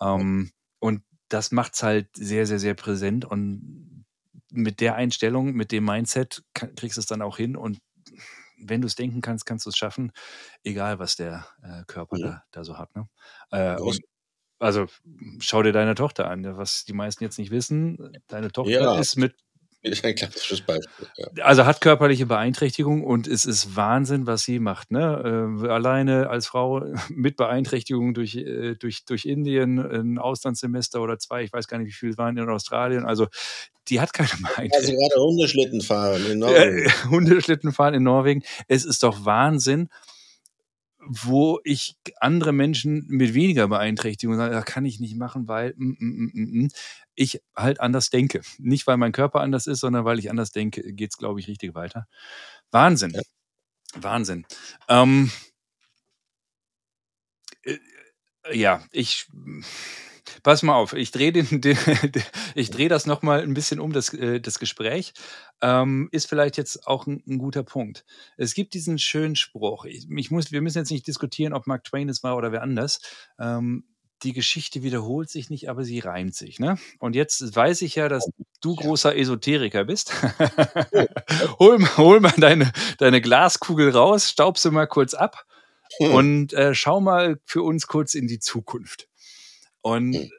Ähm, 0.00 0.50
und 0.80 1.02
das 1.28 1.50
macht's 1.52 1.82
halt 1.82 2.08
sehr, 2.16 2.46
sehr, 2.46 2.58
sehr 2.58 2.74
präsent. 2.74 3.24
Und 3.24 4.04
mit 4.52 4.80
der 4.80 4.94
Einstellung, 4.96 5.52
mit 5.54 5.72
dem 5.72 5.84
Mindset 5.84 6.44
kann, 6.54 6.74
kriegst 6.76 6.96
du 6.96 7.00
es 7.00 7.06
dann 7.06 7.22
auch 7.22 7.36
hin. 7.36 7.56
Und 7.56 7.78
wenn 8.58 8.80
du 8.80 8.86
es 8.86 8.94
denken 8.94 9.20
kannst, 9.20 9.46
kannst 9.46 9.66
du 9.66 9.70
es 9.70 9.76
schaffen, 9.76 10.12
egal 10.64 10.98
was 10.98 11.16
der 11.16 11.46
äh, 11.62 11.84
Körper 11.86 12.16
Mhm. 12.16 12.20
da, 12.20 12.44
da 12.52 12.64
so 12.64 12.78
hat. 12.78 12.94
Ne? 12.96 13.08
Äh, 13.50 13.76
Ja. 13.76 13.80
und 13.80 14.02
also 14.60 14.86
schau 15.40 15.62
dir 15.62 15.72
deine 15.72 15.94
Tochter 15.96 16.30
an. 16.30 16.44
Was 16.56 16.84
die 16.84 16.94
meisten 16.94 17.24
jetzt 17.24 17.38
nicht 17.38 17.50
wissen, 17.52 18.18
deine 18.28 18.52
Tochter 18.52 18.90
Ja. 18.90 18.96
ist 18.96 19.16
mit 19.16 19.36
ein 20.04 20.14
klassisches 20.14 20.60
Beispiel. 20.60 21.06
Ja. 21.16 21.44
also 21.44 21.66
hat 21.66 21.80
körperliche 21.80 22.26
Beeinträchtigung 22.26 23.04
und 23.04 23.26
es 23.26 23.44
ist 23.44 23.76
Wahnsinn, 23.76 24.26
was 24.26 24.42
sie 24.42 24.58
macht. 24.58 24.90
Ne? 24.90 25.60
Äh, 25.64 25.68
alleine 25.68 26.28
als 26.28 26.46
Frau 26.46 26.84
mit 27.08 27.36
Beeinträchtigung 27.36 28.14
durch, 28.14 28.36
äh, 28.36 28.74
durch, 28.74 29.04
durch 29.04 29.24
Indien, 29.24 29.78
ein 29.78 30.18
Auslandssemester 30.18 31.00
oder 31.00 31.18
zwei, 31.18 31.42
ich 31.44 31.52
weiß 31.52 31.68
gar 31.68 31.78
nicht, 31.78 31.88
wie 31.88 31.92
viele 31.92 32.18
waren 32.18 32.36
in 32.36 32.48
Australien. 32.48 33.04
Also 33.04 33.26
die 33.88 34.00
hat 34.00 34.12
keine 34.12 34.28
Also 34.32 34.54
Beeinträchtigung. 34.56 35.00
gerade 35.08 35.22
Hundeschlitten 35.22 35.80
fahren 35.80 36.26
in 36.30 36.38
Norwegen. 36.40 36.78
Äh, 36.78 36.90
Hundeschlitten 37.10 37.72
fahren 37.72 37.94
in 37.94 38.02
Norwegen. 38.02 38.42
Es 38.68 38.84
ist 38.84 39.02
doch 39.02 39.24
Wahnsinn, 39.24 39.88
wo 41.08 41.60
ich 41.64 41.96
andere 42.20 42.52
Menschen 42.52 43.04
mit 43.08 43.34
weniger 43.34 43.68
Beeinträchtigung 43.68 44.36
sage, 44.36 44.54
das 44.54 44.64
kann 44.64 44.84
ich 44.84 45.00
nicht 45.00 45.16
machen, 45.16 45.48
weil 45.48 45.74
mm, 45.76 45.84
mm, 45.84 45.96
mm, 45.98 46.30
mm, 46.34 46.62
mm, 46.64 46.68
ich 47.14 47.42
halt 47.56 47.80
anders 47.80 48.10
denke. 48.10 48.42
Nicht, 48.58 48.86
weil 48.86 48.96
mein 48.96 49.12
Körper 49.12 49.40
anders 49.40 49.66
ist, 49.66 49.80
sondern 49.80 50.04
weil 50.04 50.18
ich 50.18 50.30
anders 50.30 50.50
denke, 50.52 50.92
geht 50.92 51.10
es, 51.12 51.16
glaube 51.18 51.40
ich, 51.40 51.48
richtig 51.48 51.74
weiter. 51.74 52.06
Wahnsinn. 52.70 53.12
Ja. 53.12 53.22
Wahnsinn. 53.94 54.46
Ähm, 54.88 55.30
äh, 57.64 57.78
ja, 58.52 58.82
ich 58.92 59.26
pass 60.42 60.62
mal 60.62 60.74
auf, 60.74 60.92
ich 60.92 61.10
drehe 61.10 61.32
den, 61.32 61.60
den, 61.60 61.78
ich 62.54 62.70
drehe 62.70 62.88
das 62.88 63.06
noch 63.06 63.22
mal 63.22 63.40
ein 63.42 63.54
bisschen 63.54 63.80
um 63.80 63.92
das, 63.92 64.12
äh, 64.14 64.40
das 64.40 64.58
Gespräch. 64.58 65.12
Ähm, 65.62 66.08
ist 66.12 66.28
vielleicht 66.28 66.56
jetzt 66.56 66.86
auch 66.86 67.06
ein, 67.06 67.22
ein 67.26 67.38
guter 67.38 67.62
Punkt. 67.62 68.04
Es 68.36 68.54
gibt 68.54 68.74
diesen 68.74 68.98
schönen 68.98 69.36
Spruch. 69.36 69.84
Ich, 69.84 70.06
ich 70.10 70.30
muss, 70.30 70.52
wir 70.52 70.60
müssen 70.62 70.78
jetzt 70.78 70.90
nicht 70.90 71.06
diskutieren, 71.06 71.52
ob 71.52 71.66
Mark 71.66 71.84
Twain 71.84 72.08
es 72.08 72.22
war 72.22 72.36
oder 72.36 72.52
wer 72.52 72.62
anders. 72.62 73.00
Ähm, 73.38 73.84
die 74.22 74.32
Geschichte 74.32 74.82
wiederholt 74.82 75.28
sich 75.28 75.50
nicht, 75.50 75.68
aber 75.68 75.84
sie 75.84 75.98
reimt 75.98 76.34
sich. 76.34 76.58
Ne? 76.58 76.78
Und 76.98 77.14
jetzt 77.14 77.54
weiß 77.54 77.82
ich 77.82 77.96
ja, 77.96 78.08
dass 78.08 78.26
du 78.62 78.74
großer 78.74 79.14
Esoteriker 79.14 79.84
bist. 79.84 80.12
hol, 81.58 81.78
mal- 81.78 81.96
hol 81.96 82.20
mal 82.20 82.32
deine, 82.36 82.72
deine 82.98 83.20
Glaskugel 83.20 83.90
raus, 83.90 84.30
staub 84.30 84.58
sie 84.58 84.70
mal 84.70 84.86
kurz 84.86 85.14
ab 85.14 85.44
und 85.98 86.52
äh, 86.54 86.74
schau 86.74 87.00
mal 87.00 87.38
für 87.44 87.62
uns 87.62 87.86
kurz 87.86 88.14
in 88.14 88.26
die 88.26 88.38
Zukunft. 88.38 89.08
Und 89.86 90.14
Hm. 90.16 90.30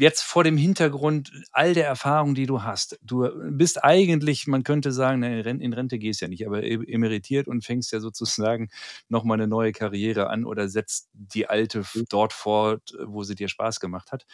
jetzt 0.00 0.22
vor 0.22 0.44
dem 0.44 0.56
Hintergrund 0.56 1.30
all 1.52 1.72
der 1.72 1.86
Erfahrung, 1.86 2.34
die 2.34 2.46
du 2.46 2.62
hast, 2.62 2.98
du 3.02 3.28
bist 3.52 3.84
eigentlich, 3.84 4.46
man 4.48 4.64
könnte 4.64 4.90
sagen, 4.92 5.22
in 5.22 5.72
Rente 5.72 5.98
gehst 5.98 6.20
ja 6.20 6.28
nicht, 6.28 6.46
aber 6.46 6.62
e-, 6.64 6.84
emeritiert 6.92 7.46
und 7.48 7.64
fängst 7.64 7.92
ja 7.92 8.00
sozusagen 8.00 8.70
nochmal 9.08 9.36
eine 9.38 9.46
neue 9.48 9.72
Karriere 9.72 10.28
an 10.30 10.44
oder 10.44 10.68
setzt 10.68 11.08
die 11.12 11.46
alte 11.48 11.84
dort 12.08 12.32
fort, 12.32 12.92
wo 13.06 13.22
sie 13.22 13.36
dir 13.36 13.48
Spaß 13.48 13.80
gemacht 13.80 14.10
hat. 14.12 14.26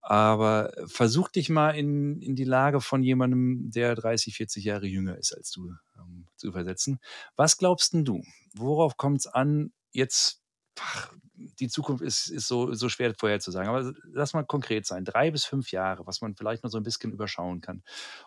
Aber 0.00 0.72
versuch 0.86 1.28
dich 1.30 1.48
mal 1.48 1.70
in, 1.70 2.20
in 2.20 2.36
die 2.36 2.44
Lage 2.44 2.80
von 2.80 3.02
jemandem, 3.02 3.70
der 3.70 3.94
30, 3.94 4.36
40 4.36 4.64
Jahre 4.64 4.86
jünger 4.86 5.16
ist 5.18 5.34
als 5.34 5.50
du, 5.50 5.70
ähm, 5.98 6.26
zu 6.36 6.52
versetzen. 6.52 6.98
Was 7.36 7.56
glaubst 7.58 7.94
denn 7.94 8.04
du? 8.04 8.22
Worauf 8.54 8.96
kommt 8.96 9.20
es 9.20 9.26
an, 9.26 9.72
jetzt 9.92 10.42
ach, 10.78 11.12
die 11.58 11.68
Zukunft 11.68 12.02
ist, 12.02 12.28
ist 12.28 12.48
so, 12.48 12.72
so 12.74 12.88
schwer 12.88 13.14
vorherzusagen. 13.14 13.68
Aber 13.68 13.92
lass 14.12 14.34
mal 14.34 14.44
konkret 14.44 14.86
sein. 14.86 15.04
Drei 15.04 15.30
bis 15.30 15.44
fünf 15.44 15.70
Jahre, 15.70 16.06
was 16.06 16.20
man 16.20 16.34
vielleicht 16.36 16.64
noch 16.64 16.70
so 16.70 16.78
ein 16.78 16.82
bisschen 16.82 17.12
überschauen 17.12 17.60
kann, 17.60 17.82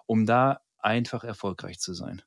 um 0.05 0.25
da 0.25 0.61
einfach 0.79 1.23
erfolgreich 1.23 1.79
zu 1.79 1.93
sein. 1.93 2.21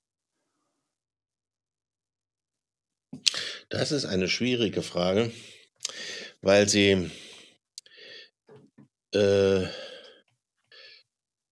Das 3.69 3.93
ist 3.93 4.05
eine 4.05 4.29
schwierige 4.29 4.83
Frage, 4.83 5.33
weil 6.43 6.69
sie, 6.69 7.11
äh, 9.13 9.67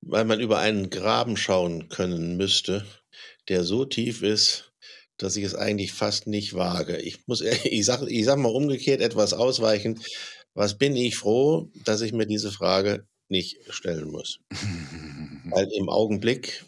weil 0.00 0.24
man 0.24 0.40
über 0.40 0.58
einen 0.58 0.90
Graben 0.90 1.36
schauen 1.36 1.88
können 1.88 2.36
müsste, 2.36 2.84
der 3.48 3.64
so 3.64 3.84
tief 3.84 4.22
ist, 4.22 4.67
dass 5.18 5.36
ich 5.36 5.44
es 5.44 5.54
eigentlich 5.54 5.92
fast 5.92 6.26
nicht 6.26 6.54
wage. 6.54 6.96
Ich 6.98 7.26
muss, 7.26 7.40
ich 7.40 7.84
sag, 7.84 8.02
ich 8.08 8.24
sag 8.24 8.38
mal 8.38 8.48
umgekehrt 8.48 9.00
etwas 9.00 9.34
ausweichen. 9.34 10.00
Was 10.54 10.78
bin 10.78 10.96
ich 10.96 11.16
froh, 11.16 11.70
dass 11.84 12.00
ich 12.00 12.12
mir 12.12 12.26
diese 12.26 12.50
Frage 12.50 13.06
nicht 13.28 13.58
stellen 13.68 14.10
muss? 14.10 14.40
Weil 15.50 15.68
im 15.72 15.88
Augenblick 15.88 16.64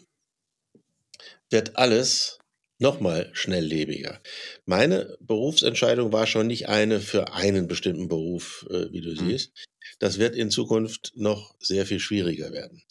wird 1.49 1.75
alles 1.77 2.40
nochmal 2.81 3.29
schnelllebiger. 3.33 4.19
Meine 4.65 5.17
Berufsentscheidung 5.21 6.11
war 6.11 6.27
schon 6.27 6.47
nicht 6.47 6.67
eine 6.67 6.99
für 6.99 7.33
einen 7.33 7.67
bestimmten 7.67 8.07
Beruf, 8.07 8.65
äh, 8.69 8.91
wie 8.91 9.01
du 9.01 9.11
mhm. 9.11 9.29
siehst. 9.29 9.51
Das 9.99 10.17
wird 10.17 10.35
in 10.35 10.49
Zukunft 10.49 11.13
noch 11.15 11.55
sehr 11.59 11.85
viel 11.85 11.99
schwieriger 11.99 12.51
werden. 12.51 12.81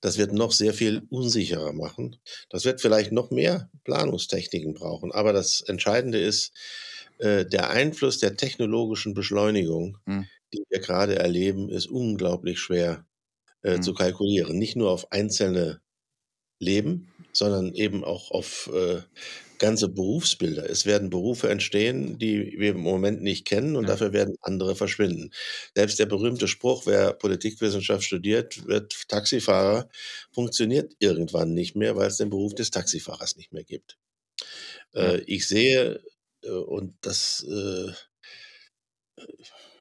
Das 0.00 0.18
wird 0.18 0.32
noch 0.32 0.52
sehr 0.52 0.74
viel 0.74 1.02
unsicherer 1.10 1.72
machen. 1.72 2.16
Das 2.50 2.64
wird 2.64 2.80
vielleicht 2.80 3.12
noch 3.12 3.30
mehr 3.30 3.70
Planungstechniken 3.84 4.74
brauchen. 4.74 5.12
Aber 5.12 5.32
das 5.32 5.60
Entscheidende 5.60 6.18
ist, 6.18 6.52
äh, 7.18 7.46
der 7.46 7.70
Einfluss 7.70 8.18
der 8.18 8.36
technologischen 8.36 9.14
Beschleunigung, 9.14 9.98
mhm. 10.06 10.26
die 10.52 10.64
wir 10.68 10.80
gerade 10.80 11.16
erleben, 11.16 11.70
ist 11.70 11.86
unglaublich 11.86 12.58
schwer 12.58 13.06
äh, 13.62 13.76
mhm. 13.76 13.82
zu 13.82 13.94
kalkulieren. 13.94 14.58
Nicht 14.58 14.76
nur 14.76 14.90
auf 14.90 15.12
einzelne 15.12 15.80
Leben, 16.58 17.12
sondern 17.36 17.74
eben 17.74 18.04
auch 18.04 18.30
auf 18.30 18.70
äh, 18.72 19.02
ganze 19.58 19.88
Berufsbilder. 19.88 20.68
Es 20.68 20.86
werden 20.86 21.10
Berufe 21.10 21.48
entstehen, 21.48 22.18
die 22.18 22.54
wir 22.58 22.70
im 22.70 22.80
Moment 22.80 23.22
nicht 23.22 23.46
kennen 23.46 23.76
und 23.76 23.84
ja. 23.84 23.90
dafür 23.90 24.12
werden 24.12 24.36
andere 24.42 24.76
verschwinden. 24.76 25.30
Selbst 25.74 25.98
der 25.98 26.06
berühmte 26.06 26.48
Spruch, 26.48 26.86
wer 26.86 27.12
Politikwissenschaft 27.12 28.04
studiert, 28.04 28.66
wird 28.66 29.08
Taxifahrer, 29.08 29.88
funktioniert 30.32 30.94
irgendwann 30.98 31.54
nicht 31.54 31.76
mehr, 31.76 31.96
weil 31.96 32.08
es 32.08 32.18
den 32.18 32.30
Beruf 32.30 32.54
des 32.54 32.70
Taxifahrers 32.70 33.36
nicht 33.36 33.52
mehr 33.52 33.64
gibt. 33.64 33.96
Äh, 34.94 35.20
ich 35.26 35.46
sehe, 35.46 36.02
äh, 36.42 36.50
und 36.50 36.94
das 37.00 37.46
äh, 37.48 37.92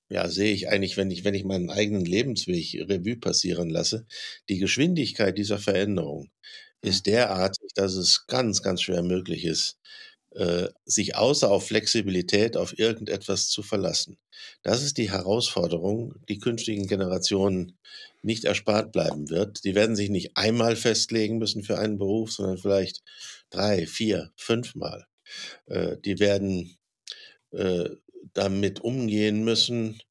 ja, 0.09 0.29
sehe 0.29 0.53
ich 0.53 0.69
eigentlich, 0.69 0.97
wenn 0.97 1.09
ich, 1.09 1.23
wenn 1.23 1.33
ich 1.33 1.43
meinen 1.43 1.69
eigenen 1.69 2.05
Lebensweg 2.05 2.87
Revue 2.87 3.17
passieren 3.17 3.69
lasse, 3.69 4.05
die 4.49 4.59
Geschwindigkeit 4.59 5.37
dieser 5.37 5.57
Veränderung 5.57 6.29
ist 6.81 7.05
derartig, 7.07 7.71
dass 7.75 7.93
es 7.95 8.27
ganz, 8.27 8.61
ganz 8.61 8.81
schwer 8.81 9.03
möglich 9.03 9.45
ist, 9.45 9.77
äh, 10.31 10.67
sich 10.85 11.15
außer 11.15 11.49
auf 11.49 11.67
Flexibilität 11.67 12.57
auf 12.57 12.77
irgendetwas 12.77 13.47
zu 13.49 13.63
verlassen. 13.63 14.17
Das 14.63 14.83
ist 14.83 14.97
die 14.97 15.11
Herausforderung, 15.11 16.15
die 16.29 16.39
künftigen 16.39 16.87
Generationen 16.87 17.77
nicht 18.21 18.45
erspart 18.45 18.91
bleiben 18.91 19.29
wird. 19.29 19.63
Die 19.63 19.75
werden 19.75 19.95
sich 19.95 20.09
nicht 20.09 20.35
einmal 20.35 20.75
festlegen 20.75 21.37
müssen 21.37 21.63
für 21.63 21.79
einen 21.79 21.97
Beruf, 21.97 22.31
sondern 22.33 22.57
vielleicht 22.57 23.01
drei, 23.49 23.87
vier, 23.87 24.31
fünfmal. 24.35 25.05
Äh, 25.67 25.97
die 26.03 26.19
werden 26.19 26.77
äh, 27.51 27.89
damit 28.33 28.81
umgehen 28.81 29.43
müssen. 29.43 30.01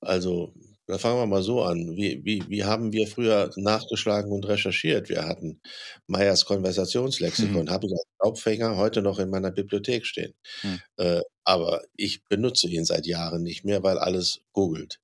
Also 0.00 0.54
da 0.88 0.96
fangen 0.96 1.18
wir 1.18 1.26
mal 1.26 1.42
so 1.42 1.62
an. 1.62 1.96
Wie, 1.96 2.24
wie, 2.24 2.42
wie 2.48 2.64
haben 2.64 2.92
wir 2.92 3.06
früher 3.06 3.50
nachgeschlagen 3.56 4.32
und 4.32 4.48
recherchiert? 4.48 5.10
Wir 5.10 5.26
hatten 5.26 5.60
Meyers 6.06 6.46
Konversationslexikon, 6.46 7.66
mhm. 7.66 7.70
habe 7.70 7.86
ich 7.86 7.92
als 7.92 8.06
Staubfänger 8.16 8.76
heute 8.78 9.02
noch 9.02 9.18
in 9.18 9.28
meiner 9.28 9.50
Bibliothek 9.50 10.06
stehen. 10.06 10.32
Mhm. 10.62 10.80
Äh, 10.96 11.20
aber 11.44 11.82
ich 11.94 12.24
benutze 12.24 12.68
ihn 12.68 12.86
seit 12.86 13.06
Jahren 13.06 13.42
nicht 13.42 13.64
mehr, 13.64 13.82
weil 13.82 13.98
alles 13.98 14.40
googelt. 14.52 14.98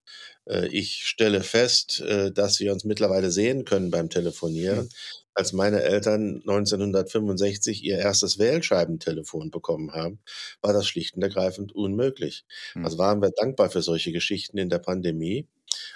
Äh, 0.46 0.68
ich 0.68 1.04
stelle 1.04 1.42
fest, 1.42 2.00
äh, 2.00 2.32
dass 2.32 2.60
wir 2.60 2.72
uns 2.72 2.84
mittlerweile 2.84 3.30
sehen 3.30 3.66
können 3.66 3.90
beim 3.90 4.08
Telefonieren. 4.08 4.84
Mhm 4.84 4.88
als 5.34 5.52
meine 5.52 5.82
Eltern 5.82 6.36
1965 6.46 7.82
ihr 7.82 7.98
erstes 7.98 8.38
Wählscheibentelefon 8.38 9.50
bekommen 9.50 9.92
haben, 9.92 10.20
war 10.62 10.72
das 10.72 10.86
schlicht 10.86 11.16
und 11.16 11.22
ergreifend 11.22 11.74
unmöglich. 11.74 12.44
Mhm. 12.74 12.84
Also 12.84 12.98
waren 12.98 13.20
wir 13.20 13.30
dankbar 13.30 13.68
für 13.68 13.82
solche 13.82 14.12
Geschichten 14.12 14.58
in 14.58 14.68
der 14.68 14.78
Pandemie, 14.78 15.48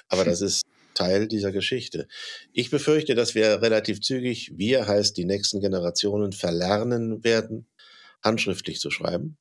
aber 0.09 0.25
das 0.25 0.41
ist 0.41 0.65
Teil 0.95 1.29
dieser 1.29 1.53
Geschichte. 1.53 2.09
Ich 2.53 2.71
befürchte, 2.71 3.15
dass 3.15 3.35
wir 3.35 3.63
relativ 3.63 4.01
zügig, 4.01 4.53
wir 4.57 4.87
heißt 4.87 5.17
die 5.17 5.25
nächsten 5.25 5.61
Generationen, 5.61 6.33
verlernen 6.33 7.23
werden, 7.23 7.69
handschriftlich 8.23 8.81
zu 8.81 8.91
schreiben. 8.91 9.37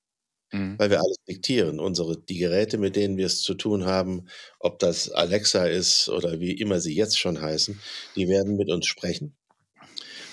Mhm. 0.52 0.78
Weil 0.78 0.90
wir 0.92 1.00
alles 1.00 1.18
diktieren. 1.28 1.80
Unsere, 1.80 2.18
die 2.18 2.38
Geräte, 2.38 2.78
mit 2.78 2.96
denen 2.96 3.18
wir 3.18 3.26
es 3.26 3.42
zu 3.42 3.54
tun 3.56 3.86
haben, 3.86 4.28
ob 4.60 4.80
das 4.80 5.10
Alexa 5.10 5.66
ist 5.66 6.10
oder 6.10 6.40
wie 6.40 6.52
immer 6.52 6.80
sie 6.80 6.96
jetzt 6.96 7.20
schon 7.20 7.42
heißen, 7.42 7.80
die 8.16 8.30
werden 8.30 8.56
mit 8.56 8.70
uns 8.70 8.86
sprechen. 8.86 9.36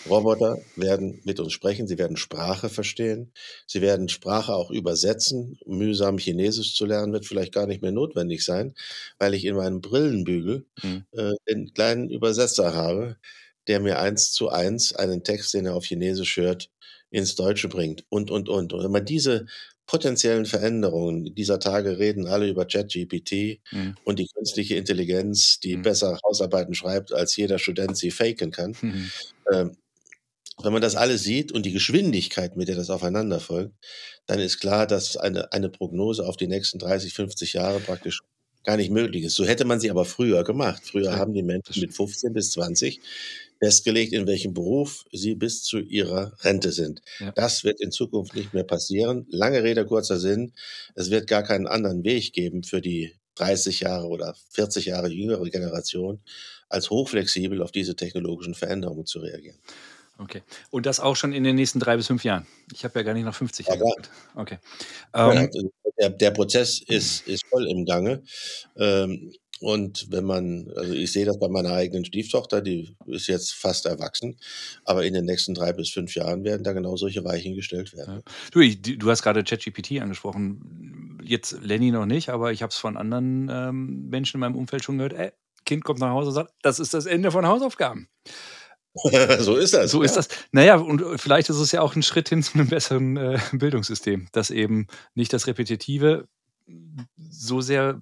Roboter 0.08 0.58
werden 0.76 1.20
mit 1.24 1.40
uns 1.40 1.52
sprechen, 1.52 1.86
sie 1.86 1.98
werden 1.98 2.16
Sprache 2.16 2.68
verstehen, 2.68 3.32
sie 3.66 3.80
werden 3.80 4.08
Sprache 4.08 4.54
auch 4.54 4.70
übersetzen. 4.70 5.58
Mühsam 5.66 6.18
Chinesisch 6.18 6.74
zu 6.74 6.86
lernen 6.86 7.12
wird 7.12 7.26
vielleicht 7.26 7.52
gar 7.52 7.66
nicht 7.66 7.82
mehr 7.82 7.92
notwendig 7.92 8.44
sein, 8.44 8.74
weil 9.18 9.34
ich 9.34 9.44
in 9.44 9.56
meinem 9.56 9.80
Brillenbügel 9.80 10.66
mhm. 10.82 11.04
äh, 11.12 11.32
einen 11.50 11.72
kleinen 11.72 12.10
Übersetzer 12.10 12.74
habe, 12.74 13.16
der 13.66 13.80
mir 13.80 13.98
eins 13.98 14.32
zu 14.32 14.50
eins 14.50 14.94
einen 14.94 15.24
Text, 15.24 15.54
den 15.54 15.66
er 15.66 15.74
auf 15.74 15.84
Chinesisch 15.84 16.36
hört, 16.36 16.70
ins 17.10 17.34
Deutsche 17.34 17.68
bringt 17.68 18.04
und, 18.08 18.30
und, 18.30 18.48
und. 18.48 18.72
Und 18.72 18.84
wenn 18.84 18.90
man 18.90 19.04
diese 19.04 19.46
potenziellen 19.86 20.46
Veränderungen 20.46 21.34
dieser 21.34 21.58
Tage 21.58 21.98
reden 21.98 22.26
alle 22.26 22.48
über 22.48 22.64
ChatGPT 22.64 23.60
mhm. 23.70 23.94
und 24.04 24.18
die 24.18 24.26
künstliche 24.34 24.76
Intelligenz, 24.76 25.60
die 25.60 25.76
mhm. 25.76 25.82
besser 25.82 26.18
Hausarbeiten 26.26 26.74
schreibt, 26.74 27.12
als 27.12 27.36
jeder 27.36 27.58
Student 27.58 27.96
sie 27.96 28.10
faken 28.10 28.50
kann. 28.50 28.74
Mhm. 28.80 29.10
Ähm, 29.52 29.76
wenn 30.62 30.72
man 30.72 30.82
das 30.82 30.96
alles 30.96 31.22
sieht 31.22 31.52
und 31.52 31.66
die 31.66 31.72
Geschwindigkeit, 31.72 32.56
mit 32.56 32.68
der 32.68 32.76
das 32.76 32.90
aufeinander 32.90 33.40
folgt, 33.40 33.74
dann 34.26 34.38
ist 34.38 34.60
klar, 34.60 34.86
dass 34.86 35.16
eine, 35.16 35.52
eine 35.52 35.68
Prognose 35.68 36.26
auf 36.26 36.36
die 36.36 36.46
nächsten 36.46 36.78
30, 36.78 37.12
50 37.12 37.54
Jahre 37.54 37.80
praktisch 37.80 38.20
gar 38.64 38.76
nicht 38.76 38.90
möglich 38.90 39.24
ist. 39.24 39.34
So 39.34 39.44
hätte 39.44 39.64
man 39.64 39.78
sie 39.78 39.90
aber 39.90 40.04
früher 40.04 40.42
gemacht. 40.42 40.82
Früher 40.84 41.10
ja, 41.10 41.16
haben 41.16 41.34
die 41.34 41.42
Menschen 41.42 41.80
mit 41.80 41.94
15 41.94 42.32
bis 42.32 42.50
20 42.52 43.00
festgelegt, 43.60 44.12
in 44.12 44.26
welchem 44.26 44.54
Beruf 44.54 45.04
sie 45.12 45.34
bis 45.34 45.62
zu 45.62 45.78
ihrer 45.78 46.32
Rente 46.42 46.72
sind. 46.72 47.02
Ja. 47.20 47.32
Das 47.32 47.64
wird 47.64 47.80
in 47.80 47.92
Zukunft 47.92 48.34
nicht 48.34 48.54
mehr 48.54 48.64
passieren. 48.64 49.26
Lange 49.28 49.62
Rede, 49.62 49.84
kurzer 49.84 50.18
Sinn. 50.18 50.52
Es 50.94 51.10
wird 51.10 51.26
gar 51.26 51.42
keinen 51.42 51.66
anderen 51.66 52.04
Weg 52.04 52.32
geben 52.32 52.62
für 52.62 52.80
die 52.80 53.14
30 53.36 53.80
Jahre 53.80 54.08
oder 54.08 54.34
40 54.50 54.86
Jahre 54.86 55.08
jüngere 55.08 55.44
Generation, 55.50 56.20
als 56.68 56.90
hochflexibel 56.90 57.62
auf 57.62 57.72
diese 57.72 57.96
technologischen 57.96 58.54
Veränderungen 58.54 59.06
zu 59.06 59.18
reagieren. 59.18 59.58
Okay. 60.18 60.42
Und 60.70 60.86
das 60.86 61.00
auch 61.00 61.16
schon 61.16 61.32
in 61.32 61.42
den 61.42 61.56
nächsten 61.56 61.80
drei 61.80 61.96
bis 61.96 62.06
fünf 62.06 62.24
Jahren. 62.24 62.46
Ich 62.72 62.84
habe 62.84 62.98
ja 62.98 63.02
gar 63.02 63.14
nicht 63.14 63.24
nach 63.24 63.34
50 63.34 63.66
Jahren. 63.66 63.82
Okay. 64.36 64.58
Ähm, 65.12 65.50
der, 65.98 66.10
der, 66.10 66.30
Prozess 66.30 66.80
ist, 66.80 67.26
ist 67.26 67.44
voll 67.46 67.66
im 67.68 67.84
Gange. 67.84 68.22
Ähm, 68.76 69.32
und 69.60 70.10
wenn 70.10 70.24
man, 70.24 70.70
also 70.76 70.92
ich 70.92 71.12
sehe 71.12 71.24
das 71.24 71.38
bei 71.38 71.48
meiner 71.48 71.72
eigenen 71.72 72.04
Stieftochter, 72.04 72.60
die 72.60 72.96
ist 73.06 73.28
jetzt 73.28 73.54
fast 73.54 73.86
erwachsen, 73.86 74.36
aber 74.84 75.04
in 75.04 75.14
den 75.14 75.24
nächsten 75.24 75.54
drei 75.54 75.72
bis 75.72 75.90
fünf 75.90 76.14
Jahren 76.14 76.44
werden 76.44 76.64
da 76.64 76.72
genau 76.72 76.96
solche 76.96 77.24
Weichen 77.24 77.54
gestellt 77.54 77.92
werden. 77.96 78.16
Ja. 78.16 78.32
Du, 78.52 78.60
ich, 78.60 78.82
du 78.82 79.10
hast 79.10 79.22
gerade 79.22 79.42
ChatGPT 79.42 80.00
angesprochen. 80.00 81.18
Jetzt 81.24 81.58
Lenny 81.62 81.92
noch 81.92 82.06
nicht, 82.06 82.28
aber 82.28 82.52
ich 82.52 82.62
habe 82.62 82.70
es 82.70 82.76
von 82.76 82.96
anderen 82.96 83.48
ähm, 83.50 84.08
Menschen 84.10 84.36
in 84.36 84.40
meinem 84.40 84.56
Umfeld 84.56 84.84
schon 84.84 84.98
gehört. 84.98 85.14
Ey, 85.14 85.32
Kind 85.64 85.84
kommt 85.84 86.00
nach 86.00 86.10
Hause 86.10 86.28
und 86.28 86.34
sagt, 86.34 86.52
das 86.62 86.78
ist 86.78 86.92
das 86.92 87.06
Ende 87.06 87.30
von 87.30 87.46
Hausaufgaben. 87.46 88.08
so 89.40 89.56
ist 89.56 89.74
das. 89.74 89.90
So 89.90 90.02
ja. 90.02 90.06
ist 90.06 90.16
das. 90.16 90.28
Naja, 90.52 90.76
und 90.76 91.20
vielleicht 91.20 91.50
ist 91.50 91.58
es 91.58 91.72
ja 91.72 91.80
auch 91.80 91.96
ein 91.96 92.02
Schritt 92.02 92.28
hin 92.28 92.42
zu 92.42 92.54
einem 92.54 92.68
besseren 92.68 93.16
äh, 93.16 93.40
Bildungssystem, 93.52 94.28
dass 94.32 94.50
eben 94.50 94.86
nicht 95.14 95.32
das 95.32 95.46
Repetitive 95.46 96.28
so 97.16 97.60
sehr 97.60 98.00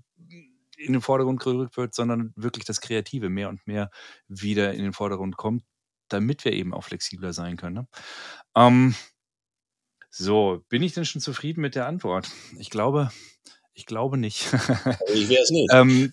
in 0.77 0.93
den 0.93 1.03
Vordergrund 1.03 1.41
gerückt 1.41 1.77
wird, 1.77 1.95
sondern 1.95 2.33
wirklich 2.37 2.65
das 2.65 2.81
Kreative 2.81 3.29
mehr 3.29 3.49
und 3.49 3.67
mehr 3.67 3.91
wieder 4.29 4.75
in 4.75 4.83
den 4.83 4.93
Vordergrund 4.93 5.37
kommt, 5.37 5.63
damit 6.09 6.45
wir 6.45 6.53
eben 6.53 6.75
auch 6.75 6.85
flexibler 6.85 7.33
sein 7.33 7.57
können. 7.57 7.75
Ne? 7.75 7.89
Ähm, 8.57 8.95
so, 10.11 10.63
bin 10.69 10.83
ich 10.83 10.93
denn 10.93 11.05
schon 11.05 11.23
zufrieden 11.23 11.63
mit 11.63 11.75
der 11.75 11.87
Antwort? 11.87 12.29
Ich 12.59 12.69
glaube, 12.69 13.11
ich 13.73 13.87
glaube 13.87 14.19
nicht. 14.19 14.47
ich 15.15 15.29
wäre 15.29 15.43
es 15.43 15.51
nicht. 15.51 15.73
ähm, 15.73 16.11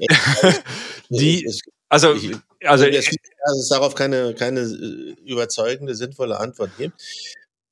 die, 1.10 1.46
also, 1.90 2.14
ich, 2.14 2.36
also, 2.66 2.86
es, 2.86 3.08
es 3.10 3.70
darauf 3.70 3.96
keine, 3.96 4.34
keine 4.36 4.62
äh, 4.62 5.16
überzeugende, 5.26 5.96
sinnvolle 5.96 6.40
Antwort 6.40 6.72
gibt. 6.78 7.00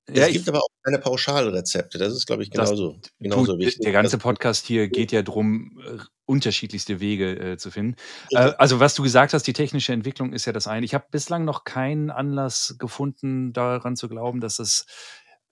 Es 0.10 0.18
Ja, 0.18 0.28
gibt 0.28 0.42
ich- 0.44 0.48
aber 0.48 0.60
auch 0.60 0.70
keine 0.84 1.00
Pauschalrezepte. 1.00 1.98
Das 1.98 2.14
ist, 2.14 2.26
glaube 2.28 2.42
ich, 2.44 2.50
genauso, 2.52 2.98
genauso 3.20 3.54
du, 3.54 3.60
wichtig. 3.60 3.82
der 3.84 3.92
ganze 3.92 4.18
Podcast 4.18 4.66
hier 4.66 4.88
geht 4.88 5.12
ja 5.12 5.22
darum, 5.22 5.82
unterschiedlichste 6.26 7.00
Wege 7.02 7.54
äh, 7.54 7.58
zu 7.58 7.72
finden. 7.72 7.96
Äh, 8.32 8.38
Richtig. 8.40 8.60
also 8.62 8.80
was 8.80 8.96
du 8.96 9.04
gesagt 9.04 9.34
hast, 9.34 9.44
die 9.48 9.54
technische 9.54 9.92
Entwicklung 9.94 10.32
ist 10.34 10.46
ja 10.46 10.54
das 10.54 10.68
eine. 10.68 10.86
Ich 10.86 10.94
habe 10.94 11.06
bislang 11.12 11.44
noch 11.46 11.64
keinen 11.66 12.10
Anlass 12.10 12.76
gefunden, 12.80 13.52
daran 13.54 13.96
zu 13.98 14.08
glauben, 14.10 14.40
dass 14.42 14.56
das 14.58 14.86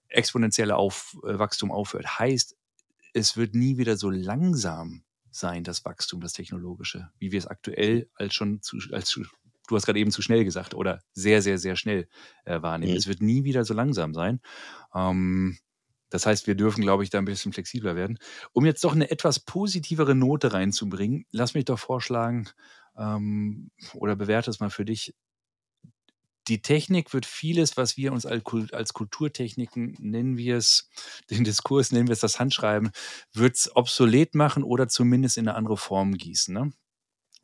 exponentielle 0.08 0.76
Auf, 0.76 1.16
äh, 1.26 1.38
Wachstum 1.38 1.70
aufhört. 1.70 2.18
Heißt, 2.18 2.56
es 3.12 3.36
wird 3.36 3.54
nie 3.54 3.76
wieder 3.78 3.96
so 3.96 4.08
langsam 4.10 5.02
sein, 5.38 5.64
das 5.64 5.84
Wachstum, 5.84 6.20
das 6.20 6.32
technologische, 6.32 7.10
wie 7.18 7.32
wir 7.32 7.38
es 7.38 7.46
aktuell 7.46 8.08
als 8.14 8.34
schon 8.34 8.62
zu, 8.62 8.78
als 8.92 9.06
zu, 9.06 9.22
du 9.68 9.76
hast 9.76 9.86
gerade 9.86 9.98
eben 9.98 10.10
zu 10.10 10.22
schnell 10.22 10.44
gesagt 10.44 10.74
oder 10.74 11.00
sehr, 11.12 11.42
sehr, 11.42 11.58
sehr 11.58 11.76
schnell 11.76 12.08
äh, 12.44 12.62
wahrnehmen. 12.62 12.92
Mhm. 12.92 12.98
Es 12.98 13.06
wird 13.06 13.22
nie 13.22 13.44
wieder 13.44 13.64
so 13.64 13.74
langsam 13.74 14.14
sein. 14.14 14.40
Ähm, 14.94 15.58
das 16.10 16.24
heißt, 16.24 16.46
wir 16.46 16.54
dürfen, 16.54 16.82
glaube 16.82 17.02
ich, 17.02 17.10
da 17.10 17.18
ein 17.18 17.24
bisschen 17.24 17.52
flexibler 17.52 17.96
werden. 17.96 18.18
Um 18.52 18.64
jetzt 18.64 18.84
doch 18.84 18.94
eine 18.94 19.10
etwas 19.10 19.40
positivere 19.40 20.14
Note 20.14 20.52
reinzubringen, 20.52 21.26
lass 21.32 21.54
mich 21.54 21.64
doch 21.64 21.78
vorschlagen, 21.78 22.48
ähm, 22.96 23.70
oder 23.94 24.16
bewerte 24.16 24.50
es 24.50 24.60
mal 24.60 24.70
für 24.70 24.84
dich. 24.84 25.14
Die 26.48 26.62
Technik 26.62 27.12
wird 27.12 27.26
vieles, 27.26 27.76
was 27.76 27.96
wir 27.96 28.12
uns 28.12 28.24
als, 28.26 28.44
Kul- 28.44 28.72
als 28.72 28.92
Kulturtechniken 28.92 29.96
nennen 29.98 30.36
wir 30.36 30.56
es, 30.56 30.88
den 31.30 31.44
Diskurs 31.44 31.92
nennen 31.92 32.08
wir 32.08 32.12
es 32.12 32.20
das 32.20 32.38
Handschreiben, 32.38 32.90
wird 33.32 33.56
es 33.56 33.74
obsolet 33.74 34.34
machen 34.34 34.62
oder 34.62 34.88
zumindest 34.88 35.36
in 35.38 35.48
eine 35.48 35.56
andere 35.56 35.76
Form 35.76 36.16
gießen. 36.16 36.54
Ne? 36.54 36.72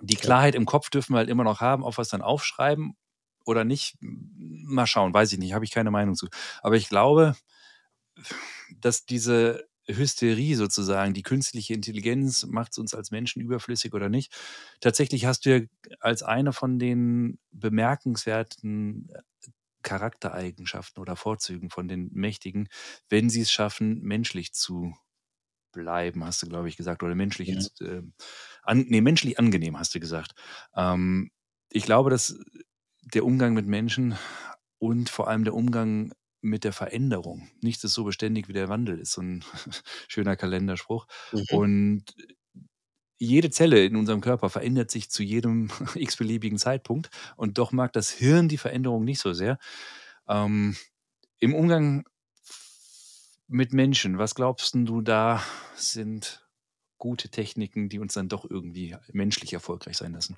Die 0.00 0.16
Klarheit 0.16 0.54
im 0.54 0.66
Kopf 0.66 0.90
dürfen 0.90 1.14
wir 1.14 1.18
halt 1.18 1.28
immer 1.28 1.44
noch 1.44 1.60
haben, 1.60 1.84
ob 1.84 1.96
wir 1.96 2.02
es 2.02 2.08
dann 2.08 2.22
aufschreiben 2.22 2.96
oder 3.44 3.64
nicht. 3.64 3.96
Mal 4.00 4.86
schauen, 4.86 5.14
weiß 5.14 5.32
ich 5.32 5.38
nicht, 5.38 5.52
habe 5.52 5.64
ich 5.64 5.70
keine 5.70 5.90
Meinung 5.90 6.14
zu. 6.14 6.28
Aber 6.62 6.76
ich 6.76 6.88
glaube, 6.88 7.36
dass 8.80 9.04
diese 9.04 9.68
Hysterie 9.88 10.54
sozusagen, 10.56 11.14
die 11.14 11.22
künstliche 11.22 11.74
Intelligenz 11.74 12.46
macht 12.46 12.72
es 12.72 12.78
uns 12.78 12.94
als 12.94 13.10
Menschen 13.10 13.42
überflüssig 13.42 13.94
oder 13.94 14.08
nicht. 14.08 14.34
Tatsächlich 14.80 15.26
hast 15.26 15.46
du 15.46 15.56
ja 15.58 15.66
als 16.00 16.22
eine 16.22 16.52
von 16.52 16.78
den 16.78 17.38
bemerkenswerten 17.50 19.08
Charaktereigenschaften 19.82 21.00
oder 21.00 21.16
Vorzügen 21.16 21.70
von 21.70 21.88
den 21.88 22.10
Mächtigen, 22.12 22.68
wenn 23.08 23.30
sie 23.30 23.40
es 23.42 23.52
schaffen, 23.52 24.00
menschlich 24.02 24.52
zu 24.52 24.94
bleiben, 25.72 26.24
hast 26.24 26.42
du, 26.42 26.48
glaube 26.48 26.68
ich, 26.68 26.76
gesagt, 26.76 27.02
oder 27.02 27.14
menschlich, 27.14 27.48
Mhm. 27.48 27.52
jetzt, 27.52 27.80
äh, 27.80 28.02
an, 28.62 28.84
nee, 28.88 29.00
menschlich 29.00 29.38
angenehm, 29.38 29.78
hast 29.78 29.94
du 29.94 30.00
gesagt. 30.00 30.32
Ähm, 30.76 31.30
ich 31.70 31.84
glaube, 31.84 32.10
dass 32.10 32.38
der 33.02 33.24
Umgang 33.24 33.54
mit 33.54 33.66
Menschen 33.66 34.16
und 34.78 35.10
vor 35.10 35.28
allem 35.28 35.44
der 35.44 35.54
Umgang 35.54 36.12
mit 36.42 36.64
der 36.64 36.72
Veränderung, 36.72 37.48
nichts 37.60 37.84
ist 37.84 37.94
so 37.94 38.04
beständig 38.04 38.48
wie 38.48 38.52
der 38.52 38.68
Wandel, 38.68 38.98
ist 38.98 39.12
so 39.12 39.22
ein 39.22 39.44
schöner 40.08 40.36
Kalenderspruch. 40.36 41.06
Mhm. 41.32 41.44
Und 41.52 42.04
jede 43.18 43.50
Zelle 43.50 43.84
in 43.84 43.94
unserem 43.94 44.20
Körper 44.20 44.50
verändert 44.50 44.90
sich 44.90 45.08
zu 45.08 45.22
jedem 45.22 45.70
x-beliebigen 45.94 46.58
Zeitpunkt 46.58 47.10
und 47.36 47.58
doch 47.58 47.70
mag 47.72 47.92
das 47.92 48.10
Hirn 48.10 48.48
die 48.48 48.58
Veränderung 48.58 49.04
nicht 49.04 49.20
so 49.20 49.32
sehr. 49.32 49.58
Ähm, 50.28 50.76
Im 51.38 51.54
Umgang 51.54 52.04
mit 53.46 53.72
Menschen, 53.72 54.18
was 54.18 54.34
glaubst 54.34 54.74
du 54.74 55.00
da 55.00 55.42
sind 55.76 56.46
gute 56.98 57.28
Techniken, 57.28 57.88
die 57.88 57.98
uns 57.98 58.14
dann 58.14 58.28
doch 58.28 58.48
irgendwie 58.48 58.96
menschlich 59.12 59.52
erfolgreich 59.52 59.96
sein 59.96 60.12
lassen? 60.12 60.36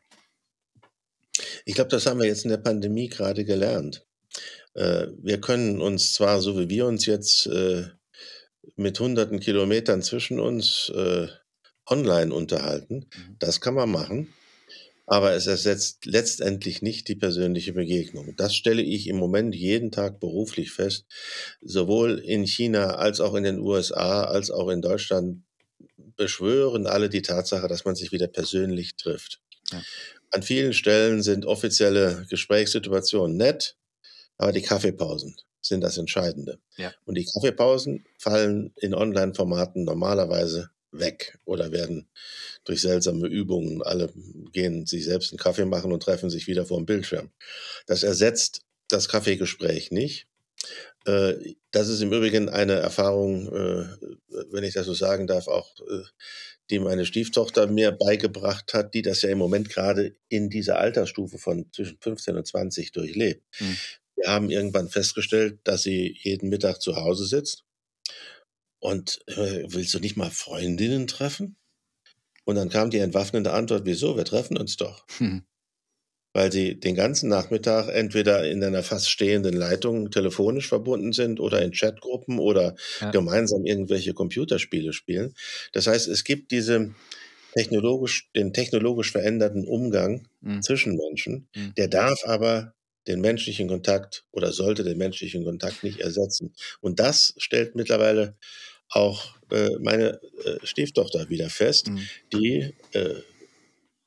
Ich 1.64 1.74
glaube, 1.74 1.90
das 1.90 2.06
haben 2.06 2.20
wir 2.20 2.26
jetzt 2.26 2.44
in 2.44 2.50
der 2.50 2.58
Pandemie 2.58 3.08
gerade 3.08 3.44
gelernt. 3.44 4.06
Äh, 4.74 5.08
wir 5.22 5.40
können 5.40 5.80
uns 5.80 6.12
zwar, 6.14 6.40
so 6.40 6.58
wie 6.58 6.68
wir 6.68 6.86
uns 6.86 7.06
jetzt 7.06 7.46
äh, 7.46 7.84
mit 8.76 8.98
hunderten 9.00 9.40
Kilometern 9.40 10.02
zwischen 10.02 10.40
uns 10.40 10.90
äh, 10.94 11.28
online 11.86 12.34
unterhalten, 12.34 13.06
Mhm. 13.16 13.36
das 13.38 13.60
kann 13.60 13.74
man 13.74 13.90
machen, 13.90 14.32
aber 15.06 15.32
es 15.34 15.46
ersetzt 15.46 16.06
letztendlich 16.06 16.82
nicht 16.82 17.08
die 17.08 17.14
persönliche 17.16 17.72
Begegnung. 17.74 18.34
Das 18.36 18.54
stelle 18.54 18.82
ich 18.82 19.06
im 19.08 19.16
Moment 19.16 19.54
jeden 19.54 19.92
Tag 19.92 20.20
beruflich 20.20 20.72
fest, 20.72 21.06
sowohl 21.60 22.18
in 22.20 22.46
China 22.46 22.96
als 22.96 23.20
auch 23.20 23.34
in 23.34 23.44
den 23.44 23.58
USA 23.60 24.24
als 24.24 24.50
auch 24.50 24.68
in 24.70 24.82
Deutschland 24.82 25.42
beschwören 26.16 26.86
alle 26.86 27.08
die 27.08 27.22
Tatsache, 27.22 27.68
dass 27.68 27.84
man 27.84 27.96
sich 27.96 28.12
wieder 28.12 28.28
persönlich 28.28 28.96
trifft. 28.96 29.40
Ja. 29.72 29.82
An 30.30 30.42
vielen 30.42 30.72
Stellen 30.72 31.22
sind 31.22 31.46
offizielle 31.46 32.26
Gesprächssituationen 32.30 33.36
nett, 33.36 33.76
aber 34.38 34.52
die 34.52 34.62
Kaffeepausen 34.62 35.36
sind 35.60 35.80
das 35.80 35.98
Entscheidende. 35.98 36.58
Ja. 36.76 36.92
Und 37.04 37.16
die 37.16 37.24
Kaffeepausen 37.24 38.04
fallen 38.18 38.72
in 38.76 38.94
Online-Formaten 38.94 39.84
normalerweise 39.84 40.70
weg 40.92 41.38
oder 41.44 41.72
werden 41.72 42.08
durch 42.64 42.80
seltsame 42.80 43.26
Übungen, 43.26 43.82
alle 43.82 44.12
gehen 44.52 44.86
sich 44.86 45.04
selbst 45.04 45.32
einen 45.32 45.38
Kaffee 45.38 45.64
machen 45.64 45.92
und 45.92 46.02
treffen 46.02 46.30
sich 46.30 46.46
wieder 46.46 46.66
vor 46.66 46.78
dem 46.78 46.86
Bildschirm. 46.86 47.30
Das 47.86 48.02
ersetzt 48.02 48.62
das 48.88 49.08
Kaffeegespräch 49.08 49.90
nicht. 49.90 50.28
Äh, 51.06 51.34
Das 51.70 51.88
ist 51.88 52.00
im 52.00 52.12
Übrigen 52.12 52.48
eine 52.48 52.74
Erfahrung, 52.74 53.48
äh, 53.48 53.86
wenn 54.50 54.64
ich 54.64 54.74
das 54.74 54.86
so 54.86 54.94
sagen 54.94 55.26
darf, 55.26 55.48
auch 55.48 55.74
äh, 55.80 56.04
die 56.70 56.78
meine 56.78 57.04
Stieftochter 57.04 57.66
mir 57.66 57.92
beigebracht 57.92 58.72
hat, 58.72 58.94
die 58.94 59.02
das 59.02 59.20
ja 59.22 59.28
im 59.28 59.38
Moment 59.38 59.68
gerade 59.68 60.16
in 60.28 60.48
dieser 60.48 60.78
Altersstufe 60.78 61.36
von 61.36 61.70
zwischen 61.72 61.98
15 62.00 62.36
und 62.36 62.46
20 62.46 62.92
durchlebt. 62.92 63.42
Mhm. 63.60 63.76
Wir 64.24 64.32
haben 64.32 64.50
irgendwann 64.50 64.88
festgestellt, 64.88 65.60
dass 65.64 65.82
sie 65.82 66.16
jeden 66.22 66.48
Mittag 66.48 66.80
zu 66.80 66.96
Hause 66.96 67.26
sitzt 67.26 67.64
und 68.80 69.20
äh, 69.26 69.64
willst 69.66 69.94
du 69.94 69.98
nicht 69.98 70.16
mal 70.16 70.30
Freundinnen 70.30 71.06
treffen? 71.08 71.56
Und 72.44 72.56
dann 72.56 72.70
kam 72.70 72.90
die 72.90 72.98
entwaffnende 72.98 73.52
Antwort, 73.52 73.82
wieso? 73.86 74.16
Wir 74.16 74.24
treffen 74.24 74.56
uns 74.58 74.76
doch. 74.76 75.06
Hm. 75.18 75.38
Weil 76.36 76.50
sie 76.50 76.78
den 76.80 76.96
ganzen 76.96 77.28
Nachmittag 77.28 77.88
entweder 77.88 78.48
in 78.50 78.62
einer 78.64 78.82
fast 78.82 79.08
stehenden 79.08 79.54
Leitung 79.54 80.10
telefonisch 80.10 80.66
verbunden 80.68 81.12
sind 81.12 81.38
oder 81.38 81.62
in 81.62 81.70
Chatgruppen 81.70 82.40
oder 82.40 82.74
Ja. 83.00 83.12
gemeinsam 83.12 83.64
irgendwelche 83.64 84.14
Computerspiele 84.14 84.92
spielen. 84.92 85.34
Das 85.72 85.86
heißt, 85.86 86.08
es 86.08 86.24
gibt 86.24 86.50
diese 86.50 86.96
technologisch, 87.56 88.30
den 88.36 88.52
technologisch 88.52 89.12
veränderten 89.12 89.66
Umgang 89.66 90.28
Hm. 90.42 90.60
zwischen 90.60 90.96
Menschen, 90.96 91.48
Hm. 91.56 91.74
der 91.76 91.88
darf 91.88 92.18
aber 92.26 92.74
den 93.06 93.20
menschlichen 93.20 93.68
Kontakt 93.68 94.24
oder 94.32 94.52
sollte 94.52 94.84
den 94.84 94.98
menschlichen 94.98 95.44
Kontakt 95.44 95.82
nicht 95.84 96.00
ersetzen. 96.00 96.54
Und 96.80 97.00
das 97.00 97.34
stellt 97.38 97.74
mittlerweile 97.74 98.36
auch 98.90 99.36
äh, 99.50 99.70
meine 99.80 100.20
äh, 100.44 100.58
Stieftochter 100.64 101.28
wieder 101.28 101.50
fest, 101.50 101.88
Hm. 101.88 102.00
die 102.32 102.74
äh, 102.92 103.14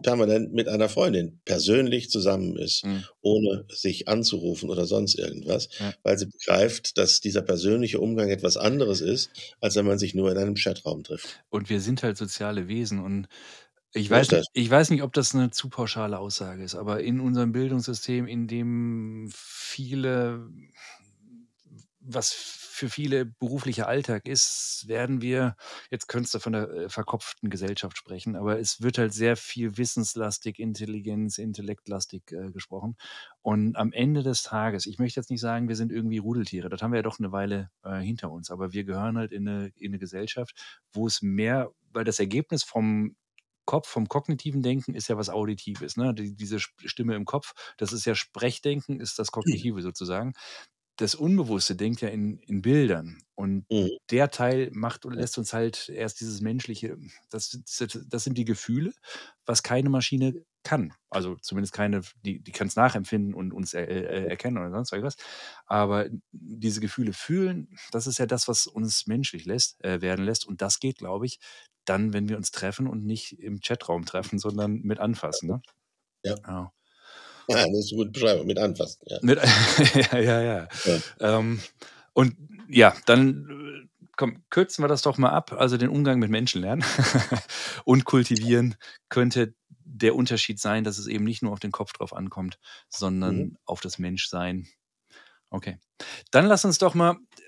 permanent 0.03 0.53
mit 0.53 0.68
einer 0.68 0.90
Freundin 0.90 1.40
persönlich 1.44 2.11
zusammen 2.11 2.56
ist, 2.56 2.84
Hm. 2.84 3.03
ohne 3.22 3.65
sich 3.69 4.07
anzurufen 4.07 4.69
oder 4.69 4.86
sonst 4.86 5.15
irgendwas, 5.15 5.69
Ja. 5.80 5.94
weil 6.03 6.19
sie 6.19 6.28
begreift, 6.28 6.99
dass 6.99 7.19
dieser 7.19 7.41
persönliche 7.41 7.99
Umgang 7.99 8.30
etwas 8.30 8.57
anderes 8.57 9.02
ist, 9.02 9.32
als 9.60 9.76
wenn 9.76 9.88
man 9.88 9.98
sich 9.98 10.14
nur 10.14 10.32
in 10.32 10.38
einem 10.38 10.53
Chatraum 10.56 11.03
trifft. 11.03 11.40
Und 11.49 11.69
wir 11.72 11.82
sind 11.82 12.03
halt 12.03 12.15
soziale 12.18 12.68
Wesen 12.68 12.99
und 12.99 13.28
ich 13.93 14.09
So 14.09 14.09
weiß, 14.09 14.27
das. 14.27 14.47
ich 14.53 14.69
weiß 14.69 14.89
nicht, 14.91 15.03
ob 15.03 15.14
das 15.14 15.34
eine 15.34 15.51
zu 15.51 15.69
pauschale 15.69 16.19
Aussage 16.19 16.64
ist, 16.64 16.76
aber 16.76 17.01
in 17.03 17.19
unserem 17.19 17.51
Bildungssystem, 17.51 18.27
in 18.27 18.47
dem 18.47 19.30
viele, 19.34 20.49
was 21.99 22.31
für 22.31 22.89
viele 22.89 23.26
beruflicher 23.26 23.88
Alltag 23.88 24.27
ist, 24.27 24.85
werden 24.88 25.19
wir, 25.22 25.55
jetzt 25.89 26.07
könntest 26.07 26.35
du 26.35 26.39
von 26.39 26.53
der 26.53 26.69
äh, 26.69 26.89
verkopften 26.89 27.49
Gesellschaft 27.49 27.97
sprechen, 27.97 28.35
aber 28.35 28.59
es 28.59 28.81
wird 28.81 28.99
halt 28.99 29.14
sehr 29.14 29.35
viel 29.35 29.77
wissenslastig, 29.77 30.59
Intelligenz, 30.59 31.39
intellektlastig 31.39 32.31
äh, 32.31 32.51
gesprochen. 32.51 32.95
Und 33.41 33.76
am 33.77 33.91
Ende 33.93 34.22
des 34.22 34.43
Tages, 34.43 34.85
ich 34.85 34.99
möchte 34.99 35.19
jetzt 35.19 35.31
nicht 35.31 35.41
sagen, 35.41 35.68
wir 35.69 35.76
sind 35.76 35.91
irgendwie 35.91 36.19
Rudeltiere, 36.19 36.69
das 36.69 36.84
haben 36.84 36.91
wir 36.91 36.99
ja 36.99 37.03
doch 37.03 37.18
eine 37.18 37.31
Weile 37.31 37.72
äh, 37.84 37.97
hinter 37.99 38.30
uns, 38.31 38.51
aber 38.51 38.73
wir 38.73 38.84
gehören 38.84 39.18
halt 39.18 39.31
in 39.31 39.47
eine, 39.47 39.72
in 39.76 39.91
eine 39.91 39.99
Gesellschaft, 39.99 40.53
wo 40.93 41.07
es 41.07 41.23
mehr, 41.23 41.72
weil 41.93 42.03
das 42.03 42.19
Ergebnis 42.19 42.64
vom 42.64 43.15
Kopf, 43.68 43.88
vom 43.88 44.07
kognitiven 44.07 44.64
Denken 44.64 44.95
ist 44.95 45.10
ja 45.10 45.18
was 45.18 45.30
Auditives. 45.30 45.98
Ne? 45.98 46.15
Die, 46.15 46.35
diese 46.35 46.60
Stimme 46.60 47.15
im 47.15 47.26
Kopf, 47.26 47.53
das 47.77 47.94
ist 47.94 48.06
ja 48.06 48.15
Sprechdenken, 48.15 48.99
ist 48.99 49.19
das 49.19 49.31
Kognitive 49.31 49.84
sozusagen. 49.84 50.34
Das 50.95 51.14
Unbewusste 51.14 51.76
denkt 51.76 52.02
ja 52.02 52.07
in, 52.07 52.39
in 52.39 52.64
Bildern. 52.64 53.22
Und 53.35 53.69
mhm. 53.69 53.91
der 54.10 54.31
Teil 54.31 54.72
macht 54.73 55.06
und 55.06 55.14
lässt 55.14 55.38
uns 55.38 55.53
halt 55.53 55.89
erst 55.89 56.22
dieses 56.22 56.41
menschliche, 56.41 56.98
das, 57.30 57.60
das 58.10 58.23
sind 58.23 58.35
die 58.35 58.45
Gefühle, 58.45 58.94
was 59.45 59.61
keine 59.61 59.89
Maschine 59.89 60.44
kann. 60.64 60.94
Also 61.11 61.35
zumindest 61.35 61.73
keine, 61.73 62.02
die, 62.26 62.39
die 62.41 62.52
kann 62.52 62.68
es 62.68 62.76
nachempfinden 62.76 63.35
und 63.35 63.53
uns 63.53 63.76
er, 63.76 63.88
äh, 63.88 64.27
erkennen 64.27 64.57
oder 64.57 64.72
sonst 64.72 64.91
was. 64.91 65.18
Aber 65.68 66.10
diese 66.31 66.81
Gefühle 66.81 67.14
fühlen, 67.14 67.77
das 67.91 68.07
ist 68.07 68.18
ja 68.18 68.26
das, 68.26 68.48
was 68.48 68.65
uns 68.65 69.06
menschlich 69.06 69.45
lässt, 69.45 69.84
äh, 69.84 70.02
werden 70.02 70.26
lässt. 70.26 70.48
Und 70.48 70.64
das 70.64 70.80
geht, 70.80 70.98
glaube 70.98 71.27
ich, 71.27 71.39
dann, 71.89 72.14
wenn 72.14 72.30
wir 72.30 72.38
uns 72.38 72.51
treffen 72.51 72.88
und 72.88 73.05
nicht 73.05 73.39
im 73.39 73.59
Chatraum 73.59 74.05
treffen, 74.05 74.39
sondern 74.39 74.81
mit 74.81 74.99
anfassen. 74.99 75.49
Ne? 75.49 75.61
Ja. 76.23 76.35
ja. 76.47 76.72
Ja, 77.49 77.65
das 77.65 77.77
ist 77.77 77.93
eine 77.93 77.99
gute 77.99 78.11
Beschreibung, 78.11 78.45
mit 78.45 78.59
anfassen. 78.59 78.99
Ja, 79.05 79.19
mit, 79.22 79.39
ja, 80.11 80.19
ja. 80.19 80.41
ja. 80.41 80.68
ja. 80.84 80.99
Ähm, 81.22 81.61
und 82.11 82.35
ja, 82.68 82.93
dann 83.05 83.89
komm, 84.18 84.43
kürzen 84.49 84.84
wir 84.84 84.89
das 84.89 85.01
doch 85.01 85.18
mal 85.18 85.30
ab. 85.30 85.53
Also 85.53 85.77
den 85.77 85.88
Umgang 85.88 86.19
mit 86.19 86.30
Menschen 86.30 86.61
lernen 86.61 86.84
und 87.85 88.03
kultivieren 88.03 88.76
könnte 89.07 89.53
der 89.85 90.15
Unterschied 90.15 90.59
sein, 90.59 90.84
dass 90.84 90.97
es 90.97 91.07
eben 91.07 91.23
nicht 91.23 91.41
nur 91.41 91.53
auf 91.53 91.59
den 91.59 91.72
Kopf 91.72 91.93
drauf 91.93 92.14
ankommt, 92.14 92.59
sondern 92.89 93.38
mhm. 93.38 93.57
auf 93.65 93.80
das 93.80 93.97
Menschsein. 93.97 94.68
Okay. 95.49 95.77
Dann 96.31 96.45
lass 96.47 96.65
uns 96.65 96.77
doch 96.77 96.93
mal 96.93 97.14
äh, 97.14 97.41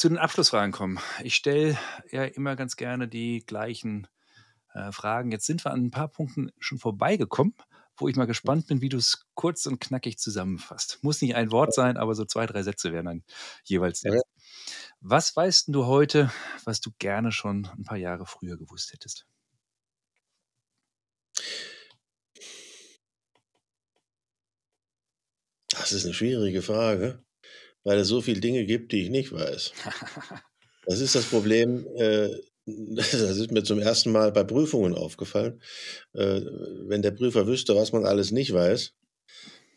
zu 0.00 0.08
den 0.08 0.16
Abschlussfragen 0.16 0.72
kommen. 0.72 0.98
Ich 1.22 1.34
stelle 1.34 1.78
ja 2.10 2.24
immer 2.24 2.56
ganz 2.56 2.76
gerne 2.76 3.06
die 3.06 3.44
gleichen 3.44 4.06
äh, 4.72 4.92
Fragen. 4.92 5.30
Jetzt 5.30 5.44
sind 5.44 5.62
wir 5.62 5.72
an 5.72 5.84
ein 5.84 5.90
paar 5.90 6.08
Punkten 6.08 6.50
schon 6.58 6.78
vorbeigekommen, 6.78 7.54
wo 7.98 8.08
ich 8.08 8.16
mal 8.16 8.24
gespannt 8.24 8.66
bin, 8.66 8.80
wie 8.80 8.88
du 8.88 8.96
es 8.96 9.26
kurz 9.34 9.66
und 9.66 9.78
knackig 9.78 10.16
zusammenfasst. 10.16 11.00
Muss 11.02 11.20
nicht 11.20 11.34
ein 11.34 11.52
Wort 11.52 11.74
sein, 11.74 11.98
aber 11.98 12.14
so 12.14 12.24
zwei, 12.24 12.46
drei 12.46 12.62
Sätze 12.62 12.94
wären 12.94 13.04
dann 13.04 13.24
jeweils. 13.64 14.00
Ja. 14.00 14.18
Was 15.00 15.36
weißt 15.36 15.66
du 15.68 15.84
heute, 15.84 16.32
was 16.64 16.80
du 16.80 16.92
gerne 16.98 17.30
schon 17.30 17.68
ein 17.76 17.84
paar 17.84 17.98
Jahre 17.98 18.24
früher 18.24 18.56
gewusst 18.56 18.94
hättest? 18.94 19.26
Das 25.72 25.92
ist 25.92 26.06
eine 26.06 26.14
schwierige 26.14 26.62
Frage, 26.62 27.22
weil 27.84 27.98
es 27.98 28.08
so 28.08 28.20
viele 28.20 28.40
Dinge 28.40 28.64
gibt, 28.64 28.92
die 28.92 29.04
ich 29.04 29.10
nicht 29.10 29.32
weiß. 29.32 29.72
Das 30.86 30.98
ist 30.98 31.14
das 31.14 31.26
Problem, 31.26 31.86
äh, 31.94 32.30
das 32.66 33.12
ist 33.12 33.52
mir 33.52 33.62
zum 33.62 33.78
ersten 33.78 34.10
Mal 34.10 34.32
bei 34.32 34.42
Prüfungen 34.44 34.94
aufgefallen. 34.94 35.60
Äh, 36.14 36.40
wenn 36.86 37.02
der 37.02 37.12
Prüfer 37.12 37.46
wüsste, 37.46 37.76
was 37.76 37.92
man 37.92 38.06
alles 38.06 38.32
nicht 38.32 38.52
weiß, 38.52 38.92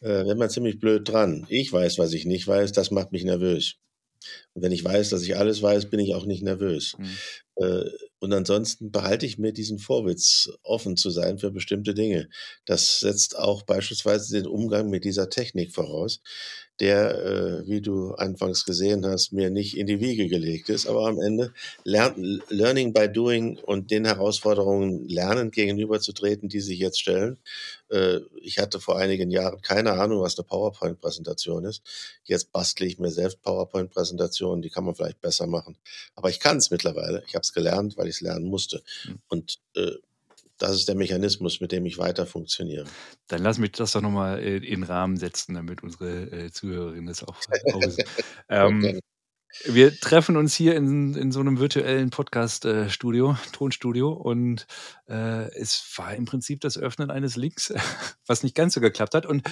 äh, 0.01 0.07
wäre 0.07 0.35
man 0.35 0.49
ziemlich 0.49 0.79
blöd 0.79 1.07
dran. 1.07 1.45
Ich 1.49 1.71
weiß, 1.71 1.97
was 1.97 2.13
ich 2.13 2.25
nicht 2.25 2.47
weiß, 2.47 2.71
das 2.71 2.89
macht 2.89 3.11
mich 3.11 3.25
nervös. 3.25 3.75
Und 4.53 4.63
wenn 4.63 4.71
ich 4.71 4.83
weiß, 4.83 5.09
dass 5.09 5.23
ich 5.23 5.37
alles 5.37 5.61
weiß, 5.61 5.89
bin 5.89 5.99
ich 5.99 6.15
auch 6.15 6.25
nicht 6.25 6.41
nervös. 6.41 6.95
Mhm. 6.97 7.17
Äh, 7.55 7.89
und 8.23 8.31
ansonsten 8.31 8.89
behalte 8.89 9.25
ich 9.25 9.37
mir 9.37 9.51
diesen 9.51 9.79
Vorwitz, 9.79 10.49
offen 10.63 10.95
zu 10.95 11.09
sein 11.09 11.39
für 11.39 11.51
bestimmte 11.51 11.93
Dinge. 11.93 12.29
Das 12.63 13.01
setzt 13.01 13.37
auch 13.37 13.63
beispielsweise 13.63 14.33
den 14.33 14.47
Umgang 14.47 14.89
mit 14.89 15.03
dieser 15.03 15.29
Technik 15.29 15.73
voraus 15.73 16.21
der, 16.79 17.23
äh, 17.23 17.67
wie 17.67 17.81
du 17.81 18.13
anfangs 18.13 18.65
gesehen 18.65 19.05
hast, 19.05 19.31
mir 19.31 19.49
nicht 19.49 19.77
in 19.77 19.87
die 19.87 19.99
Wiege 19.99 20.27
gelegt 20.27 20.69
ist. 20.69 20.87
Aber 20.87 21.07
am 21.07 21.19
Ende 21.21 21.53
lern, 21.83 22.41
Learning 22.49 22.93
by 22.93 23.07
Doing 23.07 23.57
und 23.59 23.91
den 23.91 24.05
Herausforderungen 24.05 25.07
lernend 25.07 25.53
gegenüberzutreten, 25.53 26.49
die 26.49 26.61
sich 26.61 26.79
jetzt 26.79 26.99
stellen. 26.99 27.37
Äh, 27.93 28.21
ich 28.41 28.57
hatte 28.57 28.79
vor 28.79 28.97
einigen 28.97 29.29
Jahren 29.29 29.61
keine 29.61 29.93
Ahnung, 29.93 30.21
was 30.21 30.37
eine 30.37 30.45
PowerPoint-Präsentation 30.45 31.63
ist. 31.65 31.83
Jetzt 32.23 32.51
bastle 32.51 32.87
ich 32.87 32.97
mir 32.97 33.11
selbst 33.11 33.41
PowerPoint-Präsentationen, 33.43 34.63
die 34.63 34.69
kann 34.69 34.83
man 34.83 34.95
vielleicht 34.95 35.21
besser 35.21 35.45
machen. 35.45 35.77
Aber 36.15 36.29
ich 36.29 36.39
kann 36.39 36.57
es 36.57 36.71
mittlerweile. 36.71 37.23
Ich 37.27 37.35
habe 37.35 37.43
es 37.43 37.53
gelernt, 37.53 37.95
weil 37.97 38.07
ich 38.07 38.15
es 38.15 38.21
lernen 38.21 38.47
musste. 38.47 38.81
Hm. 39.03 39.19
Und 39.27 39.59
äh, 39.75 39.91
das 40.57 40.75
ist 40.75 40.87
der 40.87 40.95
Mechanismus, 40.95 41.61
mit 41.61 41.71
dem 41.71 41.85
ich 41.85 41.97
weiter 41.97 42.25
funktioniere. 42.25 42.85
Dann 43.27 43.43
lass 43.43 43.57
mich 43.57 43.73
das 43.73 43.91
doch 43.91 44.01
nochmal 44.01 44.39
in 44.41 44.61
den 44.61 44.83
Rahmen 44.83 45.17
setzen, 45.17 45.55
damit 45.55 45.83
unsere 45.83 46.31
äh, 46.31 46.51
Zuhörerinnen 46.51 47.07
das 47.07 47.23
auch, 47.23 47.35
auch 47.73 47.81
ähm, 48.49 48.99
Wir 49.65 49.97
treffen 49.99 50.35
uns 50.35 50.55
hier 50.55 50.75
in, 50.75 51.13
in 51.15 51.31
so 51.31 51.39
einem 51.39 51.59
virtuellen 51.59 52.09
Podcast-Studio, 52.09 53.37
Tonstudio, 53.51 54.11
und 54.11 54.65
äh, 55.07 55.51
es 55.55 55.93
war 55.95 56.15
im 56.15 56.25
Prinzip 56.25 56.61
das 56.61 56.77
Öffnen 56.77 57.11
eines 57.11 57.35
Links, 57.35 57.73
was 58.27 58.43
nicht 58.43 58.55
ganz 58.55 58.73
so 58.73 58.81
geklappt 58.81 59.13
hat. 59.13 59.25
Und 59.25 59.43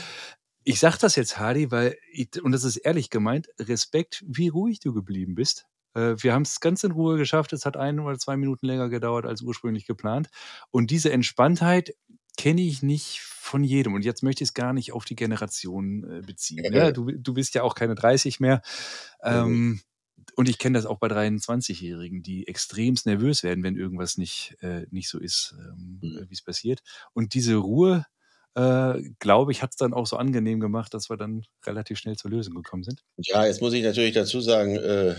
ich 0.64 0.80
sage 0.80 0.98
das 1.00 1.16
jetzt, 1.16 1.38
Hardy, 1.38 1.72
weil, 1.72 1.98
ich, 2.12 2.42
und 2.42 2.52
das 2.52 2.64
ist 2.64 2.78
ehrlich 2.78 3.10
gemeint, 3.10 3.50
Respekt, 3.60 4.24
wie 4.28 4.48
ruhig 4.48 4.80
du 4.80 4.94
geblieben 4.94 5.36
bist. 5.36 5.66
Äh, 5.94 6.16
wir 6.18 6.34
haben 6.34 6.44
es 6.44 6.60
ganz 6.60 6.84
in 6.84 6.92
Ruhe 6.92 7.18
geschafft. 7.18 7.54
Es 7.54 7.66
hat 7.66 7.78
ein 7.78 8.00
oder 8.00 8.18
zwei 8.18 8.38
Minuten 8.38 8.66
länger 8.66 8.90
gedauert 8.90 9.26
als 9.26 9.42
ursprünglich 9.42 9.86
geplant. 9.86 10.30
Und 10.72 10.92
diese 10.92 11.12
Entspanntheit 11.12 11.94
kenne 12.38 12.62
ich 12.62 12.82
nicht 12.82 13.22
von 13.22 13.64
jedem. 13.64 13.94
Und 13.94 14.06
jetzt 14.06 14.24
möchte 14.24 14.44
ich 14.44 14.50
es 14.50 14.54
gar 14.54 14.74
nicht 14.74 14.94
auf 14.94 15.06
die 15.06 15.16
Generation 15.16 16.04
äh, 16.10 16.22
beziehen. 16.22 16.72
Ne? 16.72 16.94
du, 16.94 17.12
du 17.12 17.34
bist 17.34 17.54
ja 17.54 17.64
auch 17.64 17.76
keine 17.76 17.96
30 17.96 18.40
mehr. 18.40 18.62
Ähm, 19.24 19.82
und 20.36 20.50
ich 20.50 20.58
kenne 20.58 20.78
das 20.78 20.86
auch 20.86 21.00
bei 21.00 21.08
23-Jährigen, 21.08 22.24
die 22.24 22.48
extremst 22.48 23.06
nervös 23.06 23.44
werden, 23.44 23.64
wenn 23.64 23.78
irgendwas 23.78 24.18
nicht, 24.18 24.56
äh, 24.62 24.86
nicht 24.92 25.10
so 25.10 25.20
ist, 25.20 25.56
ähm, 25.58 26.00
mhm. 26.02 26.26
wie 26.30 26.34
es 26.34 26.42
passiert. 26.42 26.82
Und 27.14 27.34
diese 27.34 27.56
Ruhe, 27.56 28.06
äh, 28.56 29.02
glaube 29.20 29.52
ich, 29.52 29.62
hat 29.62 29.72
es 29.72 29.78
dann 29.78 29.94
auch 29.94 30.08
so 30.08 30.18
angenehm 30.18 30.60
gemacht, 30.60 30.94
dass 30.94 31.10
wir 31.10 31.18
dann 31.18 31.46
relativ 31.66 31.98
schnell 31.98 32.18
zur 32.18 32.32
Lösung 32.32 32.56
gekommen 32.56 32.84
sind. 32.84 33.04
Ja, 33.18 33.46
jetzt 33.46 33.62
muss 33.62 33.74
ich 33.74 33.84
natürlich 33.84 34.14
dazu 34.14 34.42
sagen, 34.42 34.76
äh, 34.76 35.16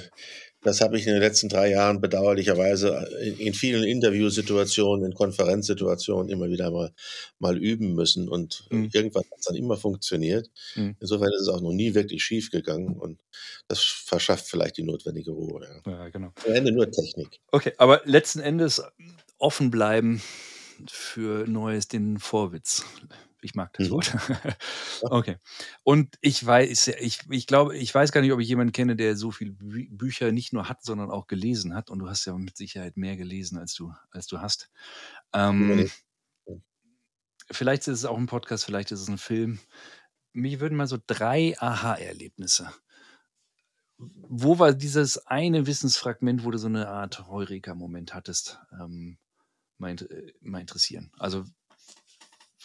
das 0.62 0.80
habe 0.80 0.96
ich 0.96 1.06
in 1.06 1.12
den 1.12 1.22
letzten 1.22 1.48
drei 1.48 1.70
Jahren 1.70 2.00
bedauerlicherweise 2.00 3.08
in, 3.38 3.52
vielen 3.52 3.82
Interviewsituationen, 3.82 5.06
in 5.06 5.14
Konferenzsituationen 5.14 6.30
immer 6.30 6.48
wieder 6.48 6.70
mal, 6.70 6.92
mal 7.40 7.58
üben 7.58 7.94
müssen. 7.94 8.28
Und 8.28 8.66
mhm. 8.70 8.88
irgendwann 8.92 9.24
hat 9.24 9.38
es 9.38 9.46
dann 9.46 9.56
immer 9.56 9.76
funktioniert. 9.76 10.50
Mhm. 10.76 10.96
Insofern 11.00 11.30
ist 11.32 11.42
es 11.42 11.48
auch 11.48 11.60
noch 11.60 11.72
nie 11.72 11.94
wirklich 11.94 12.22
schief 12.22 12.50
gegangen 12.50 12.96
und 12.96 13.18
das 13.66 13.82
verschafft 13.82 14.46
vielleicht 14.46 14.76
die 14.76 14.84
notwendige 14.84 15.32
Ruhe. 15.32 15.82
Ja, 15.84 15.92
ja 15.92 16.08
genau. 16.10 16.32
Am 16.46 16.52
Ende 16.52 16.70
nur 16.70 16.90
Technik. 16.90 17.40
Okay, 17.50 17.72
aber 17.78 18.02
letzten 18.04 18.40
Endes 18.40 18.82
offen 19.38 19.70
bleiben 19.70 20.22
für 20.88 21.46
Neues, 21.48 21.88
den 21.88 22.18
Vorwitz 22.18 22.84
ich 23.42 23.54
mag 23.54 23.72
das 23.74 23.88
mhm. 23.88 23.92
Wort. 23.92 24.16
okay. 25.02 25.36
Und 25.82 26.16
ich 26.20 26.44
weiß, 26.44 26.88
ich, 26.88 27.20
ich 27.30 27.46
glaube, 27.46 27.76
ich 27.76 27.94
weiß 27.94 28.12
gar 28.12 28.20
nicht, 28.20 28.32
ob 28.32 28.40
ich 28.40 28.48
jemanden 28.48 28.72
kenne, 28.72 28.96
der 28.96 29.16
so 29.16 29.30
viele 29.30 29.52
Bü 29.52 29.88
Bücher 29.90 30.32
nicht 30.32 30.52
nur 30.52 30.68
hat, 30.68 30.84
sondern 30.84 31.10
auch 31.10 31.26
gelesen 31.26 31.74
hat. 31.74 31.90
Und 31.90 31.98
du 31.98 32.08
hast 32.08 32.24
ja 32.24 32.36
mit 32.36 32.56
Sicherheit 32.56 32.96
mehr 32.96 33.16
gelesen, 33.16 33.58
als 33.58 33.74
du, 33.74 33.92
als 34.10 34.26
du 34.26 34.40
hast. 34.40 34.70
Ähm, 35.32 35.90
vielleicht 37.50 37.88
ist 37.88 37.98
es 37.98 38.04
auch 38.04 38.18
ein 38.18 38.26
Podcast, 38.26 38.64
vielleicht 38.64 38.92
ist 38.92 39.00
es 39.00 39.08
ein 39.08 39.18
Film. 39.18 39.58
Mich 40.32 40.60
würden 40.60 40.76
mal 40.76 40.86
so 40.86 40.98
drei 41.06 41.58
Aha-Erlebnisse. 41.58 42.72
Wo 43.98 44.58
war 44.58 44.72
dieses 44.72 45.26
eine 45.26 45.66
Wissensfragment, 45.66 46.44
wo 46.44 46.50
du 46.50 46.58
so 46.58 46.66
eine 46.66 46.88
Art 46.88 47.28
Heureka-Moment 47.28 48.14
hattest, 48.14 48.58
ähm, 48.72 49.18
mal, 49.78 49.92
äh, 49.92 50.32
mal 50.40 50.60
interessieren? 50.60 51.12
Also 51.18 51.44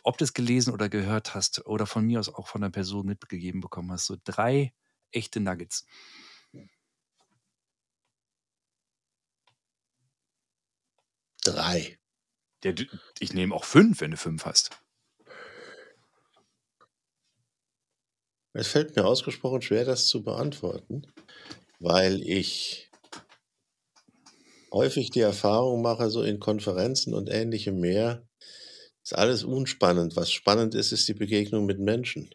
ob 0.08 0.18
du 0.18 0.24
es 0.24 0.34
gelesen 0.34 0.74
oder 0.74 0.88
gehört 0.88 1.36
hast 1.36 1.66
oder 1.66 1.86
von 1.86 2.06
mir 2.06 2.22
aus 2.22 2.34
auch 2.34 2.48
von 2.48 2.64
einer 2.64 2.72
Person 2.72 3.06
mitgegeben 3.06 3.60
bekommen 3.60 3.92
hast. 3.92 4.06
So 4.06 4.16
drei 4.24 4.74
echte 5.12 5.42
Nuggets. 5.42 5.86
Drei. 11.44 12.00
Ja, 12.64 12.74
ich 13.20 13.34
nehme 13.34 13.54
auch 13.54 13.66
fünf, 13.66 14.00
wenn 14.00 14.12
du 14.12 14.18
fünf 14.18 14.46
hast. 14.46 14.72
Es 18.54 18.68
fällt 18.70 18.96
mir 18.96 19.06
ausgesprochen 19.06 19.62
schwer, 19.62 19.84
das 19.84 20.08
zu 20.08 20.24
beantworten, 20.24 21.06
weil 21.80 22.22
ich 22.22 22.90
häufig 24.72 25.10
die 25.10 25.20
Erfahrung 25.20 25.82
mache, 25.82 26.10
so 26.10 26.24
in 26.24 26.40
Konferenzen 26.40 27.14
und 27.14 27.30
ähnlichem 27.30 27.80
mehr, 27.80 28.27
ist 29.08 29.18
alles 29.18 29.46
unspannend. 29.46 30.18
Was 30.18 30.34
spannend 30.34 30.76
ist, 30.76 30.92
ist 30.92 31.08
die 31.08 31.14
Begegnung 31.14 31.66
mit 31.66 31.80
Menschen. 31.80 32.30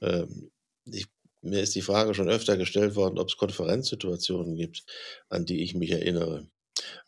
Ähm, 0.00 0.50
ich, 0.86 1.06
mir 1.42 1.60
ist 1.60 1.74
die 1.74 1.82
Frage 1.82 2.14
schon 2.14 2.30
öfter 2.30 2.56
gestellt 2.56 2.96
worden, 2.96 3.18
ob 3.18 3.28
es 3.28 3.36
Konferenzsituationen 3.36 4.56
gibt, 4.56 4.84
an 5.28 5.44
die 5.44 5.62
ich 5.62 5.74
mich 5.74 5.90
erinnere. 5.90 6.48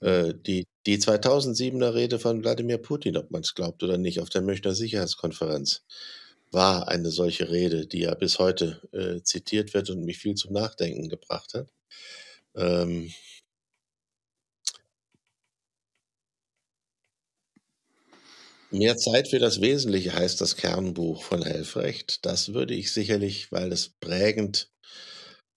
Äh, 0.01 0.35
die, 0.35 0.67
die 0.85 0.99
2007er 0.99 1.95
Rede 1.95 2.19
von 2.19 2.43
Wladimir 2.43 2.77
Putin, 2.77 3.17
ob 3.17 3.31
man 3.31 3.41
es 3.41 3.55
glaubt 3.55 3.83
oder 3.83 3.97
nicht, 3.97 4.21
auf 4.21 4.29
der 4.29 4.43
Münchner 4.43 4.75
Sicherheitskonferenz, 4.75 5.85
war 6.51 6.89
eine 6.89 7.11
solche 7.11 7.51
Rede, 7.51 7.87
die 7.87 8.01
ja 8.01 8.15
bis 8.15 8.39
heute 8.39 8.83
äh, 8.93 9.23
zitiert 9.23 9.73
wird 9.73 9.89
und 9.89 10.05
mich 10.05 10.19
viel 10.19 10.35
zum 10.35 10.53
Nachdenken 10.53 11.09
gebracht 11.09 11.55
hat. 11.55 11.69
Ähm, 12.55 13.11
Mehr 18.71 18.99
Zeit 18.99 19.29
für 19.29 19.39
das 19.39 19.61
Wesentliche 19.63 20.13
heißt 20.13 20.41
das 20.41 20.57
Kernbuch 20.57 21.23
von 21.23 21.43
Helfrecht. 21.43 22.25
Das 22.27 22.53
würde 22.53 22.75
ich 22.75 22.93
sicherlich, 22.93 23.51
weil 23.51 23.73
es 23.73 23.89
prägend 23.89 24.71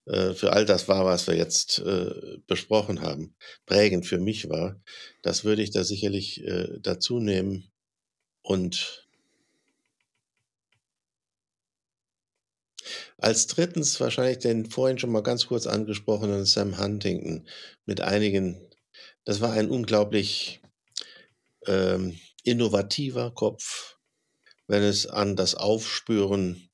äh, 0.05 0.33
für 0.33 0.53
all 0.53 0.65
das 0.65 0.87
war, 0.87 1.05
was 1.05 1.27
wir 1.27 1.35
jetzt 1.35 1.79
äh, 1.79 2.37
besprochen 2.47 3.01
haben, 3.01 3.35
prägend 3.65 4.05
für 4.05 4.19
mich 4.19 4.49
war, 4.49 4.81
das 5.21 5.43
würde 5.43 5.61
ich 5.61 5.71
da 5.71 5.83
sicherlich 5.83 6.43
äh, 6.43 6.79
dazu 6.79 7.19
nehmen. 7.19 7.71
Und 8.43 9.07
als 13.17 13.47
drittens 13.47 13.99
wahrscheinlich 13.99 14.39
den 14.39 14.65
vorhin 14.65 14.99
schon 14.99 15.11
mal 15.11 15.21
ganz 15.21 15.47
kurz 15.47 15.67
angesprochenen 15.67 16.45
Sam 16.45 16.79
Huntington 16.79 17.47
mit 17.85 18.01
einigen, 18.01 18.69
das 19.25 19.41
war 19.41 19.51
ein 19.51 19.69
unglaublich 19.69 20.61
ähm, 21.67 22.19
innovativer 22.43 23.31
Kopf, 23.31 23.97
wenn 24.67 24.83
es 24.83 25.07
an 25.07 25.35
das 25.35 25.55
Aufspüren 25.55 26.69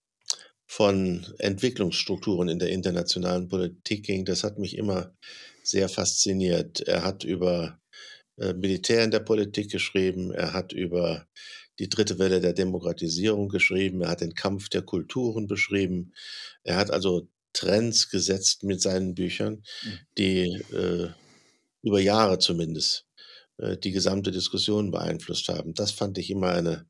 von 0.65 1.25
Entwicklungsstrukturen 1.39 2.49
in 2.49 2.59
der 2.59 2.69
internationalen 2.69 3.47
Politik 3.47 4.05
ging. 4.05 4.25
Das 4.25 4.43
hat 4.43 4.59
mich 4.59 4.77
immer 4.77 5.15
sehr 5.63 5.87
fasziniert. 5.89 6.81
Er 6.81 7.03
hat 7.03 7.23
über 7.23 7.79
äh, 8.37 8.53
Militär 8.53 9.03
in 9.03 9.11
der 9.11 9.21
Politik 9.21 9.71
geschrieben, 9.71 10.31
er 10.31 10.53
hat 10.53 10.73
über 10.73 11.27
die 11.79 11.89
dritte 11.89 12.19
Welle 12.19 12.41
der 12.41 12.53
Demokratisierung 12.53 13.49
geschrieben, 13.49 14.01
er 14.01 14.09
hat 14.09 14.21
den 14.21 14.33
Kampf 14.33 14.69
der 14.69 14.81
Kulturen 14.81 15.47
beschrieben, 15.47 16.13
er 16.63 16.75
hat 16.77 16.91
also 16.91 17.27
Trends 17.53 18.09
gesetzt 18.09 18.63
mit 18.63 18.81
seinen 18.81 19.15
Büchern, 19.15 19.63
mhm. 19.83 19.99
die 20.17 20.63
äh, 20.73 21.09
über 21.81 21.99
Jahre 21.99 22.39
zumindest 22.39 23.06
die 23.59 23.91
gesamte 23.91 24.31
Diskussion 24.31 24.91
beeinflusst 24.91 25.49
haben. 25.49 25.73
Das 25.73 25.91
fand 25.91 26.17
ich 26.17 26.29
immer 26.29 26.49
eine 26.49 26.85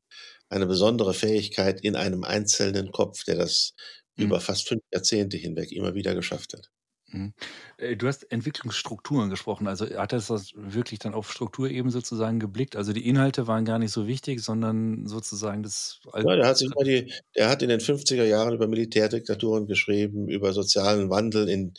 eine 0.50 0.66
besondere 0.66 1.14
Fähigkeit 1.14 1.80
in 1.82 1.96
einem 1.96 2.24
einzelnen 2.24 2.90
Kopf, 2.90 3.24
der 3.24 3.36
das 3.36 3.74
mhm. 4.16 4.26
über 4.26 4.40
fast 4.40 4.68
fünf 4.68 4.82
Jahrzehnte 4.92 5.36
hinweg 5.36 5.72
immer 5.72 5.94
wieder 5.94 6.14
geschafft 6.14 6.54
hat. 6.54 6.70
Mhm. 7.10 7.32
Äh, 7.78 7.96
du 7.96 8.06
hast 8.06 8.30
Entwicklungsstrukturen 8.30 9.30
gesprochen. 9.30 9.66
Also 9.66 9.86
hat 9.86 10.12
er 10.12 10.20
das 10.20 10.52
wirklich 10.54 10.98
dann 10.98 11.14
auf 11.14 11.32
Strukturebene 11.32 11.90
sozusagen 11.90 12.38
geblickt? 12.38 12.76
Also 12.76 12.92
die 12.92 13.08
Inhalte 13.08 13.46
waren 13.46 13.64
gar 13.64 13.78
nicht 13.78 13.92
so 13.92 14.06
wichtig, 14.06 14.40
sondern 14.40 15.06
sozusagen 15.06 15.62
das. 15.62 16.00
Ja, 16.14 16.36
der 16.36 16.46
hat 16.46 16.58
sich 16.58 16.70
immer 16.70 16.84
die, 16.84 17.12
der 17.34 17.48
hat 17.48 17.62
in 17.62 17.70
den 17.70 17.80
50er 17.80 18.24
Jahren 18.24 18.54
über 18.54 18.68
Militärdiktaturen 18.68 19.66
geschrieben, 19.66 20.28
über 20.28 20.52
sozialen 20.52 21.08
Wandel 21.08 21.48
in 21.48 21.74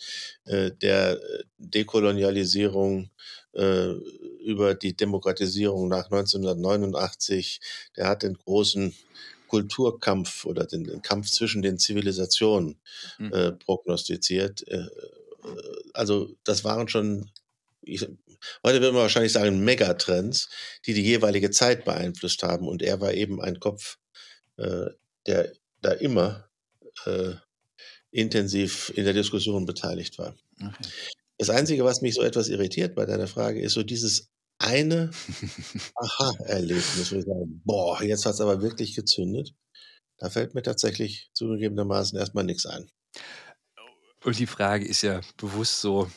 äh, 0.46 0.72
der 0.72 1.20
Dekolonialisierung, 1.58 3.12
äh, 3.54 3.94
über 4.40 4.76
die 4.76 4.96
Demokratisierung 4.96 5.88
nach 5.88 6.06
1989. 6.06 7.60
Der 7.96 8.08
hat 8.08 8.24
den 8.24 8.36
großen 8.38 8.96
Kulturkampf 9.48 10.46
oder 10.46 10.66
den, 10.66 10.86
den 10.86 11.02
Kampf 11.02 11.30
zwischen 11.30 11.62
den 11.62 11.78
Zivilisationen 11.78 12.80
mhm. 13.18 13.34
äh, 13.34 13.52
prognostiziert. 13.52 14.66
Äh, 14.68 14.88
also 15.94 16.36
das 16.44 16.64
waren 16.64 16.88
schon, 16.88 17.30
ich, 17.82 18.02
heute 18.64 18.82
würde 18.82 18.94
man 18.94 19.02
wahrscheinlich 19.02 19.34
sagen, 19.34 19.64
Megatrends, 19.64 20.50
die 20.86 20.94
die 20.94 21.04
jeweilige 21.04 21.52
Zeit 21.52 21.84
beeinflusst 21.84 22.44
haben. 22.44 22.68
Und 22.68 22.82
er 22.82 23.02
war 23.02 23.14
eben 23.14 23.42
ein 23.42 23.60
Kopf, 23.60 23.98
äh, 24.58 24.88
der 25.26 25.52
da 25.82 25.92
immer 25.92 26.50
äh, 27.06 27.34
intensiv 28.12 28.92
in 28.96 29.06
der 29.06 29.14
Diskussion 29.14 29.66
beteiligt 29.66 30.18
war. 30.18 30.36
Okay. 30.62 30.90
Das 31.40 31.50
Einzige, 31.50 31.86
was 31.86 32.02
mich 32.02 32.16
so 32.16 32.22
etwas 32.22 32.50
irritiert 32.50 32.96
bei 32.96 33.06
deiner 33.06 33.28
Frage, 33.28 33.62
ist 33.62 33.74
so 33.74 33.82
dieses 33.82 34.30
eine 34.60 35.10
Aha-Erlebnis, 35.96 37.12
wo 37.12 37.16
ich 37.16 37.26
sage, 37.26 37.46
boah, 37.64 38.04
jetzt 38.04 38.26
hat 38.26 38.34
es 38.34 38.42
aber 38.42 38.62
wirklich 38.62 38.94
gezündet. 38.94 39.56
Da 40.18 40.30
fällt 40.30 40.54
mir 40.54 40.62
tatsächlich 40.62 41.30
zugegebenermaßen 41.34 42.20
erstmal 42.20 42.44
nichts 42.44 42.66
ein. 42.66 42.92
Und 44.26 44.38
die 44.38 44.48
Frage 44.48 44.86
ist 44.86 45.02
ja 45.02 45.22
bewusst 45.38 45.80
so, 45.80 46.12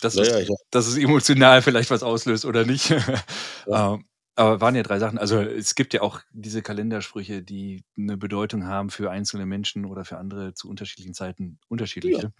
dass, 0.00 0.14
naja, 0.14 0.38
es, 0.38 0.48
dass 0.70 0.86
es 0.86 0.96
emotional 0.96 1.60
vielleicht 1.60 1.90
was 1.90 2.02
auslöst 2.02 2.44
oder 2.44 2.64
nicht. 2.64 2.90
Ja. 3.66 3.94
Ähm, 3.94 4.06
aber 4.34 4.60
waren 4.60 4.74
ja 4.74 4.82
drei 4.82 4.98
Sachen. 4.98 5.18
Also 5.18 5.40
es 5.40 5.74
gibt 5.76 5.94
ja 5.94 6.00
auch 6.00 6.20
diese 6.32 6.62
Kalendersprüche, 6.62 7.42
die 7.42 7.84
eine 7.96 8.16
Bedeutung 8.16 8.66
haben 8.66 8.90
für 8.90 9.10
einzelne 9.10 9.46
Menschen 9.46 9.84
oder 9.84 10.04
für 10.04 10.16
andere 10.16 10.54
zu 10.54 10.68
unterschiedlichen 10.68 11.14
Zeiten 11.14 11.60
unterschiedliche. 11.68 12.32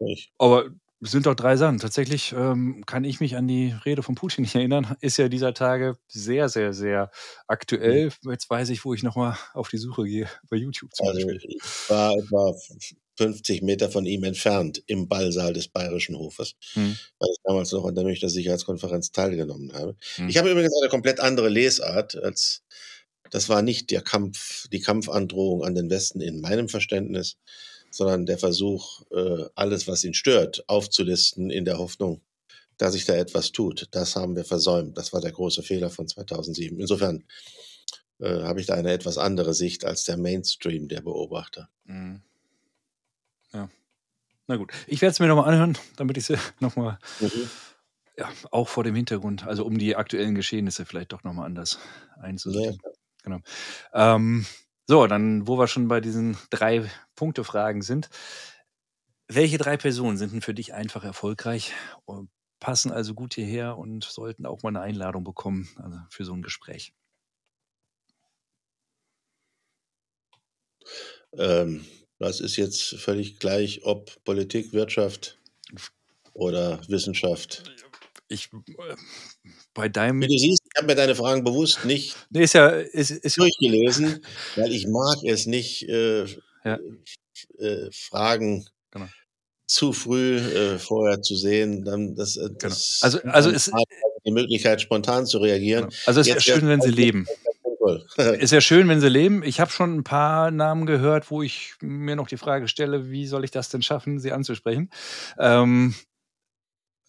Ja. 0.00 0.14
Aber 0.38 0.70
es 1.04 1.10
sind 1.10 1.26
doch 1.26 1.34
drei 1.34 1.56
Sachen. 1.56 1.78
Tatsächlich 1.78 2.32
ähm, 2.32 2.82
kann 2.86 3.04
ich 3.04 3.20
mich 3.20 3.36
an 3.36 3.46
die 3.46 3.74
Rede 3.84 4.02
von 4.02 4.14
Putin 4.14 4.42
nicht 4.42 4.54
erinnern. 4.54 4.96
Ist 5.00 5.18
ja 5.18 5.28
dieser 5.28 5.54
Tage 5.54 5.96
sehr, 6.08 6.48
sehr, 6.48 6.72
sehr 6.72 7.10
aktuell. 7.46 8.10
Mhm. 8.22 8.30
Jetzt 8.30 8.48
weiß 8.48 8.70
ich, 8.70 8.84
wo 8.84 8.94
ich 8.94 9.02
nochmal 9.02 9.36
auf 9.52 9.68
die 9.68 9.78
Suche 9.78 10.04
gehe, 10.04 10.28
bei 10.48 10.56
YouTube 10.56 10.94
zum 10.94 11.06
also, 11.06 11.26
Beispiel. 11.26 11.38
Ich 11.48 11.90
war 11.90 12.14
etwa 12.14 12.54
50 13.16 13.62
Meter 13.62 13.90
von 13.90 14.06
ihm 14.06 14.24
entfernt 14.24 14.82
im 14.86 15.06
Ballsaal 15.06 15.52
des 15.52 15.68
Bayerischen 15.68 16.18
Hofes, 16.18 16.54
hm. 16.72 16.96
weil 17.20 17.28
ich 17.30 17.38
damals 17.44 17.70
noch 17.70 17.84
an 17.84 17.94
der 17.94 18.02
Münchner 18.02 18.28
Sicherheitskonferenz 18.28 19.12
teilgenommen 19.12 19.72
habe. 19.72 19.96
Hm. 20.16 20.28
Ich 20.28 20.36
habe 20.36 20.50
übrigens 20.50 20.72
eine 20.80 20.90
komplett 20.90 21.20
andere 21.20 21.48
Lesart 21.48 22.16
als 22.16 22.64
das 23.30 23.48
war 23.48 23.62
nicht 23.62 23.90
der 23.90 24.02
Kampf, 24.02 24.68
die 24.68 24.80
Kampfandrohung 24.80 25.64
an 25.64 25.74
den 25.74 25.90
Westen 25.90 26.20
in 26.20 26.40
meinem 26.40 26.68
Verständnis, 26.68 27.36
sondern 27.94 28.26
der 28.26 28.38
Versuch, 28.38 29.02
äh, 29.12 29.44
alles, 29.54 29.86
was 29.86 30.04
ihn 30.04 30.14
stört, 30.14 30.68
aufzulisten 30.68 31.50
in 31.50 31.64
der 31.64 31.78
Hoffnung, 31.78 32.20
dass 32.76 32.94
sich 32.94 33.04
da 33.04 33.14
etwas 33.14 33.52
tut. 33.52 33.88
Das 33.92 34.16
haben 34.16 34.34
wir 34.34 34.44
versäumt. 34.44 34.98
Das 34.98 35.12
war 35.12 35.20
der 35.20 35.32
große 35.32 35.62
Fehler 35.62 35.90
von 35.90 36.08
2007. 36.08 36.80
Insofern 36.80 37.24
äh, 38.20 38.42
habe 38.42 38.60
ich 38.60 38.66
da 38.66 38.74
eine 38.74 38.92
etwas 38.92 39.16
andere 39.16 39.54
Sicht 39.54 39.84
als 39.84 40.04
der 40.04 40.16
Mainstream 40.16 40.88
der 40.88 41.02
Beobachter. 41.02 41.68
Mhm. 41.84 42.22
Ja. 43.52 43.70
Na 44.48 44.56
gut. 44.56 44.72
Ich 44.88 45.00
werde 45.00 45.12
es 45.12 45.20
mir 45.20 45.28
nochmal 45.28 45.48
anhören, 45.48 45.78
damit 45.96 46.16
ich 46.16 46.28
es 46.28 46.38
nochmal, 46.60 46.98
mhm. 47.20 47.48
ja, 48.18 48.28
auch 48.50 48.68
vor 48.68 48.82
dem 48.82 48.96
Hintergrund, 48.96 49.46
also 49.46 49.64
um 49.64 49.78
die 49.78 49.94
aktuellen 49.94 50.34
Geschehnisse 50.34 50.84
vielleicht 50.84 51.12
doch 51.12 51.22
nochmal 51.22 51.46
anders 51.46 51.78
einzusehen. 52.20 52.78
Ja. 52.82 52.90
Genau. 53.22 53.40
Ähm, 53.94 54.46
so, 54.86 55.06
dann, 55.06 55.46
wo 55.46 55.58
wir 55.58 55.66
schon 55.66 55.88
bei 55.88 56.00
diesen 56.00 56.36
drei 56.50 56.90
Punkte-Fragen 57.16 57.82
sind. 57.82 58.10
Welche 59.28 59.56
drei 59.56 59.76
Personen 59.76 60.18
sind 60.18 60.32
denn 60.32 60.42
für 60.42 60.54
dich 60.54 60.74
einfach 60.74 61.04
erfolgreich, 61.04 61.72
passen 62.60 62.92
also 62.92 63.14
gut 63.14 63.34
hierher 63.34 63.78
und 63.78 64.04
sollten 64.04 64.46
auch 64.46 64.62
mal 64.62 64.70
eine 64.70 64.80
Einladung 64.80 65.24
bekommen 65.24 65.68
also 65.76 65.98
für 66.10 66.24
so 66.24 66.34
ein 66.34 66.42
Gespräch? 66.42 66.92
Ähm, 71.36 71.84
das 72.18 72.40
ist 72.40 72.56
jetzt 72.56 72.96
völlig 72.96 73.38
gleich, 73.38 73.84
ob 73.84 74.22
Politik, 74.24 74.72
Wirtschaft 74.72 75.38
oder 76.32 76.80
Wissenschaft. 76.88 77.64
Ich, 78.28 78.52
äh, 78.52 78.96
bei 79.74 79.88
deinem. 79.88 80.20
Wie 80.20 80.28
du 80.28 80.38
siehst, 80.38 80.63
ich 80.74 80.78
habe 80.78 80.88
mir 80.88 80.96
deine 80.96 81.14
Fragen 81.14 81.44
bewusst 81.44 81.84
nicht 81.84 82.16
nee, 82.30 82.42
ist 82.42 82.54
ja, 82.54 82.68
ist, 82.68 83.10
ist 83.10 83.38
durchgelesen, 83.38 84.24
weil 84.56 84.72
ich 84.72 84.88
mag 84.88 85.18
es 85.24 85.46
nicht, 85.46 85.88
äh, 85.88 86.24
ja. 86.64 86.78
äh, 87.58 87.90
Fragen 87.92 88.66
genau. 88.90 89.06
zu 89.68 89.92
früh 89.92 90.38
äh, 90.38 90.78
vorher 90.78 91.22
zu 91.22 91.36
sehen. 91.36 91.84
Dann 91.84 92.16
das, 92.16 92.36
äh, 92.36 92.48
genau. 92.58 92.74
Also, 93.02 93.20
also 93.22 93.50
ist 93.50 93.70
die 94.26 94.32
Möglichkeit, 94.32 94.80
spontan 94.80 95.26
zu 95.26 95.38
reagieren. 95.38 95.84
Genau. 95.84 95.96
Also 96.06 96.20
es 96.20 96.26
ist 96.26 96.34
ja 96.34 96.40
schön, 96.40 96.66
wenn 96.66 96.80
sie 96.80 96.90
leben. 96.90 97.26
ist 98.40 98.50
ja 98.50 98.60
schön, 98.60 98.88
wenn 98.88 99.00
sie 99.00 99.08
leben. 99.08 99.44
Ich 99.44 99.60
habe 99.60 99.70
schon 99.70 99.98
ein 99.98 100.04
paar 100.04 100.50
Namen 100.50 100.86
gehört, 100.86 101.30
wo 101.30 101.42
ich 101.42 101.74
mir 101.80 102.16
noch 102.16 102.26
die 102.26 102.38
Frage 102.38 102.66
stelle, 102.66 103.10
wie 103.10 103.26
soll 103.26 103.44
ich 103.44 103.50
das 103.52 103.68
denn 103.68 103.82
schaffen, 103.82 104.18
sie 104.18 104.32
anzusprechen? 104.32 104.90
Ähm, 105.38 105.94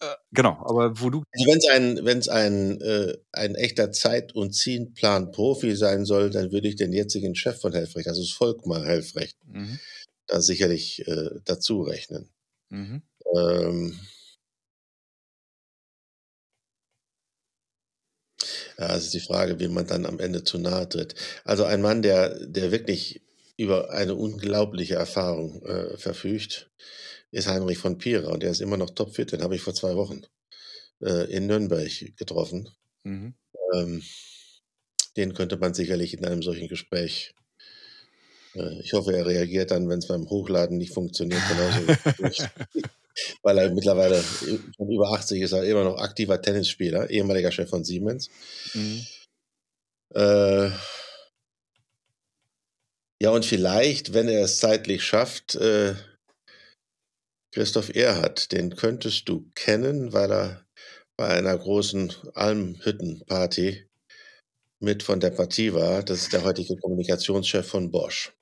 äh, 0.00 0.14
genau, 0.32 0.62
aber 0.66 1.00
wo 1.00 1.10
du. 1.10 1.22
Also 1.32 1.50
wenn 1.50 1.58
es 1.58 1.68
ein, 1.68 2.04
wenn's 2.04 2.28
ein, 2.28 2.80
äh, 2.80 3.16
ein 3.32 3.54
echter 3.54 3.92
Zeit- 3.92 4.34
und 4.34 4.52
Zielplan-Profi 4.52 5.74
sein 5.74 6.04
soll, 6.04 6.30
dann 6.30 6.52
würde 6.52 6.68
ich 6.68 6.76
den 6.76 6.92
jetzigen 6.92 7.34
Chef 7.34 7.60
von 7.60 7.72
Helfrecht, 7.72 8.08
also 8.08 8.22
das 8.22 8.30
Volkmar 8.30 8.84
Helfrecht, 8.84 9.36
mhm. 9.46 9.78
da 10.26 10.40
sicherlich 10.40 11.06
äh, 11.06 11.30
dazu 11.44 11.82
rechnen. 11.82 12.28
Mhm. 12.68 13.02
Ähm, 13.34 13.98
ja, 18.78 18.94
es 18.96 19.04
ist 19.04 19.14
die 19.14 19.20
Frage, 19.20 19.58
wie 19.60 19.68
man 19.68 19.86
dann 19.86 20.06
am 20.06 20.20
Ende 20.20 20.44
zu 20.44 20.58
nahe 20.58 20.88
tritt. 20.88 21.14
Also 21.44 21.64
ein 21.64 21.80
Mann, 21.80 22.02
der, 22.02 22.46
der 22.46 22.70
wirklich 22.70 23.22
über 23.56 23.90
eine 23.90 24.14
unglaubliche 24.14 24.96
Erfahrung 24.96 25.62
äh, 25.64 25.96
verfügt, 25.96 26.70
ist 27.36 27.48
Heinrich 27.48 27.78
von 27.78 27.98
Pira 27.98 28.30
und 28.32 28.42
der 28.42 28.50
ist 28.50 28.60
immer 28.60 28.76
noch 28.76 28.90
topfit. 28.90 29.32
Den 29.32 29.42
habe 29.42 29.54
ich 29.54 29.62
vor 29.62 29.74
zwei 29.74 29.94
Wochen 29.96 30.22
äh, 31.02 31.30
in 31.30 31.46
Nürnberg 31.46 31.90
getroffen. 32.16 32.70
Mhm. 33.04 33.34
Ähm, 33.74 34.02
den 35.16 35.34
könnte 35.34 35.58
man 35.58 35.74
sicherlich 35.74 36.14
in 36.14 36.24
einem 36.24 36.42
solchen 36.42 36.68
Gespräch. 36.68 37.34
Äh, 38.54 38.80
ich 38.80 38.94
hoffe, 38.94 39.14
er 39.14 39.26
reagiert 39.26 39.70
dann, 39.70 39.88
wenn 39.88 39.98
es 39.98 40.08
beim 40.08 40.28
Hochladen 40.30 40.78
nicht 40.78 40.94
funktioniert, 40.94 41.42
genauso. 41.48 42.42
weil 43.42 43.58
er 43.58 43.70
mittlerweile 43.70 44.22
über 44.78 45.10
80 45.12 45.42
ist, 45.42 45.52
er 45.52 45.64
immer 45.64 45.84
noch 45.84 45.98
aktiver 45.98 46.40
Tennisspieler, 46.40 47.10
ehemaliger 47.10 47.52
Chef 47.52 47.68
von 47.68 47.84
Siemens. 47.84 48.30
Mhm. 48.72 49.06
Äh, 50.14 50.70
ja, 53.20 53.30
und 53.30 53.44
vielleicht, 53.44 54.14
wenn 54.14 54.28
er 54.28 54.44
es 54.44 54.58
zeitlich 54.58 55.02
schafft, 55.02 55.54
äh, 55.54 55.94
Christoph 57.56 57.88
Erhardt, 57.94 58.52
den 58.52 58.76
könntest 58.76 59.30
du 59.30 59.50
kennen, 59.54 60.12
weil 60.12 60.30
er 60.30 60.66
bei 61.16 61.28
einer 61.28 61.56
großen 61.56 62.12
Almhüttenparty 62.34 63.88
mit 64.78 65.02
von 65.02 65.20
der 65.20 65.30
Partie 65.30 65.72
war. 65.72 66.02
Das 66.02 66.18
ist 66.18 66.34
der 66.34 66.44
heutige 66.44 66.76
Kommunikationschef 66.76 67.66
von 67.66 67.90
Bosch. 67.90 68.36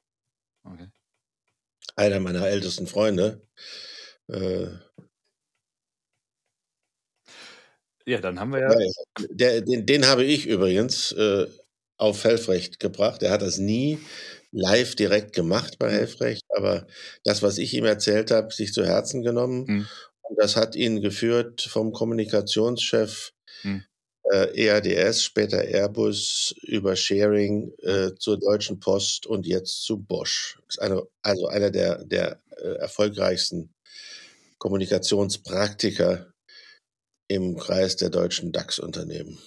Okay. 0.65 0.89
Einer 1.95 2.19
meiner 2.19 2.49
ältesten 2.49 2.89
Freunde. 2.89 3.47
Äh, 4.27 4.67
Ja, 8.07 8.21
dann 8.21 8.41
haben 8.41 8.53
wir 8.53 8.61
ja. 8.61 8.75
der, 9.31 9.61
den, 9.61 9.87
den 9.87 10.07
habe 10.07 10.25
ich 10.25 10.47
übrigens 10.47 11.13
äh, 11.13 11.47
auf 11.97 12.25
Helfrecht 12.25 12.81
gebracht. 12.81 13.23
Er 13.23 13.31
hat 13.31 13.43
das 13.43 13.59
nie 13.59 13.99
live 14.55 14.95
direkt 14.95 15.35
gemacht 15.35 15.79
bei 15.79 15.89
Mhm. 15.89 15.93
Helfrecht, 15.93 16.45
aber 16.57 16.87
das, 17.25 17.43
was 17.43 17.59
ich 17.59 17.75
ihm 17.75 17.85
erzählt 17.85 18.31
habe, 18.31 18.53
sich 18.55 18.73
zu 18.73 18.85
Herzen 18.87 19.23
genommen. 19.23 19.65
Mhm. 19.67 19.89
Und 20.23 20.41
das 20.41 20.57
hat 20.57 20.77
ihn 20.77 21.01
geführt 21.03 21.61
vom 21.63 21.93
Kommunikationschef 21.93 23.33
Mhm. 23.65 23.85
äh, 24.33 24.67
EADS, 24.67 25.23
später 25.23 25.63
Airbus, 25.65 26.55
über 26.63 26.97
Sharing 26.97 27.73
äh, 27.83 28.13
zur 28.19 28.39
Deutschen 28.39 28.81
Post 28.81 29.27
und 29.27 29.47
jetzt 29.47 29.83
zu 29.85 29.99
Bosch. 29.99 30.59
Ist 30.69 30.81
eine, 30.81 31.03
also 31.23 31.49
einer 31.49 31.71
der, 31.71 32.05
der 32.05 32.41
äh, 32.57 32.77
erfolgreichsten 32.77 33.75
Kommunikationspraktiker 34.59 36.33
im 37.29 37.57
Kreis 37.59 37.97
der 37.97 38.11
deutschen 38.11 38.53
DAX-Unternehmen. 38.53 39.39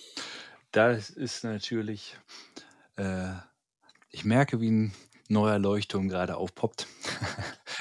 Das 0.72 1.10
ist 1.10 1.44
natürlich, 1.44 2.18
äh, 2.98 3.32
ich 4.18 4.26
merke, 4.26 4.60
wie 4.60 4.72
ein 4.72 4.94
neuer 5.30 5.60
Leuchtturm 5.60 6.10
gerade 6.10 6.38
aufpoppt. 6.38 6.88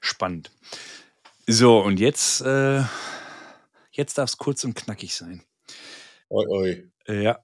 Spannend. 0.00 0.50
So, 1.46 1.78
und 1.80 2.00
jetzt, 2.00 2.40
äh, 2.42 2.82
jetzt 3.92 4.18
darf 4.18 4.30
es 4.30 4.38
kurz 4.38 4.64
und 4.64 4.74
knackig 4.74 5.14
sein. 5.14 5.42
Oi, 6.28 6.46
oi. 6.48 6.90
Äh, 7.06 7.22
Ja. 7.22 7.38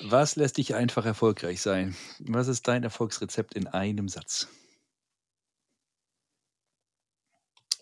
Was 0.00 0.36
lässt 0.36 0.56
dich 0.58 0.74
einfach 0.74 1.06
erfolgreich 1.06 1.60
sein? 1.60 1.96
Was 2.18 2.48
ist 2.48 2.66
dein 2.66 2.82
Erfolgsrezept 2.82 3.54
in 3.54 3.68
einem 3.68 4.08
Satz? 4.08 4.48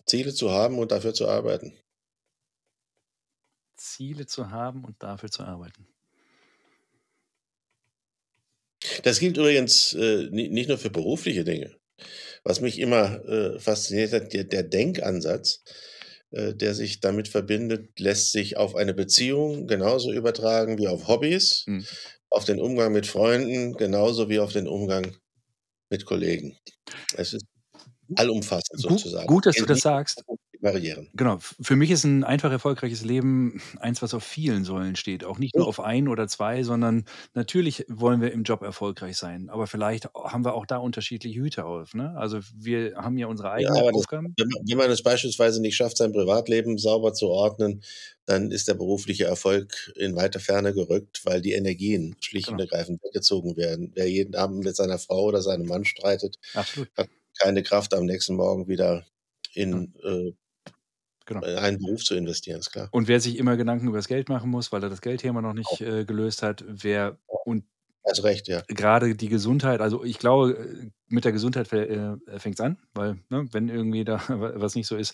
Ziele 0.05 0.33
zu 0.33 0.51
haben 0.51 0.77
und 0.77 0.91
dafür 0.91 1.13
zu 1.13 1.27
arbeiten. 1.27 1.73
Ziele 3.75 4.25
zu 4.27 4.51
haben 4.51 4.83
und 4.85 5.01
dafür 5.01 5.31
zu 5.31 5.43
arbeiten. 5.43 5.87
Das 9.03 9.19
gilt 9.19 9.37
übrigens 9.37 9.93
äh, 9.93 10.27
ni- 10.31 10.49
nicht 10.49 10.67
nur 10.67 10.77
für 10.77 10.89
berufliche 10.89 11.43
Dinge. 11.43 11.75
Was 12.43 12.61
mich 12.61 12.79
immer 12.79 13.23
äh, 13.25 13.59
fasziniert 13.59 14.13
hat, 14.13 14.33
der, 14.33 14.43
der 14.43 14.63
Denkansatz, 14.63 15.63
der 16.31 16.73
sich 16.75 16.99
damit 17.01 17.27
verbindet, 17.27 17.99
lässt 17.99 18.31
sich 18.31 18.57
auf 18.57 18.75
eine 18.75 18.93
Beziehung 18.93 19.67
genauso 19.67 20.11
übertragen 20.13 20.77
wie 20.77 20.87
auf 20.87 21.07
Hobbys, 21.07 21.65
Mhm. 21.67 21.85
auf 22.29 22.45
den 22.45 22.59
Umgang 22.61 22.93
mit 22.93 23.07
Freunden, 23.07 23.73
genauso 23.73 24.29
wie 24.29 24.39
auf 24.39 24.53
den 24.53 24.67
Umgang 24.67 25.17
mit 25.89 26.05
Kollegen. 26.05 26.57
Es 27.15 27.33
ist 27.33 27.45
allumfassend 28.15 28.81
sozusagen. 28.81 29.27
gut, 29.27 29.45
dass 29.45 29.55
du 29.55 29.65
das 29.65 29.81
sagst. 29.81 30.23
Barrieren. 30.61 31.11
Genau. 31.13 31.39
Für 31.39 31.75
mich 31.75 31.91
ist 31.91 32.05
ein 32.05 32.23
einfach 32.23 32.51
erfolgreiches 32.51 33.03
Leben 33.03 33.61
eins, 33.79 34.01
was 34.01 34.13
auf 34.13 34.23
vielen 34.23 34.63
Säulen 34.63 34.95
steht. 34.95 35.25
Auch 35.25 35.39
nicht 35.39 35.57
nur 35.57 35.65
Ja. 35.65 35.67
auf 35.67 35.81
ein 35.81 36.07
oder 36.07 36.27
zwei, 36.29 36.63
sondern 36.63 37.03
natürlich 37.33 37.85
wollen 37.89 38.21
wir 38.21 38.31
im 38.31 38.43
Job 38.43 38.61
erfolgreich 38.61 39.17
sein. 39.17 39.49
Aber 39.49 39.67
vielleicht 39.67 40.05
haben 40.15 40.45
wir 40.45 40.53
auch 40.53 40.65
da 40.65 40.77
unterschiedliche 40.77 41.39
Hüte 41.41 41.65
auf. 41.65 41.93
Ne? 41.93 42.15
Also 42.17 42.39
wir 42.55 42.95
haben 42.95 43.17
ja 43.17 43.27
unsere 43.27 43.49
Ja, 43.55 43.69
eigenen 43.69 43.83
das, 43.93 43.93
Aufgaben. 43.93 44.35
wenn, 44.37 44.47
man, 44.49 44.63
wenn 44.69 44.77
man 44.77 44.91
es 44.91 45.03
beispielsweise 45.03 45.61
nicht 45.61 45.75
schafft, 45.75 45.97
sein 45.97 46.13
Privatleben 46.13 46.77
sauber 46.77 47.13
zu 47.13 47.27
ordnen, 47.29 47.83
dann 48.25 48.51
ist 48.51 48.67
der 48.67 48.75
berufliche 48.75 49.25
Erfolg 49.25 49.91
in 49.97 50.15
weiter 50.15 50.39
Ferne 50.39 50.73
gerückt, 50.73 51.21
weil 51.25 51.41
die 51.41 51.51
Energien 51.53 52.15
schlicht 52.21 52.51
und 52.51 52.57
Genau. 52.57 52.61
ergreifend 52.61 53.03
weggezogen 53.03 53.57
werden. 53.57 53.91
Wer 53.95 54.09
jeden 54.09 54.35
Abend 54.35 54.63
mit 54.63 54.75
seiner 54.75 54.99
Frau 54.99 55.25
oder 55.25 55.41
seinem 55.41 55.67
Mann 55.67 55.85
streitet, 55.85 56.39
Absolut. 56.53 56.91
hat 56.97 57.09
keine 57.39 57.63
Kraft, 57.63 57.93
am 57.93 58.05
nächsten 58.05 58.35
Morgen 58.35 58.67
wieder 58.67 59.05
in 59.53 59.93
äh, 60.03 60.33
Genau. 61.39 61.57
einen 61.57 61.79
Beruf 61.79 62.03
zu 62.03 62.15
investieren, 62.15 62.59
ist 62.59 62.71
klar. 62.71 62.89
Und 62.91 63.07
wer 63.07 63.19
sich 63.19 63.37
immer 63.37 63.57
Gedanken 63.57 63.87
über 63.87 63.97
das 63.97 64.07
Geld 64.07 64.29
machen 64.29 64.49
muss, 64.49 64.71
weil 64.71 64.83
er 64.83 64.89
das 64.89 65.01
Geldthema 65.01 65.41
noch 65.41 65.53
nicht 65.53 65.81
äh, 65.81 66.05
gelöst 66.05 66.43
hat, 66.43 66.63
wer 66.67 67.17
und 67.45 67.63
Hast 68.03 68.23
recht, 68.23 68.47
ja. 68.47 68.63
gerade 68.67 69.15
die 69.15 69.29
Gesundheit, 69.29 69.79
also 69.79 70.03
ich 70.03 70.17
glaube, 70.17 70.53
äh, 70.53 70.89
mit 71.07 71.23
der 71.23 71.31
Gesundheit 71.31 71.71
äh, 71.71 72.17
fängt 72.39 72.55
es 72.55 72.59
an, 72.59 72.79
weil 72.95 73.19
ne, 73.29 73.47
wenn 73.51 73.69
irgendwie 73.69 74.03
da 74.03 74.19
was 74.27 74.73
nicht 74.73 74.87
so 74.87 74.97
ist, 74.97 75.13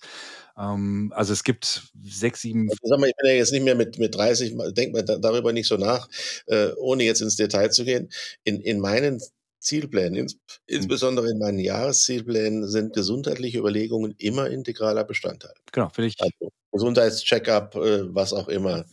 ähm, 0.57 1.11
also 1.13 1.33
es 1.33 1.43
gibt 1.43 1.91
sechs, 2.01 2.41
sieben, 2.41 2.69
Also 2.69 2.79
Sag 2.83 2.99
mal, 2.99 3.09
ich 3.09 3.15
bin 3.17 3.29
ja 3.29 3.35
jetzt 3.35 3.51
nicht 3.51 3.63
mehr 3.63 3.75
mit, 3.75 3.99
mit 3.99 4.15
30, 4.15 4.55
denk 4.71 4.93
mal 4.93 5.03
da, 5.03 5.17
darüber 5.17 5.51
nicht 5.51 5.67
so 5.67 5.75
nach, 5.75 6.07
äh, 6.45 6.69
ohne 6.77 7.03
jetzt 7.03 7.21
ins 7.21 7.35
Detail 7.35 7.71
zu 7.71 7.83
gehen. 7.83 8.09
In, 8.45 8.61
in 8.61 8.79
meinen 8.79 9.21
Zielplänen, 9.59 10.15
ins, 10.15 10.37
insbesondere 10.65 11.29
in 11.29 11.39
meinen 11.39 11.59
Jahreszielplänen, 11.59 12.67
sind 12.67 12.93
gesundheitliche 12.93 13.59
Überlegungen 13.59 14.15
immer 14.17 14.49
integraler 14.49 15.03
Bestandteil. 15.03 15.53
genau, 15.71 15.89
finde 15.89 16.09
ich, 16.09 16.15
Also 16.19 16.51
Gesundheitscheckup, 16.71 17.75
äh, 17.75 18.13
was 18.13 18.33
auch 18.33 18.47
immer. 18.47 18.85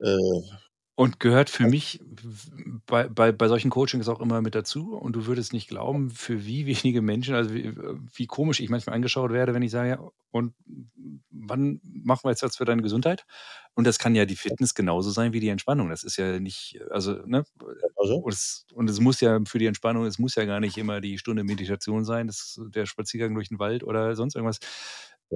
Äh, 0.00 0.16
und 0.96 1.18
gehört 1.18 1.48
für 1.48 1.66
mich 1.66 2.00
bei, 2.86 3.08
bei, 3.08 3.32
bei 3.32 3.48
solchen 3.48 3.70
Coachings 3.70 4.08
auch 4.08 4.20
immer 4.20 4.42
mit 4.42 4.54
dazu. 4.54 4.94
Und 4.94 5.14
du 5.16 5.26
würdest 5.26 5.52
nicht 5.52 5.68
glauben, 5.68 6.10
für 6.10 6.44
wie 6.44 6.66
wenige 6.84 7.00
Menschen, 7.02 7.34
also 7.34 7.54
wie, 7.54 7.74
wie 8.14 8.26
komisch 8.26 8.60
ich 8.60 8.68
manchmal 8.68 8.96
angeschaut 8.96 9.32
werde, 9.32 9.54
wenn 9.54 9.62
ich 9.62 9.70
sage, 9.70 9.90
ja, 9.90 10.00
und 10.30 10.54
wann 11.30 11.80
machen 11.82 12.20
wir 12.24 12.30
jetzt 12.30 12.42
was 12.42 12.56
für 12.56 12.64
deine 12.64 12.82
Gesundheit? 12.82 13.24
Und 13.74 13.86
das 13.86 13.98
kann 13.98 14.14
ja 14.14 14.26
die 14.26 14.36
Fitness 14.36 14.74
genauso 14.74 15.10
sein 15.10 15.32
wie 15.32 15.40
die 15.40 15.48
Entspannung. 15.48 15.88
Das 15.88 16.02
ist 16.04 16.16
ja 16.18 16.38
nicht, 16.38 16.78
also, 16.90 17.14
ne? 17.24 17.44
also, 17.96 18.16
Und 18.16 18.32
es, 18.34 18.66
und 18.74 18.90
es 18.90 19.00
muss 19.00 19.20
ja 19.20 19.40
für 19.46 19.58
die 19.58 19.66
Entspannung, 19.66 20.04
es 20.04 20.18
muss 20.18 20.34
ja 20.34 20.44
gar 20.44 20.60
nicht 20.60 20.76
immer 20.76 21.00
die 21.00 21.18
Stunde 21.18 21.44
Meditation 21.44 22.04
sein, 22.04 22.26
das, 22.26 22.60
der 22.74 22.86
Spaziergang 22.86 23.34
durch 23.34 23.48
den 23.48 23.58
Wald 23.58 23.84
oder 23.84 24.14
sonst 24.16 24.34
irgendwas. 24.36 24.58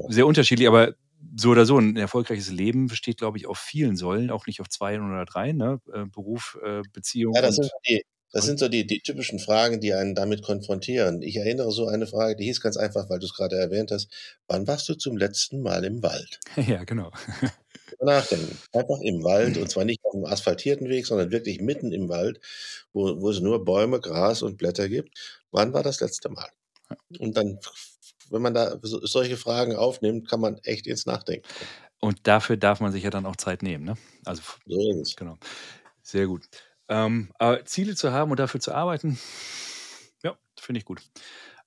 Sehr 0.09 0.27
unterschiedlich, 0.27 0.69
aber 0.69 0.95
so 1.36 1.51
oder 1.51 1.66
so, 1.66 1.78
ein 1.78 1.97
erfolgreiches 1.97 2.51
Leben 2.51 2.86
besteht, 2.86 3.19
glaube 3.19 3.39
ich, 3.39 3.47
auf 3.47 3.59
vielen 3.59 3.97
Säulen, 3.97 4.31
auch 4.31 4.47
nicht 4.47 4.61
auf 4.61 4.69
zwei 4.69 5.01
oder 5.01 5.24
drei, 5.24 5.53
ne? 5.53 5.81
Äh, 5.93 6.05
Beruf, 6.07 6.59
äh, 6.65 6.82
Beziehung. 6.93 7.35
ja, 7.35 7.43
das 7.43 7.57
sind 7.57 7.65
so 7.65 7.77
die, 7.89 8.03
das 8.35 8.47
sind 8.47 8.59
so 8.59 8.69
die, 8.69 8.85
die 8.85 9.01
typischen 9.01 9.39
Fragen, 9.39 9.81
die 9.81 9.95
einen 9.95 10.16
damit 10.16 10.43
konfrontieren. 10.43 11.23
Ich 11.23 11.36
erinnere 11.36 11.70
so 11.70 11.86
eine 11.86 12.09
Frage, 12.09 12.35
die 12.35 12.45
hieß 12.45 12.61
ganz 12.61 12.77
einfach, 12.77 13.09
weil 13.09 13.20
du 13.20 13.27
es 13.27 13.35
gerade 13.35 13.57
erwähnt 13.57 13.93
hast. 13.93 14.09
Wann 14.49 14.66
warst 14.66 14.89
du 14.89 14.95
zum 14.95 15.16
letzten 15.16 15.62
Mal 15.62 15.85
im 15.85 16.03
Wald? 16.03 16.41
ja, 16.69 16.82
genau. 16.82 17.12
Nachdenken. 18.01 18.59
Einfach 18.73 19.01
im 19.03 19.23
Wald 19.23 19.57
und 19.57 19.69
zwar 19.70 19.85
nicht 19.85 20.05
auf 20.05 20.15
einem 20.15 20.24
asphaltierten 20.24 20.89
Weg, 20.89 21.07
sondern 21.07 21.31
wirklich 21.31 21.61
mitten 21.61 21.93
im 21.93 22.09
Wald, 22.09 22.41
wo, 22.93 23.20
wo 23.20 23.31
es 23.31 23.39
nur 23.39 23.65
Bäume, 23.65 24.01
Gras 24.01 24.43
und 24.43 24.59
Blätter 24.59 24.89
gibt. 24.89 25.16
Wann 25.53 25.73
war 25.73 25.85
das 25.85 26.01
letzte 26.01 26.28
Mal? 26.28 26.49
Und 27.20 27.36
dann, 27.36 27.61
wenn 28.35 28.43
man 28.43 28.55
da 28.55 28.78
so, 28.82 29.05
solche 29.06 29.36
Fragen 29.39 29.77
aufnimmt, 29.77 30.28
kann 30.28 30.40
man 30.40 30.59
echt 30.65 30.86
ins 30.86 31.06
Nachdenken. 31.06 31.47
Und 32.01 32.27
dafür 32.27 32.56
darf 32.59 32.81
man 32.81 32.93
sich 32.93 33.05
ja 33.05 33.11
dann 33.11 33.27
auch 33.27 33.36
Zeit 33.36 33.62
nehmen, 33.62 33.85
ne? 33.85 33.97
Also, 34.27 34.43
So 34.66 34.90
ist 34.90 35.09
es. 35.11 35.16
genau. 35.16 35.39
Sehr 36.02 36.27
gut. 36.27 36.44
Ähm, 36.89 37.31
aber 37.39 37.65
Ziele 37.65 37.94
zu 37.97 38.12
haben 38.12 38.31
und 38.31 38.39
dafür 38.39 38.61
zu 38.61 38.74
arbeiten, 38.74 39.19
ja, 40.23 40.36
finde 40.61 40.78
ich 40.81 40.85
gut. 40.85 41.02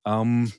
Ähm, 0.06 0.54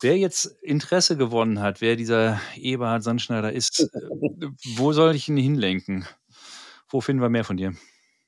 wer 0.00 0.16
jetzt 0.18 0.46
Interesse 0.62 1.16
gewonnen 1.16 1.60
hat, 1.60 1.80
wer 1.80 1.96
dieser 1.96 2.40
Eberhard 2.56 3.02
Sandschneider 3.02 3.52
ist, 3.52 3.80
äh, 3.94 4.48
wo 4.76 4.92
soll 4.92 5.16
ich 5.16 5.28
ihn 5.28 5.36
hinlenken? 5.36 6.06
Wo 6.88 7.00
finden 7.00 7.22
wir 7.22 7.28
mehr 7.30 7.44
von 7.44 7.56
dir? 7.56 7.74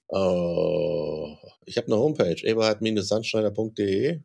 Oh, 0.09 1.37
ich 1.67 1.77
habe 1.77 1.87
eine 1.89 1.97
Homepage, 1.97 2.37
eberhard-sandschneider.de 2.43 4.21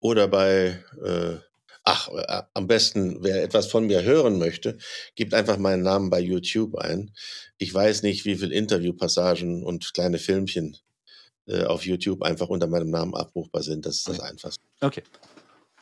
oder 0.00 0.28
bei, 0.28 0.82
äh, 1.04 1.36
ach, 1.86 2.08
äh, 2.08 2.42
am 2.52 2.66
besten, 2.66 3.22
wer 3.22 3.42
etwas 3.42 3.68
von 3.68 3.86
mir 3.86 4.02
hören 4.02 4.38
möchte, 4.38 4.76
gibt 5.14 5.32
einfach 5.32 5.56
meinen 5.56 5.82
Namen 5.82 6.10
bei 6.10 6.20
YouTube 6.20 6.76
ein. 6.76 7.14
Ich 7.58 7.72
weiß 7.72 8.02
nicht, 8.02 8.26
wie 8.26 8.36
viele 8.36 8.54
Interviewpassagen 8.54 9.62
und 9.64 9.94
kleine 9.94 10.18
Filmchen 10.18 10.76
äh, 11.46 11.64
auf 11.64 11.86
YouTube 11.86 12.22
einfach 12.22 12.48
unter 12.48 12.66
meinem 12.66 12.90
Namen 12.90 13.14
abrufbar 13.14 13.62
sind. 13.62 13.86
Das 13.86 13.96
ist 13.98 14.08
das 14.08 14.20
Einfachste. 14.20 14.62
Okay, 14.80 15.04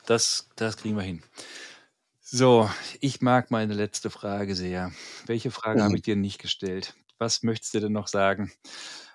das, 0.07 0.49
das 0.57 0.77
kriegen 0.77 0.97
wir 0.97 1.03
hin. 1.03 1.23
So, 2.21 2.71
ich 3.01 3.21
mag 3.21 3.51
meine 3.51 3.75
letzte 3.75 4.11
Frage 4.11 4.55
sehr. 4.55 4.93
Welche 5.27 5.51
Frage 5.51 5.81
Mhm. 5.81 5.85
habe 5.85 5.97
ich 5.97 6.03
dir 6.03 6.17
nicht 6.17 6.39
gestellt? 6.41 6.95
Was 7.19 7.43
möchtest 7.43 7.75
du 7.75 7.81
denn 7.81 7.93
noch 7.93 8.09
sagen 8.09 8.53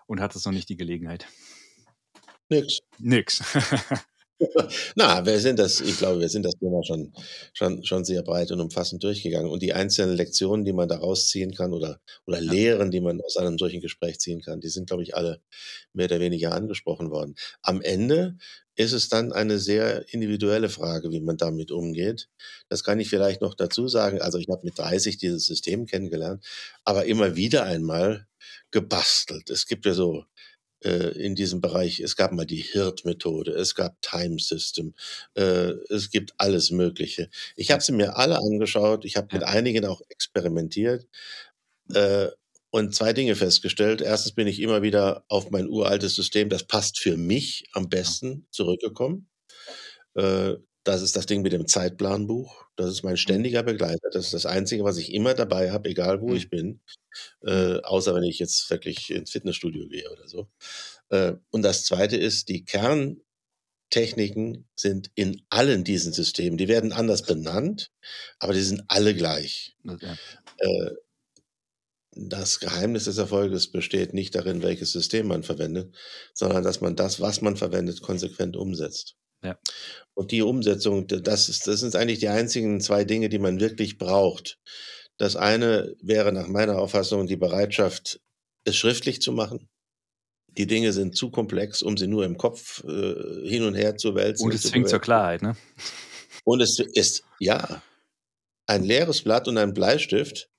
und 0.07 0.21
hattest 0.21 0.45
noch 0.45 0.53
nicht 0.53 0.69
die 0.69 0.77
Gelegenheit? 0.77 1.27
Nix. 2.49 2.79
Nix. 2.97 3.43
Na, 4.95 5.25
wir 5.25 5.39
sind 5.39 5.59
das, 5.59 5.81
ich 5.81 5.97
glaube, 5.97 6.21
wir 6.21 6.29
sind 6.29 6.43
das 6.43 6.55
Thema 6.55 6.81
schon, 6.83 7.13
schon, 7.53 7.83
schon 7.83 8.05
sehr 8.05 8.23
breit 8.23 8.51
und 8.51 8.61
umfassend 8.61 9.03
durchgegangen. 9.03 9.51
Und 9.51 9.61
die 9.61 9.73
einzelnen 9.73 10.15
Lektionen, 10.15 10.63
die 10.65 10.73
man 10.73 10.87
daraus 10.87 11.27
ziehen 11.27 11.53
kann 11.53 11.73
oder, 11.73 11.99
oder. 12.25 12.39
Lehren, 12.39 12.89
die 12.89 13.01
man 13.01 13.19
aus 13.21 13.37
einem 13.37 13.57
solchen 13.57 13.81
Gespräch 13.81 14.19
ziehen 14.19 14.41
kann, 14.41 14.61
die 14.61 14.69
sind, 14.69 14.87
glaube 14.87 15.03
ich, 15.03 15.15
alle 15.15 15.41
mehr 15.93 16.05
oder 16.05 16.19
weniger 16.19 16.53
angesprochen 16.53 17.11
worden. 17.11 17.35
Am 17.61 17.81
Ende 17.81 18.37
ist 18.75 18.93
es 18.93 19.09
dann 19.09 19.33
eine 19.33 19.59
sehr 19.59 20.11
individuelle 20.13 20.69
Frage, 20.69 21.11
wie 21.11 21.19
man 21.19 21.35
damit 21.35 21.69
umgeht. 21.71 22.29
Das 22.69 22.83
kann 22.83 22.99
ich 22.99 23.09
vielleicht 23.09 23.41
noch 23.41 23.55
dazu 23.55 23.89
sagen. 23.89 24.21
Also 24.21 24.37
ich 24.37 24.47
habe 24.49 24.61
mit 24.63 24.79
30 24.79 25.17
dieses 25.17 25.45
System 25.45 25.85
kennengelernt, 25.85 26.45
aber 26.85 27.05
immer 27.05 27.35
wieder 27.35 27.63
einmal 27.65 28.25
gebastelt. 28.71 29.49
Es 29.49 29.65
gibt 29.65 29.85
ja 29.85 29.93
so 29.93 30.23
in 30.87 31.35
diesem 31.35 31.61
Bereich, 31.61 31.99
es 31.99 32.15
gab 32.15 32.31
mal 32.31 32.45
die 32.45 32.61
Hirt-Methode, 32.61 33.51
es 33.51 33.75
gab 33.75 34.01
Time 34.01 34.39
System, 34.39 34.93
äh, 35.35 35.73
es 35.89 36.09
gibt 36.09 36.33
alles 36.37 36.71
Mögliche. 36.71 37.29
Ich 37.55 37.71
habe 37.71 37.83
sie 37.83 37.91
mir 37.91 38.17
alle 38.17 38.37
angeschaut, 38.37 39.05
ich 39.05 39.17
habe 39.17 39.27
mit 39.33 39.43
einigen 39.43 39.85
auch 39.85 40.01
experimentiert 40.09 41.07
äh, 41.93 42.27
und 42.71 42.95
zwei 42.95 43.13
Dinge 43.13 43.35
festgestellt. 43.35 44.01
Erstens 44.01 44.33
bin 44.33 44.47
ich 44.47 44.61
immer 44.61 44.81
wieder 44.81 45.25
auf 45.27 45.51
mein 45.51 45.67
uraltes 45.67 46.15
System, 46.15 46.49
das 46.49 46.65
passt 46.65 46.99
für 46.99 47.17
mich 47.17 47.69
am 47.73 47.89
besten, 47.89 48.47
zurückgekommen. 48.51 49.27
Das 50.89 51.03
ist 51.03 51.15
das 51.15 51.27
Ding 51.27 51.43
mit 51.43 51.53
dem 51.53 51.67
Zeitplanbuch. 51.67 52.65
Das 52.75 52.89
ist 52.89 53.03
mein 53.03 53.13
Mhm. 53.13 53.17
ständiger 53.17 53.61
Begleiter. 53.61 54.09
Das 54.11 54.25
ist 54.25 54.33
das 54.33 54.47
Einzige, 54.47 54.83
was 54.83 54.97
ich 54.97 55.13
immer 55.13 55.35
dabei 55.35 55.71
habe, 55.71 55.87
egal 55.89 56.19
wo 56.19 56.29
Mhm. 56.29 56.35
ich 56.35 56.49
bin. 56.49 56.79
Mhm. 57.43 57.47
Äh, 57.47 57.79
außer 57.83 58.15
wenn 58.15 58.23
ich 58.23 58.39
jetzt 58.39 58.67
wirklich 58.71 59.11
ins 59.11 59.29
Fitnessstudio 59.31 59.87
gehe 59.87 60.09
oder 60.11 60.27
so. 60.27 60.47
Äh, 61.09 61.33
und 61.51 61.61
das 61.61 61.85
Zweite 61.85 62.17
ist, 62.17 62.49
die 62.49 62.65
Kerntechniken 62.65 64.67
sind 64.75 65.11
in 65.15 65.41
allen 65.49 65.83
diesen 65.83 66.13
Systemen. 66.13 66.57
Die 66.57 66.67
werden 66.67 66.91
anders 66.91 67.23
benannt, 67.23 67.91
aber 68.39 68.53
die 68.53 68.61
sind 68.61 68.83
alle 68.87 69.13
gleich. 69.15 69.75
Ja. 69.83 69.97
Äh, 70.57 70.91
das 72.15 72.59
Geheimnis 72.59 73.05
des 73.05 73.17
Erfolges 73.17 73.71
besteht 73.71 74.13
nicht 74.13 74.35
darin, 74.35 74.61
welches 74.63 74.91
System 74.91 75.27
man 75.27 75.43
verwendet, 75.43 75.95
sondern 76.33 76.63
dass 76.63 76.81
man 76.81 76.95
das, 76.95 77.21
was 77.21 77.41
man 77.41 77.55
verwendet, 77.57 78.01
konsequent 78.01 78.55
umsetzt. 78.57 79.15
Ja. 79.43 79.57
Und 80.13 80.31
die 80.31 80.41
Umsetzung, 80.41 81.07
das, 81.07 81.49
ist, 81.49 81.67
das 81.67 81.79
sind 81.79 81.95
eigentlich 81.95 82.19
die 82.19 82.27
einzigen 82.27 82.81
zwei 82.81 83.05
Dinge, 83.05 83.29
die 83.29 83.39
man 83.39 83.59
wirklich 83.59 83.97
braucht. 83.97 84.57
Das 85.17 85.35
eine 85.35 85.95
wäre 86.01 86.31
nach 86.31 86.47
meiner 86.47 86.77
Auffassung 86.77 87.27
die 87.27 87.37
Bereitschaft, 87.37 88.19
es 88.65 88.75
schriftlich 88.75 89.21
zu 89.21 89.31
machen. 89.31 89.69
Die 90.57 90.67
Dinge 90.67 90.93
sind 90.93 91.15
zu 91.15 91.29
komplex, 91.29 91.81
um 91.81 91.95
sie 91.95 92.07
nur 92.07 92.25
im 92.25 92.37
Kopf 92.37 92.83
äh, 92.83 93.47
hin 93.47 93.63
und 93.63 93.75
her 93.75 93.97
zu 93.97 94.15
wälzen. 94.15 94.45
Und 94.45 94.53
es 94.53 94.63
zu 94.63 94.69
zwingt 94.69 94.89
zur 94.89 94.99
bewerten. 94.99 95.05
Klarheit, 95.05 95.41
ne? 95.41 95.55
Und 96.43 96.61
es 96.61 96.79
ist, 96.79 97.23
ja, 97.39 97.81
ein 98.65 98.83
leeres 98.83 99.21
Blatt 99.21 99.47
und 99.47 99.57
ein 99.57 99.73
Bleistift 99.73 100.49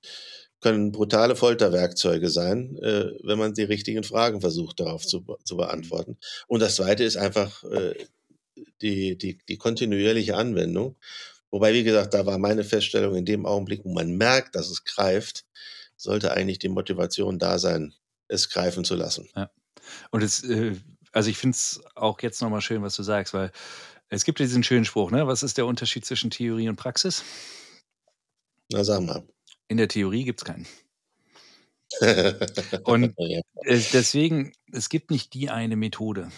können 0.59 0.91
brutale 0.91 1.35
Folterwerkzeuge 1.35 2.29
sein, 2.29 2.77
äh, 2.81 3.11
wenn 3.23 3.39
man 3.39 3.53
die 3.53 3.63
richtigen 3.63 4.03
Fragen 4.03 4.41
versucht, 4.41 4.79
darauf 4.79 5.05
zu, 5.05 5.25
zu 5.43 5.57
beantworten. 5.57 6.17
Und 6.47 6.61
das 6.61 6.75
Zweite 6.75 7.03
ist 7.03 7.17
einfach 7.17 7.63
äh, 7.63 7.95
die, 8.81 9.17
die, 9.17 9.37
die 9.47 9.57
kontinuierliche 9.57 10.35
Anwendung. 10.35 10.95
Wobei, 11.49 11.73
wie 11.73 11.83
gesagt, 11.83 12.13
da 12.13 12.25
war 12.25 12.37
meine 12.37 12.63
Feststellung, 12.63 13.15
in 13.15 13.25
dem 13.25 13.45
Augenblick, 13.45 13.83
wo 13.83 13.93
man 13.93 14.15
merkt, 14.15 14.55
dass 14.55 14.69
es 14.69 14.83
greift, 14.83 15.45
sollte 15.97 16.31
eigentlich 16.31 16.59
die 16.59 16.69
Motivation 16.69 17.39
da 17.39 17.59
sein, 17.59 17.93
es 18.27 18.49
greifen 18.49 18.83
zu 18.83 18.95
lassen. 18.95 19.29
Und 20.11 20.23
es, 20.23 20.43
äh, 20.43 20.75
also 21.11 21.29
ich 21.29 21.37
finde 21.37 21.55
es 21.55 21.81
auch 21.95 22.21
jetzt 22.21 22.41
nochmal 22.41 22.61
schön, 22.61 22.81
was 22.81 22.95
du 22.95 23.03
sagst, 23.03 23.33
weil 23.33 23.51
es 24.09 24.23
gibt 24.23 24.39
ja 24.39 24.45
diesen 24.45 24.63
schönen 24.63 24.85
Spruch, 24.85 25.11
ne? 25.11 25.27
Was 25.27 25.43
ist 25.43 25.57
der 25.57 25.65
Unterschied 25.65 26.05
zwischen 26.05 26.31
Theorie 26.31 26.69
und 26.69 26.75
Praxis? 26.75 27.23
Na, 28.71 28.83
sag 28.83 29.01
mal. 29.01 29.23
In 29.67 29.77
der 29.77 29.87
Theorie 29.87 30.23
gibt 30.23 30.41
es 30.41 30.45
keinen. 30.45 30.67
Und 32.85 33.13
ja, 33.17 33.41
deswegen, 33.65 34.53
es 34.71 34.87
gibt 34.87 35.11
nicht 35.11 35.33
die 35.33 35.49
eine 35.49 35.75
Methode 35.75 36.31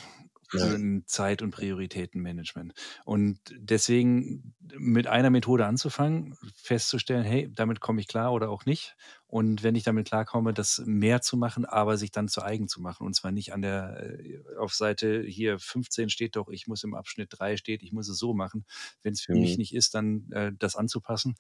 für 0.55 0.75
ein 0.75 1.03
Zeit- 1.07 1.41
und 1.41 1.51
Prioritätenmanagement. 1.51 2.73
Und 3.05 3.39
deswegen 3.55 4.53
mit 4.77 5.07
einer 5.07 5.30
Methode 5.30 5.65
anzufangen, 5.65 6.35
festzustellen, 6.55 7.23
hey, 7.23 7.51
damit 7.53 7.80
komme 7.80 8.01
ich 8.01 8.07
klar 8.07 8.34
oder 8.34 8.49
auch 8.49 8.65
nicht. 8.65 8.95
Und 9.27 9.63
wenn 9.63 9.75
ich 9.75 9.84
damit 9.84 10.07
klarkomme, 10.07 10.53
das 10.53 10.81
mehr 10.85 11.21
zu 11.21 11.38
machen, 11.38 11.65
aber 11.65 11.97
sich 11.97 12.11
dann 12.11 12.27
zu 12.27 12.41
eigen 12.43 12.67
zu 12.67 12.81
machen. 12.81 13.05
Und 13.07 13.13
zwar 13.15 13.31
nicht 13.31 13.53
an 13.53 13.61
der, 13.61 13.99
äh, 14.19 14.43
auf 14.57 14.73
Seite 14.75 15.23
hier 15.23 15.59
15 15.59 16.09
steht 16.09 16.35
doch, 16.35 16.49
ich 16.49 16.67
muss 16.67 16.84
im 16.84 16.93
Abschnitt 16.93 17.30
3 17.31 17.57
steht, 17.57 17.81
ich 17.84 17.91
muss 17.91 18.07
es 18.09 18.17
so 18.17 18.34
machen. 18.34 18.65
Wenn 19.01 19.13
es 19.13 19.21
für 19.21 19.35
mich 19.35 19.57
Mhm. 19.57 19.57
nicht 19.57 19.73
ist, 19.73 19.95
dann 19.95 20.31
äh, 20.31 20.51
das 20.57 20.75
anzupassen. 20.75 21.35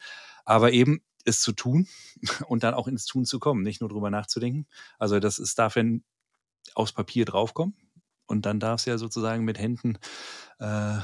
Aber 0.45 0.71
eben 0.71 1.01
es 1.25 1.41
zu 1.41 1.53
tun 1.53 1.87
und 2.47 2.63
dann 2.63 2.73
auch 2.73 2.87
ins 2.87 3.05
Tun 3.05 3.25
zu 3.25 3.39
kommen, 3.39 3.63
nicht 3.63 3.81
nur 3.81 3.89
drüber 3.89 4.09
nachzudenken. 4.09 4.67
Also 4.99 5.19
das 5.19 5.39
ist 5.39 5.57
darf 5.59 5.75
ja 5.75 5.83
aufs 6.75 6.93
Papier 6.93 7.25
draufkommen 7.25 7.75
und 8.27 8.45
dann 8.45 8.59
darf 8.59 8.81
es 8.81 8.85
ja 8.85 8.97
sozusagen 8.97 9.43
mit 9.45 9.59
Händen 9.59 9.97
äh, 10.59 10.99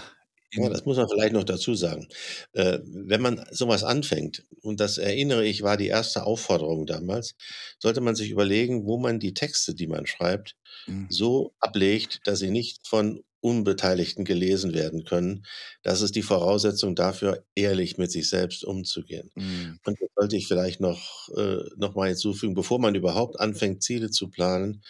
Ja, 0.53 0.67
das 0.67 0.83
muss 0.85 0.97
man 0.97 1.07
vielleicht 1.07 1.33
noch 1.33 1.43
dazu 1.43 1.75
sagen. 1.75 2.07
Äh, 2.53 2.79
wenn 2.83 3.21
man 3.21 3.45
sowas 3.51 3.83
anfängt, 3.83 4.45
und 4.61 4.79
das 4.79 4.97
erinnere 4.97 5.45
ich, 5.45 5.61
war 5.61 5.77
die 5.77 5.87
erste 5.87 6.23
Aufforderung 6.23 6.87
damals, 6.87 7.35
sollte 7.77 8.01
man 8.01 8.15
sich 8.15 8.31
überlegen, 8.31 8.85
wo 8.85 8.97
man 8.97 9.19
die 9.19 9.35
Texte, 9.35 9.75
die 9.75 9.85
man 9.85 10.07
schreibt, 10.07 10.55
Mhm. 10.87 11.07
so 11.07 11.53
ablegt, 11.59 12.21
dass 12.25 12.39
sie 12.39 12.49
nicht 12.49 12.87
von 12.87 13.23
Unbeteiligten 13.41 14.25
gelesen 14.25 14.73
werden 14.73 15.05
können. 15.05 15.45
Das 15.83 16.01
ist 16.01 16.15
die 16.15 16.23
Voraussetzung 16.23 16.95
dafür, 16.95 17.45
ehrlich 17.55 17.97
mit 17.97 18.11
sich 18.11 18.27
selbst 18.29 18.63
umzugehen. 18.65 19.31
Mhm. 19.35 19.79
Und 19.85 19.99
das 20.01 20.09
sollte 20.15 20.35
ich 20.35 20.47
vielleicht 20.47 20.81
noch, 20.81 21.29
äh, 21.37 21.57
noch 21.77 21.95
mal 21.95 22.09
hinzufügen, 22.09 22.53
bevor 22.55 22.79
man 22.79 22.95
überhaupt 22.95 23.39
anfängt, 23.39 23.83
Ziele 23.83 24.09
zu 24.11 24.29
planen, 24.29 24.83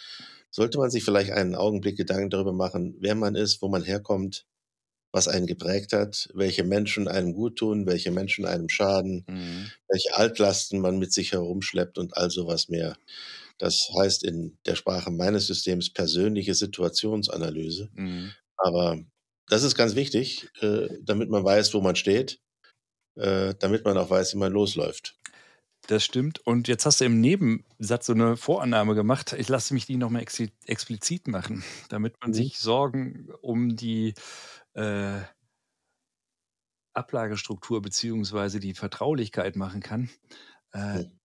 sollte 0.50 0.78
man 0.78 0.90
sich 0.90 1.04
vielleicht 1.04 1.32
einen 1.32 1.54
Augenblick 1.54 1.96
Gedanken 1.96 2.30
darüber 2.30 2.52
machen, 2.52 2.96
wer 3.00 3.14
man 3.14 3.34
ist, 3.36 3.62
wo 3.62 3.68
man 3.68 3.84
herkommt, 3.84 4.46
was 5.12 5.28
einen 5.28 5.46
geprägt 5.46 5.92
hat, 5.92 6.28
welche 6.34 6.64
Menschen 6.64 7.08
einem 7.08 7.34
gut 7.34 7.56
tun, 7.56 7.86
welche 7.86 8.10
Menschen 8.12 8.46
einem 8.46 8.68
schaden, 8.68 9.26
Mhm. 9.26 9.72
welche 9.88 10.16
Altlasten 10.16 10.80
man 10.80 10.98
mit 10.98 11.12
sich 11.12 11.32
herumschleppt 11.32 11.98
und 11.98 12.16
all 12.16 12.30
sowas 12.30 12.68
mehr. 12.68 12.96
Das 13.58 13.90
heißt 13.98 14.24
in 14.24 14.58
der 14.66 14.76
Sprache 14.76 15.10
meines 15.10 15.46
Systems 15.48 15.90
persönliche 15.92 16.54
Situationsanalyse. 16.54 17.90
Mhm. 17.94 18.34
Aber 18.56 18.98
das 19.48 19.62
ist 19.64 19.74
ganz 19.76 19.94
wichtig, 19.96 20.48
äh, 20.60 20.88
damit 21.02 21.30
man 21.30 21.44
weiß, 21.44 21.74
wo 21.74 21.80
man 21.80 21.96
steht, 21.96 22.40
äh, 23.16 23.54
damit 23.58 23.84
man 23.84 23.98
auch 23.98 24.10
weiß, 24.10 24.34
wie 24.34 24.38
man 24.38 24.52
losläuft. 24.52 25.19
Das 25.90 26.04
stimmt. 26.04 26.38
Und 26.46 26.68
jetzt 26.68 26.86
hast 26.86 27.00
du 27.00 27.04
im 27.04 27.20
Nebensatz 27.20 28.06
so 28.06 28.12
eine 28.12 28.36
Vorannahme 28.36 28.94
gemacht. 28.94 29.32
Ich 29.32 29.48
lasse 29.48 29.74
mich 29.74 29.86
die 29.86 29.96
nochmal 29.96 30.22
ex 30.22 30.40
explizit 30.66 31.26
machen, 31.26 31.64
damit 31.88 32.14
man 32.20 32.32
Mhm. 32.32 32.32
sich 32.32 32.60
Sorgen 32.60 33.28
um 33.42 33.74
die 33.74 34.14
äh, 34.74 35.22
Ablagestruktur 36.94 37.82
beziehungsweise 37.82 38.60
die 38.60 38.74
Vertraulichkeit 38.74 39.56
machen 39.56 39.80
kann. 39.80 40.08
Äh, 40.72 41.00
Mhm. 41.04 41.20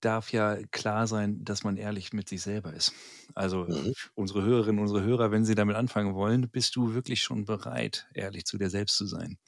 darf 0.00 0.32
ja 0.32 0.56
klar 0.70 1.06
sein, 1.06 1.44
dass 1.44 1.64
man 1.64 1.76
ehrlich 1.76 2.12
mit 2.12 2.28
sich 2.28 2.42
selber 2.42 2.72
ist. 2.72 2.92
Also 3.34 3.68
Mhm. 3.68 3.92
unsere 4.14 4.42
Hörerinnen, 4.42 4.80
unsere 4.80 5.02
Hörer, 5.04 5.30
wenn 5.30 5.44
sie 5.44 5.54
damit 5.54 5.76
anfangen 5.76 6.14
wollen, 6.14 6.50
bist 6.50 6.76
du 6.76 6.94
wirklich 6.94 7.22
schon 7.22 7.44
bereit, 7.44 8.08
ehrlich 8.14 8.46
zu 8.46 8.58
dir 8.58 8.70
selbst 8.70 8.96
zu 8.96 9.06
sein. 9.06 9.38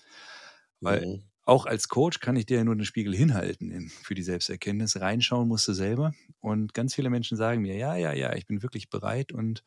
Weil 0.81 1.05
Mhm. 1.05 1.28
Auch 1.49 1.65
als 1.65 1.89
Coach 1.89 2.21
kann 2.21 2.37
ich 2.37 2.45
dir 2.45 2.59
ja 2.59 2.65
nur 2.65 2.77
den 2.77 2.85
Spiegel 2.85 3.17
hinhalten 3.17 3.71
in, 3.71 3.89
für 3.89 4.15
die 4.15 4.23
Selbsterkenntnis. 4.23 5.01
Reinschauen 5.01 5.49
musst 5.49 5.67
du 5.67 5.73
selber. 5.73 6.13
Und 6.41 6.75
ganz 6.75 6.95
viele 6.95 7.09
Menschen 7.09 7.39
sagen 7.39 7.63
mir, 7.63 7.75
ja, 7.75 7.97
ja, 7.97 8.13
ja, 8.13 8.35
ich 8.35 8.47
bin 8.47 8.63
wirklich 8.63 8.91
bereit. 8.91 9.33
Und 9.33 9.65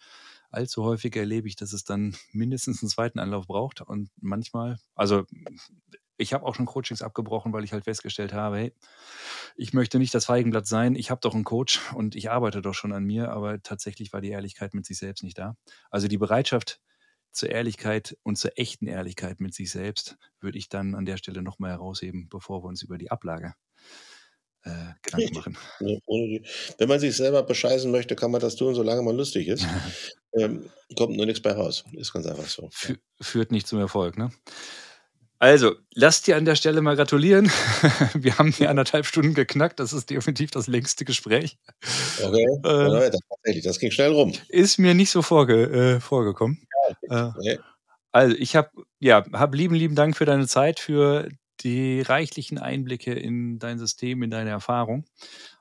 allzu 0.51 0.83
häufig 0.83 1.15
erlebe 1.15 1.47
ich, 1.47 1.55
dass 1.55 1.73
es 1.73 1.83
dann 1.83 2.15
mindestens 2.33 2.83
einen 2.83 2.89
zweiten 2.89 3.17
Anlauf 3.17 3.47
braucht. 3.47 3.81
Und 3.81 4.11
manchmal, 4.21 4.77
also 4.93 5.25
ich 6.17 6.33
habe 6.33 6.45
auch 6.45 6.53
schon 6.53 6.67
Coachings 6.67 7.01
abgebrochen, 7.01 7.51
weil 7.51 7.63
ich 7.63 7.73
halt 7.73 7.85
festgestellt 7.85 8.31
habe, 8.31 8.57
hey, 8.57 8.75
ich 9.55 9.73
möchte 9.73 9.97
nicht 9.97 10.13
das 10.13 10.25
Feigenblatt 10.25 10.67
sein. 10.67 10.93
Ich 10.95 11.09
habe 11.09 11.21
doch 11.21 11.33
einen 11.33 11.45
Coach 11.45 11.79
und 11.95 12.15
ich 12.15 12.29
arbeite 12.29 12.61
doch 12.61 12.75
schon 12.75 12.93
an 12.93 13.05
mir. 13.05 13.31
Aber 13.31 13.59
tatsächlich 13.63 14.13
war 14.13 14.21
die 14.21 14.29
Ehrlichkeit 14.29 14.75
mit 14.75 14.85
sich 14.85 14.99
selbst 14.99 15.23
nicht 15.23 15.39
da. 15.39 15.55
Also 15.89 16.07
die 16.07 16.19
Bereitschaft, 16.19 16.79
zur 17.31 17.49
Ehrlichkeit 17.49 18.17
und 18.23 18.37
zur 18.37 18.57
echten 18.57 18.87
Ehrlichkeit 18.87 19.39
mit 19.39 19.53
sich 19.53 19.71
selbst 19.71 20.17
würde 20.39 20.57
ich 20.57 20.69
dann 20.69 20.95
an 20.95 21.05
der 21.05 21.17
Stelle 21.17 21.41
nochmal 21.41 21.71
herausheben, 21.71 22.27
bevor 22.29 22.63
wir 22.63 22.67
uns 22.67 22.83
über 22.83 22.97
die 22.97 23.11
Ablage 23.11 23.55
äh, 24.63 24.93
Gedanken 25.01 25.33
machen. 25.33 25.57
Wenn 26.77 26.87
man 26.87 26.99
sich 26.99 27.15
selber 27.15 27.43
bescheißen 27.43 27.91
möchte, 27.91 28.15
kann 28.15 28.31
man 28.31 28.41
das 28.41 28.55
tun, 28.55 28.75
solange 28.75 29.01
man 29.01 29.15
lustig 29.15 29.47
ist. 29.47 29.65
Ähm, 30.33 30.69
kommt 30.95 31.17
nur 31.17 31.25
nichts 31.25 31.41
bei 31.41 31.51
raus. 31.51 31.83
Ist 31.91 32.13
ganz 32.13 32.25
einfach 32.25 32.47
so. 32.47 32.69
Fü 32.71 32.95
führt 33.19 33.51
nicht 33.51 33.67
zum 33.67 33.79
Erfolg, 33.79 34.17
ne? 34.17 34.31
Also, 35.41 35.73
lasst 35.95 36.27
dir 36.27 36.37
an 36.37 36.45
der 36.45 36.53
Stelle 36.53 36.81
mal 36.81 36.95
gratulieren. 36.95 37.47
Wir 38.13 38.37
haben 38.37 38.53
die 38.53 38.67
anderthalb 38.67 39.07
Stunden 39.07 39.33
geknackt. 39.33 39.79
Das 39.79 39.91
ist 39.91 40.11
definitiv 40.11 40.51
das 40.51 40.67
längste 40.67 41.03
Gespräch. 41.03 41.57
Okay. 42.21 42.45
Ja, 42.63 43.09
das, 43.63 43.79
ging 43.79 43.89
schnell 43.89 44.11
rum. 44.11 44.33
ist 44.49 44.77
mir 44.77 44.93
nicht 44.93 45.09
so 45.09 45.23
vorge 45.23 45.95
äh, 45.95 45.99
vorgekommen. 45.99 46.61
Äh, 47.09 47.31
Okay. 47.35 47.57
Also 48.11 48.35
ich 48.37 48.55
habe 48.55 48.69
ja, 48.99 49.25
hab 49.33 49.55
lieben, 49.55 49.73
lieben 49.73 49.95
Dank 49.95 50.15
für 50.15 50.25
deine 50.25 50.45
Zeit, 50.45 50.79
für 50.79 51.27
die 51.61 52.01
reichlichen 52.01 52.59
Einblicke 52.59 53.13
in 53.13 53.57
dein 53.57 53.79
System, 53.79 54.21
in 54.21 54.29
deine 54.29 54.51
Erfahrung. 54.51 55.05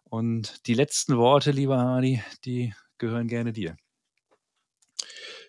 Und 0.04 0.66
die 0.66 0.74
letzten 0.74 1.16
Worte, 1.16 1.52
lieber 1.52 1.78
Hardy, 1.78 2.22
die 2.44 2.74
gehören 2.98 3.28
gerne 3.28 3.54
dir. 3.54 3.76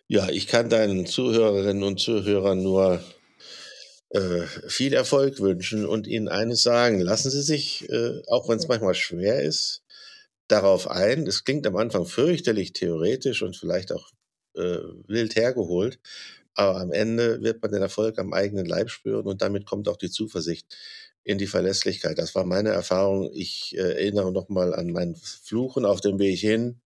Ja, 0.08 0.30
ich 0.30 0.48
kann 0.48 0.70
deinen 0.70 1.06
Zuhörerinnen 1.06 1.84
und 1.84 2.00
Zuhörern 2.00 2.64
nur 2.64 3.04
äh, 4.14 4.42
viel 4.68 4.94
Erfolg 4.94 5.40
wünschen 5.40 5.86
und 5.86 6.08
ihnen 6.08 6.28
eines 6.28 6.64
sagen. 6.64 7.00
Lassen 7.02 7.32
Sie 7.32 7.42
sich, 7.42 7.90
äh, 7.90 8.22
auch 8.28 8.50
wenn 8.50 8.58
es 8.58 8.68
manchmal 8.68 8.96
schwer 8.96 9.42
ist, 9.42 9.84
darauf 10.48 10.90
ein. 10.90 11.28
Es 11.28 11.44
klingt 11.44 11.66
am 11.68 11.78
Anfang 11.78 12.06
fürchterlich 12.06 12.74
theoretisch 12.74 13.42
und 13.42 13.56
vielleicht 13.56 13.92
auch 13.92 14.12
äh, 14.56 14.80
wild 15.08 15.36
hergeholt, 15.36 16.00
aber 16.56 16.82
am 16.82 16.92
Ende 16.92 17.42
wird 17.42 17.62
man 17.62 17.72
den 17.72 17.82
Erfolg 17.82 18.20
am 18.20 18.34
eigenen 18.34 18.66
Leib 18.66 18.90
spüren 18.90 19.28
und 19.28 19.42
damit 19.42 19.66
kommt 19.66 19.88
auch 19.88 19.98
die 19.98 20.10
Zuversicht 20.10 20.68
in 21.24 21.38
die 21.38 21.48
Verlässlichkeit. 21.48 22.18
Das 22.18 22.36
war 22.36 22.46
meine 22.46 22.70
Erfahrung. 22.70 23.30
Ich 23.34 23.76
äh, 23.78 23.94
erinnere 23.94 24.32
nochmal 24.32 24.74
an 24.74 24.92
mein 24.92 25.16
Fluchen 25.16 25.86
auf 25.86 26.02
dem 26.02 26.20
Weg 26.20 26.40
hin 26.40 26.82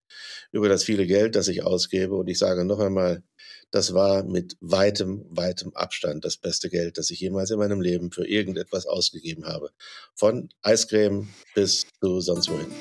über 0.52 0.70
das 0.70 0.84
viele 0.84 1.08
Geld, 1.08 1.36
das 1.36 1.48
ich 1.48 1.64
ausgebe. 1.64 2.16
Und 2.16 2.28
ich 2.30 2.38
sage 2.38 2.66
noch 2.66 2.80
einmal, 2.80 3.24
das 3.72 3.94
war 3.94 4.24
mit 4.24 4.58
weitem, 4.62 5.26
weitem 5.30 5.76
Abstand 5.76 6.24
das 6.24 6.38
beste 6.38 6.70
Geld, 6.70 6.98
das 6.98 7.10
ich 7.10 7.20
jemals 7.20 7.52
in 7.52 7.60
meinem 7.60 7.82
Leben 7.82 8.12
für 8.12 8.28
irgendetwas 8.28 8.86
ausgegeben 8.86 9.46
habe. 9.46 9.72
Von 10.16 10.50
Eiscreme 10.62 11.28
bis 11.54 11.86
zu 12.00 12.22
sonst 12.22 12.50
wohin. 12.50 12.72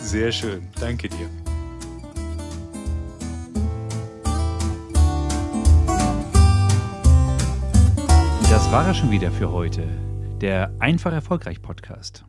Sehr 0.00 0.32
schön. 0.32 0.68
Danke 0.78 1.08
dir. 1.08 1.30
Das 8.50 8.70
war 8.72 8.86
er 8.86 8.94
schon 8.94 9.10
wieder 9.10 9.30
für 9.30 9.52
heute. 9.52 9.86
Der 10.40 10.74
Einfach 10.80 11.12
Erfolgreich 11.12 11.62
Podcast. 11.62 12.24